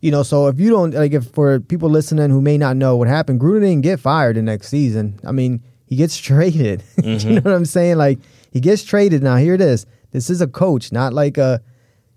you 0.01 0.11
know, 0.11 0.23
so 0.23 0.47
if 0.47 0.61
you 0.61 0.70
don't 0.70 0.95
like, 0.95 1.12
if 1.12 1.27
for 1.27 1.61
people 1.61 1.91
listening 1.91 2.31
who 2.31 2.41
may 2.41 2.59
not 2.59 2.77
know 2.77 2.97
what 2.97 3.09
happened, 3.09 3.41
Gruden 3.41 3.61
didn't 3.61 3.83
get 3.83 4.01
fired 4.01 4.37
the 4.37 4.43
next 4.43 4.68
season. 4.68 5.18
I 5.27 5.33
mean, 5.33 5.62
he 5.87 5.97
gets 5.97 6.16
traded. 6.18 6.85
you 7.03 7.31
know 7.31 7.41
what 7.41 7.55
I'm 7.55 7.64
saying? 7.64 7.97
Like, 7.97 8.20
he 8.53 8.61
gets 8.61 8.85
traded. 8.85 9.23
Now 9.23 9.37
here 9.37 9.55
it 9.55 9.61
is. 9.61 9.87
This 10.12 10.31
is 10.31 10.41
a 10.41 10.47
coach, 10.47 10.93
not 10.93 11.12
like 11.12 11.39
a, 11.39 11.62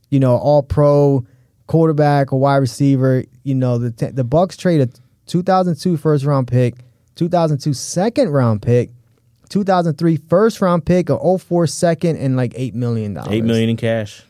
you 0.09 0.19
know, 0.19 0.35
all 0.37 0.61
pro 0.61 1.25
quarterback 1.67 2.31
or 2.33 2.39
wide 2.39 2.57
receiver. 2.57 3.23
You 3.43 3.55
know, 3.55 3.77
the 3.77 3.91
t- 3.91 4.07
the 4.07 4.25
Bucs 4.25 4.57
traded 4.57 4.99
2002 5.27 5.97
first 5.97 6.25
round 6.25 6.47
pick, 6.47 6.75
2002 7.15 7.73
second 7.73 8.29
round 8.29 8.61
pick, 8.61 8.91
2003 9.49 10.17
first 10.17 10.61
round 10.61 10.85
pick, 10.85 11.09
a 11.09 11.37
04 11.37 11.67
second, 11.67 12.17
and 12.17 12.35
like 12.35 12.53
eight 12.55 12.75
million 12.75 13.13
dollars. 13.13 13.33
Eight 13.33 13.43
million 13.43 13.69
in 13.69 13.77
cash. 13.77 14.23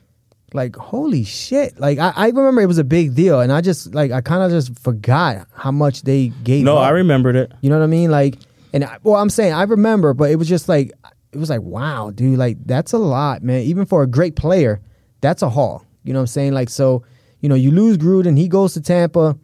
Like 0.53 0.75
holy 0.75 1.25
shit! 1.25 1.77
Like 1.79 1.97
I, 1.97 2.13
I 2.15 2.27
remember 2.27 2.61
it 2.61 2.67
was 2.67 2.77
a 2.77 2.85
big 2.85 3.13
deal, 3.13 3.41
and 3.41 3.51
I 3.51 3.59
just 3.59 3.93
like 3.93 4.11
I 4.11 4.21
kind 4.21 4.41
of 4.41 4.51
just 4.51 4.77
forgot 4.79 5.47
how 5.53 5.71
much 5.71 6.03
they 6.03 6.29
gave. 6.45 6.63
No, 6.63 6.77
up. 6.77 6.83
I 6.83 6.89
remembered 6.91 7.35
it. 7.35 7.51
You 7.59 7.69
know 7.69 7.77
what 7.77 7.83
I 7.83 7.87
mean? 7.87 8.09
Like, 8.09 8.37
and 8.71 8.85
I, 8.85 8.97
well, 9.03 9.15
I'm 9.15 9.29
saying 9.29 9.51
I 9.51 9.63
remember, 9.63 10.13
but 10.13 10.31
it 10.31 10.37
was 10.37 10.47
just 10.47 10.69
like 10.69 10.93
it 11.33 11.39
was 11.39 11.49
like, 11.49 11.61
wow, 11.61 12.11
dude, 12.11 12.39
like 12.39 12.57
that's 12.65 12.93
a 12.93 12.97
lot, 12.97 13.43
man. 13.43 13.61
Even 13.63 13.85
for 13.85 14.01
a 14.01 14.07
great 14.07 14.37
player, 14.37 14.79
that's 15.19 15.41
a 15.41 15.49
haul. 15.49 15.85
You 16.05 16.13
know 16.13 16.19
what 16.19 16.23
I'm 16.23 16.27
saying? 16.27 16.53
Like, 16.53 16.69
so 16.69 17.03
you 17.45 17.49
know, 17.49 17.53
you 17.53 17.69
lose 17.69 17.99
Gruden, 17.99 18.39
he 18.39 18.47
goes 18.47 18.73
to 18.73 18.81
Tampa, 18.81 19.37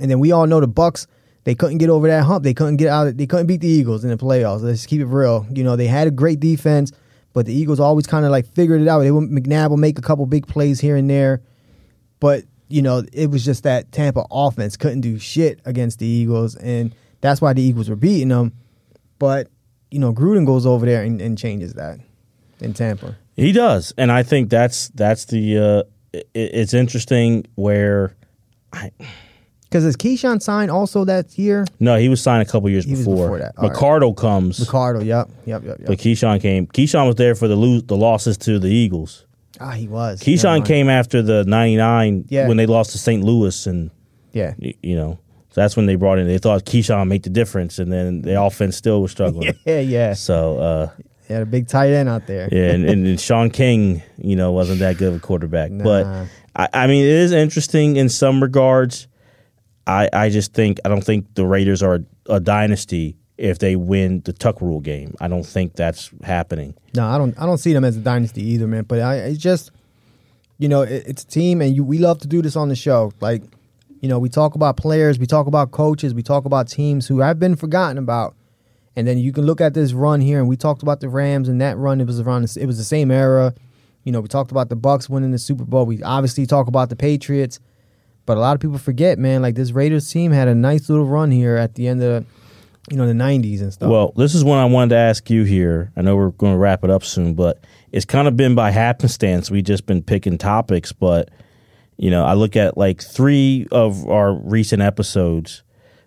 and 0.00 0.10
then 0.10 0.18
we 0.18 0.32
all 0.32 0.48
know 0.48 0.58
the 0.58 0.66
Bucs. 0.66 1.06
They 1.44 1.54
couldn't 1.54 1.78
get 1.78 1.88
over 1.88 2.08
that 2.08 2.24
hump. 2.24 2.42
They 2.42 2.52
couldn't 2.52 2.78
get 2.78 2.88
out. 2.88 3.16
They 3.16 3.28
couldn't 3.28 3.46
beat 3.46 3.60
the 3.60 3.68
Eagles 3.68 4.02
in 4.02 4.10
the 4.10 4.16
playoffs. 4.16 4.62
Let's 4.62 4.86
keep 4.86 5.00
it 5.00 5.06
real. 5.06 5.46
You 5.54 5.62
know, 5.62 5.76
they 5.76 5.86
had 5.86 6.08
a 6.08 6.10
great 6.10 6.40
defense, 6.40 6.90
but 7.32 7.46
the 7.46 7.54
Eagles 7.54 7.78
always 7.78 8.08
kind 8.08 8.24
of 8.24 8.32
like 8.32 8.52
figured 8.54 8.82
it 8.82 8.88
out. 8.88 9.02
They 9.02 9.12
would, 9.12 9.30
McNabb 9.30 9.70
will 9.70 9.76
make 9.76 10.00
a 10.00 10.02
couple 10.02 10.26
big 10.26 10.48
plays 10.48 10.80
here 10.80 10.96
and 10.96 11.08
there, 11.08 11.42
but 12.18 12.42
you 12.66 12.82
know, 12.82 13.04
it 13.12 13.30
was 13.30 13.44
just 13.44 13.62
that 13.62 13.92
Tampa 13.92 14.26
offense 14.28 14.76
couldn't 14.76 15.02
do 15.02 15.16
shit 15.20 15.60
against 15.64 16.00
the 16.00 16.06
Eagles, 16.06 16.56
and 16.56 16.92
that's 17.20 17.40
why 17.40 17.52
the 17.52 17.62
Eagles 17.62 17.88
were 17.88 17.94
beating 17.94 18.30
them. 18.30 18.52
But 19.20 19.46
you 19.92 20.00
know, 20.00 20.12
Gruden 20.12 20.44
goes 20.44 20.66
over 20.66 20.84
there 20.84 21.04
and, 21.04 21.20
and 21.20 21.38
changes 21.38 21.74
that 21.74 22.00
in 22.58 22.74
Tampa. 22.74 23.14
He 23.36 23.52
does, 23.52 23.94
and 23.96 24.10
I 24.10 24.24
think 24.24 24.50
that's 24.50 24.88
that's 24.88 25.26
the. 25.26 25.56
Uh, 25.56 25.82
it, 26.12 26.28
it's 26.34 26.74
interesting 26.74 27.44
where, 27.56 28.14
I, 28.72 28.90
Because 29.62 29.84
is 29.84 29.96
Keyshawn 29.96 30.40
signed 30.42 30.70
also 30.70 31.04
that 31.04 31.38
year? 31.38 31.64
no, 31.80 31.96
he 31.96 32.08
was 32.08 32.22
signed 32.22 32.42
a 32.46 32.50
couple 32.50 32.68
years 32.70 32.84
He 32.84 32.92
was 32.92 33.00
before. 33.00 33.16
before 33.26 33.38
that. 33.38 33.54
All 33.58 33.68
right. 33.68 33.76
McCardell 33.76 34.16
comes, 34.16 34.60
Ricardo, 34.60 35.00
yep, 35.00 35.28
yep, 35.44 35.64
yep, 35.64 35.78
yep. 35.80 35.86
but 35.88 35.98
Keyshawn 35.98 36.40
came. 36.40 36.66
Keyshawn 36.68 37.06
was 37.06 37.16
there 37.16 37.34
for 37.34 37.48
the 37.48 37.56
lose 37.56 37.82
the 37.84 37.96
losses 37.96 38.36
to 38.38 38.58
the 38.58 38.68
Eagles. 38.68 39.26
ah, 39.60 39.70
he 39.72 39.88
was. 39.88 40.20
Keyshawn 40.20 40.64
came 40.64 40.88
after 40.88 41.22
the 41.22 41.44
'99 41.44 42.26
Yeah. 42.28 42.46
when 42.48 42.56
they 42.56 42.66
lost 42.66 42.92
to 42.92 42.98
St. 42.98 43.22
Louis, 43.24 43.66
and 43.66 43.90
Yeah, 44.32 44.54
y- 44.58 44.74
you 44.82 44.96
know 44.96 45.18
so 45.50 45.60
that's 45.62 45.76
when 45.76 45.86
they 45.86 45.94
brought 45.94 46.18
in. 46.18 46.26
They 46.26 46.36
thought 46.38 46.64
Keyshawn 46.66 47.08
made 47.08 47.22
the 47.22 47.30
difference, 47.30 47.78
and 47.78 47.90
then 47.90 48.20
the 48.22 48.40
offense 48.40 48.76
still 48.76 49.00
was 49.02 49.10
struggling. 49.10 49.54
yeah, 49.64 49.80
yeah. 49.80 50.12
So 50.12 50.58
uh, 50.58 50.90
He 51.26 51.34
had 51.34 51.42
a 51.42 51.46
big 51.46 51.66
tight 51.68 51.90
end 51.90 52.08
out 52.08 52.26
there. 52.26 52.48
yeah, 52.52 52.70
and, 52.70 52.84
and, 52.84 53.06
and 53.06 53.20
Shaun 53.20 53.50
King, 53.50 54.02
you 54.16 54.36
know, 54.36 54.52
wasn't 54.52 54.78
that 54.78 54.96
good 54.96 55.08
of 55.08 55.16
a 55.16 55.20
quarterback. 55.20 55.70
Nah. 55.70 55.84
But 55.84 56.28
I, 56.54 56.84
I 56.84 56.86
mean, 56.86 57.02
it 57.02 57.10
is 57.10 57.32
interesting 57.32 57.96
in 57.96 58.08
some 58.08 58.42
regards. 58.42 59.08
I, 59.86 60.08
I 60.12 60.28
just 60.30 60.52
think 60.52 60.78
I 60.84 60.88
don't 60.88 61.04
think 61.04 61.34
the 61.34 61.46
Raiders 61.46 61.82
are 61.82 61.96
a, 61.96 62.34
a 62.34 62.40
dynasty 62.40 63.16
if 63.38 63.58
they 63.58 63.76
win 63.76 64.22
the 64.24 64.32
Tuck 64.32 64.60
Rule 64.60 64.80
game. 64.80 65.14
I 65.20 65.28
don't 65.28 65.44
think 65.46 65.74
that's 65.74 66.10
happening. 66.22 66.74
No, 66.94 67.06
I 67.06 67.18
don't. 67.18 67.38
I 67.40 67.46
don't 67.46 67.58
see 67.58 67.72
them 67.72 67.84
as 67.84 67.96
a 67.96 68.00
dynasty 68.00 68.42
either, 68.42 68.66
man. 68.66 68.84
But 68.84 69.00
I, 69.00 69.16
it's 69.16 69.38
just, 69.38 69.70
you 70.58 70.68
know, 70.68 70.82
it, 70.82 71.04
it's 71.06 71.22
a 71.24 71.26
team, 71.26 71.60
and 71.60 71.74
you, 71.74 71.84
we 71.84 71.98
love 71.98 72.20
to 72.20 72.28
do 72.28 72.40
this 72.42 72.56
on 72.56 72.68
the 72.68 72.76
show. 72.76 73.12
Like, 73.20 73.42
you 74.00 74.08
know, 74.08 74.18
we 74.18 74.28
talk 74.28 74.54
about 74.54 74.76
players, 74.76 75.18
we 75.18 75.26
talk 75.26 75.46
about 75.46 75.70
coaches, 75.70 76.14
we 76.14 76.22
talk 76.22 76.44
about 76.44 76.68
teams 76.68 77.06
who 77.06 77.20
have 77.20 77.38
been 77.38 77.56
forgotten 77.56 77.98
about, 77.98 78.34
and 78.96 79.06
then 79.06 79.18
you 79.18 79.32
can 79.32 79.44
look 79.44 79.60
at 79.60 79.74
this 79.74 79.92
run 79.92 80.20
here, 80.20 80.38
and 80.38 80.48
we 80.48 80.56
talked 80.56 80.82
about 80.82 81.00
the 81.00 81.08
Rams 81.08 81.48
and 81.48 81.60
that 81.60 81.76
run. 81.76 82.00
It 82.00 82.06
was 82.06 82.18
around. 82.20 82.48
the- 82.48 82.60
It 82.62 82.66
was 82.66 82.78
the 82.78 82.84
same 82.84 83.10
era. 83.10 83.54
You 84.04 84.12
know, 84.12 84.20
we 84.20 84.28
talked 84.28 84.50
about 84.50 84.68
the 84.68 84.76
Bucs 84.76 85.08
winning 85.08 85.32
the 85.32 85.38
Super 85.38 85.64
Bowl. 85.64 85.84
We 85.84 86.02
obviously 86.02 86.46
talk 86.46 86.66
about 86.68 86.88
the 86.90 86.96
Patriots, 86.96 87.58
but 88.24 88.36
a 88.36 88.40
lot 88.40 88.54
of 88.54 88.60
people 88.60 88.78
forget, 88.78 89.18
man. 89.18 89.42
Like 89.42 89.54
this 89.56 89.72
Raiders 89.72 90.10
team 90.10 90.32
had 90.32 90.48
a 90.48 90.54
nice 90.54 90.88
little 90.88 91.04
run 91.06 91.30
here 91.30 91.56
at 91.56 91.74
the 91.74 91.88
end 91.88 92.02
of, 92.02 92.24
you 92.90 92.96
know, 92.96 93.06
the 93.06 93.12
'90s 93.14 93.60
and 93.60 93.72
stuff. 93.72 93.90
Well, 93.90 94.12
this 94.16 94.34
is 94.34 94.44
one 94.44 94.58
I 94.58 94.64
wanted 94.64 94.90
to 94.90 94.96
ask 94.96 95.28
you 95.28 95.42
here. 95.42 95.90
I 95.96 96.02
know 96.02 96.14
we're 96.16 96.30
going 96.30 96.52
to 96.52 96.58
wrap 96.58 96.84
it 96.84 96.90
up 96.90 97.02
soon, 97.04 97.34
but 97.34 97.64
it's 97.92 98.04
kind 98.04 98.28
of 98.28 98.36
been 98.36 98.54
by 98.54 98.70
happenstance. 98.70 99.50
We've 99.50 99.64
just 99.64 99.86
been 99.86 100.02
picking 100.02 100.38
topics, 100.38 100.92
but 100.92 101.30
you 101.98 102.10
know, 102.10 102.24
I 102.24 102.34
look 102.34 102.54
at 102.56 102.76
like 102.78 103.02
three 103.02 103.66
of 103.72 104.06
our 104.08 104.34
recent 104.34 104.82
episodes 104.82 105.62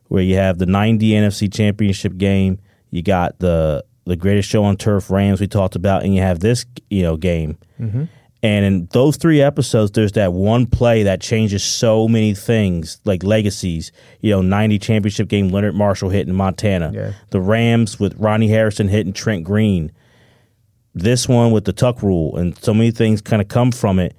where 0.08 0.24
you 0.24 0.36
have 0.36 0.58
the 0.58 0.66
90 0.66 1.10
NFC 1.12 1.52
Championship 1.52 2.16
game, 2.18 2.60
you 2.92 3.02
got 3.02 3.40
the 3.40 3.84
the 4.06 4.16
greatest 4.16 4.50
show 4.50 4.64
on 4.64 4.76
turf 4.76 5.10
Rams 5.10 5.40
we 5.40 5.48
talked 5.48 5.76
about, 5.76 6.04
and 6.04 6.16
you 6.16 6.22
have 6.22 6.40
this 6.40 6.66
you 6.90 7.04
know 7.04 7.18
game. 7.18 7.58
Mm-hmm. 7.80 8.06
And 8.42 8.66
in 8.66 8.88
those 8.94 9.18
three 9.18 9.42
episodes, 9.42 9.92
there's 9.92 10.14
that 10.14 10.32
one 10.32 10.66
play 10.66 11.04
that 11.04 11.20
changes 11.20 11.62
so 11.62 12.08
many 12.08 12.34
things, 12.34 13.02
like 13.04 13.22
legacies. 13.22 13.92
You 14.22 14.32
know, 14.32 14.42
90 14.42 14.80
championship 14.80 15.28
game, 15.28 15.50
Leonard 15.50 15.76
Marshall 15.76 16.10
hitting 16.10 16.34
Montana. 16.34 16.92
Yeah. 16.94 17.14
The 17.32 17.42
Rams 17.42 18.00
with 18.00 18.16
Rodney 18.18 18.48
Harrison 18.48 18.88
hitting 18.88 19.12
Trent 19.12 19.44
Green. 19.44 19.92
This 20.96 21.28
one 21.28 21.52
with 21.52 21.66
the 21.66 21.74
tuck 21.74 22.02
rule, 22.02 22.38
and 22.38 22.58
so 22.64 22.74
many 22.74 22.92
things 22.92 23.22
kind 23.22 23.42
of 23.42 23.48
come 23.50 23.72
from 23.72 24.00
it. 24.00 24.16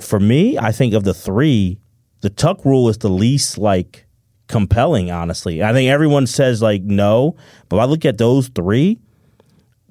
For 0.00 0.18
me, 0.18 0.58
I 0.58 0.72
think 0.72 0.94
of 0.94 1.04
the 1.04 1.14
three, 1.14 1.78
the 2.22 2.30
tuck 2.30 2.64
rule 2.64 2.88
is 2.88 2.98
the 2.98 3.10
least 3.10 3.58
like 3.58 4.06
compelling, 4.50 5.10
honestly. 5.10 5.62
I 5.62 5.72
think 5.72 5.88
everyone 5.88 6.26
says 6.26 6.60
like 6.60 6.82
no, 6.82 7.36
but 7.68 7.78
I 7.78 7.84
look 7.84 8.04
at 8.04 8.18
those 8.18 8.48
three, 8.48 8.98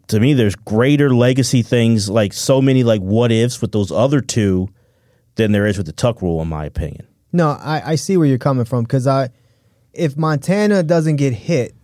to 0.09 0.19
me, 0.19 0.33
there's 0.33 0.55
greater 0.55 1.13
legacy 1.13 1.61
things, 1.61 2.09
like 2.09 2.33
so 2.33 2.61
many 2.61 2.83
like 2.83 3.01
what 3.01 3.31
ifs 3.31 3.61
with 3.61 3.71
those 3.71 3.91
other 3.91 4.21
two 4.21 4.69
than 5.35 5.51
there 5.51 5.65
is 5.65 5.77
with 5.77 5.85
the 5.87 5.93
tuck 5.93 6.21
rule, 6.21 6.41
in 6.41 6.47
my 6.47 6.65
opinion. 6.65 7.07
No, 7.31 7.49
I, 7.49 7.91
I 7.91 7.95
see 7.95 8.17
where 8.17 8.27
you're 8.27 8.37
coming 8.37 8.65
from 8.65 8.83
because 8.83 9.07
I, 9.07 9.29
if 9.93 10.17
Montana 10.17 10.83
doesn't 10.83 11.15
get 11.15 11.33
hit, 11.33 11.75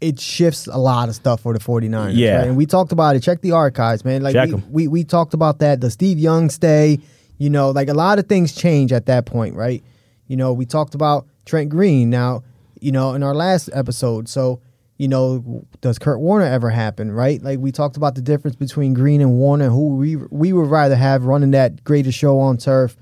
it 0.00 0.18
shifts 0.18 0.66
a 0.66 0.76
lot 0.76 1.08
of 1.08 1.14
stuff 1.14 1.40
for 1.40 1.52
the 1.52 1.58
49ers. 1.58 2.12
Yeah. 2.14 2.38
right? 2.38 2.48
And 2.48 2.56
we 2.56 2.66
talked 2.66 2.92
about 2.92 3.16
it. 3.16 3.20
Check 3.20 3.40
the 3.40 3.52
archives, 3.52 4.04
man. 4.04 4.22
Like 4.22 4.34
Check 4.34 4.50
we, 4.50 4.62
we 4.70 4.88
we 4.88 5.04
talked 5.04 5.34
about 5.34 5.60
that. 5.60 5.80
The 5.80 5.90
Steve 5.90 6.18
Young 6.18 6.50
stay, 6.50 6.98
you 7.38 7.50
know, 7.50 7.70
like 7.70 7.88
a 7.88 7.94
lot 7.94 8.18
of 8.18 8.26
things 8.26 8.54
change 8.54 8.92
at 8.92 9.06
that 9.06 9.24
point, 9.24 9.54
right? 9.54 9.82
You 10.26 10.36
know, 10.36 10.52
we 10.52 10.66
talked 10.66 10.94
about 10.94 11.26
Trent 11.44 11.68
Green 11.70 12.10
now, 12.10 12.42
you 12.80 12.92
know, 12.92 13.14
in 13.14 13.22
our 13.22 13.34
last 13.34 13.70
episode. 13.72 14.28
So, 14.28 14.60
you 14.98 15.08
know, 15.08 15.64
does 15.80 15.98
Kurt 15.98 16.20
Warner 16.20 16.46
ever 16.46 16.70
happen, 16.70 17.10
right? 17.12 17.42
Like 17.42 17.58
we 17.58 17.72
talked 17.72 17.96
about 17.96 18.14
the 18.14 18.22
difference 18.22 18.56
between 18.56 18.94
Green 18.94 19.20
and 19.20 19.32
Warner, 19.38 19.68
who 19.68 19.96
we 19.96 20.16
we 20.16 20.52
would 20.52 20.68
rather 20.70 20.96
have 20.96 21.24
running 21.24 21.50
that 21.52 21.82
greatest 21.84 22.16
show 22.18 22.38
on 22.38 22.58
turf 22.58 22.96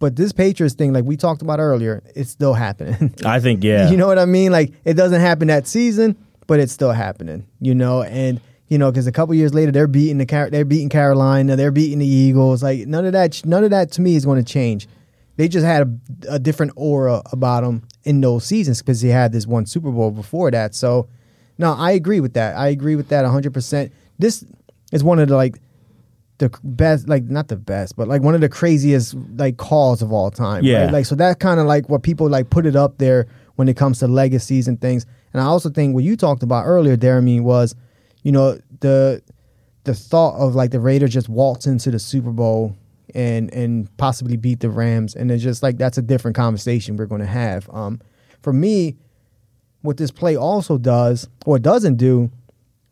But 0.00 0.16
this 0.16 0.32
Patriots 0.32 0.74
thing, 0.74 0.92
like 0.92 1.04
we 1.04 1.16
talked 1.16 1.42
about 1.42 1.58
earlier, 1.60 2.02
it's 2.14 2.30
still 2.30 2.54
happening. 2.54 3.14
I 3.24 3.40
think 3.40 3.64
yeah. 3.64 3.90
You 3.90 3.96
know 3.96 4.06
what 4.06 4.18
I 4.18 4.26
mean? 4.26 4.52
Like 4.52 4.72
it 4.84 4.94
doesn't 4.94 5.20
happen 5.20 5.48
that 5.48 5.66
season, 5.66 6.16
but 6.46 6.60
it's 6.60 6.72
still 6.72 6.92
happening. 6.92 7.46
You 7.60 7.74
know, 7.74 8.02
and 8.02 8.40
you 8.68 8.78
know 8.78 8.90
because 8.90 9.06
a 9.06 9.12
couple 9.12 9.34
years 9.34 9.54
later 9.54 9.72
they're 9.72 9.86
beating 9.86 10.18
the 10.18 10.26
Car- 10.26 10.50
they're 10.50 10.64
beating 10.64 10.88
Carolina, 10.88 11.56
they're 11.56 11.70
beating 11.72 11.98
the 12.00 12.06
Eagles. 12.06 12.62
Like 12.62 12.86
none 12.86 13.04
of 13.06 13.12
that, 13.12 13.44
none 13.46 13.64
of 13.64 13.70
that 13.70 13.92
to 13.92 14.00
me 14.00 14.16
is 14.16 14.24
going 14.24 14.42
to 14.44 14.52
change. 14.52 14.88
They 15.38 15.46
just 15.46 15.64
had 15.64 16.00
a, 16.26 16.34
a 16.34 16.38
different 16.40 16.72
aura 16.74 17.22
about 17.30 17.62
them 17.62 17.84
in 18.02 18.20
those 18.20 18.44
seasons 18.44 18.82
because 18.82 19.00
they 19.00 19.08
had 19.08 19.30
this 19.30 19.46
one 19.46 19.66
Super 19.66 19.92
Bowl 19.92 20.10
before 20.10 20.50
that. 20.50 20.74
So, 20.74 21.08
no, 21.58 21.74
I 21.74 21.92
agree 21.92 22.18
with 22.18 22.34
that. 22.34 22.56
I 22.56 22.68
agree 22.68 22.96
with 22.96 23.08
that 23.10 23.24
hundred 23.24 23.54
percent. 23.54 23.92
This 24.18 24.44
is 24.90 25.04
one 25.04 25.20
of 25.20 25.28
the 25.28 25.36
like 25.36 25.60
the 26.38 26.50
best, 26.64 27.08
like 27.08 27.22
not 27.22 27.46
the 27.46 27.56
best, 27.56 27.94
but 27.94 28.08
like 28.08 28.20
one 28.20 28.34
of 28.34 28.40
the 28.40 28.48
craziest 28.48 29.14
like 29.36 29.58
calls 29.58 30.02
of 30.02 30.12
all 30.12 30.32
time. 30.32 30.64
Yeah. 30.64 30.86
right? 30.86 30.92
like 30.92 31.06
so 31.06 31.14
that 31.14 31.38
kind 31.38 31.60
of 31.60 31.66
like 31.66 31.88
what 31.88 32.02
people 32.02 32.28
like 32.28 32.50
put 32.50 32.66
it 32.66 32.74
up 32.74 32.98
there 32.98 33.28
when 33.54 33.68
it 33.68 33.76
comes 33.76 34.00
to 34.00 34.08
legacies 34.08 34.66
and 34.66 34.80
things. 34.80 35.06
And 35.32 35.40
I 35.40 35.44
also 35.44 35.70
think 35.70 35.94
what 35.94 36.02
you 36.02 36.16
talked 36.16 36.42
about 36.42 36.64
earlier, 36.64 36.96
Jeremy, 36.96 37.38
was 37.38 37.76
you 38.24 38.32
know 38.32 38.58
the 38.80 39.22
the 39.84 39.94
thought 39.94 40.36
of 40.36 40.56
like 40.56 40.72
the 40.72 40.80
Raiders 40.80 41.12
just 41.12 41.28
waltz 41.28 41.64
into 41.68 41.92
the 41.92 42.00
Super 42.00 42.32
Bowl 42.32 42.76
and 43.14 43.52
and 43.52 43.94
possibly 43.96 44.36
beat 44.36 44.60
the 44.60 44.70
Rams, 44.70 45.14
and 45.14 45.30
it's 45.30 45.42
just 45.42 45.62
like 45.62 45.78
that's 45.78 45.98
a 45.98 46.02
different 46.02 46.36
conversation 46.36 46.96
we're 46.96 47.06
going 47.06 47.20
to 47.20 47.26
have. 47.26 47.68
Um, 47.72 48.00
for 48.42 48.52
me, 48.52 48.96
what 49.82 49.96
this 49.96 50.10
play 50.10 50.36
also 50.36 50.78
does 50.78 51.28
or 51.46 51.58
doesn't 51.58 51.96
do 51.96 52.30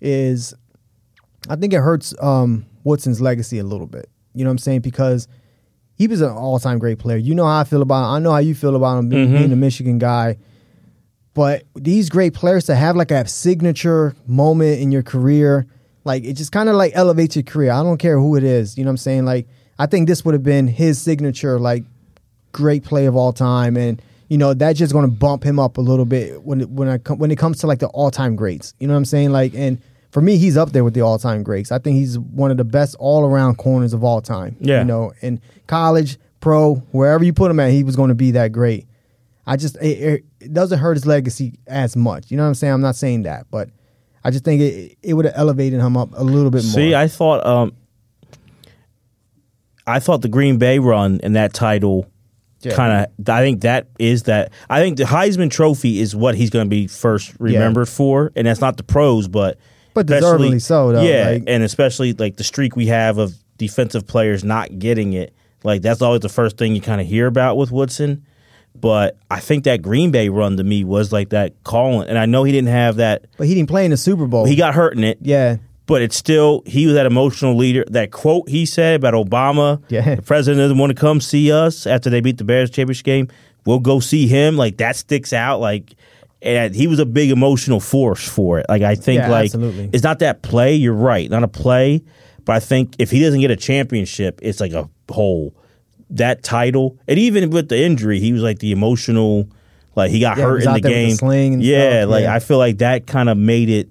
is 0.00 0.54
I 1.48 1.56
think 1.56 1.72
it 1.72 1.80
hurts 1.80 2.14
um, 2.20 2.66
Woodson's 2.84 3.20
legacy 3.20 3.58
a 3.58 3.64
little 3.64 3.86
bit. 3.86 4.08
You 4.34 4.44
know 4.44 4.50
what 4.50 4.54
I'm 4.54 4.58
saying? 4.58 4.80
Because 4.80 5.28
he 5.94 6.08
was 6.08 6.20
an 6.20 6.30
all 6.30 6.58
time 6.58 6.78
great 6.78 6.98
player. 6.98 7.16
You 7.16 7.34
know 7.34 7.46
how 7.46 7.60
I 7.60 7.64
feel 7.64 7.82
about 7.82 8.04
him. 8.04 8.10
I 8.10 8.18
know 8.18 8.32
how 8.32 8.38
you 8.38 8.54
feel 8.54 8.76
about 8.76 8.98
him 8.98 9.08
being, 9.08 9.32
being 9.32 9.52
a 9.52 9.56
Michigan 9.56 9.98
guy. 9.98 10.36
But 11.34 11.64
these 11.74 12.08
great 12.08 12.32
players 12.32 12.64
to 12.66 12.74
have 12.74 12.96
like 12.96 13.10
a 13.10 13.26
signature 13.28 14.16
moment 14.26 14.80
in 14.80 14.90
your 14.90 15.02
career, 15.02 15.66
like 16.04 16.24
it 16.24 16.34
just 16.34 16.52
kind 16.52 16.68
of 16.68 16.76
like 16.76 16.92
elevates 16.94 17.36
your 17.36 17.42
career. 17.42 17.72
I 17.72 17.82
don't 17.82 17.98
care 17.98 18.18
who 18.18 18.36
it 18.36 18.44
is. 18.44 18.78
You 18.78 18.84
know 18.84 18.88
what 18.88 18.92
I'm 18.92 18.96
saying? 18.98 19.24
Like 19.26 19.46
I 19.78 19.86
think 19.86 20.08
this 20.08 20.24
would 20.24 20.34
have 20.34 20.42
been 20.42 20.68
his 20.68 21.00
signature, 21.00 21.58
like 21.58 21.84
great 22.52 22.84
play 22.84 23.06
of 23.06 23.16
all 23.16 23.32
time, 23.32 23.76
and 23.76 24.00
you 24.28 24.38
know 24.38 24.54
that's 24.54 24.78
just 24.78 24.92
going 24.92 25.04
to 25.04 25.10
bump 25.10 25.44
him 25.44 25.58
up 25.58 25.76
a 25.78 25.80
little 25.80 26.04
bit 26.06 26.42
when 26.42 26.60
it, 26.62 26.70
when 26.70 26.88
I 26.88 26.96
when 27.14 27.30
it 27.30 27.36
comes 27.36 27.58
to 27.60 27.66
like 27.66 27.78
the 27.80 27.88
all 27.88 28.10
time 28.10 28.36
greats. 28.36 28.74
You 28.78 28.86
know 28.88 28.94
what 28.94 28.98
I'm 28.98 29.04
saying? 29.04 29.30
Like 29.30 29.54
and 29.54 29.78
for 30.10 30.20
me, 30.22 30.38
he's 30.38 30.56
up 30.56 30.72
there 30.72 30.82
with 30.84 30.94
the 30.94 31.02
all 31.02 31.18
time 31.18 31.42
greats. 31.42 31.70
I 31.70 31.78
think 31.78 31.96
he's 31.96 32.18
one 32.18 32.50
of 32.50 32.56
the 32.56 32.64
best 32.64 32.96
all 32.98 33.24
around 33.24 33.56
corners 33.56 33.92
of 33.92 34.02
all 34.02 34.22
time. 34.22 34.56
Yeah. 34.60 34.78
you 34.80 34.84
know, 34.86 35.12
in 35.20 35.40
college, 35.66 36.16
pro, 36.40 36.76
wherever 36.92 37.22
you 37.24 37.32
put 37.34 37.50
him 37.50 37.60
at, 37.60 37.70
he 37.70 37.84
was 37.84 37.96
going 37.96 38.08
to 38.08 38.14
be 38.14 38.30
that 38.32 38.52
great. 38.52 38.86
I 39.46 39.56
just 39.56 39.76
it, 39.76 39.86
it- 39.86 40.24
it 40.38 40.52
doesn't 40.52 40.78
hurt 40.78 40.94
his 40.94 41.04
legacy 41.06 41.58
as 41.66 41.96
much. 41.96 42.30
You 42.30 42.36
know 42.36 42.44
what 42.44 42.50
I'm 42.50 42.54
saying? 42.54 42.72
I'm 42.72 42.80
not 42.80 42.94
saying 42.94 43.22
that, 43.24 43.46
but 43.50 43.68
I 44.22 44.30
just 44.30 44.44
think 44.44 44.60
it 44.62 44.96
it 45.02 45.14
would 45.14 45.24
have 45.24 45.34
elevated 45.36 45.80
him 45.80 45.96
up 45.96 46.10
a 46.14 46.22
little 46.22 46.52
bit 46.52 46.62
more. 46.62 46.72
See, 46.72 46.94
I 46.94 47.08
thought 47.08 47.44
um, 47.44 47.72
I 49.86 50.00
thought 50.00 50.22
the 50.22 50.28
Green 50.28 50.58
Bay 50.58 50.78
run 50.78 51.20
and 51.22 51.36
that 51.36 51.52
title 51.54 52.06
Yeah. 52.62 52.74
kind 52.74 53.06
of. 53.18 53.28
I 53.28 53.40
think 53.42 53.60
that 53.62 53.86
is 53.98 54.24
that. 54.24 54.52
I 54.68 54.80
think 54.80 54.96
the 54.96 55.04
Heisman 55.04 55.50
Trophy 55.50 56.00
is 56.00 56.16
what 56.16 56.34
he's 56.34 56.50
going 56.50 56.64
to 56.66 56.70
be 56.70 56.86
first 56.86 57.34
remembered 57.38 57.88
for, 57.88 58.32
and 58.34 58.46
that's 58.46 58.60
not 58.60 58.76
the 58.76 58.82
pros, 58.82 59.28
but 59.28 59.58
But 59.94 60.06
deservedly 60.06 60.58
so, 60.58 60.92
though, 60.92 61.02
Yeah, 61.02 61.30
like- 61.30 61.44
and 61.46 61.62
especially 61.62 62.12
like 62.14 62.36
the 62.36 62.44
streak 62.44 62.74
we 62.76 62.86
have 62.86 63.18
of 63.18 63.34
defensive 63.58 64.06
players 64.06 64.42
not 64.44 64.78
getting 64.78 65.12
it. 65.12 65.32
Like 65.64 65.82
that's 65.82 66.02
always 66.02 66.20
the 66.20 66.28
first 66.28 66.56
thing 66.58 66.74
you 66.74 66.80
kind 66.80 67.00
of 67.00 67.06
hear 67.06 67.26
about 67.26 67.56
with 67.56 67.70
Woodson. 67.70 68.24
But 68.78 69.16
I 69.30 69.40
think 69.40 69.64
that 69.64 69.80
Green 69.80 70.10
Bay 70.10 70.28
run 70.28 70.58
to 70.58 70.64
me 70.64 70.84
was 70.84 71.10
like 71.12 71.30
that 71.30 71.54
calling, 71.64 72.08
and 72.08 72.18
I 72.18 72.26
know 72.26 72.44
he 72.44 72.52
didn't 72.52 72.68
have 72.68 72.96
that. 72.96 73.24
but 73.38 73.46
he 73.46 73.54
didn't 73.54 73.68
play 73.70 73.84
in 73.86 73.90
the 73.90 73.96
Super 73.96 74.26
Bowl. 74.26 74.44
He 74.44 74.54
got 74.56 74.74
hurt 74.74 74.94
in 74.96 75.02
it, 75.04 75.18
yeah, 75.22 75.56
but 75.86 76.02
it's 76.02 76.16
still 76.16 76.62
he 76.66 76.86
was 76.86 76.94
that 76.94 77.06
emotional 77.06 77.56
leader. 77.56 77.84
That 77.88 78.10
quote 78.10 78.48
he 78.48 78.66
said 78.66 78.96
about 78.96 79.14
Obama, 79.14 79.82
Yeah. 79.88 80.16
the 80.16 80.22
president 80.22 80.60
doesn't 80.62 80.78
want 80.78 80.90
to 80.90 81.00
come 81.00 81.20
see 81.20 81.50
us 81.52 81.86
after 81.86 82.10
they 82.10 82.20
beat 82.20 82.38
the 82.38 82.44
Bears 82.44 82.70
championship 82.70 83.04
game. 83.04 83.28
We'll 83.64 83.78
go 83.80 84.00
see 84.00 84.26
him. 84.26 84.56
Like 84.56 84.76
that 84.78 84.96
sticks 84.96 85.32
out. 85.32 85.60
Like, 85.60 85.94
and 86.42 86.74
he 86.74 86.86
was 86.86 86.98
a 86.98 87.06
big 87.06 87.30
emotional 87.30 87.80
force 87.80 88.28
for 88.28 88.58
it. 88.60 88.66
Like 88.68 88.82
I 88.82 88.94
think 88.94 89.18
Yeah, 89.20 89.30
like 89.30 89.44
absolutely. 89.46 89.90
it's 89.92 90.02
not 90.04 90.18
that 90.20 90.42
play. 90.42 90.74
You're 90.74 90.92
right, 90.94 91.28
not 91.30 91.42
a 91.42 91.48
play. 91.48 92.02
But 92.44 92.54
I 92.56 92.60
think 92.60 92.94
if 93.00 93.10
he 93.10 93.20
doesn't 93.20 93.40
get 93.40 93.50
a 93.50 93.56
championship, 93.56 94.38
it's 94.42 94.60
like 94.60 94.72
a 94.72 94.88
whole 95.10 95.52
that 96.10 96.44
title. 96.44 96.96
And 97.08 97.18
even 97.18 97.50
with 97.50 97.68
the 97.68 97.80
injury, 97.82 98.20
he 98.20 98.32
was 98.32 98.42
like 98.42 98.60
the 98.60 98.70
emotional. 98.72 99.48
Like 99.96 100.10
he 100.10 100.20
got 100.20 100.36
Yeah, 100.36 100.44
hurt 100.44 100.62
in 100.62 100.72
the 100.74 100.80
the 100.80 100.88
game. 100.88 101.10
sling 101.16 101.54
and 101.54 101.62
yeah, 101.62 102.02
stuff, 102.02 102.10
like 102.10 102.22
yeah. 102.24 102.34
I 102.34 102.38
feel 102.38 102.58
like 102.58 102.78
that 102.78 103.06
kind 103.06 103.28
of 103.28 103.36
made 103.38 103.68
it. 103.70 103.90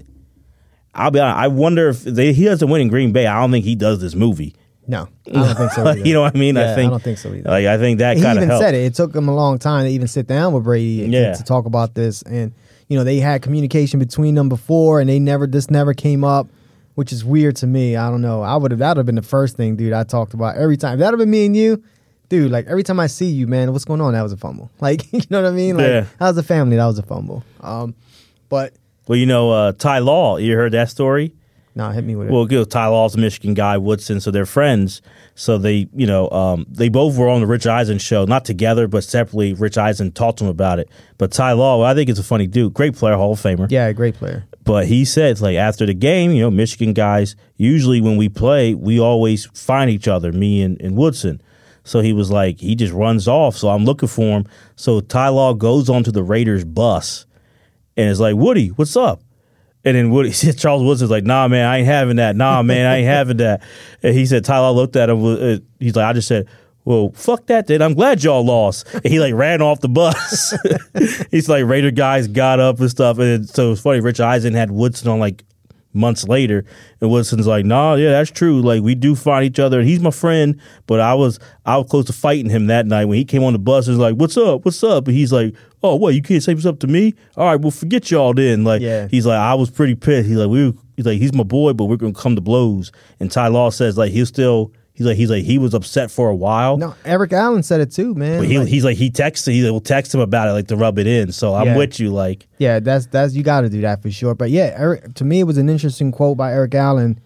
I'll 0.96 1.12
be 1.12 1.20
honest. 1.20 1.38
I 1.38 1.48
wonder 1.48 1.90
if 1.90 2.04
they, 2.04 2.34
he 2.34 2.46
doesn't 2.46 2.70
win 2.70 2.82
in 2.82 2.88
Green 2.88 3.12
Bay. 3.12 3.28
I 3.28 3.40
don't 3.42 3.52
think 3.52 3.66
he 3.66 3.76
does 3.76 4.00
this 4.02 4.16
movie. 4.16 4.56
no, 4.88 5.08
I 5.28 5.32
don't 5.32 5.56
think 5.56 5.72
so. 5.74 5.82
Either. 5.88 6.00
you 6.00 6.14
know 6.14 6.22
what 6.22 6.36
I 6.36 6.40
mean? 6.40 6.56
Yeah, 6.56 6.72
I 6.72 6.76
think 6.76 6.92
don't 6.92 7.04
think 7.04 7.18
so 7.18 7.30
either. 7.34 7.50
Like 7.50 7.66
I 7.66 7.78
think 7.78 8.00
that 8.00 8.16
kind 8.18 8.38
of 8.38 8.44
even 8.44 8.50
helped. 8.50 8.64
said 8.64 8.74
it. 8.76 8.86
It 8.86 8.96
took 8.96 9.14
him 9.16 9.28
a 9.28 9.36
long 9.36 9.58
time 9.60 9.86
to 9.86 9.90
even 9.92 10.08
sit 10.08 10.28
down 10.28 10.54
with 10.54 10.64
Brady 10.64 11.08
Yeah. 11.10 11.34
to, 11.34 11.44
talk 11.44 11.66
about 11.66 11.96
this, 11.96 12.22
and 12.24 12.54
you 12.88 12.98
know 12.98 13.04
they 13.04 13.20
had 13.20 13.42
communication 13.42 14.00
between 14.00 14.36
them 14.36 14.48
before, 14.50 15.00
and 15.00 15.10
they 15.10 15.20
never 15.20 15.48
this 15.48 15.70
never 15.72 15.94
came 15.94 16.24
up, 16.24 16.48
which 16.94 17.12
is 17.12 17.26
weird 17.26 17.56
to 17.58 17.68
me. 17.68 17.96
I 17.96 18.10
don't 18.12 18.22
know. 18.22 18.42
I 18.44 18.56
would 18.56 18.72
have 18.72 18.80
that 18.80 18.90
would 18.90 18.98
have 18.98 19.06
been 19.08 19.16
the 19.16 19.22
first 19.24 19.58
thing, 19.58 19.76
dude. 19.76 19.92
I 19.94 20.04
talked 20.04 20.34
about 20.34 20.56
every 20.56 20.78
time. 20.78 21.00
That 21.00 21.06
would 21.12 21.20
have 21.20 21.26
been 21.26 21.32
me 21.32 21.48
and 21.48 21.58
you, 21.58 21.84
dude. 22.30 22.52
Like 22.52 22.68
every 22.68 22.84
time 22.84 23.00
I 23.00 23.08
see 23.08 23.26
you, 23.26 23.48
man, 23.48 23.74
what's 23.74 23.86
going 23.86 24.02
on? 24.02 24.14
That 24.14 24.22
was 24.22 24.34
a 24.34 24.38
fumble. 24.38 24.70
Like 24.80 25.12
you 25.12 25.22
know 25.32 25.42
what 25.42 25.52
I 25.52 25.56
mean? 25.56 25.78
Like 25.78 25.88
Yeah. 25.88 26.02
that 26.20 26.28
was 26.28 26.38
a 26.38 26.44
family. 26.44 26.78
That 26.78 26.86
was 26.86 27.00
a 27.00 27.04
fumble. 27.04 27.44
Um, 27.62 27.96
but 28.50 28.74
Well, 29.08 29.18
you 29.18 29.26
know, 29.26 29.52
uh, 29.52 29.72
Ty 29.74 30.00
Law. 30.00 30.38
You 30.38 30.56
heard 30.56 30.74
that 30.74 30.90
story? 30.90 31.34
no, 31.78 31.90
hit 31.90 32.06
me 32.06 32.16
with 32.16 32.30
it. 32.30 32.32
Well, 32.32 32.46
good. 32.46 32.72
Ty 32.72 32.88
Law's 32.88 33.16
a 33.16 33.18
Michigan 33.18 33.54
guy, 33.54 33.78
Woodson, 33.78 34.22
so 34.22 34.32
they're 34.32 34.46
friends. 34.46 35.02
So 35.36 35.58
they, 35.58 35.88
you 35.94 36.08
know, 36.08 36.30
um, 36.30 36.66
they 36.70 36.88
both 36.88 37.18
were 37.18 37.28
on 37.28 37.42
the 37.42 37.48
Rich 37.48 37.68
Eisen 37.68 37.98
show, 37.98 38.24
not 38.24 38.46
together, 38.46 38.88
but 38.88 39.04
separately. 39.04 39.54
Rich 39.54 39.78
Eisen 39.78 40.14
talked 40.14 40.40
to 40.40 40.46
him 40.46 40.50
about 40.50 40.80
it. 40.80 40.90
But 41.18 41.34
Ty 41.34 41.52
Law, 41.52 41.80
well, 41.80 41.88
I 41.88 41.94
think 41.94 42.10
it's 42.10 42.20
a 42.20 42.24
funny 42.24 42.48
dude, 42.48 42.74
great 42.74 42.96
player, 42.96 43.16
Hall 43.16 43.34
of 43.34 43.42
Famer. 43.42 43.70
yeah, 43.70 43.92
great 43.92 44.16
player. 44.16 44.46
But 44.64 44.88
he 44.88 45.04
said, 45.04 45.42
like 45.42 45.58
after 45.58 45.86
the 45.86 45.94
game, 45.94 46.32
you 46.32 46.42
know, 46.42 46.50
Michigan 46.50 46.94
guys 46.94 47.36
usually 47.58 48.00
when 48.00 48.16
we 48.16 48.30
play, 48.30 48.74
we 48.74 49.00
always 49.00 49.46
find 49.48 49.92
each 49.92 50.08
other, 50.08 50.32
me 50.32 50.62
and, 50.62 50.82
and 50.82 50.96
Woodson. 50.96 51.42
So 51.84 52.00
he 52.00 52.14
was 52.14 52.32
like, 52.32 52.62
he 52.62 52.74
just 52.74 52.94
runs 52.94 53.28
off. 53.28 53.58
So 53.58 53.70
I'm 53.70 53.86
looking 53.86 54.10
for 54.10 54.38
him. 54.40 54.48
So 54.76 55.02
Ty 55.02 55.28
Law 55.28 55.54
goes 55.54 55.90
onto 55.90 56.12
the 56.12 56.24
Raiders 56.24 56.64
bus 56.64 57.26
and 57.98 58.10
it's 58.10 58.20
like, 58.20 58.36
Woody, 58.36 58.70
what's 58.70 58.96
up? 58.96 59.22
And 59.84 59.96
then 59.96 60.10
Woody, 60.10 60.32
Charles 60.58 60.84
Woodson's 60.84 61.12
like, 61.12 61.24
nah, 61.26 61.48
man, 61.48 61.68
I 61.68 61.78
ain't 61.78 61.88
having 61.88 62.16
that. 62.18 62.36
Nah, 62.36 62.64
man, 62.64 62.86
I 62.86 62.98
ain't 62.98 63.08
having 63.08 63.38
that. 63.38 63.62
And 64.02 64.16
he 64.16 64.26
said, 64.26 64.44
Ty 64.44 64.60
Law 64.60 64.72
looked 64.72 64.96
at 64.96 65.10
him. 65.10 65.24
uh, 65.24 65.58
He's 65.80 65.96
like, 65.96 66.06
I 66.06 66.14
just 66.14 66.28
said, 66.28 66.48
well, 66.86 67.12
fuck 67.16 67.48
that 67.48 67.68
then. 67.68 67.82
I'm 67.82 67.94
glad 67.96 68.24
y'all 68.24 68.46
lost. 68.46 68.88
And 68.94 69.06
he 69.06 69.20
like 69.20 69.34
ran 69.34 69.62
off 69.62 69.80
the 69.82 69.90
bus. 69.90 70.56
He's 71.32 71.50
like, 71.50 71.66
Raider 71.66 71.92
guys 71.92 72.28
got 72.28 72.60
up 72.60 72.80
and 72.80 72.90
stuff. 72.90 73.18
And 73.20 73.48
so 73.50 73.72
it's 73.72 73.82
funny. 73.82 74.02
Rich 74.02 74.20
Eisen 74.20 74.54
had 74.54 74.70
Woodson 74.72 75.08
on 75.10 75.20
like 75.20 75.44
months 75.96 76.28
later. 76.28 76.66
And 77.02 77.10
Woodson's 77.10 77.48
like, 77.48 77.66
nah, 77.66 77.96
yeah, 77.96 78.12
that's 78.12 78.30
true. 78.32 78.62
Like 78.62 78.82
we 78.84 78.94
do 78.96 79.16
find 79.16 79.46
each 79.46 79.60
other. 79.60 79.80
And 79.80 79.88
he's 79.88 80.00
my 80.02 80.12
friend. 80.12 80.60
But 80.88 81.00
I 81.00 81.14
was 81.14 81.40
I 81.66 81.78
was 81.78 81.88
close 81.90 82.06
to 82.06 82.14
fighting 82.14 82.50
him 82.50 82.68
that 82.68 82.86
night 82.86 83.06
when 83.06 83.18
he 83.18 83.26
came 83.26 83.44
on 83.44 83.54
the 83.54 83.60
bus. 83.60 83.88
and 83.88 83.98
was 83.98 84.02
like, 84.02 84.16
what's 84.20 84.38
up? 84.38 84.66
What's 84.66 84.84
up? 84.84 85.08
And 85.08 85.16
he's 85.16 85.32
like, 85.32 85.56
oh, 85.82 85.96
what? 85.96 86.14
You 86.16 86.22
can't 86.22 86.44
say 86.44 86.54
what's 86.54 86.66
up 86.66 86.80
to 86.80 86.88
me? 86.88 87.14
All 87.38 87.46
right, 87.46 87.60
well, 87.60 87.72
forget 87.72 88.12
y'all 88.12 88.34
then. 88.34 88.64
Like 88.64 88.82
Yeah. 88.82 89.08
he's 89.10 89.26
like, 89.26 89.40
I 89.40 89.54
was 89.56 89.70
pretty 89.72 89.96
pissed. 89.96 90.28
He's 90.28 90.38
like, 90.38 90.50
we. 90.50 90.68
Were, 90.70 90.74
he's 90.96 91.06
like, 91.06 91.20
he's 91.20 91.34
my 91.34 91.44
boy, 91.44 91.74
but 91.74 91.86
we're 91.86 91.98
gonna 91.98 92.14
come 92.14 92.36
to 92.36 92.42
blows. 92.42 92.92
And 93.20 93.32
Ty 93.32 93.48
Law 93.48 93.70
says 93.70 93.98
like 93.98 94.12
he'll 94.12 94.26
still. 94.26 94.72
He's 94.96 95.06
like 95.06 95.18
he's 95.18 95.30
like 95.30 95.44
he 95.44 95.58
was 95.58 95.74
upset 95.74 96.10
for 96.10 96.30
a 96.30 96.36
while. 96.36 96.78
No, 96.78 96.96
Eric 97.04 97.34
Allen 97.34 97.64
said 97.64 97.82
it 97.82 97.92
too, 97.92 98.16
man. 98.16 98.40
But 98.40 98.48
he, 98.48 98.58
Like- 98.60 98.68
he's 98.70 98.84
like 98.86 98.96
he 98.98 99.12
texted 99.12 99.52
he 99.52 99.62
will 99.70 99.82
text 99.82 100.14
him 100.14 100.22
about 100.22 100.48
it 100.48 100.52
like 100.54 100.68
to 100.70 100.78
rub 100.78 100.98
it 100.98 101.06
in. 101.06 101.32
So 101.34 101.54
I'm 101.54 101.68
Yeah. 101.68 101.78
with 101.78 102.00
you. 102.00 102.12
Like 102.12 102.48
Yeah, 102.60 102.80
that's 102.80 103.06
that's 103.08 103.34
you 103.36 103.44
got 103.44 103.62
to 103.62 103.70
do 103.70 103.82
that 103.82 104.02
for 104.02 104.10
sure. 104.10 104.34
But 104.36 104.52
yeah, 104.52 104.74
Eric, 104.78 105.14
to 105.16 105.26
me, 105.26 105.42
it 105.42 105.44
was 105.44 105.58
an 105.58 105.68
interesting 105.70 106.12
quote 106.14 106.38
by 106.38 106.54
Eric 106.54 106.74
Allen, 106.76 107.20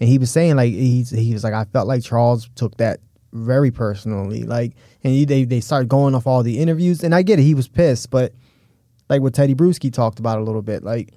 and 0.00 0.08
he 0.08 0.18
was 0.18 0.30
saying 0.32 0.56
like 0.56 0.72
he's 0.72 1.10
he 1.10 1.32
was 1.32 1.44
like 1.44 1.54
I 1.54 1.64
felt 1.66 1.86
like 1.86 2.02
Charles 2.02 2.50
took 2.56 2.76
that 2.78 2.98
very 3.32 3.70
personally, 3.70 4.42
like, 4.42 4.72
and 5.04 5.12
he, 5.14 5.24
they 5.24 5.44
they 5.44 5.60
started 5.60 5.88
going 5.88 6.14
off 6.16 6.26
all 6.26 6.42
the 6.42 6.58
interviews, 6.58 7.02
and 7.04 7.14
I 7.14 7.22
get 7.22 7.38
it, 7.38 7.44
he 7.44 7.54
was 7.54 7.66
pissed, 7.68 8.10
but 8.10 8.34
like 9.08 9.22
what 9.22 9.32
Teddy 9.32 9.54
Bruschi 9.54 9.92
talked 9.92 10.18
about 10.18 10.38
a 10.38 10.42
little 10.42 10.60
bit, 10.60 10.82
like 10.82 11.14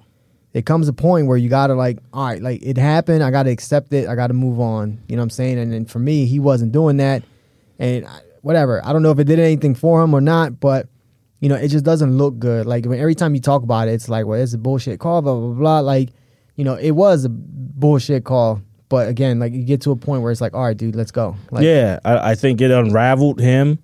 it 0.52 0.64
comes 0.64 0.88
a 0.88 0.92
point 0.92 1.26
where 1.26 1.36
you 1.36 1.48
gotta 1.48 1.74
like, 1.74 1.98
all 2.12 2.26
right, 2.26 2.40
like 2.40 2.62
it 2.62 2.78
happened, 2.78 3.22
I 3.22 3.30
gotta 3.30 3.50
accept 3.50 3.92
it, 3.92 4.08
I 4.08 4.14
gotta 4.14 4.34
move 4.34 4.60
on. 4.60 4.98
You 5.08 5.16
know 5.16 5.20
what 5.20 5.24
I'm 5.24 5.30
saying? 5.30 5.58
And 5.58 5.72
then 5.72 5.84
for 5.84 5.98
me, 5.98 6.26
he 6.26 6.38
wasn't 6.38 6.72
doing 6.72 6.96
that, 6.98 7.22
and 7.78 8.06
I, 8.06 8.20
whatever. 8.42 8.84
I 8.84 8.92
don't 8.92 9.02
know 9.02 9.10
if 9.10 9.18
it 9.18 9.24
did 9.24 9.38
anything 9.38 9.74
for 9.74 10.02
him 10.02 10.14
or 10.14 10.20
not, 10.20 10.60
but 10.60 10.88
you 11.40 11.48
know, 11.48 11.56
it 11.56 11.68
just 11.68 11.84
doesn't 11.84 12.16
look 12.16 12.38
good. 12.38 12.66
Like 12.66 12.86
when 12.86 12.98
every 12.98 13.14
time 13.14 13.34
you 13.34 13.40
talk 13.40 13.62
about 13.62 13.88
it, 13.88 13.92
it's 13.92 14.08
like, 14.08 14.26
well, 14.26 14.40
it's 14.40 14.54
a 14.54 14.58
bullshit 14.58 15.00
call, 15.00 15.22
blah 15.22 15.34
blah 15.34 15.52
blah. 15.52 15.80
Like, 15.80 16.10
you 16.54 16.64
know, 16.64 16.74
it 16.74 16.92
was 16.92 17.24
a 17.24 17.28
bullshit 17.28 18.24
call, 18.24 18.62
but 18.88 19.08
again, 19.08 19.38
like 19.38 19.52
you 19.52 19.62
get 19.62 19.80
to 19.82 19.90
a 19.90 19.96
point 19.96 20.22
where 20.22 20.32
it's 20.32 20.40
like, 20.40 20.54
all 20.54 20.62
right, 20.62 20.76
dude, 20.76 20.96
let's 20.96 21.10
go. 21.10 21.36
Like, 21.50 21.64
yeah, 21.64 21.98
I, 22.04 22.30
I 22.30 22.34
think 22.34 22.60
it 22.60 22.70
unraveled 22.70 23.40
him, 23.40 23.78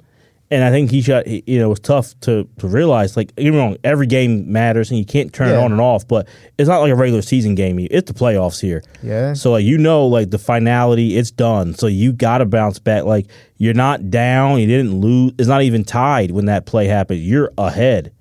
and 0.53 0.62
I 0.62 0.70
think 0.70 0.91
he 0.91 1.01
shot. 1.01 1.27
You 1.27 1.59
know, 1.59 1.65
it 1.65 1.69
was 1.70 1.81
tough 1.81 2.19
to 2.20 2.47
to 2.59 2.69
realize. 2.69 3.16
Like, 3.16 3.33
you 3.39 3.51
know, 3.51 3.74
every 3.83 4.07
game 4.07 4.53
matters, 4.53 4.91
and 4.91 4.99
you 4.99 5.07
can't 5.07 5.33
turn 5.33 5.49
it 5.49 5.57
on 5.57 5.73
and 5.73 5.81
off. 5.81 6.07
But 6.07 6.29
it's 6.59 6.69
not 6.69 6.81
like 6.81 6.93
a 6.93 6.95
regular 6.95 7.23
season 7.23 7.55
game. 7.55 7.79
It's 7.79 8.12
the 8.12 8.16
playoffs 8.16 8.61
here. 8.61 8.83
Yeah. 9.03 9.33
So 9.33 9.53
like 9.53 9.65
you 9.65 9.79
know, 9.79 10.07
like 10.07 10.31
the 10.31 10.39
finality, 10.39 11.16
it's 11.16 11.31
done. 11.31 11.73
So 11.74 11.87
you 11.87 12.12
got 12.12 12.39
to 12.39 12.45
bounce 12.45 12.79
back. 12.79 13.05
Like 13.05 13.29
you're 13.57 13.73
not 13.73 14.11
down. 14.11 14.61
You 14.61 14.66
didn't 14.66 15.01
lose. 15.01 15.33
It's 15.39 15.49
not 15.49 15.62
even 15.62 15.85
tied 15.85 16.33
when 16.33 16.45
that 16.45 16.66
play 16.66 16.87
happened. 16.87 17.20
You're 17.20 17.51
ahead. 17.57 18.12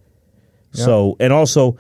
So 0.74 1.18
and 1.20 1.34
also, 1.34 1.78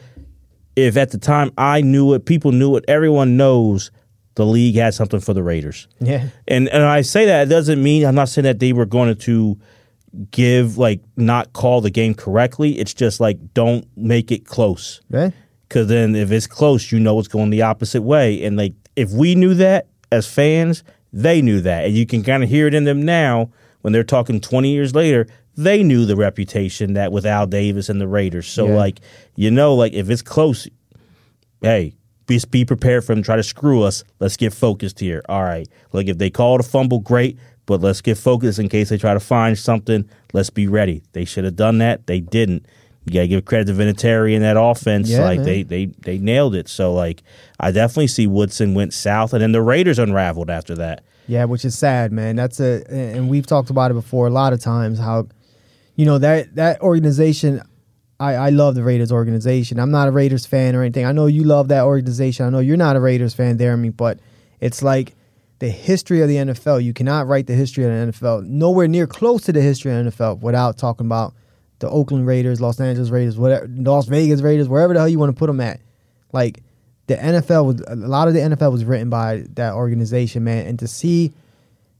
if 0.76 0.98
at 0.98 1.12
the 1.12 1.18
time 1.18 1.54
I 1.58 1.80
knew 1.80 2.14
it, 2.14 2.26
people 2.26 2.52
knew 2.52 2.76
it. 2.76 2.84
Everyone 2.90 3.38
knows 3.38 3.90
the 4.36 4.46
league 4.46 4.76
had 4.76 4.94
something 4.94 5.22
for 5.22 5.34
the 5.34 5.44
Raiders. 5.44 5.88
Yeah. 6.02 6.28
And 6.46 6.68
and 6.68 6.84
I 6.84 7.04
say 7.04 7.26
that 7.28 7.44
it 7.44 7.50
doesn't 7.50 7.82
mean 7.82 8.06
I'm 8.06 8.16
not 8.16 8.28
saying 8.28 8.44
that 8.44 8.60
they 8.60 8.74
were 8.74 8.86
going 8.86 9.16
to 9.16 9.58
give 10.32 10.78
like 10.78 11.00
not 11.18 11.54
call 11.54 11.82
the 11.82 11.90
game 11.90 12.14
correctly. 12.14 12.78
It's 12.80 12.94
just 12.94 13.20
like 13.20 13.54
don't 13.54 13.86
make 13.96 14.32
it 14.32 14.46
close. 14.46 15.02
Right? 15.10 15.34
Because 15.68 15.88
then 15.88 16.16
if 16.16 16.32
it's 16.32 16.48
close, 16.48 16.92
you 16.92 17.00
know 17.00 17.18
it's 17.20 17.28
going 17.28 17.50
the 17.50 17.62
opposite 17.62 18.02
way. 18.02 18.44
And 18.44 18.58
like 18.58 18.74
if 18.96 19.12
we 19.12 19.36
knew 19.36 19.54
that 19.56 19.88
as 20.12 20.28
fans, 20.28 20.84
they 21.14 21.42
knew 21.42 21.62
that, 21.62 21.86
and 21.86 21.94
you 21.94 22.06
can 22.06 22.24
kind 22.24 22.44
of 22.44 22.50
hear 22.50 22.68
it 22.68 22.74
in 22.74 22.84
them 22.86 23.04
now 23.04 23.50
when 23.82 23.94
they're 23.94 24.04
talking 24.04 24.40
20 24.42 24.72
years 24.72 24.94
later. 24.96 25.28
They 25.58 25.84
knew 25.84 26.06
the 26.06 26.16
reputation 26.16 26.94
that 26.94 27.12
with 27.12 27.26
Al 27.26 27.46
Davis 27.46 27.90
and 27.90 28.00
the 28.00 28.08
Raiders. 28.08 28.48
So 28.48 28.68
Yeah. 28.68 28.76
like 28.76 29.00
you 29.36 29.52
know, 29.52 29.76
like 29.76 29.94
if 29.94 30.10
it's 30.10 30.22
close, 30.22 30.68
hey, 31.62 31.94
be, 32.28 32.40
be 32.50 32.64
prepared 32.66 33.04
for 33.04 33.14
them 33.14 33.22
to 33.24 33.26
try 33.26 33.36
to 33.36 33.44
screw 33.44 33.84
us. 33.84 34.04
Let's 34.20 34.38
get 34.38 34.54
focused 34.54 35.00
here. 35.00 35.22
All 35.28 35.44
right. 35.44 35.68
Like 35.92 36.08
if 36.08 36.18
they 36.18 36.30
call 36.30 36.60
a 36.60 36.64
fumble, 36.64 37.00
great, 37.00 37.38
but 37.66 37.82
let's 37.82 38.02
get 38.02 38.18
focused 38.18 38.60
in 38.60 38.70
case 38.70 38.90
they 38.90 38.98
try 38.98 39.14
to 39.14 39.20
find 39.20 39.58
something. 39.58 40.10
Let's 40.34 40.50
be 40.50 40.68
ready. 40.68 41.04
They 41.14 41.26
should 41.26 41.44
have 41.44 41.56
done 41.56 41.78
that. 41.80 42.08
They 42.08 42.20
didn't. 42.20 42.66
You 43.06 43.14
gotta 43.14 43.28
give 43.28 43.46
credit 43.46 43.66
to 43.66 43.74
Vinatieri 43.74 44.36
and 44.36 44.44
that 44.44 44.58
offense. 44.60 45.10
Yeah, 45.10 45.24
like 45.24 45.38
man. 45.38 45.46
they 45.46 45.64
they 45.64 45.86
they 45.86 46.18
nailed 46.20 46.54
it. 46.54 46.68
So 46.68 46.94
like 46.94 47.24
I 47.60 47.72
definitely 47.72 48.08
see 48.08 48.28
Woodson 48.28 48.74
went 48.74 48.94
south 48.94 49.34
and 49.34 49.42
then 49.42 49.52
the 49.52 49.62
Raiders 49.62 49.98
unraveled 49.98 50.50
after 50.50 50.76
that. 50.76 51.04
Yeah, 51.28 51.46
which 51.46 51.66
is 51.66 51.78
sad, 51.78 52.12
man. 52.12 52.36
That's 52.36 52.60
a 52.60 52.84
and 52.90 53.30
we've 53.30 53.48
talked 53.48 53.70
about 53.72 53.90
it 53.90 53.96
before 53.96 54.28
a 54.28 54.30
lot 54.30 54.54
of 54.54 54.60
times 54.60 55.00
how 55.00 55.28
you 55.96 56.06
know 56.06 56.20
that 56.20 56.56
that 56.56 56.82
organization 56.82 57.62
I, 58.20 58.36
I 58.36 58.50
love 58.50 58.76
the 58.76 58.84
Raiders 58.84 59.12
organization. 59.12 59.80
I'm 59.80 59.90
not 59.90 60.08
a 60.08 60.12
Raiders 60.12 60.46
fan 60.46 60.76
or 60.76 60.84
anything. 60.84 61.06
I 61.06 61.12
know 61.12 61.26
you 61.26 61.44
love 61.44 61.70
that 61.70 61.86
organization. 61.86 62.46
I 62.46 62.50
know 62.50 62.60
you're 62.60 62.78
not 62.78 62.96
a 62.96 63.00
Raiders 63.00 63.34
fan, 63.34 63.58
Jeremy, 63.58 63.90
but 63.90 64.20
it's 64.60 64.84
like 64.84 65.16
the 65.62 65.70
history 65.70 66.22
of 66.22 66.28
the 66.28 66.38
NFL. 66.38 66.84
You 66.84 66.92
cannot 66.92 67.28
write 67.28 67.46
the 67.46 67.54
history 67.54 67.84
of 67.84 67.92
the 67.92 68.12
NFL 68.12 68.48
nowhere 68.48 68.88
near 68.88 69.06
close 69.06 69.44
to 69.44 69.54
the 69.54 69.62
history 69.62 69.96
of 69.96 70.04
the 70.04 70.12
NFL 70.12 70.42
without 70.42 70.76
talking 70.76 71.06
about 71.06 71.36
the 71.78 71.88
Oakland 71.88 72.26
Raiders, 72.26 72.60
Los 72.60 72.80
Angeles 72.80 73.12
Raiders, 73.12 73.38
whatever, 73.38 73.68
Las 73.70 74.08
Vegas 74.08 74.42
Raiders, 74.42 74.68
wherever 74.68 74.92
the 74.94 75.00
hell 75.00 75.08
you 75.08 75.20
want 75.20 75.34
to 75.34 75.38
put 75.38 75.46
them 75.46 75.62
at. 75.62 75.80
Like 76.34 76.64
the 77.06 77.16
NFL 77.16 77.66
was 77.66 77.84
a 77.88 77.96
lot 77.96 78.28
of 78.28 78.34
the 78.34 78.40
NFL 78.40 78.72
was 78.72 78.84
written 78.84 79.12
by 79.12 79.46
that 79.54 79.74
organization, 79.74 80.44
man, 80.44 80.66
and 80.66 80.80
to 80.80 80.88
see 80.88 81.32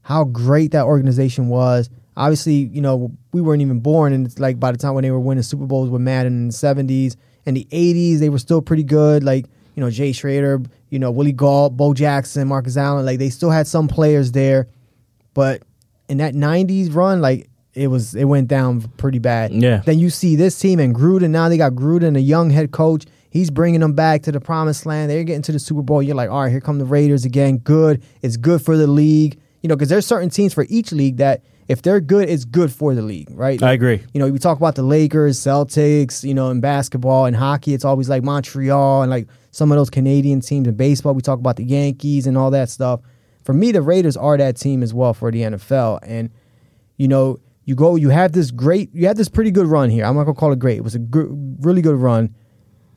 how 0.02 0.24
great 0.24 0.72
that 0.72 0.84
organization 0.84 1.46
was. 1.46 1.88
Obviously, 2.16 2.54
you 2.54 2.80
know, 2.80 3.12
we 3.32 3.40
weren't 3.40 3.62
even 3.62 3.78
born, 3.78 4.12
and 4.12 4.26
it's 4.26 4.40
like 4.40 4.58
by 4.58 4.72
the 4.72 4.78
time 4.78 4.94
when 4.94 5.02
they 5.02 5.12
were 5.12 5.20
winning 5.20 5.44
Super 5.44 5.66
Bowls 5.66 5.88
with 5.88 6.02
Madden 6.02 6.32
in 6.32 6.46
the 6.48 6.52
seventies 6.52 7.16
and 7.46 7.56
the 7.56 7.68
eighties, 7.70 8.18
they 8.18 8.28
were 8.28 8.40
still 8.40 8.60
pretty 8.60 8.82
good. 8.82 9.22
Like, 9.22 9.46
you 9.74 9.82
know, 9.82 9.90
Jay 9.90 10.12
Schroeder, 10.12 10.60
you 10.90 10.98
know, 10.98 11.10
Willie 11.10 11.32
Gault, 11.32 11.76
Bo 11.76 11.94
Jackson, 11.94 12.48
Marcus 12.48 12.76
Allen, 12.76 13.06
like 13.06 13.18
they 13.18 13.30
still 13.30 13.50
had 13.50 13.66
some 13.66 13.88
players 13.88 14.32
there. 14.32 14.68
But 15.34 15.62
in 16.08 16.18
that 16.18 16.34
nineties 16.34 16.90
run, 16.90 17.20
like 17.20 17.48
it 17.74 17.88
was 17.88 18.14
it 18.14 18.24
went 18.24 18.48
down 18.48 18.82
pretty 18.96 19.18
bad. 19.18 19.52
Yeah. 19.52 19.82
Then 19.84 19.98
you 19.98 20.10
see 20.10 20.36
this 20.36 20.58
team 20.58 20.78
and 20.78 20.94
Gruden, 20.94 21.30
now 21.30 21.48
they 21.48 21.56
got 21.56 21.72
Gruden, 21.72 22.16
a 22.16 22.20
young 22.20 22.50
head 22.50 22.70
coach. 22.70 23.06
He's 23.30 23.50
bringing 23.50 23.80
them 23.80 23.94
back 23.94 24.22
to 24.24 24.32
the 24.32 24.40
promised 24.40 24.84
land. 24.84 25.10
They're 25.10 25.24
getting 25.24 25.42
to 25.42 25.52
the 25.52 25.58
Super 25.58 25.80
Bowl. 25.80 26.02
You're 26.02 26.14
like, 26.14 26.28
all 26.28 26.42
right, 26.42 26.50
here 26.50 26.60
come 26.60 26.78
the 26.78 26.84
Raiders 26.84 27.24
again. 27.24 27.56
Good. 27.58 28.02
It's 28.20 28.36
good 28.36 28.62
for 28.62 28.76
the 28.76 28.86
league. 28.86 29.40
You 29.62 29.68
know, 29.68 29.76
because 29.76 29.88
there's 29.88 30.04
certain 30.04 30.28
teams 30.28 30.52
for 30.52 30.66
each 30.68 30.92
league 30.92 31.16
that 31.16 31.42
if 31.68 31.80
they're 31.80 32.00
good, 32.00 32.28
it's 32.28 32.44
good 32.44 32.70
for 32.70 32.94
the 32.94 33.00
league, 33.00 33.28
right? 33.30 33.62
I 33.62 33.72
agree. 33.72 34.02
You 34.12 34.20
know, 34.20 34.30
we 34.30 34.38
talk 34.38 34.58
about 34.58 34.74
the 34.74 34.82
Lakers, 34.82 35.38
Celtics, 35.38 36.24
you 36.24 36.34
know, 36.34 36.50
in 36.50 36.60
basketball 36.60 37.24
and 37.24 37.34
hockey, 37.34 37.72
it's 37.72 37.84
always 37.84 38.08
like 38.08 38.22
Montreal 38.22 39.02
and 39.02 39.10
like 39.10 39.28
some 39.52 39.70
of 39.70 39.76
those 39.76 39.90
Canadian 39.90 40.40
teams 40.40 40.66
in 40.66 40.74
baseball. 40.74 41.14
We 41.14 41.22
talk 41.22 41.38
about 41.38 41.56
the 41.56 41.64
Yankees 41.64 42.26
and 42.26 42.36
all 42.36 42.50
that 42.50 42.70
stuff. 42.70 43.00
For 43.44 43.52
me, 43.52 43.70
the 43.70 43.82
Raiders 43.82 44.16
are 44.16 44.36
that 44.36 44.56
team 44.56 44.82
as 44.82 44.92
well 44.92 45.14
for 45.14 45.30
the 45.30 45.42
NFL. 45.42 46.00
And, 46.02 46.30
you 46.96 47.06
know, 47.06 47.38
you 47.64 47.74
go, 47.74 47.96
you 47.96 48.08
have 48.08 48.32
this 48.32 48.50
great, 48.50 48.92
you 48.94 49.06
have 49.06 49.16
this 49.16 49.28
pretty 49.28 49.50
good 49.50 49.66
run 49.66 49.90
here. 49.90 50.04
I'm 50.04 50.16
not 50.16 50.24
going 50.24 50.34
to 50.34 50.40
call 50.40 50.52
it 50.52 50.58
great. 50.58 50.78
It 50.78 50.84
was 50.84 50.96
a 50.96 51.00
really 51.60 51.82
good 51.82 51.96
run. 51.96 52.34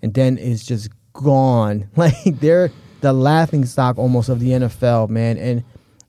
And 0.02 0.14
then 0.14 0.38
it's 0.38 0.66
just 0.66 0.90
gone. 1.14 1.90
Like 1.98 2.40
they're 2.40 2.72
the 3.02 3.12
laughing 3.12 3.66
stock 3.66 3.98
almost 3.98 4.30
of 4.30 4.40
the 4.40 4.50
NFL, 4.52 5.10
man. 5.10 5.38
And, 5.38 5.64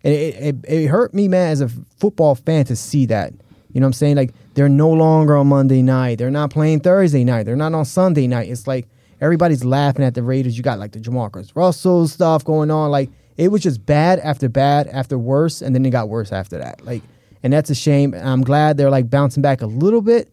and 0.05 0.15
it, 0.15 0.35
it, 0.37 0.57
it 0.69 0.87
hurt 0.87 1.13
me, 1.13 1.27
man, 1.27 1.51
as 1.51 1.61
a 1.61 1.69
football 1.99 2.37
fan 2.37 2.65
to 2.67 2.77
see 2.77 3.07
that. 3.07 3.33
You 3.73 3.81
know 3.81 3.87
what 3.87 3.89
I'm 3.89 3.93
saying? 3.95 4.17
Like 4.17 4.33
they're 4.55 4.69
no 4.69 4.91
longer 4.91 5.37
on 5.37 5.49
Monday 5.49 5.83
night. 5.83 6.19
They're 6.19 6.31
not 6.31 6.51
playing 6.51 6.81
Thursday 6.81 7.25
night. 7.25 7.45
They're 7.45 7.57
not 7.57 7.75
on 7.75 7.85
Sunday 7.85 8.27
night. 8.27 8.49
It's 8.49 8.67
like 8.67 8.89
everybody's 9.21 9.65
laughing 9.65 10.05
at 10.05 10.15
the 10.15 10.23
Raiders. 10.23 10.57
You 10.57 10.63
got 10.63 10.79
like 10.79 10.93
the 10.93 11.01
JaMarcus 11.01 11.55
Russell 11.55 12.09
stuff 12.09 12.45
going 12.45 12.71
on. 12.71 12.91
Like 12.91 13.11
it 13.37 13.49
was 13.49 13.63
just 13.63 13.85
bad 13.85 14.19
after 14.21 14.49
bad 14.49 14.87
after 14.89 15.19
worse, 15.19 15.63
and 15.63 15.75
then 15.75 15.85
it 15.85 15.91
got 15.91 16.09
worse 16.09 16.33
after 16.33 16.59
that. 16.59 16.85
Like, 16.85 17.03
and 17.43 17.53
that's 17.53 17.71
a 17.71 17.75
shame. 17.75 18.15
I'm 18.15 18.43
glad 18.43 18.77
they're 18.77 18.91
like 18.91 19.11
bouncing 19.11 19.43
back 19.43 19.61
a 19.63 19.67
little 19.67 20.03
bit, 20.03 20.31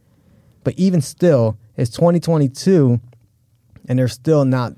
but 0.64 0.74
even 0.78 1.02
still, 1.02 1.58
it's 1.76 1.92
2022, 1.92 3.00
and 3.88 4.00
they're 4.00 4.08
still 4.08 4.46
not 4.46 4.74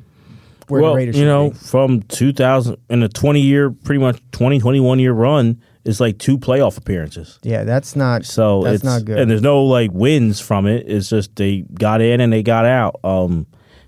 where 0.68 0.82
well, 0.82 0.92
the 0.92 0.98
Raiders. 0.98 1.18
you 1.18 1.26
know, 1.26 1.52
be. 1.52 1.58
from 1.58 2.02
2000 2.04 2.78
in 2.90 3.04
a 3.04 3.10
20 3.10 3.40
year, 3.40 3.70
pretty 3.70 4.00
much 4.00 4.20
20, 4.32 4.60
21 4.60 5.00
year 5.00 5.14
run, 5.14 5.62
it's 5.84 6.00
like 6.00 6.18
two 6.18 6.38
playoff 6.38 6.78
appearances. 6.78 7.40
yeah, 7.44 7.64
that's 7.64 7.96
not. 7.96 8.26
So 8.26 8.64
that's 8.64 8.76
it's 8.76 8.84
not 8.84 9.06
good. 9.06 9.20
and 9.20 9.30
there's 9.30 9.44
no 9.44 9.64
like 9.64 9.92
wins 9.94 10.40
from 10.40 10.66
it. 10.66 10.88
It's 10.88 11.10
just 11.10 11.36
they 11.36 11.62
got 11.62 12.02
in 12.02 12.22
and 12.22 12.34
they 12.34 12.42
got 12.42 12.66
out. 12.66 13.00
Um, 13.04 13.46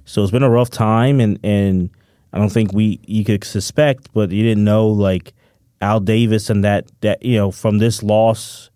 so 0.08 0.24
it's 0.24 0.32
been 0.32 0.42
a 0.42 0.50
rough 0.50 0.70
time, 0.70 1.20
and 1.20 1.38
and 1.44 1.90
I 2.32 2.40
don't 2.40 2.50
think 2.50 2.72
we 2.72 3.00
you 3.06 3.26
could 3.26 3.44
suspect, 3.44 4.12
but 4.14 4.32
you 4.32 4.42
didn't 4.42 4.64
know 4.64 4.88
like 4.88 5.34
Al 5.82 6.00
Davis 6.00 6.50
and 6.50 6.64
that 6.64 6.90
that 7.02 7.24
you 7.24 7.36
know 7.36 7.52
from 7.52 7.80
this 7.80 8.02
loss 8.02 8.70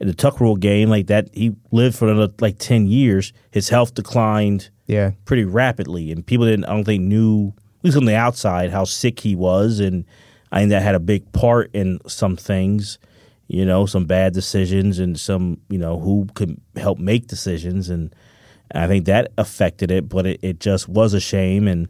in 0.00 0.08
the 0.08 0.14
Tuck 0.14 0.40
Rule 0.40 0.56
game 0.56 0.90
like 0.90 1.06
that 1.06 1.28
he 1.32 1.54
lived 1.70 1.96
for 1.96 2.08
another 2.08 2.32
like 2.40 2.58
ten 2.58 2.88
years. 2.88 3.32
His 3.52 3.68
health 3.68 3.94
declined 3.94 4.70
yeah, 4.86 5.12
pretty 5.24 5.44
rapidly, 5.44 6.10
and 6.10 6.26
people 6.26 6.44
didn't. 6.44 6.64
I 6.64 6.72
don't 6.72 6.84
think 6.84 7.04
knew 7.04 7.54
at 7.78 7.84
least 7.84 7.96
on 7.96 8.04
the 8.04 8.16
outside 8.16 8.70
how 8.70 8.82
sick 8.82 9.20
he 9.20 9.36
was, 9.36 9.78
and 9.78 10.04
I 10.50 10.58
think 10.58 10.70
that 10.70 10.82
had 10.82 10.96
a 10.96 11.00
big 11.00 11.30
part 11.32 11.70
in 11.72 12.00
some 12.08 12.36
things. 12.36 12.98
You 13.46 13.64
know, 13.64 13.86
some 13.86 14.06
bad 14.06 14.32
decisions 14.32 14.98
and 14.98 15.20
some 15.20 15.60
you 15.68 15.78
know 15.78 16.00
who 16.00 16.26
could 16.34 16.60
help 16.74 16.98
make 16.98 17.28
decisions, 17.28 17.90
and 17.90 18.12
I 18.72 18.86
think 18.86 19.06
that 19.06 19.32
affected 19.38 19.90
it. 19.90 20.08
But 20.08 20.26
it, 20.26 20.40
it 20.42 20.60
just 20.60 20.88
was 20.88 21.14
a 21.14 21.20
shame, 21.20 21.66
and 21.68 21.88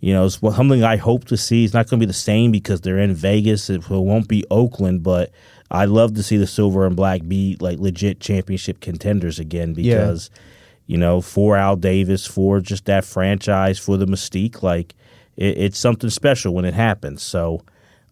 you 0.00 0.12
know, 0.12 0.26
it's 0.26 0.38
something 0.38 0.82
I 0.84 0.96
hope 0.96 1.24
to 1.26 1.36
see. 1.36 1.64
It's 1.64 1.74
not 1.74 1.88
going 1.88 1.98
to 2.00 2.06
be 2.06 2.08
the 2.08 2.12
same 2.12 2.50
because 2.52 2.80
they're 2.82 2.98
in 2.98 3.14
Vegas. 3.14 3.70
It 3.70 3.88
won't 3.88 4.28
be 4.28 4.44
Oakland, 4.50 5.02
but 5.02 5.30
I'd 5.70 5.88
love 5.88 6.14
to 6.14 6.22
see 6.22 6.36
the 6.36 6.46
silver 6.46 6.86
and 6.86 6.94
black 6.94 7.26
be 7.26 7.56
like 7.60 7.78
legit 7.78 8.20
championship 8.20 8.80
contenders 8.80 9.38
again 9.38 9.72
because 9.74 10.30
you 10.86 10.98
know, 10.98 11.22
for 11.22 11.56
Al 11.56 11.76
Davis, 11.76 12.26
for 12.26 12.60
just 12.60 12.84
that 12.84 13.04
franchise, 13.06 13.78
for 13.78 13.96
the 13.96 14.04
mystique. 14.06 14.62
Like 14.62 14.94
it, 15.36 15.56
it's 15.56 15.78
something 15.78 16.10
special 16.10 16.52
when 16.54 16.66
it 16.66 16.74
happens. 16.74 17.22
So 17.22 17.62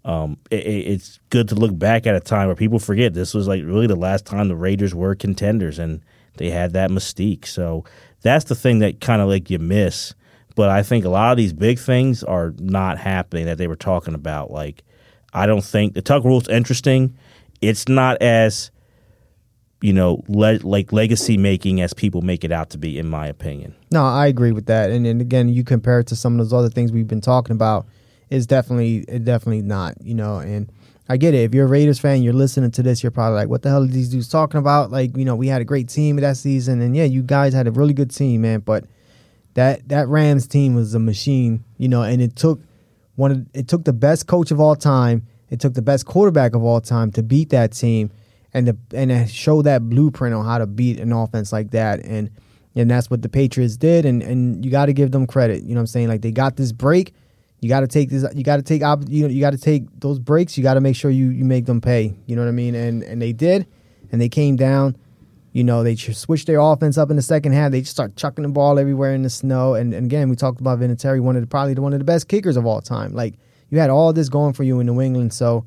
um, 0.05 0.39
it- 0.51 0.67
it's 0.67 1.21
good 1.31 1.49
to 1.51 1.55
look 1.55 1.79
back 1.79 2.07
at 2.07 2.15
a 2.15 2.21
time 2.21 2.47
where 2.47 2.57
people 2.57 2.79
forget 2.79 3.13
this 3.15 3.35
was 3.35 3.47
like 3.47 3.63
really 3.65 3.87
the 3.87 3.95
last 3.97 4.25
time 4.25 4.49
the 4.49 4.57
Raiders 4.57 4.95
were 4.95 5.15
contenders 5.15 5.79
and 5.79 6.01
they 6.37 6.51
had 6.51 6.73
that 6.73 6.91
mystique. 6.91 7.47
So 7.47 7.85
that's 8.23 8.45
the 8.47 8.55
thing 8.55 8.79
that 8.81 9.01
kind 9.01 9.23
of 9.23 9.29
like 9.29 9.51
you 9.51 9.59
miss. 9.59 10.15
But 10.55 10.69
I 10.69 10.83
think 10.83 11.05
a 11.05 11.09
lot 11.09 11.31
of 11.31 11.37
these 11.37 11.53
big 11.53 11.79
things 11.79 12.23
are 12.23 12.53
not 12.59 12.99
happening 12.99 13.47
that 13.47 13.59
they 13.59 13.69
were 13.69 13.77
talking 13.77 14.15
about. 14.15 14.51
Like 14.51 14.83
I 15.33 15.47
don't 15.47 15.65
think 15.65 15.95
the 15.95 16.03
Tuck 16.03 16.25
Rule's 16.25 16.49
interesting. 16.49 17.17
It's 17.61 17.89
not 17.89 18.21
as 18.21 18.71
you 19.83 19.93
know, 19.93 20.23
le- 20.29 20.61
like 20.63 20.93
legacy 20.93 21.37
making 21.37 21.81
as 21.81 21.93
people 21.93 22.23
make 22.23 22.45
it 22.45 22.53
out 22.53 22.71
to 22.71 22.79
be, 22.79 22.99
in 22.99 23.09
my 23.09 23.27
opinion. 23.27 23.75
No, 23.91 24.05
I 24.05 24.29
agree 24.29 24.53
with 24.53 24.67
that. 24.67 24.91
And, 24.91 25.07
and 25.07 25.21
again, 25.21 25.49
you 25.49 25.65
compare 25.65 25.99
it 25.99 26.07
to 26.07 26.17
some 26.17 26.35
of 26.35 26.39
those 26.39 26.53
other 26.53 26.71
things 26.71 26.93
we've 26.93 27.09
been 27.09 27.21
talking 27.21 27.55
about. 27.55 27.87
It's 28.31 28.47
definitely, 28.47 28.99
it 29.09 29.25
definitely 29.25 29.63
not. 29.63 30.01
You 30.01 30.15
know, 30.15 30.39
and 30.39 30.71
I 31.09 31.17
get 31.17 31.35
it. 31.35 31.39
If 31.39 31.55
you're 31.55 31.67
a 31.67 31.69
Raiders 31.69 31.99
fan, 31.99 32.23
you're 32.23 32.33
listening 32.33 32.71
to 32.73 32.83
this, 32.83 33.03
you're 33.03 33.11
probably 33.11 33.37
like, 33.37 33.49
"What 33.49 33.63
the 33.63 33.69
hell 33.71 33.83
are 33.83 33.87
these 33.87 34.09
dudes 34.09 34.29
talking 34.29 34.59
about?" 34.59 34.91
Like, 34.91 35.17
you 35.17 35.25
know, 35.25 35.35
we 35.35 35.49
had 35.49 35.61
a 35.61 35.65
great 35.65 35.89
team 35.89 36.17
that 36.17 36.37
season, 36.37 36.81
and 36.81 36.97
yeah, 36.97 37.05
you 37.05 37.23
guys 37.23 37.53
had 37.55 37.67
a 37.67 37.73
really 37.73 37.93
good 37.95 38.11
team, 38.11 38.43
man. 38.43 38.61
But 38.61 38.85
that 39.55 39.89
that 39.89 40.09
Rams 40.09 40.47
team 40.47 40.75
was 40.75 40.95
a 40.95 40.99
machine, 40.99 41.65
you 41.77 41.89
know, 41.89 42.03
and 42.03 42.23
it 42.23 42.37
took 42.37 42.61
one. 43.17 43.31
Of, 43.33 43.47
it 43.53 43.69
took 43.69 43.85
the 43.85 43.93
best 43.93 44.27
coach 44.27 44.51
of 44.51 44.61
all 44.61 44.77
time. 44.77 45.27
It 45.51 45.61
took 45.61 45.75
the 45.75 45.83
best 45.83 46.07
quarterback 46.07 46.55
of 46.55 46.63
all 46.63 46.81
time 46.81 47.11
to 47.13 47.23
beat 47.23 47.51
that 47.51 47.73
team. 47.73 48.11
and 48.55 48.67
to, 48.67 48.77
and 48.95 49.11
to 49.11 49.27
show 49.27 49.63
that 49.63 49.89
blueprint 49.89 50.35
on 50.35 50.45
how 50.45 50.59
to 50.59 50.67
beat 50.67 51.01
an 51.01 51.13
offense 51.13 51.53
like 51.53 51.71
that. 51.73 52.05
And 52.05 52.31
and 52.75 52.91
that's 52.91 53.11
what 53.11 53.23
the 53.23 53.29
Patriots 53.29 53.77
did. 53.77 54.05
And 54.05 54.23
and 54.23 54.65
you 54.65 54.71
got 54.71 54.87
to 54.87 54.93
give 54.93 55.11
them 55.11 55.27
credit. 55.27 55.63
You 55.63 55.71
know 55.71 55.77
what 55.77 55.81
I'm 55.83 55.87
saying? 55.89 56.09
Like 56.09 56.23
they 56.23 56.33
got 56.33 56.57
this 56.57 56.73
break. 56.73 57.15
You 57.63 57.69
got 57.69 57.81
to 57.81 57.87
take 57.87 58.11
this. 58.11 58.27
You 58.35 58.43
got 58.43 58.57
to 58.57 58.63
take 58.63 58.83
you 59.09 59.23
know 59.23 59.29
you 59.29 59.41
got 59.41 59.53
to 59.53 59.59
take 59.59 59.85
those 60.01 60.19
breaks. 60.19 60.59
You 60.59 60.65
got 60.65 60.75
to 60.75 60.81
make 60.81 60.97
sure 60.97 61.13
you 61.13 61.29
you 61.29 61.45
make 61.45 61.65
them 61.65 61.81
pay. 61.81 62.13
You 62.27 62.35
know 62.35 62.43
what 62.43 62.49
I 62.49 62.53
mean? 62.53 62.75
And 62.75 63.05
and 63.05 63.23
they 63.23 63.33
did, 63.33 63.69
and 64.11 64.21
they 64.21 64.29
came 64.29 64.57
down. 64.57 64.97
You 65.53 65.63
know, 65.63 65.85
they 65.85 65.95
switched 65.95 66.47
their 66.47 66.59
offense 66.59 66.99
up 66.99 67.11
in 67.11 67.17
the 67.17 67.23
second 67.23 67.53
half. 67.53 67.71
They 67.71 67.81
just 67.81 67.93
start 67.93 68.17
chucking 68.17 68.43
the 68.43 68.49
ball 68.49 68.79
everywhere 68.79 69.15
in 69.15 69.23
the 69.23 69.31
snow. 69.31 69.75
And, 69.75 69.93
and 69.93 70.07
again, 70.07 70.31
we 70.31 70.37
talked 70.37 70.61
about 70.61 70.81
Vinatieri, 70.81 71.21
one 71.21 71.37
of 71.37 71.43
the, 71.43 71.47
probably 71.47 71.75
one 71.75 71.93
of 71.93 71.99
the 71.99 72.07
best 72.07 72.27
kickers 72.27 72.57
of 72.57 72.65
all 72.65 72.81
time. 72.81 73.13
Like 73.13 73.35
you 73.69 73.79
had 73.79 73.91
all 73.91 74.15
this 74.15 74.31
going 74.31 74.55
for 74.55 74.63
you 74.63 74.81
in 74.81 74.87
New 74.87 74.99
England. 75.03 75.35
So, 75.35 75.67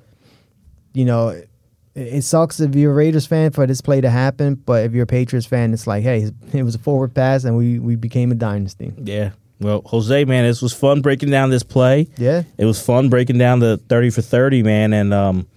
you 0.96 1.06
know, 1.06 1.30
it, 1.30 1.50
it 1.94 2.24
sucks 2.24 2.60
if 2.60 2.74
you're 2.76 2.94
a 2.94 2.96
Raiders 2.96 3.28
fan 3.28 3.52
for 3.52 3.68
this 3.68 3.80
play 3.80 4.02
to 4.02 4.10
happen. 4.10 4.56
But 4.56 4.86
if 4.86 4.94
you're 4.94 5.04
a 5.04 5.08
Patriots 5.08 5.46
fan, 5.46 5.72
it's 5.72 5.86
like, 5.86 6.02
hey, 6.02 6.32
it 6.54 6.64
was 6.64 6.74
a 6.74 6.80
forward 6.80 7.14
pass, 7.14 7.44
and 7.44 7.56
we 7.56 7.80
we 7.80 7.96
became 7.96 8.32
a 8.32 8.36
dynasty. 8.36 8.92
Yeah. 8.98 9.32
Well, 9.60 9.82
Jose, 9.86 10.26
man, 10.26 10.44
this 10.46 10.62
was 10.62 10.74
fun 10.74 11.02
breaking 11.02 11.30
down 11.30 11.50
this 11.50 11.64
play. 11.64 12.08
Yeah. 12.18 12.44
It 12.58 12.66
was 12.66 12.84
fun 12.84 13.10
breaking 13.10 13.38
down 13.38 13.60
the 13.60 13.78
30 13.90 14.10
for 14.10 14.22
30, 14.22 14.64
man. 14.64 14.92
And, 14.94 15.14
um, 15.14 15.48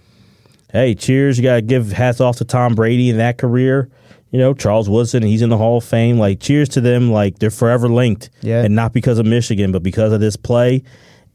hey, 0.71 0.95
cheers. 0.95 1.37
You 1.37 1.43
got 1.43 1.55
to 1.55 1.61
give 1.61 1.91
hats 1.91 2.21
off 2.21 2.37
to 2.37 2.45
Tom 2.45 2.75
Brady 2.75 3.09
in 3.09 3.17
that 3.17 3.37
career. 3.37 3.89
You 4.31 4.39
know, 4.39 4.53
Charles 4.53 4.87
Woodson, 4.87 5.23
he's 5.23 5.41
in 5.41 5.49
the 5.49 5.57
Hall 5.57 5.77
of 5.79 5.83
Fame. 5.83 6.17
Like, 6.17 6.39
cheers 6.39 6.69
to 6.69 6.81
them. 6.81 7.11
Like, 7.11 7.39
they're 7.39 7.49
forever 7.49 7.89
linked. 7.89 8.29
Yeah. 8.41 8.63
And 8.63 8.73
not 8.75 8.93
because 8.93 9.19
of 9.19 9.25
Michigan, 9.25 9.71
but 9.71 9.83
because 9.83 10.13
of 10.13 10.21
this 10.21 10.35
play. 10.37 10.83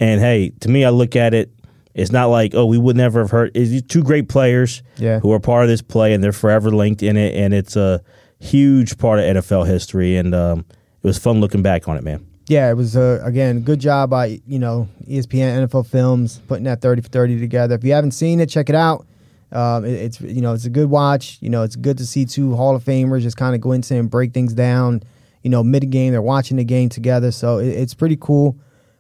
And, 0.01 0.21
hey, 0.21 0.51
to 0.61 0.69
me, 0.71 0.85
I 0.85 0.91
look 0.91 1.17
at 1.17 1.35
it, 1.35 1.51
it's 1.95 2.11
not 2.13 2.27
like, 2.27 2.55
oh, 2.55 2.67
we 2.67 2.79
would 2.79 2.97
never 2.97 3.21
have 3.21 3.31
heard. 3.31 3.53
It's 3.55 3.87
two 3.87 4.03
great 4.03 4.29
players 4.29 4.83
Yeah. 4.97 5.21
who 5.21 5.31
are 5.33 5.39
part 5.39 5.65
of 5.65 5.69
this 5.69 5.83
play, 5.83 6.13
and 6.15 6.25
they're 6.25 6.33
forever 6.33 6.71
linked 6.71 7.03
in 7.03 7.17
it. 7.17 7.35
And 7.37 7.53
it's 7.53 7.77
a 7.77 8.01
huge 8.41 8.97
part 8.99 9.19
of 9.21 9.25
NFL 9.27 9.67
history. 9.67 10.17
And 10.17 10.35
um, 10.35 10.61
it 10.71 11.07
was 11.07 11.19
fun 11.19 11.41
looking 11.41 11.63
back 11.63 11.87
on 11.89 11.97
it, 11.97 12.03
man. 12.05 12.27
Yeah, 12.47 12.71
it 12.71 12.75
was 12.75 12.97
uh, 12.97 13.21
again 13.25 13.61
good 13.63 13.81
job 13.81 14.11
by 14.11 14.41
you 14.47 14.59
know 14.59 14.89
ESPN 15.09 15.67
NFL 15.67 15.87
Films 15.87 16.41
putting 16.49 16.65
that 16.65 16.81
thirty 16.81 17.03
for 17.03 17.09
thirty 17.09 17.39
together. 17.41 17.75
If 17.75 17.85
you 17.85 17.93
haven't 17.93 18.13
seen 18.13 18.41
it, 18.41 18.49
check 18.49 18.69
it 18.69 18.75
out. 18.75 19.07
Um, 19.53 19.85
it- 19.85 19.91
it's 19.93 20.21
you 20.21 20.41
know 20.41 20.53
it's 20.55 20.65
a 20.65 20.71
good 20.71 20.91
watch. 20.91 21.39
You 21.41 21.51
know 21.51 21.63
it's 21.63 21.77
good 21.77 21.99
to 21.99 22.07
see 22.07 22.25
two 22.25 22.55
Hall 22.57 22.75
of 22.77 22.85
Famers 22.85 23.23
just 23.23 23.37
kind 23.37 23.55
of 23.55 23.61
go 23.61 23.73
into 23.73 23.97
and 23.97 24.11
break 24.11 24.33
things 24.33 24.53
down. 24.53 25.03
You 25.43 25.51
know 25.51 25.63
mid 25.63 25.89
game 25.91 26.13
they're 26.13 26.23
watching 26.23 26.57
the 26.57 26.65
game 26.65 26.89
together, 26.89 27.31
so 27.31 27.59
it, 27.59 27.69
it's 27.69 27.95
pretty 27.95 28.17
cool. 28.21 28.57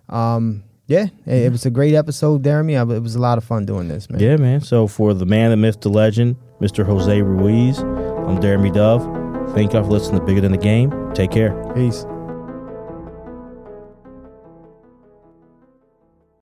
Um, 0.08 0.62
yeah, 0.86 1.06
it, 1.26 1.44
it 1.44 1.52
was 1.52 1.64
a 1.64 1.70
great 1.70 1.94
episode, 1.94 2.44
Jeremy. 2.44 2.76
I- 2.76 2.82
It 2.82 3.02
was 3.02 3.14
a 3.14 3.18
lot 3.20 3.38
of 3.38 3.44
fun 3.44 3.64
doing 3.66 3.88
this, 3.88 4.08
man. 4.10 4.20
Yeah, 4.20 4.36
man. 4.36 4.60
So 4.60 4.86
for 4.86 5.14
the 5.14 5.24
man, 5.26 5.50
the 5.50 5.56
myth, 5.56 5.80
the 5.80 5.88
legend, 5.88 6.36
Mr. 6.60 6.84
Jose 6.84 7.22
Ruiz, 7.22 7.78
I'm 7.78 8.40
Jeremy 8.42 8.70
Dove. 8.70 9.02
Thank 9.54 9.72
y'all 9.72 9.82
for 9.84 9.90
listening 9.90 10.20
to 10.20 10.26
Bigger 10.26 10.40
Than 10.42 10.52
the 10.52 10.58
Game. 10.58 10.92
Take 11.14 11.30
care. 11.30 11.52
Peace. 11.74 12.04